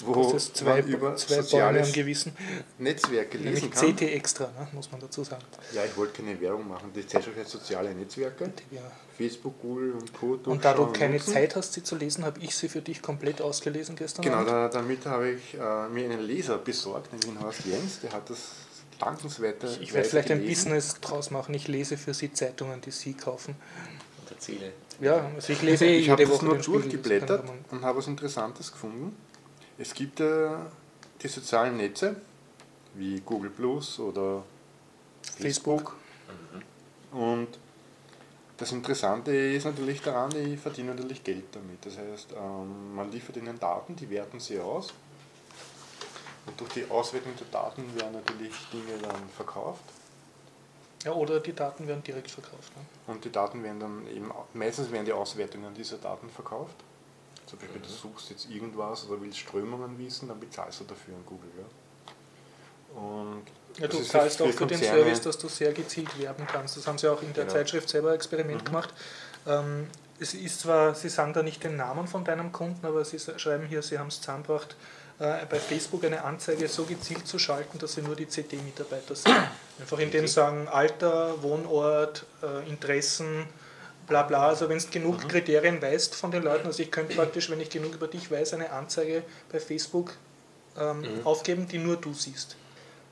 Wo 0.04 0.32
Das 0.32 0.34
ist 0.34 0.56
zwei, 0.56 0.80
man 0.80 0.88
über 0.88 1.16
zwei 1.16 1.42
Bäume 1.42 1.82
am 1.82 1.92
Gewissen. 1.92 2.32
Netzwerke 2.78 3.38
lesen 3.38 3.70
kann. 3.70 3.94
CT 3.94 4.02
extra, 4.02 4.44
ne, 4.46 4.68
muss 4.72 4.90
man 4.90 5.00
dazu 5.00 5.24
sagen. 5.24 5.42
Ja, 5.72 5.84
ich 5.84 5.96
wollte 5.96 6.22
keine 6.22 6.40
Werbung 6.40 6.68
machen. 6.68 6.90
Die 6.94 7.06
Zeitschrift 7.06 7.38
heißt 7.38 7.50
Soziale 7.50 7.94
Netzwerke. 7.94 8.52
Ja. 8.70 8.80
Facebook, 9.16 9.60
Google 9.60 9.92
und 9.92 10.12
Co. 10.12 10.38
Und 10.44 10.64
da 10.64 10.74
du 10.74 10.86
keine 10.86 11.14
nutzen. 11.14 11.32
Zeit 11.32 11.54
hast, 11.56 11.72
sie 11.72 11.82
zu 11.82 11.96
lesen, 11.96 12.24
habe 12.24 12.40
ich 12.40 12.56
sie 12.56 12.68
für 12.68 12.80
dich 12.80 13.00
komplett 13.00 13.40
ausgelesen 13.40 13.94
gestern 13.96 14.22
Genau, 14.22 14.44
da, 14.44 14.68
damit 14.68 15.06
habe 15.06 15.30
ich 15.30 15.54
äh, 15.54 15.88
mir 15.88 16.04
einen 16.04 16.20
Leser 16.20 16.58
besorgt, 16.58 17.12
nämlich 17.12 17.30
den 17.30 17.40
Horst 17.40 17.64
Jens, 17.64 18.00
der 18.00 18.12
hat 18.12 18.28
das 18.28 18.38
dankenswerte. 18.98 19.78
Ich 19.80 19.94
werde 19.94 20.08
vielleicht 20.08 20.30
ein 20.30 20.44
Business 20.44 21.00
draus 21.00 21.30
machen. 21.30 21.54
Ich 21.54 21.68
lese 21.68 21.96
für 21.96 22.14
Sie 22.14 22.32
Zeitungen, 22.32 22.80
die 22.80 22.90
Sie 22.90 23.14
kaufen. 23.14 23.54
Und 24.20 24.30
erzähle. 24.30 24.72
Ja, 25.00 25.30
also 25.34 25.52
ich 25.52 25.62
lese 25.62 25.86
Ich 25.86 26.10
habe 26.10 26.22
jede 26.22 26.32
das 26.32 26.40
Woche 26.40 26.46
nur 26.46 26.58
durchgeblättert 26.58 27.44
und 27.70 27.82
habe 27.82 27.98
was 27.98 28.06
Interessantes 28.06 28.72
gefunden. 28.72 29.16
Es 29.76 29.92
gibt 29.92 30.20
äh, 30.20 30.50
die 31.20 31.28
sozialen 31.28 31.76
Netze 31.76 32.16
wie 32.94 33.20
Google 33.20 33.50
Plus 33.50 33.98
oder 33.98 34.44
Facebook. 35.38 35.96
Und 37.10 37.48
das 38.56 38.70
Interessante 38.70 39.34
ist 39.34 39.64
natürlich 39.64 40.00
daran, 40.00 40.30
die 40.30 40.56
verdienen 40.56 40.90
natürlich 40.90 41.24
Geld 41.24 41.44
damit. 41.52 41.84
Das 41.84 41.98
heißt, 41.98 42.32
ähm, 42.32 42.94
man 42.94 43.10
liefert 43.10 43.36
ihnen 43.36 43.58
Daten, 43.58 43.96
die 43.96 44.08
werten 44.10 44.38
sie 44.38 44.60
aus. 44.60 44.92
Und 46.46 46.60
durch 46.60 46.72
die 46.74 46.88
Auswertung 46.90 47.32
der 47.36 47.46
Daten 47.48 47.82
werden 47.96 48.12
natürlich 48.12 48.52
Dinge 48.72 48.98
dann 49.02 49.28
verkauft. 49.36 49.82
Ja, 51.04 51.12
oder 51.12 51.40
die 51.40 51.52
Daten 51.52 51.86
werden 51.86 52.02
direkt 52.02 52.30
verkauft. 52.30 52.74
Ne? 52.76 53.12
Und 53.12 53.24
die 53.24 53.32
Daten 53.32 53.62
werden 53.62 53.80
dann 53.80 54.06
eben, 54.06 54.30
meistens 54.52 54.90
werden 54.90 55.04
die 55.04 55.12
Auswertungen 55.12 55.74
dieser 55.74 55.98
Daten 55.98 56.30
verkauft. 56.30 56.76
Zum 57.58 57.68
Beispiel, 57.68 57.80
du 57.82 57.88
suchst 57.88 58.30
jetzt 58.30 58.50
irgendwas 58.50 59.08
oder 59.08 59.20
willst 59.20 59.38
Strömungen 59.38 59.98
wissen, 59.98 60.28
dann 60.28 60.40
bezahlst 60.40 60.80
du 60.80 60.84
dafür 60.84 61.14
an 61.14 61.24
Google. 61.26 61.50
Ja. 61.58 63.00
Und 63.00 63.42
Ja, 63.78 63.88
du 63.88 64.00
zahlst 64.02 64.40
auch 64.40 64.46
für 64.46 64.66
den 64.66 64.78
Konzerne- 64.78 64.84
Service, 65.02 65.20
dass 65.22 65.38
du 65.38 65.48
sehr 65.48 65.72
gezielt 65.72 66.16
werben 66.18 66.46
kannst. 66.46 66.76
Das 66.76 66.86
haben 66.86 66.98
sie 66.98 67.08
auch 67.10 67.22
in 67.22 67.32
der 67.32 67.44
Genau. 67.44 67.56
Zeitschrift 67.56 67.88
selber 67.88 68.14
Experiment 68.14 68.64
gemacht. 68.64 68.92
Ähm, 69.46 69.88
es 70.20 70.32
ist 70.34 70.60
zwar, 70.60 70.94
sie 70.94 71.08
sagen 71.08 71.32
da 71.32 71.42
nicht 71.42 71.62
den 71.64 71.76
Namen 71.76 72.06
von 72.06 72.24
deinem 72.24 72.52
Kunden, 72.52 72.86
aber 72.86 73.04
sie 73.04 73.18
schreiben 73.18 73.66
hier, 73.66 73.82
sie 73.82 73.98
haben 73.98 74.08
es 74.08 74.20
zusammengebracht, 74.20 74.76
äh, 75.18 75.44
bei 75.46 75.58
Facebook 75.58 76.04
eine 76.04 76.22
Anzeige 76.24 76.68
so 76.68 76.84
gezielt 76.84 77.26
zu 77.26 77.38
schalten, 77.38 77.78
dass 77.78 77.94
sie 77.94 78.02
nur 78.02 78.14
die 78.16 78.28
CD-Mitarbeiter 78.28 79.14
sehen. 79.16 79.34
Einfach 79.80 79.98
indem 79.98 80.26
sie 80.28 80.32
sagen 80.34 80.68
Alter, 80.68 81.42
Wohnort, 81.42 82.26
äh, 82.42 82.68
Interessen, 82.68 83.46
bla 84.06 84.22
bla. 84.22 84.48
Also 84.48 84.68
wenn 84.68 84.78
du 84.78 84.86
genug 84.90 85.28
Kriterien 85.28 85.80
weißt 85.80 86.14
von 86.14 86.30
den 86.30 86.42
Leuten, 86.42 86.66
also 86.66 86.82
ich 86.82 86.90
könnte 86.90 87.14
praktisch, 87.14 87.50
wenn 87.50 87.60
ich 87.60 87.70
genug 87.70 87.94
über 87.94 88.06
dich 88.08 88.30
weiß, 88.30 88.54
eine 88.54 88.70
Anzeige 88.70 89.22
bei 89.50 89.60
Facebook 89.60 90.12
ähm, 90.78 91.04
aufgeben, 91.24 91.66
die 91.68 91.78
nur 91.78 91.96
du 91.96 92.12
siehst. 92.12 92.56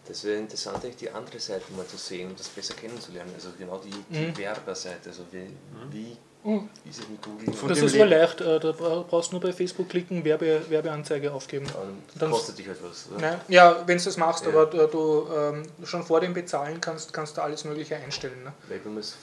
Das 0.09 0.25
wäre 0.25 0.39
interessant, 0.39 0.83
eigentlich 0.85 0.97
die 0.97 1.11
andere 1.11 1.39
Seite 1.39 1.65
mal 1.77 1.87
zu 1.87 1.97
sehen 1.97 2.31
und 2.31 2.41
das 2.41 2.49
besser 2.49 2.75
kennenzulernen. 2.75 3.31
Also 3.35 3.51
genau 3.57 3.79
die, 3.79 3.91
die 4.11 4.27
Mhm. 4.27 4.37
Werberseite. 4.37 5.09
Also 5.11 5.25
wie, 5.31 5.47
wie 5.91 6.17
Mhm. 6.45 6.69
ist 6.89 7.01
es? 7.49 7.57
Von 7.59 7.69
das 7.69 7.79
dem 7.79 7.87
ist 7.87 7.95
aber 7.95 8.07
Le- 8.07 8.19
leicht, 8.21 8.41
äh, 8.41 8.59
da 8.59 8.73
bra- 8.73 9.05
brauchst 9.09 9.31
du 9.31 9.37
nur 9.37 9.41
bei 9.43 9.53
Facebook 9.53 9.89
klicken, 9.89 10.25
Werbe, 10.25 10.63
Werbeanzeige 10.69 11.33
aufgeben. 11.33 11.67
Und 11.67 12.21
Dann- 12.21 12.31
kostet 12.33 12.59
dich 12.59 12.67
halt 12.67 12.79
was. 12.83 13.07
Nein, 13.19 13.41
ja, 13.49 13.77
wenn 13.87 13.99
du 13.99 14.05
das 14.05 14.17
machst, 14.17 14.45
Ja. 14.45 14.51
aber 14.51 14.67
du, 14.67 14.87
du 14.89 15.27
ähm, 15.37 15.63
schon 15.85 16.03
vor 16.03 16.21
dem 16.21 16.35
Bezahlen 16.35 16.81
kannst, 16.81 17.13
kannst 17.13 17.37
du 17.37 17.43
alles 17.43 17.65
Mögliche 17.65 17.95
einstellen. 17.97 18.43
Ne? 18.45 18.53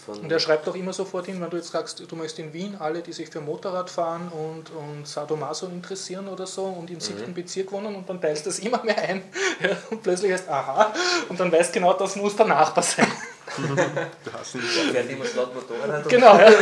Und 0.08 0.32
er 0.32 0.40
schreibt 0.40 0.68
auch 0.70 0.76
immer 0.76 0.94
sofort 0.94 1.26
hin, 1.26 1.42
wenn 1.42 1.50
du 1.50 1.58
jetzt 1.58 1.72
sagst, 1.72 2.02
du 2.10 2.16
möchtest 2.16 2.40
in 2.40 2.54
Wien 2.54 2.76
alle, 2.80 3.02
die 3.02 3.12
sich 3.14 3.30
für 3.30 3.42
Motorrad 3.42 3.90
fahren 3.90 4.32
und, 4.32 4.72
und 4.72 5.08
Sadomaso 5.08 5.66
interessieren 5.68 6.28
oder 6.30 6.48
so 6.48 6.64
und 6.66 6.90
im 6.90 7.00
siebten 7.02 7.34
Bezirk 7.34 7.72
wohnen 7.72 7.96
und 7.96 8.08
dann 8.08 8.22
teilst 8.22 8.46
du 8.46 8.50
das 8.50 8.60
immer 8.66 8.82
mehr 8.84 8.98
ein 8.98 9.24
ja, 9.62 9.76
und 9.92 10.02
plötzlich 10.04 10.32
heißt, 10.32 10.48
aha, 10.48 10.94
und 11.28 11.40
dann 11.40 11.52
weißt 11.52 11.74
genau, 11.74 11.94
das 11.94 12.16
muss 12.16 12.36
der 12.36 12.46
Nachbar 12.46 12.84
sein. 12.84 13.08
Du 14.24 14.34
hast 14.34 14.56
nicht 14.56 14.68
fährt 14.68 15.10
immer 15.10 15.26
laut 15.36 15.56
Motorrad 15.56 16.04
und 16.04 16.10
Genau. 16.10 16.38
Ja. 16.38 16.50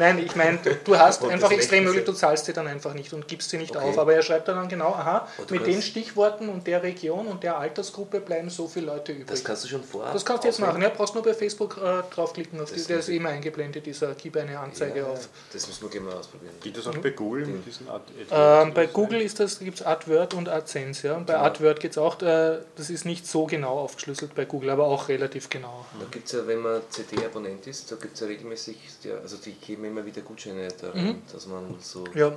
Nein, 0.00 0.18
ich 0.18 0.34
meine, 0.34 0.58
du- 0.84 0.98
hast 0.98 1.22
einfach 1.24 1.50
extrem 1.52 1.84
möglich, 1.84 2.04
du 2.04 2.12
zahlst 2.12 2.46
sie 2.46 2.52
dann 2.52 2.66
einfach 2.66 2.94
nicht 2.94 3.12
und 3.12 3.28
gibst 3.28 3.50
sie 3.50 3.58
nicht 3.58 3.76
Okay. 3.76 3.84
auf. 3.90 3.98
Aber 3.98 4.14
er 4.14 4.22
schreibt 4.22 4.48
dann 4.48 4.68
genau, 4.68 4.88
aha, 4.88 5.28
mit 5.50 5.66
den 5.66 5.82
Stichworten 5.82 6.48
und 6.48 6.66
der 6.66 6.82
Region 6.82 7.26
und 7.26 7.42
der 7.42 7.58
Altersgruppe 7.58 8.20
bleiben 8.20 8.48
so 8.50 8.66
viele 8.66 8.86
Leute 8.86 9.12
übrig. 9.12 9.26
Das 9.28 9.44
kannst 9.44 9.64
du 9.64 9.68
schon 9.68 9.84
vorab. 9.84 10.12
Das 10.14 10.24
kannst 10.24 10.44
du 10.44 10.48
jetzt 10.48 10.58
machen, 10.58 10.80
ja, 10.82 10.88
brauchst 10.88 11.14
nur 11.14 11.22
bei 11.22 11.34
Facebook 11.34 11.76
äh, 11.76 12.02
draufklicken, 12.14 12.58
auf 12.60 12.70
die, 12.70 12.76
Das 12.78 12.86
der 12.86 12.98
ist 13.00 13.08
immer 13.10 13.28
eingeblendet, 13.28 13.84
dieser 13.86 14.14
Gib 14.14 14.36
eine 14.38 14.58
Anzeige 14.58 15.00
Ja, 15.00 15.06
auf. 15.06 15.28
Das 15.52 15.66
müssen 15.66 15.82
wir 15.82 15.90
gleich 15.90 16.02
mal 16.02 16.14
ausprobieren. 16.14 16.54
Geht 16.62 16.76
das 16.78 16.86
auch 16.86 16.96
bei 16.96 17.10
Google 17.10 17.46
mit 17.46 17.66
diesen 17.66 17.88
Ad 17.88 18.04
Ähm, 18.30 18.72
bei 18.72 18.86
Google 18.86 19.20
ist 19.20 19.38
das, 19.38 19.58
gibt 19.58 19.80
es 19.80 19.86
AdWord 19.86 20.32
und 20.34 20.48
AdSense, 20.48 21.06
ja. 21.06 21.16
Und 21.16 21.26
bei 21.26 21.34
Genau. 21.34 21.44
AdWord 21.44 21.80
geht 21.80 21.90
es 21.92 21.98
auch, 21.98 22.20
äh, 22.22 22.58
das 22.76 22.88
ist 22.88 23.04
nicht 23.04 23.26
so 23.26 23.44
genau 23.46 23.78
aufgeschlüsselt 23.80 24.34
bei 24.34 24.46
Google, 24.46 24.70
aber 24.70 24.86
auch 24.86 25.08
relativ 25.08 25.50
genau. 25.50 25.84
Da 25.98 26.06
gibt 26.10 26.26
es 26.26 26.32
ja, 26.32 26.46
wenn 26.46 26.60
man 26.60 26.80
CD-Abonnent 26.88 27.66
ist, 27.66 27.90
da 27.92 27.96
gibt 27.96 28.14
es 28.14 28.20
ja 28.20 28.26
regelmäßig, 28.26 28.76
also 29.22 29.36
die 29.36 29.52
geben 29.52 29.84
immer 29.90 30.04
wieder 30.06 30.22
Gutscheine 30.22 30.68
daran, 30.68 31.04
Mhm. 31.04 31.22
dass 31.32 31.46
man 31.46 31.76
so, 31.80 32.04
Ja, 32.14 32.36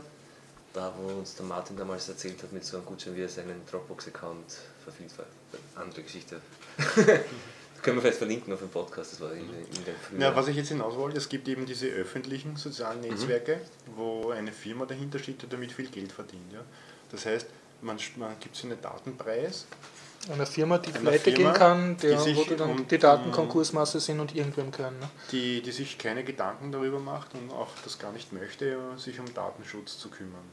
da 0.74 0.94
wo 0.98 1.20
uns 1.20 1.36
der 1.36 1.46
Martin 1.46 1.78
damals 1.78 2.10
erzählt 2.10 2.42
hat, 2.44 2.52
mit 2.52 2.66
so 2.66 2.78
einem 2.78 2.86
Gutschein, 2.86 3.16
wie 3.16 3.22
er 3.22 3.30
seinen 3.30 3.62
Dropbox-Account 3.70 4.58
vervielfacht. 4.84 5.28
Andere 5.76 6.02
Geschichte. 6.04 6.42
Können 7.82 7.98
wir 7.98 8.02
vielleicht 8.02 8.18
verlinken 8.18 8.54
auf 8.54 8.60
dem 8.60 8.70
Podcast, 8.70 9.12
das 9.14 9.22
war 9.22 9.34
in, 9.34 9.42
in 9.42 9.86
der 9.86 9.94
frühen. 9.96 10.22
Ja, 10.22 10.34
was 10.36 10.48
ich 10.48 10.56
jetzt 10.56 10.70
hinaus 10.70 10.96
wollte, 10.96 11.18
es 11.18 11.28
gibt 11.28 11.48
eben 11.50 11.66
diese 11.66 11.88
öffentlichen 11.88 12.56
sozialen 12.56 13.02
Mhm. 13.02 13.08
Netzwerke, 13.10 13.60
wo 13.98 14.30
eine 14.32 14.54
Firma 14.54 14.86
dahinter 14.86 15.20
steht, 15.20 15.42
die 15.42 15.48
damit 15.50 15.72
viel 15.74 15.88
Geld 15.90 16.12
verdient. 16.14 16.54
Ja. 16.54 16.62
Das 17.12 17.26
heißt, 17.26 17.46
man, 17.82 17.98
man 18.16 18.40
gibt 18.40 18.56
so 18.56 18.68
einen 18.68 18.82
Datenpreis, 18.82 19.66
eine 20.32 20.46
Firma, 20.46 20.78
die 20.78 20.90
Einer 20.92 21.00
pleite 21.00 21.32
Firma, 21.32 21.52
gehen 21.52 21.54
kann, 21.60 21.98
der, 21.98 22.24
die 22.24 22.36
wo 22.36 22.44
die 22.44 22.56
dann 22.56 22.70
um- 22.70 22.88
die 22.88 22.98
Daten 22.98 23.32
Konkursmasse 23.32 24.00
sind 24.00 24.20
und 24.20 24.36
irgendwem 24.36 24.72
gehören. 24.72 24.98
Ne? 25.00 25.10
die, 25.32 25.62
die 25.62 25.72
sich 25.72 25.98
keine 25.98 26.24
Gedanken 26.24 26.72
darüber 26.72 27.00
macht 27.00 27.34
und 27.34 27.52
auch 27.52 27.68
das 27.84 28.00
gar 28.00 28.12
nicht 28.14 28.32
möchte, 28.32 28.78
sich 28.98 29.20
um 29.20 29.26
Datenschutz 29.34 29.98
zu 29.98 30.10
kümmern. 30.10 30.44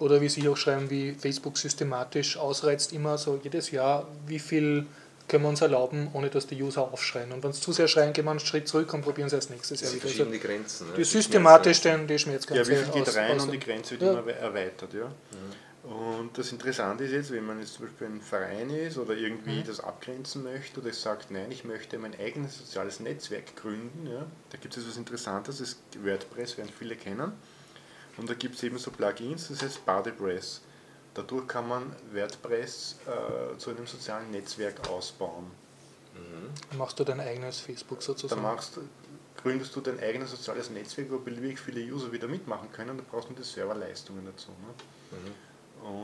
Oder 0.00 0.20
wie 0.20 0.28
Sie 0.28 0.48
auch 0.48 0.56
schreiben, 0.56 0.90
wie 0.90 1.12
Facebook 1.14 1.56
systematisch 1.58 2.36
ausreizt, 2.36 2.92
immer 2.92 3.16
so 3.18 3.38
jedes 3.42 3.70
Jahr, 3.70 4.08
wie 4.26 4.38
viel 4.38 4.86
können 5.26 5.44
wir 5.44 5.48
uns 5.48 5.62
erlauben, 5.62 6.08
ohne 6.12 6.28
dass 6.28 6.46
die 6.46 6.62
User 6.62 6.82
aufschreien. 6.82 7.32
Und 7.32 7.42
wenn 7.42 7.52
sie 7.54 7.60
zu 7.62 7.72
sehr 7.72 7.88
schreien, 7.88 8.12
gehen 8.12 8.24
wir 8.26 8.30
einen 8.32 8.40
Schritt 8.40 8.68
zurück 8.68 8.92
und 8.92 9.00
probieren 9.00 9.28
es 9.28 9.32
erst 9.32 9.48
nächstes 9.50 9.80
Jahr 9.80 9.90
Sie 9.90 9.96
wieder. 10.02 10.08
Also, 10.10 10.24
die 10.26 10.38
Grenzen. 10.38 10.86
ne? 10.88 10.92
die 10.92 10.96
Die 10.98 11.04
systematisch 11.04 11.78
Schmerzgrenzen. 11.78 12.06
den, 12.08 12.16
die 12.16 12.18
Schmerzgrenze 12.22 12.72
Ja, 12.72 12.78
wie 12.78 12.84
viel 12.84 12.92
geht 12.92 13.08
aus- 13.08 13.16
rein 13.16 13.36
aus- 13.36 13.44
und 13.44 13.52
die 13.52 13.58
Grenze 13.60 13.90
wird 13.92 14.02
Ja. 14.02 14.12
immer 14.12 14.26
we- 14.26 14.32
erweitert. 14.34 14.92
Ja? 14.92 15.10
Und 15.84 16.30
das 16.38 16.50
Interessante 16.50 17.04
ist 17.04 17.12
jetzt, 17.12 17.30
wenn 17.30 17.44
man 17.44 17.60
jetzt 17.60 17.74
zum 17.74 17.84
Beispiel 17.86 18.06
ein 18.06 18.20
Verein 18.22 18.70
ist 18.70 18.96
oder 18.96 19.14
irgendwie 19.14 19.60
Mhm. 19.60 19.64
das 19.66 19.80
abgrenzen 19.80 20.42
möchte 20.42 20.80
oder 20.80 20.90
sagt, 20.94 21.30
nein, 21.30 21.50
ich 21.52 21.64
möchte 21.64 21.98
mein 21.98 22.18
eigenes 22.18 22.56
soziales 22.58 23.00
Netzwerk 23.00 23.54
gründen, 23.54 24.06
ja? 24.06 24.24
da 24.50 24.56
gibt 24.58 24.74
es 24.76 24.82
etwas 24.82 24.96
Interessantes, 24.96 25.58
das 25.58 25.68
ist 25.68 25.80
WordPress, 26.02 26.56
werden 26.56 26.72
viele 26.76 26.96
kennen. 26.96 27.32
Und 28.16 28.30
da 28.30 28.34
gibt 28.34 28.54
es 28.54 28.62
eben 28.62 28.78
so 28.78 28.90
Plugins, 28.92 29.48
das 29.48 29.62
heißt 29.62 29.84
BuddyPress. 29.84 30.62
Dadurch 31.12 31.46
kann 31.48 31.68
man 31.68 31.94
WordPress 32.12 32.96
äh, 33.06 33.58
zu 33.58 33.70
einem 33.70 33.86
sozialen 33.86 34.30
Netzwerk 34.30 34.88
ausbauen. 34.88 35.50
Machst 36.78 36.98
du 36.98 37.04
dein 37.04 37.20
eigenes 37.20 37.60
Facebook 37.60 37.98
Da 37.98 38.06
sozusagen. 38.06 38.40
machst, 38.40 38.78
gründest 39.42 39.74
du 39.76 39.80
dein 39.80 39.98
eigenes 40.00 40.30
soziales 40.30 40.70
Netzwerk, 40.70 41.10
wo 41.10 41.18
beliebig 41.18 41.58
viele 41.60 41.80
User 41.92 42.10
wieder 42.12 42.28
mitmachen 42.28 42.70
können, 42.72 42.96
da 42.96 43.04
brauchst 43.10 43.28
du 43.28 43.34
die 43.34 43.42
Serverleistungen 43.42 44.24
dazu. 44.24 44.50
Ne? 44.50 45.18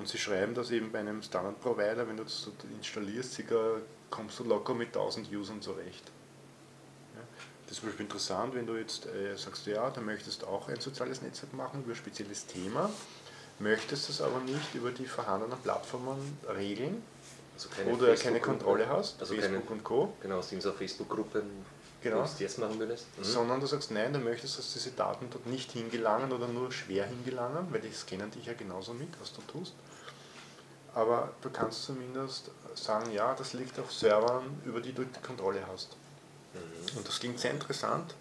Und 0.01 0.09
sie 0.09 0.17
schreiben 0.17 0.55
das 0.55 0.71
eben 0.71 0.91
bei 0.91 1.01
einem 1.01 1.23
Standard-Provider, 1.23 2.09
wenn 2.09 2.17
du 2.17 2.25
das 2.25 2.49
installierst, 2.79 3.35
circa, 3.35 3.75
kommst 4.09 4.39
du 4.39 4.45
locker 4.45 4.73
mit 4.73 4.89
1000 4.89 5.31
Usern 5.31 5.61
zurecht. 5.61 6.05
Ja. 7.15 7.21
Das 7.67 7.73
ist 7.73 7.81
zum 7.81 7.91
Beispiel 7.91 8.07
interessant, 8.07 8.55
wenn 8.55 8.67
du 8.67 8.77
jetzt 8.77 9.05
äh, 9.05 9.37
sagst, 9.37 9.67
ja, 9.67 9.91
du 9.91 10.01
möchtest 10.01 10.45
auch 10.45 10.69
ein 10.71 10.81
soziales 10.81 11.21
Netzwerk 11.21 11.53
machen 11.53 11.83
über 11.83 11.93
ein 11.93 11.97
spezielles 11.97 12.47
Thema, 12.47 12.89
möchtest 13.59 14.09
es 14.09 14.23
aber 14.23 14.41
nicht 14.41 14.75
über 14.75 14.91
die 14.91 15.05
vorhandenen 15.05 15.59
Plattformen 15.59 16.39
regeln 16.57 17.03
Also 17.55 17.69
keine 17.69 17.93
oder 17.93 18.15
keine. 18.17 18.41
Kontrolle 18.41 18.89
hast, 18.89 19.21
Also 19.21 19.35
Facebook 19.35 19.67
keine, 19.67 19.77
und 19.77 19.85
Co., 19.85 20.15
Genau, 20.23 20.41
sind 20.41 20.63
so 20.63 20.73
Facebook-Gruppen, 20.73 21.43
Genau. 22.03 22.23
du 22.25 22.43
jetzt 22.43 22.59
machen 22.59 22.79
würdest. 22.79 23.05
Mhm. 23.19 23.25
sondern 23.25 23.61
du 23.61 23.67
sagst, 23.67 23.91
nein, 23.91 24.15
du 24.15 24.19
möchtest, 24.19 24.57
dass 24.59 24.73
diese 24.73 24.93
Daten 24.93 25.29
dort 25.31 25.45
nicht 25.47 25.73
hingelangen 25.73 26.33
oder 26.33 26.49
nur 26.49 26.73
schwer 26.73 27.05
hingelangen, 27.07 27.67
weil 27.71 27.83
die 27.83 27.93
scannen 27.93 28.31
dich 28.31 28.47
ja 28.47 28.55
genauso 28.55 28.95
mit, 28.95 29.09
was 29.21 29.35
du 29.35 29.43
tust. 29.43 29.75
Aber 30.95 31.31
du 31.41 31.51
kannst 31.51 31.85
zumindest 31.85 32.51
sagen, 32.75 33.13
ja, 33.13 33.35
das 33.35 33.53
liegt 33.53 33.79
auf 33.79 33.93
Servern, 33.93 34.61
über 34.65 34.81
die 34.81 34.93
du 34.93 35.05
die 35.05 35.21
Kontrolle 35.21 35.61
hast. 35.71 35.97
Mhm. 36.55 36.99
Und 36.99 37.09
das 37.09 37.21
klingt 37.21 37.39
sehr 37.39 37.53
interessant 37.53 38.15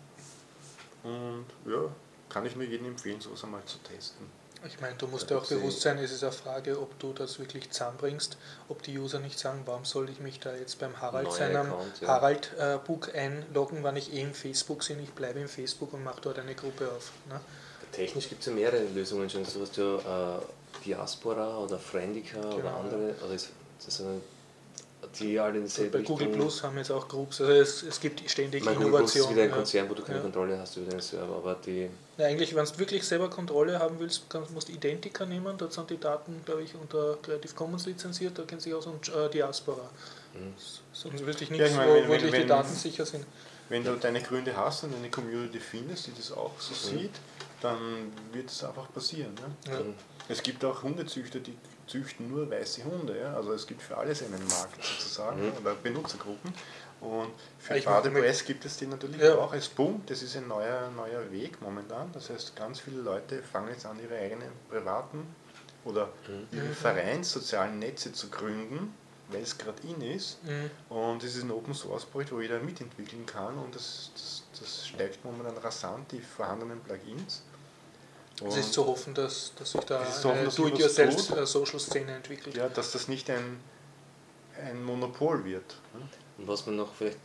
und 1.03 1.45
ja, 1.65 1.89
kann 2.29 2.45
ich 2.45 2.55
mir 2.55 2.65
jedem 2.65 2.87
empfehlen, 2.87 3.21
sowas 3.21 3.43
einmal 3.43 3.63
zu 3.65 3.77
testen. 3.79 4.25
Ich 4.65 4.81
meine, 4.81 4.95
du 4.95 5.07
musst 5.07 5.29
Ja, 5.29 5.37
dir 5.37 5.41
auch 5.41 5.47
bewusst 5.47 5.81
sein, 5.81 5.97
es 5.99 6.11
ist 6.11 6.21
eine 6.21 6.33
Frage, 6.33 6.81
ob 6.81 6.99
du 6.99 7.13
das 7.13 7.39
wirklich 7.39 7.71
zusammenbringst, 7.71 8.37
ob 8.67 8.83
die 8.83 8.99
User 8.99 9.19
nicht 9.19 9.39
sagen, 9.39 9.61
warum 9.65 9.85
soll 9.85 10.09
ich 10.09 10.19
mich 10.19 10.41
da 10.41 10.53
jetzt 10.53 10.79
beim 10.79 10.99
Harald 10.99 11.27
Neuer 11.27 11.33
seinem 11.33 11.67
Account, 11.67 12.01
ja. 12.01 12.07
Harald 12.09 12.51
äh, 12.57 12.77
Book 12.85 13.15
einloggen, 13.15 13.85
wenn 13.85 13.95
ich 13.95 14.13
eh 14.13 14.21
im 14.21 14.33
Facebook 14.33 14.85
bin, 14.85 14.99
ich 14.99 15.11
bleibe 15.11 15.39
im 15.39 15.47
Facebook 15.47 15.93
und 15.93 16.03
mache 16.03 16.19
dort 16.19 16.39
eine 16.39 16.55
Gruppe 16.55 16.91
auf. 16.91 17.11
Ne? 17.29 17.39
Technisch 17.93 18.27
gibt 18.27 18.41
es 18.41 18.47
ja 18.47 18.53
mehrere 18.53 18.83
Lösungen 18.83 19.29
schon. 19.29 19.45
So 19.45 19.61
hast 19.61 19.77
du 19.77 19.81
ja 19.81 20.37
äh, 20.37 20.41
Diaspora 20.85 21.57
oder 21.59 21.77
Friendica 21.79 22.39
oder 22.39 22.57
Genau, 22.57 22.79
andere. 22.79 23.15
Oder 23.23 23.33
ist, 23.33 23.49
das 23.85 23.97
sind 23.97 24.21
die 25.17 25.39
alle 25.39 25.55
in 25.55 25.57
Und 25.59 25.63
dieselbe 25.69 25.97
bei 25.99 26.03
Google 26.03 26.27
Richtung. 26.27 26.41
Plus 26.41 26.61
haben 26.63 26.77
jetzt 26.77 26.91
auch 26.91 27.07
Groups, 27.07 27.39
also 27.39 27.53
es, 27.53 27.83
es 27.83 27.99
gibt 28.01 28.29
ständig 28.29 28.63
Mein 28.65 28.75
Google 28.75 28.97
Plus 28.99 29.15
ist 29.15 29.29
wieder 29.29 29.43
ein 29.43 29.49
ja. 29.49 29.55
Konzern, 29.55 29.89
wo 29.89 29.93
du 29.93 30.03
keine 30.03 30.17
Ja. 30.17 30.23
Kontrolle 30.23 30.59
hast 30.59 30.75
über 30.75 30.91
den 30.91 30.99
Server, 30.99 31.35
aber 31.37 31.55
die 31.65 31.89
Ja, 32.17 32.25
eigentlich, 32.25 32.53
wenn 32.53 32.65
du 32.65 32.77
wirklich 32.79 33.07
selber 33.07 33.29
Kontrolle 33.29 33.79
haben 33.79 33.97
willst, 33.97 34.29
kannst, 34.29 34.51
musst 34.51 34.67
du 34.67 34.73
Identica 34.73 35.25
nehmen, 35.25 35.57
dort 35.57 35.71
sind 35.71 35.89
die 35.89 35.97
Daten, 35.97 36.41
glaube 36.45 36.63
ich, 36.63 36.75
unter 36.75 37.17
Creative 37.23 37.53
Commons 37.55 37.85
lizenziert, 37.85 38.37
da 38.37 38.43
kennen 38.43 38.59
sich 38.59 38.73
aus 38.73 38.87
und 38.87 39.07
äh, 39.07 39.29
Diaspora. 39.29 39.89
Mhm. 40.33 40.53
Sonst 40.91 41.25
wirklich 41.25 41.49
Ja, 41.49 41.55
nichts, 41.55 41.71
ich 41.71 41.77
meine, 41.77 41.91
wo 41.91 41.95
wenn- 41.95 42.09
wirklich 42.09 42.31
wenn- 42.33 42.41
die 42.41 42.47
Daten 42.47 42.75
sicher 42.75 43.05
sind. 43.05 43.25
Wenn 43.69 43.83
du 43.85 43.95
deine 43.95 44.21
Gründe 44.21 44.55
hast 44.57 44.83
und 44.83 44.93
eine 44.95 45.09
Community 45.09 45.59
findest, 45.59 46.07
die 46.07 46.13
das 46.13 46.31
auch 46.33 46.51
so 46.59 46.73
Mhm. 46.73 46.97
sieht, 46.99 47.11
dann 47.61 47.77
wird 48.33 48.49
es 48.49 48.63
einfach 48.65 48.91
passieren. 48.93 49.33
Ne? 49.35 49.71
Ja. 49.71 49.79
Mhm. 49.79 49.93
Es 50.29 50.41
gibt 50.43 50.63
auch 50.63 50.83
Hundezüchter, 50.83 51.39
die 51.39 51.57
züchten 51.87 52.29
nur 52.29 52.49
weiße 52.49 52.83
Hunde. 52.85 53.19
Ja? 53.19 53.33
Also 53.35 53.51
es 53.53 53.65
gibt 53.67 53.81
für 53.81 53.97
alles 53.97 54.21
einen 54.23 54.47
Markt 54.47 54.81
sozusagen 54.83 55.43
Mhm. 55.47 55.53
oder 55.59 55.73
Benutzergruppen. 55.75 56.53
Und 57.01 57.31
für 57.59 57.77
Ich 57.77 57.85
Badepress 57.85 58.45
gibt 58.45 58.63
es 58.65 58.77
die 58.77 58.85
natürlich 58.85 59.19
Ja. 59.21 59.35
auch. 59.35 59.53
Es 59.53 59.67
boomt, 59.69 60.09
das 60.09 60.21
ist 60.21 60.35
ein 60.37 60.47
neuer, 60.47 60.89
neuer 60.95 61.31
Weg 61.31 61.61
momentan. 61.61 62.11
Das 62.13 62.29
heißt, 62.29 62.55
ganz 62.55 62.79
viele 62.79 63.01
Leute 63.01 63.41
fangen 63.41 63.69
jetzt 63.69 63.85
an, 63.85 63.99
ihre 64.01 64.17
eigenen 64.17 64.49
privaten 64.69 65.25
oder 65.85 66.09
Mhm. 66.27 66.47
ihre 66.51 66.73
vereinssozialen 66.73 67.79
Netze 67.79 68.11
zu 68.13 68.29
gründen, 68.29 68.93
weil 69.29 69.41
es 69.41 69.57
gerade 69.57 69.81
in 69.87 70.01
ist. 70.01 70.43
Mhm. 70.43 70.69
Und 70.95 71.23
es 71.23 71.35
ist 71.37 71.43
ein 71.43 71.51
Open 71.51 71.73
Source 71.73 72.05
Projekt, 72.05 72.31
wo 72.33 72.39
jeder 72.41 72.59
mitentwickeln 72.59 73.25
kann 73.25 73.57
und 73.57 73.73
das, 73.73 74.11
das, 74.13 74.43
das 74.59 74.87
steigt 74.87 75.23
momentan 75.25 75.57
rasant, 75.57 76.11
die 76.11 76.19
vorhandenen 76.21 76.81
Plugins. 76.81 77.43
Es 78.47 78.57
ist 78.57 78.73
zu 78.73 78.85
hoffen, 78.85 79.13
dass, 79.13 79.51
dass 79.57 79.71
sich 79.71 79.81
da 79.81 80.01
Es 80.03 80.25
eine. 80.25 80.47
Do-it-yourself-Social-Szene 80.49 82.15
entwickelt. 82.15 82.55
ja, 82.55 82.69
dass 82.69 82.91
das 82.91 83.07
nicht 83.07 83.29
ein, 83.29 83.59
ein 84.63 84.83
Monopol 84.83 85.43
wird. 85.45 85.75
ne? 85.93 86.01
Und 86.37 86.47
was 86.47 86.65
man 86.65 86.77
noch 86.77 86.93
vielleicht, 86.93 87.17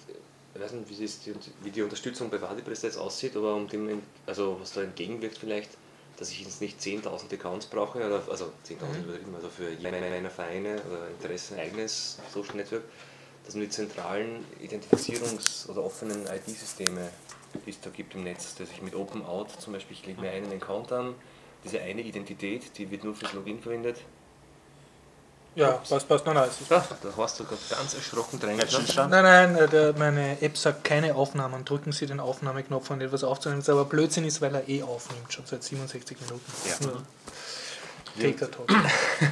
ich 0.55 0.61
weiß 0.61 0.73
nicht, 0.73 0.89
wie, 0.91 0.95
die, 1.07 1.35
wie 1.63 1.71
die 1.71 1.83
Unterstützung 1.83 2.31
bei 2.31 2.41
WordPress 2.41 2.83
jetzt 2.83 2.99
aussieht, 2.99 3.37
aber 3.37 3.55
um 3.55 3.69
dem, 3.69 4.03
also 4.27 4.57
was 4.61 4.73
da 4.73 4.83
entgegenwirkt 4.83 5.39
vielleicht, 5.39 5.71
dass 6.17 6.31
ich 6.31 6.41
jetzt 6.43 6.61
nicht 6.61 6.81
10.000 6.81 7.33
Accounts 7.35 7.67
brauche, 7.67 7.99
oder, 7.99 8.23
also 8.31 8.47
10.000 8.69 8.75
Mhm. 8.99 9.05
übertrieben, 9.05 9.35
also 9.35 9.49
für 9.49 9.71
jeden 9.71 10.01
meiner 10.01 10.31
Vereine 10.31 10.81
oder 10.89 11.09
Interessen 11.09 11.55
ein 11.55 11.61
eigenes 11.67 12.19
Social 12.33 12.57
Network, 12.57 12.83
dass 13.45 13.55
man 13.55 13.65
die 13.65 13.71
zentralen 13.71 14.45
Identifizierungs- 14.63 15.69
oder 15.69 15.83
offenen 15.85 16.25
ID-Systeme, 16.27 17.11
die 17.67 17.71
es 17.71 17.81
da 17.81 17.91
gibt 17.91 18.15
im 18.15 18.25
Netz, 18.25 18.55
dass 18.57 18.71
ich 18.71 18.83
mit 18.83 18.95
Open 18.95 19.25
Out 19.25 19.51
zum 19.61 19.73
Beispiel, 19.73 19.97
ich 19.97 20.07
lege 20.07 20.21
mir 20.21 20.31
einen 20.31 20.53
Account 20.53 20.93
an, 20.93 21.15
diese 21.65 21.81
eine 21.81 22.03
Identität, 22.03 22.77
die 22.79 22.91
wird 22.91 23.05
nur 23.05 23.15
fürs 23.15 23.33
Login 23.33 23.61
verwendet. 23.61 23.99
Ja, 25.57 25.73
passt, 25.89 26.09
passt. 26.09 26.27
Nein, 26.27 26.35
nein, 26.35 26.49
ist 26.49 26.73
Ah, 26.73 26.85
da 27.01 27.09
hast 27.17 27.39
du 27.39 27.45
gerade 27.45 27.61
ganz 27.71 27.95
erschrocken 27.95 28.41
reingeschaut. 28.43 29.09
Nein, 29.09 29.23
nein, 29.23 29.57
äh, 29.57 29.69
der, 29.69 29.93
meine 29.97 30.43
App 30.43 30.57
sagt 30.59 30.83
keine 30.83 31.15
Aufnahmen. 31.15 31.65
Drücken 31.65 31.93
Sie 31.93 32.07
den 32.07 32.19
Aufnahmeknopf, 32.19 32.91
um 32.91 33.01
etwas 33.01 33.23
aufzunehmen. 33.23 33.61
Das 33.61 33.69
aber 33.69 33.85
Blödsinn 33.85 34.25
ist, 34.25 34.41
weil 34.41 34.53
er 34.57 34.69
eh 34.69 34.83
aufnimmt, 34.83 35.33
schon 35.33 35.47
seit 35.47 35.63
67 35.63 36.19
Minuten. 36.23 36.53
Ja. 36.69 36.87
Nur 36.89 37.03
Taker 38.21 38.51
Talk. 38.51 38.69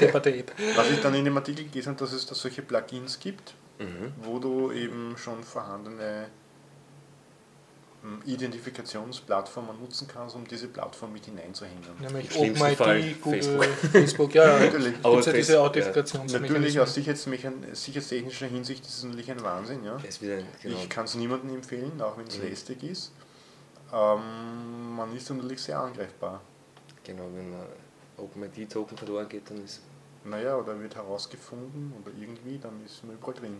Depperte 0.00 0.32
App. 0.36 0.52
Was 0.76 0.90
ich 0.90 1.00
dann 1.00 1.14
in 1.14 1.24
dem 1.24 1.36
Artikel 1.36 1.68
gelesen 1.68 1.90
habe, 1.90 1.98
dass 1.98 2.12
es 2.12 2.24
da 2.24 2.34
solche 2.36 2.62
Plugins 2.62 3.18
gibt, 3.18 3.54
Mhm. 3.78 4.12
wo 4.22 4.38
du 4.38 4.70
eben 4.70 5.16
schon 5.16 5.42
vorhandene 5.42 6.28
Identifikationsplattformen 8.26 9.78
nutzen 9.80 10.08
kannst, 10.08 10.34
um 10.34 10.46
diese 10.46 10.68
Plattform 10.68 11.12
mit 11.12 11.24
hineinzuhängen. 11.24 11.82
Nämlich 12.00 12.34
OpenID, 12.34 13.20
Google, 13.22 13.42
Facebook. 13.42 13.64
Facebook. 13.92 14.34
Ja. 14.34 14.58
Natürlich. 14.60 14.94
Aber 15.02 15.20
ja 15.20 15.32
diese 15.32 15.60
Authentifikations 15.60 16.32
Natürlich 16.32 16.80
aus 16.80 16.94
sicherheitstechnischer 16.94 18.46
Hinsicht 18.46 18.84
ist 18.84 18.98
es 18.98 19.04
natürlich 19.04 19.30
ein 19.30 19.42
Wahnsinn. 19.42 19.84
Ja? 19.84 19.96
Wieder, 20.20 20.38
genau. 20.62 20.76
Ich 20.82 20.88
kann 20.88 21.04
es 21.04 21.14
niemandem 21.14 21.54
empfehlen, 21.54 22.00
auch 22.00 22.18
wenn 22.18 22.26
es 22.26 22.38
Mhm. 22.38 22.48
lästig 22.48 22.82
ist. 22.82 23.12
Ähm, 23.92 24.96
man 24.96 25.14
ist 25.16 25.30
natürlich 25.30 25.62
sehr 25.62 25.78
angreifbar. 25.78 26.40
Genau, 27.04 27.28
wenn 27.34 27.50
man 27.50 27.66
OpenID-Token 28.16 28.96
verloren 28.96 29.28
geht, 29.28 29.48
dann 29.50 29.64
ist 29.64 29.80
Naja, 30.24 30.56
oder 30.56 30.78
wird 30.78 30.94
herausgefunden 30.94 31.92
oder 32.00 32.12
irgendwie, 32.16 32.56
dann 32.56 32.84
ist 32.84 33.02
man 33.04 33.16
überall 33.16 33.34
drin. 33.34 33.56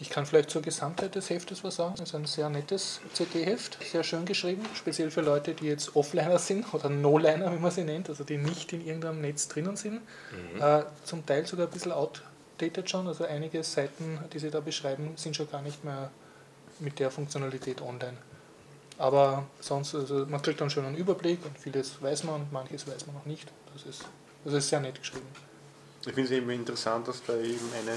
Ich 0.00 0.10
kann 0.10 0.26
vielleicht 0.26 0.50
zur 0.50 0.60
Gesamtheit 0.60 1.14
des 1.14 1.30
Heftes 1.30 1.62
was 1.62 1.76
sagen. 1.76 1.94
Es 1.94 2.00
ist 2.00 2.14
ein 2.14 2.26
sehr 2.26 2.48
nettes 2.48 3.00
CD-Heft, 3.12 3.78
sehr 3.80 4.02
schön 4.02 4.24
geschrieben, 4.24 4.64
speziell 4.74 5.10
für 5.10 5.20
Leute, 5.20 5.54
die 5.54 5.66
jetzt 5.66 5.94
Offliner 5.94 6.38
sind 6.38 6.66
oder 6.74 6.88
No-Liner, 6.88 7.52
wie 7.52 7.60
man 7.60 7.70
sie 7.70 7.84
nennt, 7.84 8.08
also 8.08 8.24
die 8.24 8.36
nicht 8.36 8.72
in 8.72 8.84
irgendeinem 8.84 9.20
Netz 9.20 9.46
drinnen 9.46 9.76
sind. 9.76 10.00
Äh, 10.60 10.82
zum 11.04 11.24
Teil 11.24 11.46
sogar 11.46 11.66
ein 11.66 11.72
bisschen 11.72 11.92
outdated 11.92 12.90
schon, 12.90 13.06
also 13.06 13.24
einige 13.24 13.62
Seiten, 13.62 14.18
die 14.32 14.38
sie 14.40 14.50
da 14.50 14.60
beschreiben, 14.60 15.12
sind 15.16 15.36
schon 15.36 15.48
gar 15.50 15.62
nicht 15.62 15.84
mehr 15.84 16.10
mit 16.80 16.98
der 16.98 17.10
Funktionalität 17.10 17.80
online. 17.80 18.16
Aber 18.98 19.46
sonst, 19.60 19.94
also 19.94 20.26
man 20.26 20.42
kriegt 20.42 20.60
dann 20.60 20.70
schon 20.70 20.84
einen 20.84 20.96
Überblick 20.96 21.44
und 21.44 21.58
vieles 21.58 22.00
weiß 22.02 22.24
man 22.24 22.42
und 22.42 22.52
manches 22.52 22.86
weiß 22.86 23.06
man 23.06 23.16
noch 23.16 23.26
nicht. 23.26 23.50
Das 23.72 23.84
ist, 23.84 24.04
das 24.44 24.54
ist 24.54 24.68
sehr 24.68 24.80
nett 24.80 24.98
geschrieben. 24.98 25.26
Ich 26.00 26.12
finde 26.12 26.24
es 26.24 26.30
eben 26.32 26.50
interessant, 26.50 27.08
dass 27.08 27.22
da 27.24 27.34
eben 27.36 27.72
eine 27.80 27.96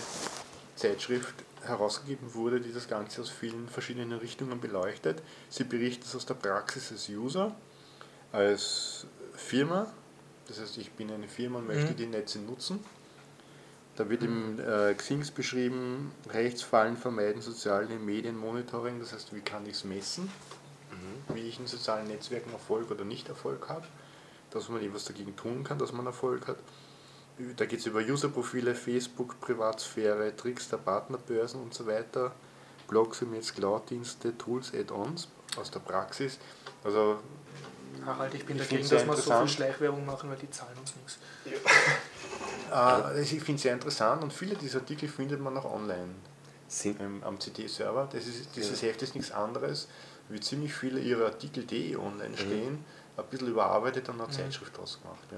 Zeitschrift 0.76 1.34
herausgegeben 1.68 2.34
wurde, 2.34 2.60
die 2.62 2.72
das 2.74 2.88
Ganze 2.88 3.22
aus 3.22 3.30
vielen 3.30 3.68
verschiedenen 3.70 4.18
Richtungen 4.20 4.60
beleuchtet. 4.60 5.22
Sie 5.50 5.64
berichtet 5.64 6.06
es 6.06 6.16
aus 6.16 6.26
der 6.26 6.34
Praxis 6.36 6.92
als 6.92 7.10
User, 7.10 7.56
als 8.32 9.06
Firma. 9.36 9.88
Das 10.48 10.60
heißt, 10.60 10.78
ich 10.78 10.92
bin 10.92 11.12
eine 11.12 11.28
Firma 11.28 11.60
und 11.60 11.68
möchte 11.68 11.92
Mhm. 11.92 11.98
die 11.98 12.06
Netze 12.08 12.40
nutzen. 12.40 12.80
Da 13.96 14.08
wird 14.10 14.24
im 14.24 14.60
äh, 14.60 14.94
Xings 14.94 15.32
beschrieben, 15.32 16.12
Rechtsfallen 16.30 16.98
vermeiden, 16.98 17.42
soziale 17.42 17.88
Medien, 17.98 18.38
Monitoring, 18.38 19.00
das 19.00 19.12
heißt, 19.14 19.34
wie 19.34 19.42
kann 19.42 19.66
ich 19.66 19.72
es 19.74 19.84
messen, 19.84 20.32
wie 21.34 21.42
ich 21.42 21.60
in 21.60 21.66
sozialen 21.68 22.08
Netzwerken 22.08 22.52
Erfolg 22.54 22.92
oder 22.92 23.04
nicht 23.04 23.28
Erfolg 23.28 23.68
habe, 23.70 23.86
dass 24.52 24.70
man 24.70 24.84
etwas 24.84 25.06
dagegen 25.06 25.36
tun 25.36 25.64
kann, 25.64 25.80
dass 25.80 25.92
man 25.94 26.06
Erfolg 26.06 26.48
hat. 26.48 26.58
Da 27.56 27.66
geht 27.66 27.80
es 27.80 27.86
über 27.86 28.00
Userprofile, 28.00 28.74
Facebook, 28.74 29.40
Privatsphäre, 29.40 30.36
Tricks 30.36 30.70
der 30.70 30.78
Partnerbörsen 30.78 31.62
und 31.62 31.74
so 31.74 31.86
weiter, 31.86 32.32
Blogs 32.88 33.22
im 33.22 33.32
Netz, 33.32 33.54
Cloud-Dienste, 33.54 34.38
Tools, 34.38 34.74
Add-ons 34.74 35.28
aus 35.58 35.70
der 35.70 35.80
Praxis. 35.80 36.40
Also 36.84 37.20
Harald, 38.06 38.34
ich 38.34 38.46
bin 38.46 38.58
Ich 38.58 38.64
dagegen, 38.64 38.88
dass 38.88 39.06
wir 39.06 39.16
so 39.16 39.34
viel. 39.40 39.48
Schleichwerbung 39.48 40.06
machen, 40.06 40.30
weil 40.30 40.38
die 40.38 40.50
zahlen 40.50 40.78
uns 40.80 40.96
nichts. 40.96 41.18
äh, 42.74 43.22
ich 43.22 43.30
finde 43.30 43.56
es 43.56 43.62
sehr 43.62 43.74
interessant 43.74 44.24
und 44.24 44.34
viele 44.34 44.56
dieser 44.56 44.80
Artikel 44.80 45.10
findet 45.10 45.42
man 45.42 45.58
auch 45.58 45.66
online 45.66 46.16
sind, 46.68 47.00
ähm, 47.00 47.22
am 47.24 47.40
CD-Server. 47.40 48.10
Das 48.12 48.26
ist, 48.26 48.56
dieses 48.56 48.82
Heft 48.82 49.02
ist 49.02 49.16
nichts 49.16 49.32
anderes, 49.32 49.88
wie 50.30 50.40
ziemlich 50.40 50.74
viele 50.74 51.00
ihrer 51.00 51.26
Artikel, 51.26 51.64
die 51.66 51.92
eh 51.92 51.98
online 51.98 52.38
stehen, 52.38 52.84
ein 53.16 53.26
bisschen 53.30 53.48
überarbeitet 53.48 54.10
und 54.10 54.22
eine 54.22 54.30
Zeitschrift 54.32 54.78
draus 54.78 55.00
gemacht. 55.02 55.28
Ja. 55.32 55.38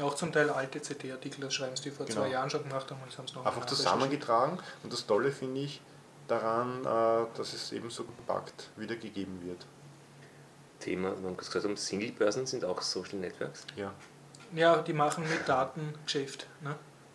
Auch 0.00 0.14
zum 0.14 0.32
Teil 0.32 0.50
alte 0.50 0.80
CD-Artikel, 0.80 1.40
das 1.40 1.54
schreiben 1.54 1.76
sie, 1.76 1.84
die 1.84 1.90
vor 1.90 2.06
Genau. 2.06 2.20
zwei 2.22 2.28
Jahren 2.30 2.50
schon 2.50 2.62
gemacht 2.62 2.90
haben 2.90 3.00
und 3.02 3.08
jetzt 3.08 3.18
haben 3.18 3.28
sie 3.28 3.34
noch 3.34 3.44
Einfach 3.46 3.64
zusammengetragen 3.66 4.58
und 4.82 4.92
das 4.92 5.06
Tolle 5.06 5.30
finde 5.32 5.60
ich 5.62 5.80
daran, 6.26 6.80
äh, 6.84 7.26
dass 7.36 7.52
es 7.52 7.72
eben 7.72 7.90
so 7.90 8.04
kompakt 8.04 8.70
wiedergegeben 8.76 9.42
wird. 9.46 9.66
Thema, 10.80 11.10
wir 11.20 11.28
haben 11.28 11.36
kurz 11.36 11.48
gesagt, 11.48 11.64
haben, 11.64 11.76
Single-Börsen 11.76 12.46
sind 12.46 12.64
auch 12.64 12.80
Social 12.82 13.18
Networks. 13.18 13.64
Ja. 13.76 13.92
Ja, 14.54 14.78
die 14.78 14.92
machen 14.92 15.24
mit 15.28 15.46
Daten 15.48 15.94
Geschäft. 16.04 16.46
Ne? 16.62 16.74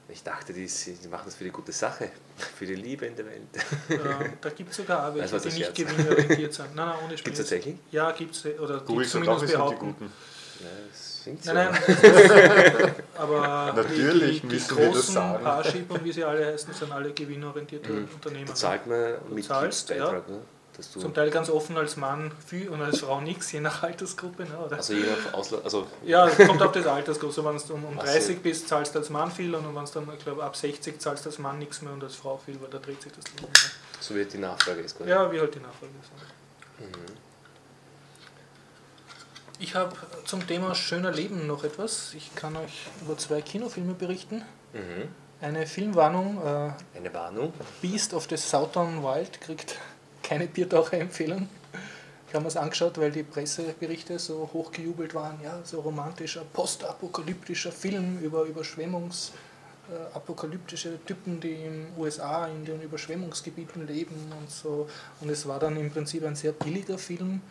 Ich 0.09 0.21
dachte, 0.21 0.51
die, 0.53 0.67
die 0.67 1.07
machen 1.07 1.23
das 1.25 1.35
für 1.35 1.45
die 1.45 1.49
gute 1.49 1.71
Sache, 1.71 2.11
für 2.37 2.65
die 2.65 2.75
Liebe 2.75 3.05
in 3.05 3.15
der 3.15 3.25
Welt. 3.25 3.41
Äh, 3.89 3.97
da 4.41 4.49
gibt 4.49 4.71
es 4.71 4.77
sogar 4.77 5.09
auch 5.09 5.15
welche, 5.15 5.31
war 5.31 5.39
die 5.39 5.47
nicht 5.57 5.73
gewinnorientiert 5.75 6.53
sind. 6.53 6.75
Nein, 6.75 6.89
nein, 6.89 6.97
ohne 7.05 7.17
Spaß. 7.17 7.23
Gibt's 7.23 7.39
tatsächlich? 7.39 7.77
Ja, 7.91 8.11
gibt 8.11 8.35
es. 8.35 8.45
Oder 8.45 8.79
die 8.79 8.85
Google 8.85 9.05
auch, 9.05 9.09
zumindest 9.09 9.39
sind 9.39 9.49
die 9.49 9.53
behaupten. 9.55 9.95
Guten. 9.97 10.13
Ja, 10.59 10.67
das 10.89 11.19
klingt 11.23 11.43
so. 11.43 11.53
Nein, 11.53 11.69
nein, 11.71 12.95
aber 13.17 13.73
Natürlich 13.75 14.41
die, 14.41 14.47
die, 14.47 14.47
die 14.47 14.55
müssen 14.55 14.77
wir 14.77 14.87
das 14.87 15.07
großen. 15.07 15.43
Parship 15.43 15.91
und 15.91 16.03
wie 16.03 16.11
sie 16.11 16.23
alle 16.23 16.45
heißen, 16.45 16.73
sind 16.73 16.91
alle 16.91 17.11
gewinnorientierte 17.11 17.91
Unternehmen. 18.13 18.47
Da 18.47 18.55
zahlt 18.55 18.87
man 18.87 19.15
mit 19.29 19.45
zahlst, 19.45 19.87
Beitrag, 19.89 20.29
ne? 20.29 20.39
dass 20.75 20.91
du, 20.91 20.99
Zum 20.99 21.13
Teil 21.13 21.29
ganz 21.29 21.49
offen 21.49 21.77
als 21.77 21.97
Mann 21.97 22.31
viel 22.45 22.69
und 22.69 22.81
als 22.81 22.99
Frau 22.99 23.21
nichts, 23.21 23.51
je 23.51 23.59
nach 23.59 23.83
Altersgruppe. 23.83 24.43
Ne, 24.43 24.57
oder? 24.57 24.77
also 24.77 24.93
je 24.93 25.05
nach 25.05 25.33
Ausla 25.33 25.59
also 25.63 25.87
ja, 26.03 26.27
es 26.27 26.47
kommt 26.47 26.61
auf 26.61 26.71
das 26.71 26.85
Altersgruppe. 26.85 27.33
So, 27.33 27.45
wenn 27.45 27.57
du 27.57 27.73
um, 27.73 27.85
um 27.85 27.99
Ach 27.99 28.03
30 28.03 28.37
so. 28.37 28.41
bist, 28.41 28.67
zahlst 28.67 28.95
du 28.95 28.99
als 28.99 29.09
Mann 29.09 29.31
viel 29.31 29.53
und 29.53 29.63
wenn 29.63 29.85
du 29.85 29.91
dann, 29.91 30.07
ich 30.17 30.23
glaube, 30.23 30.43
ab 30.43 30.55
60 30.55 30.99
zahlst 30.99 31.25
du 31.25 31.29
als 31.29 31.39
Mann 31.39 31.59
nichts 31.59 31.81
mehr 31.81 31.93
und 31.93 32.03
als 32.03 32.15
Frau 32.15 32.37
viel, 32.37 32.59
weil 32.61 32.69
da 32.69 32.79
dreht 32.79 33.01
sich 33.01 33.11
das 33.11 33.25
Leben. 33.33 33.51
Ne? 33.51 33.69
so 33.99 34.15
wird 34.15 34.33
die 34.33 34.37
Nachfrage 34.37 34.81
ist 34.81 34.97
quasi. 34.97 35.09
Ja, 35.09 35.31
wie 35.31 35.39
halt 35.39 35.55
die 35.55 35.59
Nachfrage 35.59 35.93
ist. 36.01 36.11
Mhm. 36.79 37.32
Ich 39.59 39.75
habe 39.75 39.95
zum 40.25 40.45
Thema 40.45 40.75
schöner 40.75 41.11
Leben 41.11 41.47
noch 41.47 41.63
etwas. 41.63 42.13
Ich 42.15 42.33
kann 42.35 42.55
euch 42.55 42.87
über 43.01 43.17
zwei 43.17 43.41
Kinofilme 43.41 43.93
berichten. 43.93 44.43
Mhm. 44.73 45.09
Eine 45.41 45.67
Filmwarnung, 45.67 46.37
äh, 46.37 46.97
Eine 46.97 47.13
Warnung. 47.13 47.53
Beast 47.81 48.13
of 48.13 48.27
the 48.29 48.37
Southern 48.37 49.03
Wild 49.03 49.39
kriegt 49.41 49.77
keine 50.21 50.47
Biertaucher-Empfehlung. 50.47 51.47
Ich 52.27 52.33
habe 52.33 52.43
mir 52.43 52.47
es 52.49 52.57
angeschaut, 52.57 52.97
weil 52.97 53.11
die 53.11 53.23
Presseberichte 53.23 54.17
so 54.17 54.49
hochgejubelt 54.53 55.13
waren. 55.13 55.39
Ja, 55.43 55.59
so 55.63 55.81
romantischer, 55.81 56.43
postapokalyptischer 56.51 57.71
Film 57.71 58.19
über 58.19 58.43
Überschwemmungs, 58.43 59.33
äh, 59.91 60.15
apokalyptische 60.15 60.97
Typen, 61.05 61.39
die 61.39 61.51
in 61.51 61.73
den 61.73 61.87
USA 61.97 62.47
in 62.47 62.65
den 62.65 62.81
Überschwemmungsgebieten 62.81 63.85
leben 63.85 64.31
und 64.39 64.49
so. 64.49 64.89
Und 65.21 65.29
es 65.29 65.47
war 65.47 65.59
dann 65.59 65.77
im 65.77 65.91
Prinzip 65.91 66.25
ein 66.25 66.35
sehr 66.35 66.53
billiger 66.53 66.97
Film 66.97 67.41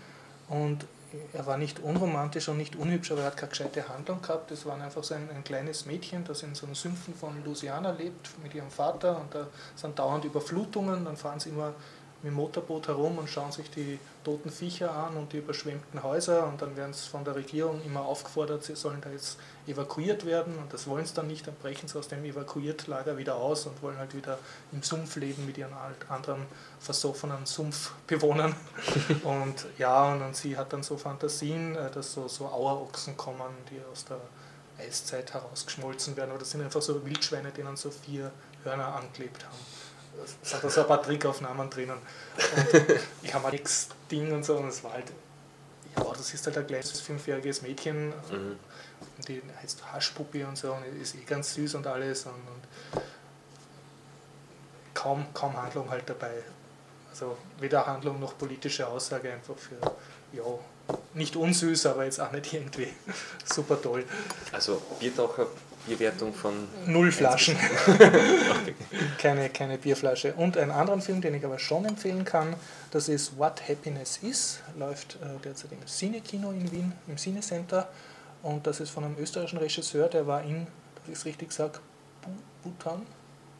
und 0.48 0.84
er 1.32 1.46
war 1.46 1.56
nicht 1.56 1.78
unromantisch 1.80 2.48
und 2.48 2.56
nicht 2.56 2.76
unhübsch, 2.76 3.10
aber 3.12 3.22
er 3.22 3.26
hat 3.28 3.36
keine 3.36 3.50
gescheite 3.50 3.88
Handlung 3.88 4.20
gehabt. 4.22 4.50
Es 4.50 4.66
war 4.66 4.80
einfach 4.80 5.04
so 5.04 5.14
ein, 5.14 5.28
ein 5.30 5.44
kleines 5.44 5.86
Mädchen, 5.86 6.24
das 6.24 6.42
in 6.42 6.54
so 6.54 6.66
einem 6.66 6.74
Sümpfen 6.74 7.14
von 7.14 7.44
Louisiana 7.44 7.90
lebt 7.90 8.30
mit 8.42 8.54
ihrem 8.54 8.70
Vater 8.70 9.20
und 9.20 9.34
da 9.34 9.46
sind 9.74 9.98
dauernd 9.98 10.24
Überflutungen, 10.24 11.04
dann 11.04 11.16
fahren 11.16 11.40
sie 11.40 11.50
immer 11.50 11.74
mit 12.22 12.32
dem 12.32 12.36
Motorboot 12.36 12.88
herum 12.88 13.18
und 13.18 13.28
schauen 13.28 13.52
sich 13.52 13.70
die 13.70 13.98
toten 14.24 14.50
Viecher 14.50 14.94
an 14.94 15.16
und 15.16 15.32
die 15.32 15.38
überschwemmten 15.38 16.02
Häuser 16.02 16.46
und 16.46 16.62
dann 16.62 16.76
werden 16.76 16.92
sie 16.92 17.08
von 17.08 17.24
der 17.24 17.34
Regierung 17.34 17.82
immer 17.84 18.02
aufgefordert, 18.02 18.62
sie 18.62 18.76
sollen 18.76 19.00
da 19.00 19.10
jetzt 19.10 19.38
evakuiert 19.66 20.24
werden 20.24 20.56
und 20.58 20.72
das 20.72 20.86
wollen 20.86 21.04
sie 21.04 21.14
dann 21.14 21.26
nicht, 21.26 21.46
dann 21.46 21.54
brechen 21.56 21.88
sie 21.88 21.98
aus 21.98 22.08
dem 22.08 22.24
Evakuiertlager 22.24 23.18
wieder 23.18 23.36
aus 23.36 23.66
und 23.66 23.82
wollen 23.82 23.98
halt 23.98 24.14
wieder 24.14 24.38
im 24.70 24.82
Sumpf 24.82 25.16
leben 25.16 25.46
mit 25.46 25.58
ihren 25.58 25.72
anderen 26.08 26.46
versoffenen 26.78 27.44
Sumpfbewohnern 27.44 28.54
und 29.24 29.66
ja, 29.78 30.12
und, 30.12 30.22
und 30.22 30.36
sie 30.36 30.56
hat 30.56 30.72
dann 30.72 30.82
so 30.82 30.96
Fantasien, 30.96 31.76
äh, 31.76 31.90
dass 31.90 32.12
so, 32.12 32.28
so 32.28 32.46
Auerochsen 32.46 33.16
kommen, 33.16 33.50
die 33.70 33.80
aus 33.90 34.04
der 34.04 34.20
Eiszeit 34.78 35.34
herausgeschmolzen 35.34 36.16
werden, 36.16 36.30
oder 36.30 36.40
das 36.40 36.50
sind 36.50 36.62
einfach 36.62 36.82
so 36.82 37.04
Wildschweine, 37.04 37.50
denen 37.50 37.76
so 37.76 37.90
vier 37.90 38.30
Hörner 38.64 38.94
angeklebt 38.94 39.44
haben. 39.44 39.71
Es 40.42 40.50
sind 40.50 40.62
da 40.64 40.68
so 40.70 40.80
ein 40.82 40.86
paar 40.86 41.02
Trickaufnahmen 41.02 41.68
drinnen. 41.70 41.96
Und 41.98 42.98
ich 43.22 43.32
habe 43.34 43.44
halt 43.44 43.54
nichts 43.54 43.88
Ding 44.10 44.32
und 44.32 44.44
so, 44.44 44.56
und 44.56 44.68
es 44.68 44.82
war 44.84 44.92
halt, 44.92 45.06
ja, 45.96 46.04
das 46.04 46.32
ist 46.34 46.46
halt 46.46 46.58
ein 46.58 46.66
kleines 46.66 47.00
fünfjähriges 47.00 47.62
Mädchen, 47.62 48.08
Mhm. 48.30 48.58
die 49.28 49.42
heißt 49.62 49.82
Haschpuppi 49.92 50.44
und 50.44 50.56
so, 50.56 50.72
und 50.72 50.84
ist 51.00 51.14
eh 51.14 51.24
ganz 51.24 51.54
süß 51.54 51.74
und 51.74 51.86
alles, 51.86 52.24
und, 52.26 52.32
und 52.32 53.02
kaum, 54.94 55.26
kaum 55.34 55.56
Handlung 55.60 55.90
halt 55.90 56.08
dabei. 56.08 56.42
Also 57.10 57.36
weder 57.58 57.86
Handlung 57.86 58.18
noch 58.20 58.36
politische 58.38 58.86
Aussage, 58.86 59.32
einfach 59.32 59.56
für, 59.56 59.76
ja, 60.32 60.42
nicht 61.14 61.36
unsüß, 61.36 61.86
aber 61.86 62.04
jetzt 62.04 62.20
auch 62.20 62.32
nicht 62.32 62.52
irgendwie 62.52 62.88
super 63.44 63.80
toll. 63.80 64.04
Also 64.50 64.80
Biertaucher, 64.98 65.46
Bierwertung 65.86 66.32
von 66.32 66.52
Null 66.86 67.10
Flaschen. 67.12 67.56
keine, 69.18 69.48
keine 69.50 69.78
Bierflasche. 69.78 70.34
Und 70.34 70.56
einen 70.56 70.70
anderen 70.70 71.00
Film, 71.02 71.20
den 71.20 71.34
ich 71.34 71.44
aber 71.44 71.58
schon 71.58 71.84
empfehlen 71.84 72.24
kann, 72.24 72.54
das 72.90 73.08
ist 73.08 73.36
What 73.38 73.68
Happiness 73.68 74.18
Is, 74.22 74.60
läuft 74.78 75.16
äh, 75.16 75.26
derzeit 75.44 75.72
im 75.72 75.86
Cinekino 75.86 76.50
in 76.50 76.70
Wien, 76.70 76.92
im 77.08 77.16
Cinecenter. 77.16 77.88
Und 78.42 78.66
das 78.66 78.80
ist 78.80 78.90
von 78.90 79.04
einem 79.04 79.16
österreichischen 79.18 79.58
Regisseur, 79.58 80.08
der 80.08 80.26
war 80.26 80.42
in, 80.42 80.66
dass 80.96 81.08
ich 81.08 81.14
es 81.14 81.24
richtig 81.24 81.52
sage, 81.52 81.78
Bhutan. 82.62 83.02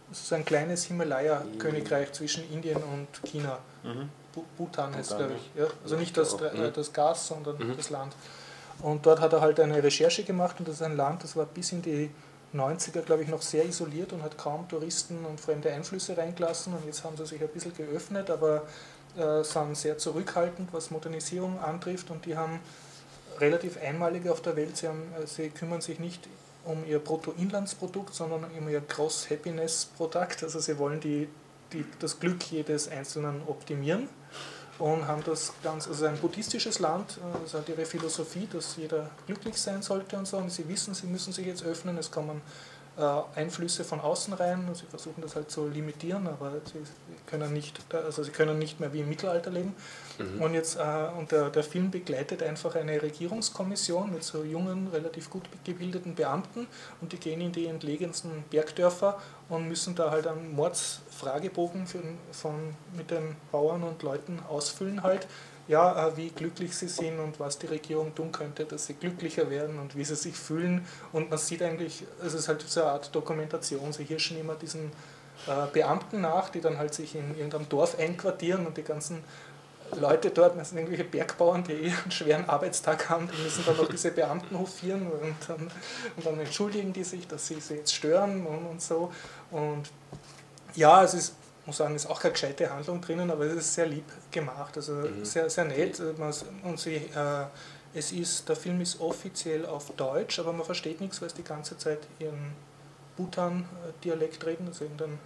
Das 0.09 0.21
ist 0.21 0.33
ein 0.33 0.45
kleines 0.45 0.85
Himalaya-Königreich 0.85 2.13
zwischen 2.13 2.51
Indien 2.53 2.77
und 2.77 3.09
China. 3.25 3.59
Mhm. 3.83 4.11
Bhutan 4.57 4.95
heißt, 4.95 5.17
glaube 5.17 5.35
ich. 5.37 5.61
Ja, 5.61 5.67
also 5.83 5.97
nicht 5.97 6.17
das, 6.17 6.35
äh, 6.35 6.71
das 6.73 6.93
Gas, 6.93 7.27
sondern 7.29 7.57
Mhm. 7.59 7.77
das 7.77 7.91
Land. 7.91 8.15
Und 8.83 9.07
dort 9.07 9.21
hat 9.21 9.33
er 9.33 9.41
halt 9.41 9.61
eine 9.61 9.83
Recherche 9.83 10.25
gemacht 10.25 10.57
und 10.59 10.67
das 10.67 10.77
ist 10.77 10.83
ein 10.83 10.97
Land, 10.97 11.23
das 11.23 11.37
war 11.37 11.47
bis 11.47 11.71
in 11.71 11.83
die 11.83 12.11
90er, 12.55 13.03
glaube 13.03 13.23
ich, 13.23 13.29
noch 13.29 13.41
sehr 13.41 13.65
isoliert 13.65 14.13
und 14.13 14.23
hat 14.23 14.37
kaum 14.37 14.69
Touristen 14.69 15.25
und 15.25 15.41
fremde 15.41 15.73
Einflüsse 15.73 16.19
reingelassen. 16.19 16.75
Und 16.75 16.85
jetzt 16.85 17.03
haben 17.05 17.17
sie 17.17 17.25
sich 17.25 17.41
ein 17.41 17.49
bisschen 17.49 17.75
geöffnet, 17.75 18.29
aber 18.29 18.63
äh, 19.17 19.43
sind 19.43 19.77
sehr 19.77 19.97
zurückhaltend, 19.99 20.69
was 20.73 20.91
Modernisierung 20.91 21.59
antrifft. 21.61 22.11
Und 22.11 22.27
die 22.27 22.37
haben 22.37 22.61
relativ 23.39 23.79
einmalig 23.81 24.29
auf 24.29 24.43
der 24.43 24.57
Welt, 24.57 24.77
sie, 24.77 24.89
haben, 24.89 25.03
äh, 25.23 25.27
sie 25.27 25.49
kümmern 25.49 25.81
sich 25.81 25.99
nicht 25.99 26.29
um 26.65 26.85
ihr 26.87 26.99
Bruttoinlandsprodukt, 26.99 28.15
sondern 28.15 28.45
um 28.45 28.69
ihr 28.69 28.81
Gross 28.81 29.31
Happiness 29.31 29.87
Produkt. 29.97 30.43
Also 30.43 30.61
sie 30.61 30.79
wollen 30.79 31.01
die, 31.01 31.29
die, 31.73 31.85
das 32.01 32.21
Glück 32.21 32.43
jedes 32.51 32.89
Einzelnen 32.89 33.43
optimieren 33.47 34.09
und 34.79 35.07
haben 35.07 35.23
das 35.25 35.53
ganz, 35.63 35.87
also 35.87 36.07
ein 36.07 36.19
buddhistisches 36.19 36.79
Land, 36.79 37.19
äh, 37.19 37.39
das 37.43 37.55
hat 37.55 37.69
ihre 37.69 37.85
Philosophie, 37.85 38.49
dass 38.53 38.77
jeder 38.77 39.11
glücklich 39.27 39.57
sein 39.57 39.83
sollte 39.83 40.17
und 40.17 40.27
so. 40.27 40.39
Und 40.39 40.51
sie 40.51 40.69
wissen, 40.69 40.95
sie 40.95 41.07
müssen 41.07 41.33
sich 41.33 41.47
jetzt 41.47 41.65
öffnen, 41.65 41.99
es 41.99 42.11
kommen 42.11 42.41
Einflüsse 43.35 43.85
von 43.85 44.01
außen 44.01 44.35
rein 44.35 44.69
sie 44.75 44.85
versuchen 44.85 45.23
das 45.23 45.35
halt 45.35 45.51
zu 45.51 45.67
limitieren, 45.67 46.27
aber 46.27 46.53
sie 46.65 46.81
können 47.27 47.53
nicht, 47.55 47.81
also 47.93 48.23
sie 48.23 48.31
können 48.31 48.59
nicht 48.59 48.81
mehr 48.81 48.93
wie 48.93 49.01
im 49.01 49.09
Mittelalter 49.09 49.51
leben. 49.51 49.75
Mhm. 50.19 50.43
Und 50.43 50.55
jetzt 50.55 50.77
äh, 50.77 51.09
und 51.19 51.33
der, 51.33 51.49
der 51.49 51.65
Film 51.65 51.91
begleitet 51.91 52.43
einfach 52.43 52.75
eine 52.75 53.01
Regierungskommission 53.01 54.13
mit 54.13 54.25
so 54.25 54.45
jungen, 54.45 54.89
relativ 54.93 55.31
gut 55.31 55.45
gebildeten 55.65 56.15
Beamten 56.15 56.67
und 57.01 57.13
die 57.13 57.17
gehen 57.17 57.41
in 57.41 57.53
die 57.53 57.67
entlegensten 57.67 58.45
Bergdörfer 58.51 59.19
und 59.49 59.69
müssen 59.69 59.95
da 59.95 60.11
halt 60.11 60.27
einen 60.27 60.55
Mordsfragebogen 60.55 61.87
für, 61.87 62.03
von, 62.31 62.75
mit 62.95 63.11
den 63.11 63.37
Bauern 63.51 63.85
und 63.85 64.03
Leuten 64.03 64.41
ausfüllen 64.49 65.03
halt. 65.03 65.27
Ja, 65.73 66.09
äh, 66.09 66.17
wie 66.19 66.29
glücklich 66.29 66.77
sie 66.77 66.87
sind 66.87 67.19
und 67.19 67.41
was 67.41 67.59
die 67.59 67.67
Regierung 67.67 68.15
tun 68.15 68.31
könnte, 68.31 68.67
dass 68.67 68.89
sie 68.89 68.93
glücklicher 68.93 69.49
werden 69.49 69.79
und 69.79 69.97
wie 69.97 70.05
sie 70.05 70.17
sich 70.17 70.37
fühlen. 70.37 70.87
Und 71.13 71.31
man 71.31 71.39
sieht 71.39 71.63
eigentlich, 71.63 72.05
es 72.23 72.35
ist 72.35 72.47
halt 72.47 72.61
so 72.61 72.83
eine 72.83 72.91
Art 72.91 73.15
Dokumentation, 73.15 73.91
sie 73.91 74.05
hirschen 74.05 74.39
immer 74.39 74.55
diesen 74.55 74.93
äh, 75.47 75.67
Beamten 75.73 76.21
nach, 76.21 76.51
die 76.51 76.61
dann 76.61 76.77
halt 76.77 76.93
sich 76.93 77.15
in 77.15 77.35
irgendeinem 77.35 77.71
Dorf 77.71 77.99
einquartieren 77.99 78.67
und 78.67 78.77
die 78.77 78.83
ganzen 78.83 79.25
Leute 79.99 80.29
dort, 80.29 80.59
das 80.59 80.69
sind 80.69 80.79
irgendwelche 80.79 81.05
Bergbauern, 81.05 81.65
die 81.65 81.73
eh 81.73 81.93
einen 82.03 82.11
schweren 82.11 82.47
Arbeitstag 82.51 83.09
haben, 83.09 83.31
die 83.35 83.43
müssen 83.43 83.65
dann 83.65 83.79
noch 83.79 83.89
diese 83.89 84.11
Beamten 84.11 84.59
hofieren 84.59 85.07
und 85.07 85.37
dann, 85.49 85.71
und 86.17 86.27
dann 86.27 86.39
entschuldigen 86.39 86.93
die 86.93 87.05
sich, 87.05 87.27
dass 87.27 87.47
sie 87.47 87.61
sie 87.61 87.77
jetzt 87.77 87.95
stören 87.95 88.47
und, 88.47 88.67
und 88.67 88.83
so. 88.83 89.11
Und 89.51 89.91
ja, 90.75 91.03
es 91.03 91.15
ist, 91.15 91.35
muss 91.67 91.77
sagen, 91.77 91.95
ist 91.95 92.07
auch 92.07 92.21
keine 92.21 92.33
gescheite 92.33 92.69
Handlung 92.71 93.01
drinnen, 93.01 93.31
aber 93.31 93.45
es 93.45 93.55
ist 93.55 93.75
sehr 93.75 93.87
lieb 93.87 94.05
gemacht, 94.31 94.77
also 94.77 94.93
Mhm. 94.95 95.25
sehr, 95.25 95.49
sehr 95.49 95.65
nett. 95.65 96.01
Man- 96.19 96.33
Und 96.65 96.81
sie, 96.81 96.97
äh, 96.97 97.45
es 97.95 98.11
ist, 98.13 98.49
der 98.49 98.57
Film 98.57 98.81
ist 98.81 99.01
offiziell 99.01 99.67
auf 99.67 99.91
Deutsch, 99.97 100.39
aber 100.39 100.53
man 100.53 100.65
versteht 100.65 101.01
nichts, 101.01 101.21
weil 101.21 101.29
es 101.29 101.35
die 101.35 101.45
ganze 101.45 101.77
Zeit 101.79 101.99
ihren 102.19 102.53
Bhutan-Dialekt 103.17 104.45
reden, 104.47 104.67
also 104.69 104.85
irgendein 104.85 105.19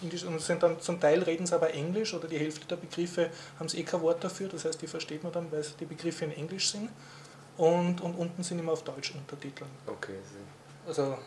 Indisch, 0.00 0.24
und 0.24 0.40
sind 0.40 0.62
dann 0.62 0.80
zum 0.80 1.00
Teil 1.00 1.22
reden 1.22 1.46
sie 1.46 1.54
aber 1.54 1.74
Englisch 1.74 2.14
oder 2.14 2.28
die 2.28 2.38
Hälfte 2.38 2.66
der 2.66 2.76
Begriffe 2.76 3.30
haben 3.58 3.68
sie 3.68 3.80
eh 3.80 3.82
kein 3.82 4.00
Wort 4.00 4.22
dafür, 4.22 4.48
das 4.48 4.64
heißt, 4.64 4.80
die 4.80 4.86
versteht 4.86 5.22
man 5.24 5.32
dann, 5.32 5.50
weil 5.50 5.64
die 5.80 5.84
Begriffe 5.86 6.24
in 6.24 6.32
Englisch 6.32 6.70
sind. 6.70 6.88
Und, 7.56 8.00
und 8.00 8.14
unten 8.14 8.42
sind 8.44 8.60
immer 8.60 8.72
auf 8.72 8.84
Deutsch 8.84 9.12
Untertiteln. 9.12 9.68
Okay, 9.86 10.14
Also 10.86 11.18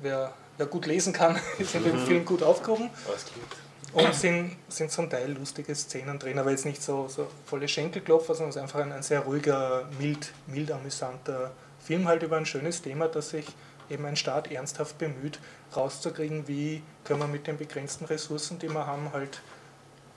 wer, 0.00 0.32
wer 0.56 0.66
gut 0.66 0.86
lesen 0.86 1.12
kann, 1.12 1.36
ist 1.58 1.74
in 1.74 1.82
dem 1.82 1.98
Film 1.98 2.24
gut 2.24 2.42
aufgehoben. 2.44 2.88
alles 3.08 3.24
klingt. 3.24 3.48
Und 3.92 4.14
sind, 4.14 4.56
sind 4.68 4.90
zum 4.90 5.10
Teil 5.10 5.32
lustige 5.32 5.74
Szenen 5.74 6.18
drin, 6.18 6.38
aber 6.38 6.50
jetzt 6.50 6.64
nicht 6.64 6.82
so, 6.82 7.08
so 7.08 7.28
volle 7.44 7.66
Schenkelklopfer, 7.66 8.34
sondern 8.34 8.50
es 8.50 8.56
ist 8.56 8.62
einfach 8.62 8.80
ein, 8.80 8.92
ein 8.92 9.02
sehr 9.02 9.20
ruhiger, 9.20 9.88
mild, 9.98 10.32
mild 10.46 10.70
amüsanter 10.70 11.50
Film 11.80 12.06
halt 12.06 12.22
über 12.22 12.36
ein 12.36 12.46
schönes 12.46 12.82
Thema, 12.82 13.08
das 13.08 13.30
sich 13.30 13.46
eben 13.88 14.04
ein 14.06 14.16
Staat 14.16 14.50
ernsthaft 14.52 14.98
bemüht, 14.98 15.40
rauszukriegen, 15.74 16.46
wie 16.46 16.82
können 17.04 17.20
wir 17.20 17.26
mit 17.26 17.46
den 17.46 17.56
begrenzten 17.56 18.04
Ressourcen, 18.04 18.58
die 18.58 18.68
wir 18.68 18.86
haben, 18.86 19.12
halt 19.12 19.40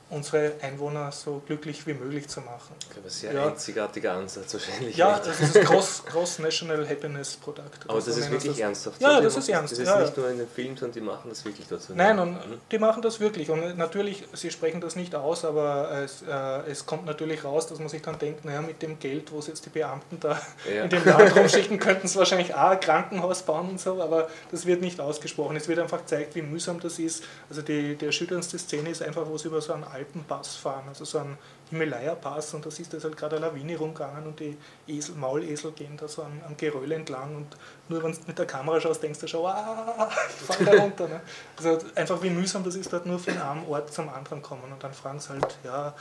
unsere 0.10 0.52
Einwohner 0.62 1.12
so 1.12 1.42
glücklich 1.48 1.88
wie 1.88 1.94
möglich 1.96 2.28
zu 2.28 2.40
machen. 2.42 2.76
Ich 2.80 2.90
glaube, 2.92 3.08
ein 3.08 3.12
sehr 3.12 3.34
Ja. 3.34 3.48
einzigartiger 3.48 4.14
Ansatz 4.14 4.54
wahrscheinlich. 4.54 4.96
Ja, 4.96 5.16
echt. 5.16 5.26
das 5.26 5.40
ist 5.40 5.56
das 5.56 5.66
Cross, 5.66 6.04
Cross 6.06 6.40
National 6.40 6.88
Happiness 6.88 7.36
Product. 7.38 7.62
aber 7.88 7.96
das 8.00 8.08
ist 8.18 8.30
wirklich 8.30 8.60
ernsthaft. 8.60 9.02
Ja, 9.02 9.20
das 9.20 9.36
ist 9.38 9.50
ernst, 9.50 9.72
Das 9.74 9.80
ist 9.80 9.88
ja, 9.88 10.00
nicht 10.00 10.16
ja. 10.16 10.22
nur 10.22 10.32
in 10.32 10.38
den 10.38 10.48
Filmen, 10.48 10.78
sondern 10.78 10.94
die 10.94 11.02
machen 11.02 11.30
das 11.30 11.44
wirklich 11.46 11.68
dazu. 11.68 11.94
Nein, 11.96 12.20
und 12.20 12.34
Mhm. 12.34 12.62
die 12.72 12.78
machen 12.78 13.02
das 13.02 13.20
wirklich. 13.20 13.50
Und 13.50 13.76
natürlich, 13.78 14.24
sie 14.34 14.52
sprechen 14.52 14.82
das 14.82 14.96
nicht 14.96 15.16
aus, 15.16 15.46
aber 15.46 15.90
es, 16.04 16.22
äh, 16.22 16.70
es 16.70 16.86
kommt 16.86 17.06
natürlich 17.06 17.44
raus, 17.44 17.66
dass 17.68 17.80
man 17.80 17.90
sich 17.90 18.02
dann 18.04 18.20
denkt, 18.20 18.46
naja, 18.46 18.62
mit 18.62 18.82
dem 18.84 19.00
Geld, 19.00 19.32
wo 19.32 19.40
es 19.40 19.48
jetzt 19.48 19.66
die 19.66 19.70
Beamten 19.70 20.20
da 20.20 20.40
Ja. 20.72 20.84
in 20.84 20.90
den 20.92 21.04
Land 21.06 21.36
rumschicken, 21.36 21.80
könnten 21.80 22.08
sie 22.08 22.20
wahrscheinlich 22.20 22.54
auch 22.54 22.70
ein 22.72 22.80
Krankenhaus 22.80 23.42
bauen 23.44 23.70
und 23.70 23.80
so, 23.80 24.00
aber 24.02 24.30
das 24.52 24.66
wird 24.68 24.82
nicht 24.82 25.00
ausgesprochen. 25.00 25.56
Es 25.56 25.68
wird 25.68 25.80
einfach 25.80 26.00
gezeigt, 26.00 26.36
wie 26.36 26.44
mühsam 26.44 26.80
das 26.80 27.00
ist. 27.00 27.24
Also 27.50 27.64
die, 27.64 27.96
die 27.96 28.06
erschütterndste 28.06 28.60
Szene 28.60 28.90
ist 28.92 29.02
einfach, 29.02 29.28
wo 29.28 29.38
sie 29.40 29.48
über 29.48 29.60
so 29.62 29.74
einen 29.74 29.84
Alpenpass 30.04 30.56
fahren, 30.56 30.86
also 30.88 31.06
so 31.06 31.20
einen 31.20 31.38
Himalaya-Pass 31.70 32.54
und 32.54 32.66
da 32.66 32.72
siehst 32.72 32.94
du, 32.94 32.98
ist 32.98 33.04
halt 33.04 33.18
gerade 33.18 33.38
eine 33.38 33.48
Lawine 33.48 33.78
rumgegangen 33.78 34.26
und 34.28 34.40
die 34.40 34.58
Esel, 34.88 35.16
Maulesel 35.16 35.72
gehen 35.72 35.98
da 35.98 36.08
so 36.08 36.24
am, 36.24 36.42
am 36.46 36.56
Geröll 36.58 36.92
entlang 36.92 37.36
und 37.36 37.58
nur 37.90 38.04
wenn 38.04 38.12
du 38.12 38.18
mit 38.28 38.38
der 38.38 38.46
Kamera 38.46 38.80
schaust, 38.80 39.02
denkst 39.02 39.20
du 39.20 39.28
schon, 39.28 39.46
ah, 39.46 40.10
ich 40.50 40.66
da 40.66 40.72
runter. 40.72 41.08
Ne? 41.08 41.22
Also 41.58 41.80
einfach 41.96 42.22
wie 42.22 42.30
mühsam 42.30 42.64
das 42.64 42.76
ist, 42.76 42.92
dort 42.92 43.06
nur 43.06 43.20
von 43.20 43.38
einem 43.38 43.68
Ort 43.68 43.92
zum 43.94 44.10
anderen 44.10 44.42
kommen 44.42 44.72
und 44.72 44.84
dann 44.84 44.94
fragen 44.94 45.20
sie 45.20 45.30
halt, 45.30 45.58
ja, 45.64 45.94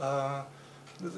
äh, 0.00 0.42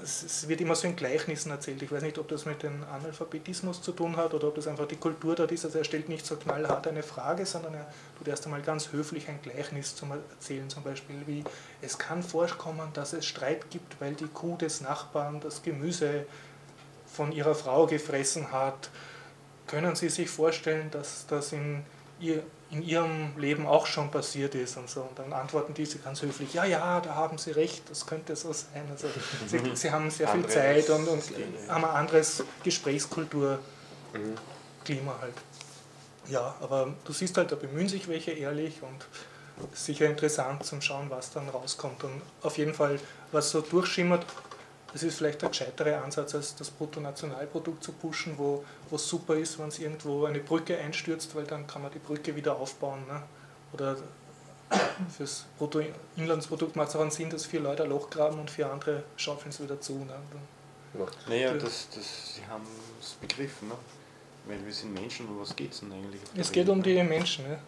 es 0.02 0.46
wird 0.46 0.60
immer 0.60 0.74
so 0.74 0.86
in 0.86 0.94
Gleichnissen 0.94 1.50
erzählt. 1.50 1.82
Ich 1.82 1.90
weiß 1.90 2.02
nicht, 2.02 2.18
ob 2.18 2.28
das 2.28 2.44
mit 2.44 2.62
dem 2.62 2.84
Analphabetismus 2.92 3.80
zu 3.80 3.92
tun 3.92 4.16
hat 4.16 4.34
oder 4.34 4.48
ob 4.48 4.54
das 4.54 4.66
einfach 4.66 4.86
die 4.86 4.96
Kultur 4.96 5.34
dort 5.34 5.52
ist. 5.52 5.64
Also 5.64 5.78
er 5.78 5.84
stellt 5.84 6.08
nicht 6.08 6.26
so 6.26 6.36
knallhart 6.36 6.86
eine 6.86 7.02
Frage, 7.02 7.46
sondern 7.46 7.74
er 7.74 7.92
tut 8.18 8.28
erst 8.28 8.44
einmal 8.44 8.60
ganz 8.60 8.92
höflich 8.92 9.28
ein 9.28 9.40
Gleichnis 9.42 9.96
zum 9.96 10.12
Erzählen. 10.12 10.68
Zum 10.68 10.82
Beispiel 10.82 11.16
wie, 11.26 11.44
es 11.80 11.98
kann 11.98 12.22
vorkommen, 12.22 12.90
dass 12.92 13.14
es 13.14 13.24
Streit 13.24 13.70
gibt, 13.70 14.00
weil 14.00 14.14
die 14.14 14.28
Kuh 14.28 14.56
des 14.56 14.82
Nachbarn 14.82 15.40
das 15.40 15.62
Gemüse 15.62 16.26
von 17.06 17.32
ihrer 17.32 17.54
Frau 17.54 17.86
gefressen 17.86 18.52
hat. 18.52 18.90
Können 19.66 19.96
Sie 19.96 20.10
sich 20.10 20.28
vorstellen, 20.28 20.90
dass 20.90 21.26
das 21.26 21.52
in, 21.52 21.84
ihr, 22.20 22.42
in 22.70 22.82
Ihrem 22.82 23.36
Leben 23.38 23.66
auch 23.66 23.86
schon 23.86 24.10
passiert 24.10 24.54
ist 24.54 24.76
und 24.76 24.88
so? 24.88 25.02
Und 25.02 25.18
dann 25.18 25.32
antworten 25.32 25.74
diese 25.74 25.98
ganz 25.98 26.22
höflich, 26.22 26.54
ja, 26.54 26.64
ja, 26.64 27.00
da 27.00 27.14
haben 27.14 27.36
Sie 27.38 27.50
recht, 27.50 27.88
das 27.90 28.06
könnte 28.06 28.36
so 28.36 28.52
sein. 28.52 28.84
Also 28.90 29.08
sie, 29.46 29.58
sie 29.74 29.90
haben 29.90 30.10
sehr 30.10 30.28
viel 30.28 30.46
Zeit 30.46 30.88
und, 30.90 31.08
und 31.08 31.22
haben 31.68 31.84
ein 31.84 31.90
anderes 31.90 32.44
Gesprächskulturklima 32.62 33.60
Mhm. 34.86 35.20
halt. 35.20 35.34
Ja, 36.28 36.54
aber 36.60 36.94
du 37.04 37.12
siehst 37.12 37.36
halt, 37.36 37.50
da 37.50 37.56
bemühen 37.56 37.88
sich 37.88 38.06
welche 38.08 38.30
ehrlich 38.32 38.82
und 38.82 39.06
es 39.72 39.80
ist 39.80 39.86
sicher 39.86 40.06
interessant 40.06 40.64
zum 40.64 40.80
Schauen, 40.80 41.10
was 41.10 41.32
dann 41.32 41.48
rauskommt. 41.48 42.04
Und 42.04 42.22
auf 42.42 42.56
jeden 42.56 42.72
Fall, 42.74 42.98
was 43.32 43.50
so 43.50 43.60
durchschimmert, 43.60 44.24
das 44.92 45.02
ist 45.02 45.18
vielleicht 45.18 45.40
der 45.42 45.48
gescheitere 45.50 45.98
Ansatz, 46.02 46.34
als 46.34 46.56
das 46.56 46.70
Bruttonationalprodukt 46.70 47.82
zu 47.82 47.92
pushen, 47.92 48.36
wo 48.38 48.64
wo 48.88 48.96
es 48.96 49.08
super 49.08 49.34
ist, 49.36 49.58
wenn 49.58 49.68
es 49.68 49.78
irgendwo 49.78 50.24
eine 50.24 50.40
Brücke 50.40 50.76
einstürzt, 50.78 51.34
weil 51.36 51.44
dann 51.44 51.66
kann 51.66 51.82
man 51.82 51.92
die 51.92 51.98
Brücke 52.00 52.34
wieder 52.34 52.56
aufbauen. 52.56 53.06
Ne? 53.06 53.22
Oder 53.72 53.96
fürs 55.16 55.46
Bruttoinlandsprodukt 55.58 56.76
macht 56.76 56.88
es 56.90 56.96
auch 56.96 57.00
einen 57.00 57.10
Sinn, 57.10 57.30
dass 57.30 57.46
vier 57.46 57.60
Leute 57.60 57.84
ein 57.84 57.90
Loch 57.90 58.10
graben 58.10 58.38
und 58.38 58.50
vier 58.50 58.70
andere 58.70 59.02
schaufeln 59.16 59.50
es 59.50 59.60
wieder 59.62 59.80
zu. 59.80 59.94
Ne? 59.94 60.14
Naja, 61.28 61.52
Ja. 61.52 61.54
das, 61.54 61.88
das, 61.94 62.34
sie 62.34 62.46
haben 62.46 62.66
es 63.00 63.12
begriffen, 63.12 63.68
ne? 63.68 63.74
weil 64.46 64.64
wir 64.64 64.72
sind 64.72 64.92
Menschen 64.92 65.28
und 65.28 65.40
was 65.40 65.54
geht 65.54 65.72
es 65.72 65.80
denn 65.80 65.92
eigentlich? 65.92 66.20
Es 66.36 66.50
geht 66.50 66.66
Welt, 66.66 66.70
um 66.70 66.78
ne? 66.78 66.84
die 66.84 67.02
Menschen. 67.02 67.46
Ne? 67.48 67.58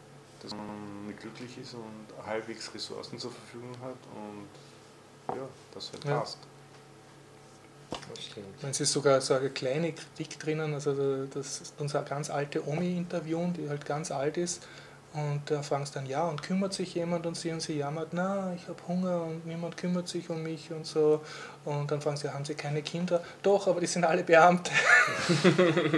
Dass 0.40 0.53
man 0.53 1.15
glücklich 1.20 1.57
ist 1.59 1.74
und 1.74 2.27
halbwegs 2.27 2.74
Ressourcen 2.74 3.16
zur 3.19 3.31
Verfügung 3.31 3.77
hat 3.81 3.94
und 4.16 5.36
ja, 5.36 5.49
das 5.73 5.93
halt 5.93 6.05
Ja. 6.05 6.19
passt. 6.19 6.39
Es 8.69 8.81
ist 8.81 8.93
sogar 8.93 9.20
so 9.20 9.35
eine 9.35 9.51
kleine 9.51 9.93
Kritik 9.93 10.39
drinnen, 10.39 10.73
also 10.74 11.27
das 11.27 11.60
ist 11.60 11.74
unsere 11.78 12.05
ganz 12.05 12.31
alte 12.31 12.66
Omi 12.66 12.97
interviewen, 12.97 13.52
die 13.52 13.69
halt 13.69 13.85
ganz 13.85 14.10
alt 14.10 14.36
ist. 14.36 14.62
Und 15.14 15.43
da 15.47 15.62
fragen 15.62 15.85
sie 15.85 15.93
dann, 15.93 16.06
ja, 16.06 16.27
und 16.27 16.43
kümmert 16.43 16.73
sich 16.73 16.94
jemand? 16.94 17.27
Und 17.27 17.36
sie 17.36 17.51
und 17.51 17.60
sie 17.60 17.77
jammert, 17.77 18.09
na, 18.12 18.55
ich 18.56 18.66
habe 18.66 18.78
Hunger 18.89 19.24
und 19.24 19.44
niemand 19.44 19.77
kümmert 19.77 20.09
sich 20.09 20.31
um 20.31 20.43
mich 20.43 20.73
und 20.73 20.86
so. 20.86 21.20
Und 21.66 21.90
dann 21.90 22.01
fragen 22.01 22.16
sie, 22.16 22.32
haben 22.32 22.47
sie 22.47 22.55
keine 22.55 22.81
Kinder? 22.81 23.23
Doch, 23.43 23.66
aber 23.66 23.81
die 23.81 23.86
sind 23.86 24.05
alle 24.05 24.24
Beamte. 24.24 24.70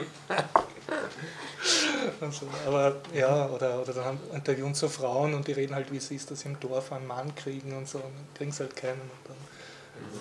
und 2.21 2.35
so. 2.35 2.47
Aber 2.67 2.97
ja, 3.15 3.49
oder, 3.51 3.83
oder 3.83 3.93
dann 3.93 4.05
haben 4.05 4.19
interviewen 4.33 4.75
so 4.75 4.89
Frauen 4.89 5.35
und 5.35 5.47
die 5.47 5.53
reden 5.53 5.77
halt, 5.77 5.93
wie 5.93 5.99
es 5.99 6.11
ist, 6.11 6.33
dass 6.33 6.41
sie 6.41 6.49
im 6.49 6.59
Dorf 6.59 6.91
einen 6.91 7.07
Mann 7.07 7.33
kriegen 7.37 7.77
und 7.77 7.89
so. 7.89 7.99
Und 7.99 8.05
dann 8.05 8.35
kriegen 8.35 8.51
sie 8.51 8.65
halt 8.65 8.75
keinen 8.75 9.01
und 9.01 9.11
dann 9.29 9.37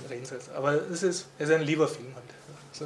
halt. 0.10 0.50
Aber 0.56 0.74
es 0.74 1.04
ist, 1.04 1.28
es 1.38 1.50
ist 1.50 1.56
ein 1.56 1.62
lieber 1.62 1.88
Film 1.88 2.14
halt. 2.16 2.26
Also, 2.72 2.86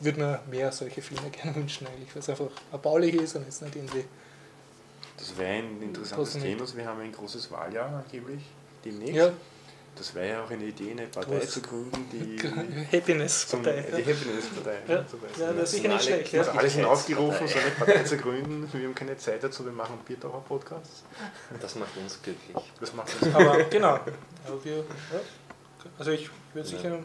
ich 0.00 0.04
würde 0.04 0.20
mir 0.20 0.40
mehr 0.50 0.72
solche 0.72 1.02
Filme 1.02 1.30
gerne 1.30 1.54
wünschen 1.54 1.86
eigentlich, 1.86 2.14
weil 2.14 2.20
es 2.22 2.28
einfach 2.28 2.50
erbaulich 2.72 3.14
ist 3.14 3.36
und 3.36 3.44
jetzt 3.44 3.62
nicht 3.62 3.76
irgendwie. 3.76 4.04
Das 5.16 5.36
wäre 5.38 5.58
ein 5.58 5.80
interessantes. 5.80 6.34
Thema. 6.34 6.60
Also 6.62 6.76
wir 6.76 6.86
haben 6.86 7.00
ein 7.00 7.12
großes 7.12 7.50
Wahljahr 7.50 8.04
angeblich 8.04 8.42
demnächst. 8.84 9.14
Ja, 9.14 9.32
Das 9.96 10.12
wäre 10.14 10.28
ja 10.28 10.44
auch 10.44 10.50
eine 10.50 10.64
Idee, 10.64 10.90
eine 10.90 11.06
Partei 11.06 11.38
zu 11.38 11.62
gründen, 11.62 12.08
die 12.12 12.36
Happiness 12.96 13.46
zum, 13.46 13.62
Partei. 13.62 13.82
die 13.96 14.02
Happiness-Partei. 14.12 14.78
Ja. 14.88 14.94
Ja, 15.38 15.52
das 15.52 15.62
ist 15.62 15.70
sicher 15.76 15.88
nicht 15.88 16.04
schlecht. 16.04 16.32
Ja. 16.32 16.42
Alle 16.42 16.68
sind 16.68 16.84
aufgerufen, 16.84 17.46
so 17.46 17.58
eine 17.58 17.70
Partei 17.70 18.02
zu 18.02 18.16
gründen. 18.16 18.68
Wir 18.72 18.86
haben 18.88 18.94
keine 18.94 19.16
Zeit 19.16 19.42
dazu, 19.44 19.64
wir 19.64 19.72
machen 19.72 19.98
Biertaucher-Podcasts. 20.04 21.04
Das 21.60 21.74
macht 21.76 21.96
uns 21.96 22.20
glücklich. 22.20 22.56
Das 22.80 22.92
macht 22.92 23.22
uns 23.22 23.32
Aber 23.34 23.62
genau. 23.64 24.00
Aber 24.46 24.64
wir, 24.64 24.78
ja. 24.78 24.84
Also 25.98 26.10
ich 26.12 26.30
würde 26.52 26.68
Ja. 26.68 26.76
sicher. 26.76 26.98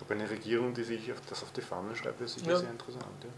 Aber 0.00 0.14
eine 0.14 0.28
Regierung, 0.28 0.74
die 0.74 0.82
sich 0.84 1.12
auf 1.12 1.18
das 1.28 1.42
auf 1.42 1.52
die 1.52 1.60
Fahnen 1.60 1.94
schreibt, 1.94 2.20
ist 2.20 2.34
sicher 2.38 2.50
Ja. 2.52 2.58
sehr 2.58 2.70
interessant. 2.70 3.04
Ja. 3.22 3.28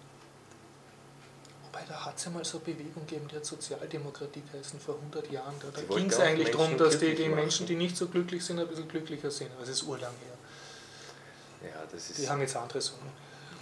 Wobei, 1.66 1.84
da 1.88 2.04
hat 2.04 2.16
es 2.16 2.24
ja 2.24 2.30
mal 2.30 2.44
so 2.44 2.58
eine 2.58 2.64
Bewegung 2.74 3.06
gegeben, 3.06 3.28
die 3.28 3.36
hat 3.36 3.44
Sozialdemokratie 3.44 4.42
geheißen 4.50 4.78
vor 4.80 4.94
100 4.96 5.30
Jahren. 5.30 5.54
Da, 5.60 5.68
da 5.70 5.94
ging 5.94 6.08
es 6.08 6.18
eigentlich 6.20 6.50
darum, 6.50 6.76
dass 6.78 6.98
die, 6.98 7.14
die 7.14 7.22
machen. 7.28 7.34
Menschen, 7.34 7.66
die 7.66 7.74
nicht 7.76 7.96
so 7.96 8.08
glücklich 8.08 8.44
sind, 8.44 8.58
ein 8.60 8.68
bisschen 8.68 8.88
glücklicher 8.88 9.30
sind. 9.30 9.50
Aber 9.52 9.62
es 9.64 9.68
ist 9.70 9.82
urlang 9.82 10.12
her. 10.24 11.70
Ja, 11.70 11.82
das 11.90 12.10
ist. 12.10 12.18
Die 12.20 12.28
haben 12.28 12.40
jetzt 12.40 12.56
andere 12.56 12.80
Sorgen. 12.80 13.10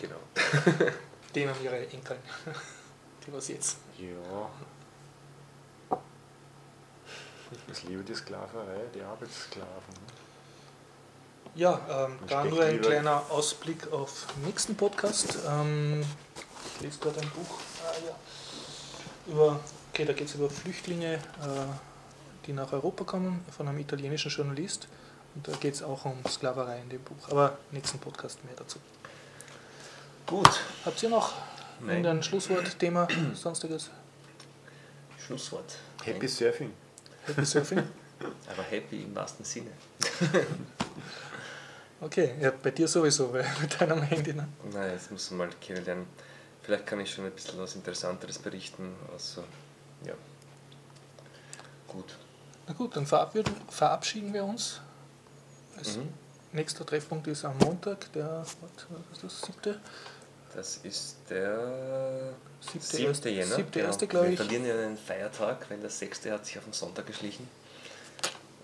genau. 0.00 0.16
Die 1.34 1.48
haben 1.48 1.62
ihre 1.64 1.86
Enkel. 1.88 2.18
Die 3.26 3.32
was 3.32 3.48
jetzt. 3.48 3.78
ja. 3.98 4.50
Ich 7.70 7.82
liebe 7.84 8.02
die 8.02 8.14
Sklaverei, 8.14 8.80
die 8.94 9.02
Arbeitssklaven. 9.02 9.94
Ja, 11.54 11.80
ähm, 12.06 12.18
da 12.28 12.44
nur 12.44 12.62
ein 12.62 12.72
lieber- 12.76 12.88
kleiner 12.88 13.22
Ausblick 13.30 13.92
auf 13.92 14.26
den 14.36 14.44
nächsten 14.46 14.74
Podcast. 14.74 15.38
Ähm, 15.48 16.02
ich 16.74 16.80
lese 16.80 16.98
gerade 16.98 17.20
ein 17.20 17.30
Buch. 17.30 17.58
Ah, 17.84 17.94
ja. 18.06 19.32
über, 19.32 19.60
okay, 19.92 20.04
da 20.04 20.12
geht 20.14 20.28
es 20.28 20.34
über 20.34 20.48
Flüchtlinge, 20.48 21.14
äh, 21.14 21.18
die 22.46 22.52
nach 22.54 22.72
Europa 22.72 23.04
kommen, 23.04 23.44
von 23.54 23.68
einem 23.68 23.78
italienischen 23.78 24.30
Journalist. 24.30 24.88
Und 25.34 25.46
da 25.46 25.52
geht 25.52 25.74
es 25.74 25.82
auch 25.82 26.04
um 26.06 26.22
Sklaverei 26.28 26.80
in 26.80 26.88
dem 26.88 27.02
Buch. 27.02 27.28
Aber 27.30 27.58
nächsten 27.70 27.98
Podcast 27.98 28.42
mehr 28.44 28.54
dazu. 28.56 28.78
Gut. 30.26 30.48
Habt 30.86 31.02
ihr 31.02 31.08
noch 31.10 31.32
Nein. 31.80 31.88
irgendein 31.98 32.22
Schlusswort, 32.22 32.78
Thema, 32.78 33.06
sonstiges? 33.34 33.90
Schlusswort. 35.26 35.76
Happy 36.04 36.26
Surfing. 36.28 36.72
Happy 37.26 37.44
Surfing? 37.44 37.78
Aber 38.50 38.62
happy 38.62 39.02
im 39.02 39.14
wahrsten 39.14 39.44
Sinne. 39.44 39.70
Okay, 42.02 42.34
ja, 42.40 42.50
bei 42.50 42.70
dir 42.72 42.88
sowieso, 42.88 43.32
weil 43.32 43.46
mit 43.60 43.80
deinem 43.80 44.02
Handy. 44.02 44.34
Ne? 44.34 44.48
Nein, 44.72 44.90
jetzt 44.92 45.10
muss 45.10 45.30
man 45.30 45.48
mal 45.48 45.54
kennenlernen. 45.60 46.06
Vielleicht 46.62 46.86
kann 46.86 47.00
ich 47.00 47.12
schon 47.12 47.24
ein 47.24 47.30
bisschen 47.32 47.58
was 47.58 47.74
Interessanteres 47.74 48.38
berichten. 48.38 48.94
Also, 49.12 49.42
ja. 50.04 50.14
Gut. 51.88 52.16
Na 52.66 52.74
gut, 52.74 52.96
dann 52.96 53.06
verabschieden, 53.06 54.32
wir 54.32 54.44
uns. 54.44 54.80
Das 55.78 55.96
Mhm. 55.96 56.08
Nächster 56.52 56.84
Treffpunkt 56.84 57.26
ist 57.28 57.44
am 57.46 57.56
Montag, 57.58 58.12
der 58.12 58.40
was, 58.40 58.52
ist 59.12 59.22
das, 59.24 59.40
siebte? 59.40 59.80
Das 60.54 60.76
ist 60.82 61.16
der 61.30 62.34
Siebte, 62.60 62.86
7. 62.96 63.06
erste- 63.08 63.28
Jänner. 63.30 63.54
siebte 63.56 63.78
genau. 63.78 63.86
erste, 63.86 64.06
glaube 64.06 64.26
Wir 64.26 64.32
ich. 64.34 64.38
verlieren 64.38 64.66
ja 64.66 64.74
einen 64.74 64.98
Feiertag, 64.98 65.70
weil 65.70 65.78
der 65.78 65.88
6. 65.88 66.26
hat 66.30 66.44
sich 66.44 66.58
auf 66.58 66.64
den 66.64 66.74
Sonntag 66.74 67.06
geschlichen. 67.06 67.48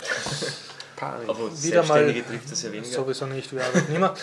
Panik. 0.99 1.29
Aber 1.29 1.63
Wieder 1.63 1.83
mal- 1.85 2.13
trifft 2.13 2.53
es 2.53 2.63
ja 2.63 2.73
weniger. 2.73 2.93
Sowieso 2.95 3.27
nicht, 3.27 3.53
wir 3.53 3.65
arbeiten 3.65 3.95
immer. 3.95 4.15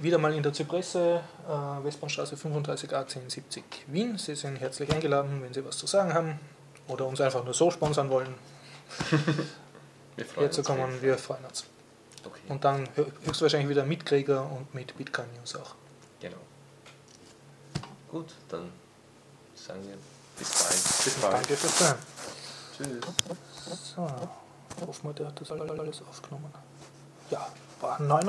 Wieder 0.00 0.18
mal 0.18 0.32
in 0.34 0.42
der 0.42 0.52
Zypresse, 0.52 1.20
äh, 1.48 1.84
Westbahnstraße 1.84 2.36
35a 2.36 3.00
1070 3.04 3.64
Wien. 3.88 4.16
Sie 4.18 4.34
sind 4.34 4.56
herzlich 4.56 4.90
eingeladen, 4.92 5.42
wenn 5.42 5.52
Sie 5.52 5.64
was 5.64 5.76
zu 5.78 5.86
sagen 5.86 6.14
haben 6.14 6.38
oder 6.88 7.06
uns 7.06 7.20
einfach 7.20 7.44
nur 7.44 7.54
so 7.54 7.70
sponsern 7.70 8.08
wollen, 8.08 8.34
Wir 10.16 10.24
freuen 10.26 10.46
uns 10.48 10.56
herzukommen. 10.56 10.84
auf 10.84 10.90
jeden 10.92 11.02
Wir 11.02 11.18
freuen 11.18 11.44
uns. 11.44 11.64
Okay, 12.24 12.40
Und 12.48 12.64
dann 12.64 12.86
hö- 12.96 13.06
höchstwahrscheinlich 13.26 13.68
wieder 13.68 13.84
mit 13.84 14.04
Krieger 14.06 14.42
und 14.50 14.74
mit 14.74 14.96
Bitcoin 14.96 15.26
News 15.36 15.56
auch. 15.56 15.74
genau. 16.20 16.36
Gut, 18.10 18.26
dann 18.48 18.70
sagen 19.54 19.80
wir 19.86 19.96
bis 20.38 20.48
bald. 20.50 21.04
Bis 21.04 21.14
bald. 21.20 21.32
Danke 21.34 21.56
fürs 21.56 21.76
Zuhören. 21.76 21.98
Tschüss. 22.76 23.94
So. 23.94 24.30
Hoffen 24.86 25.08
wir, 25.08 25.14
der 25.14 25.26
hat 25.28 25.40
das 25.40 25.52
alles 25.52 26.02
aufgenommen. 26.08 26.52
Ja, 27.30 27.46
war 27.80 28.00
9 28.00 28.10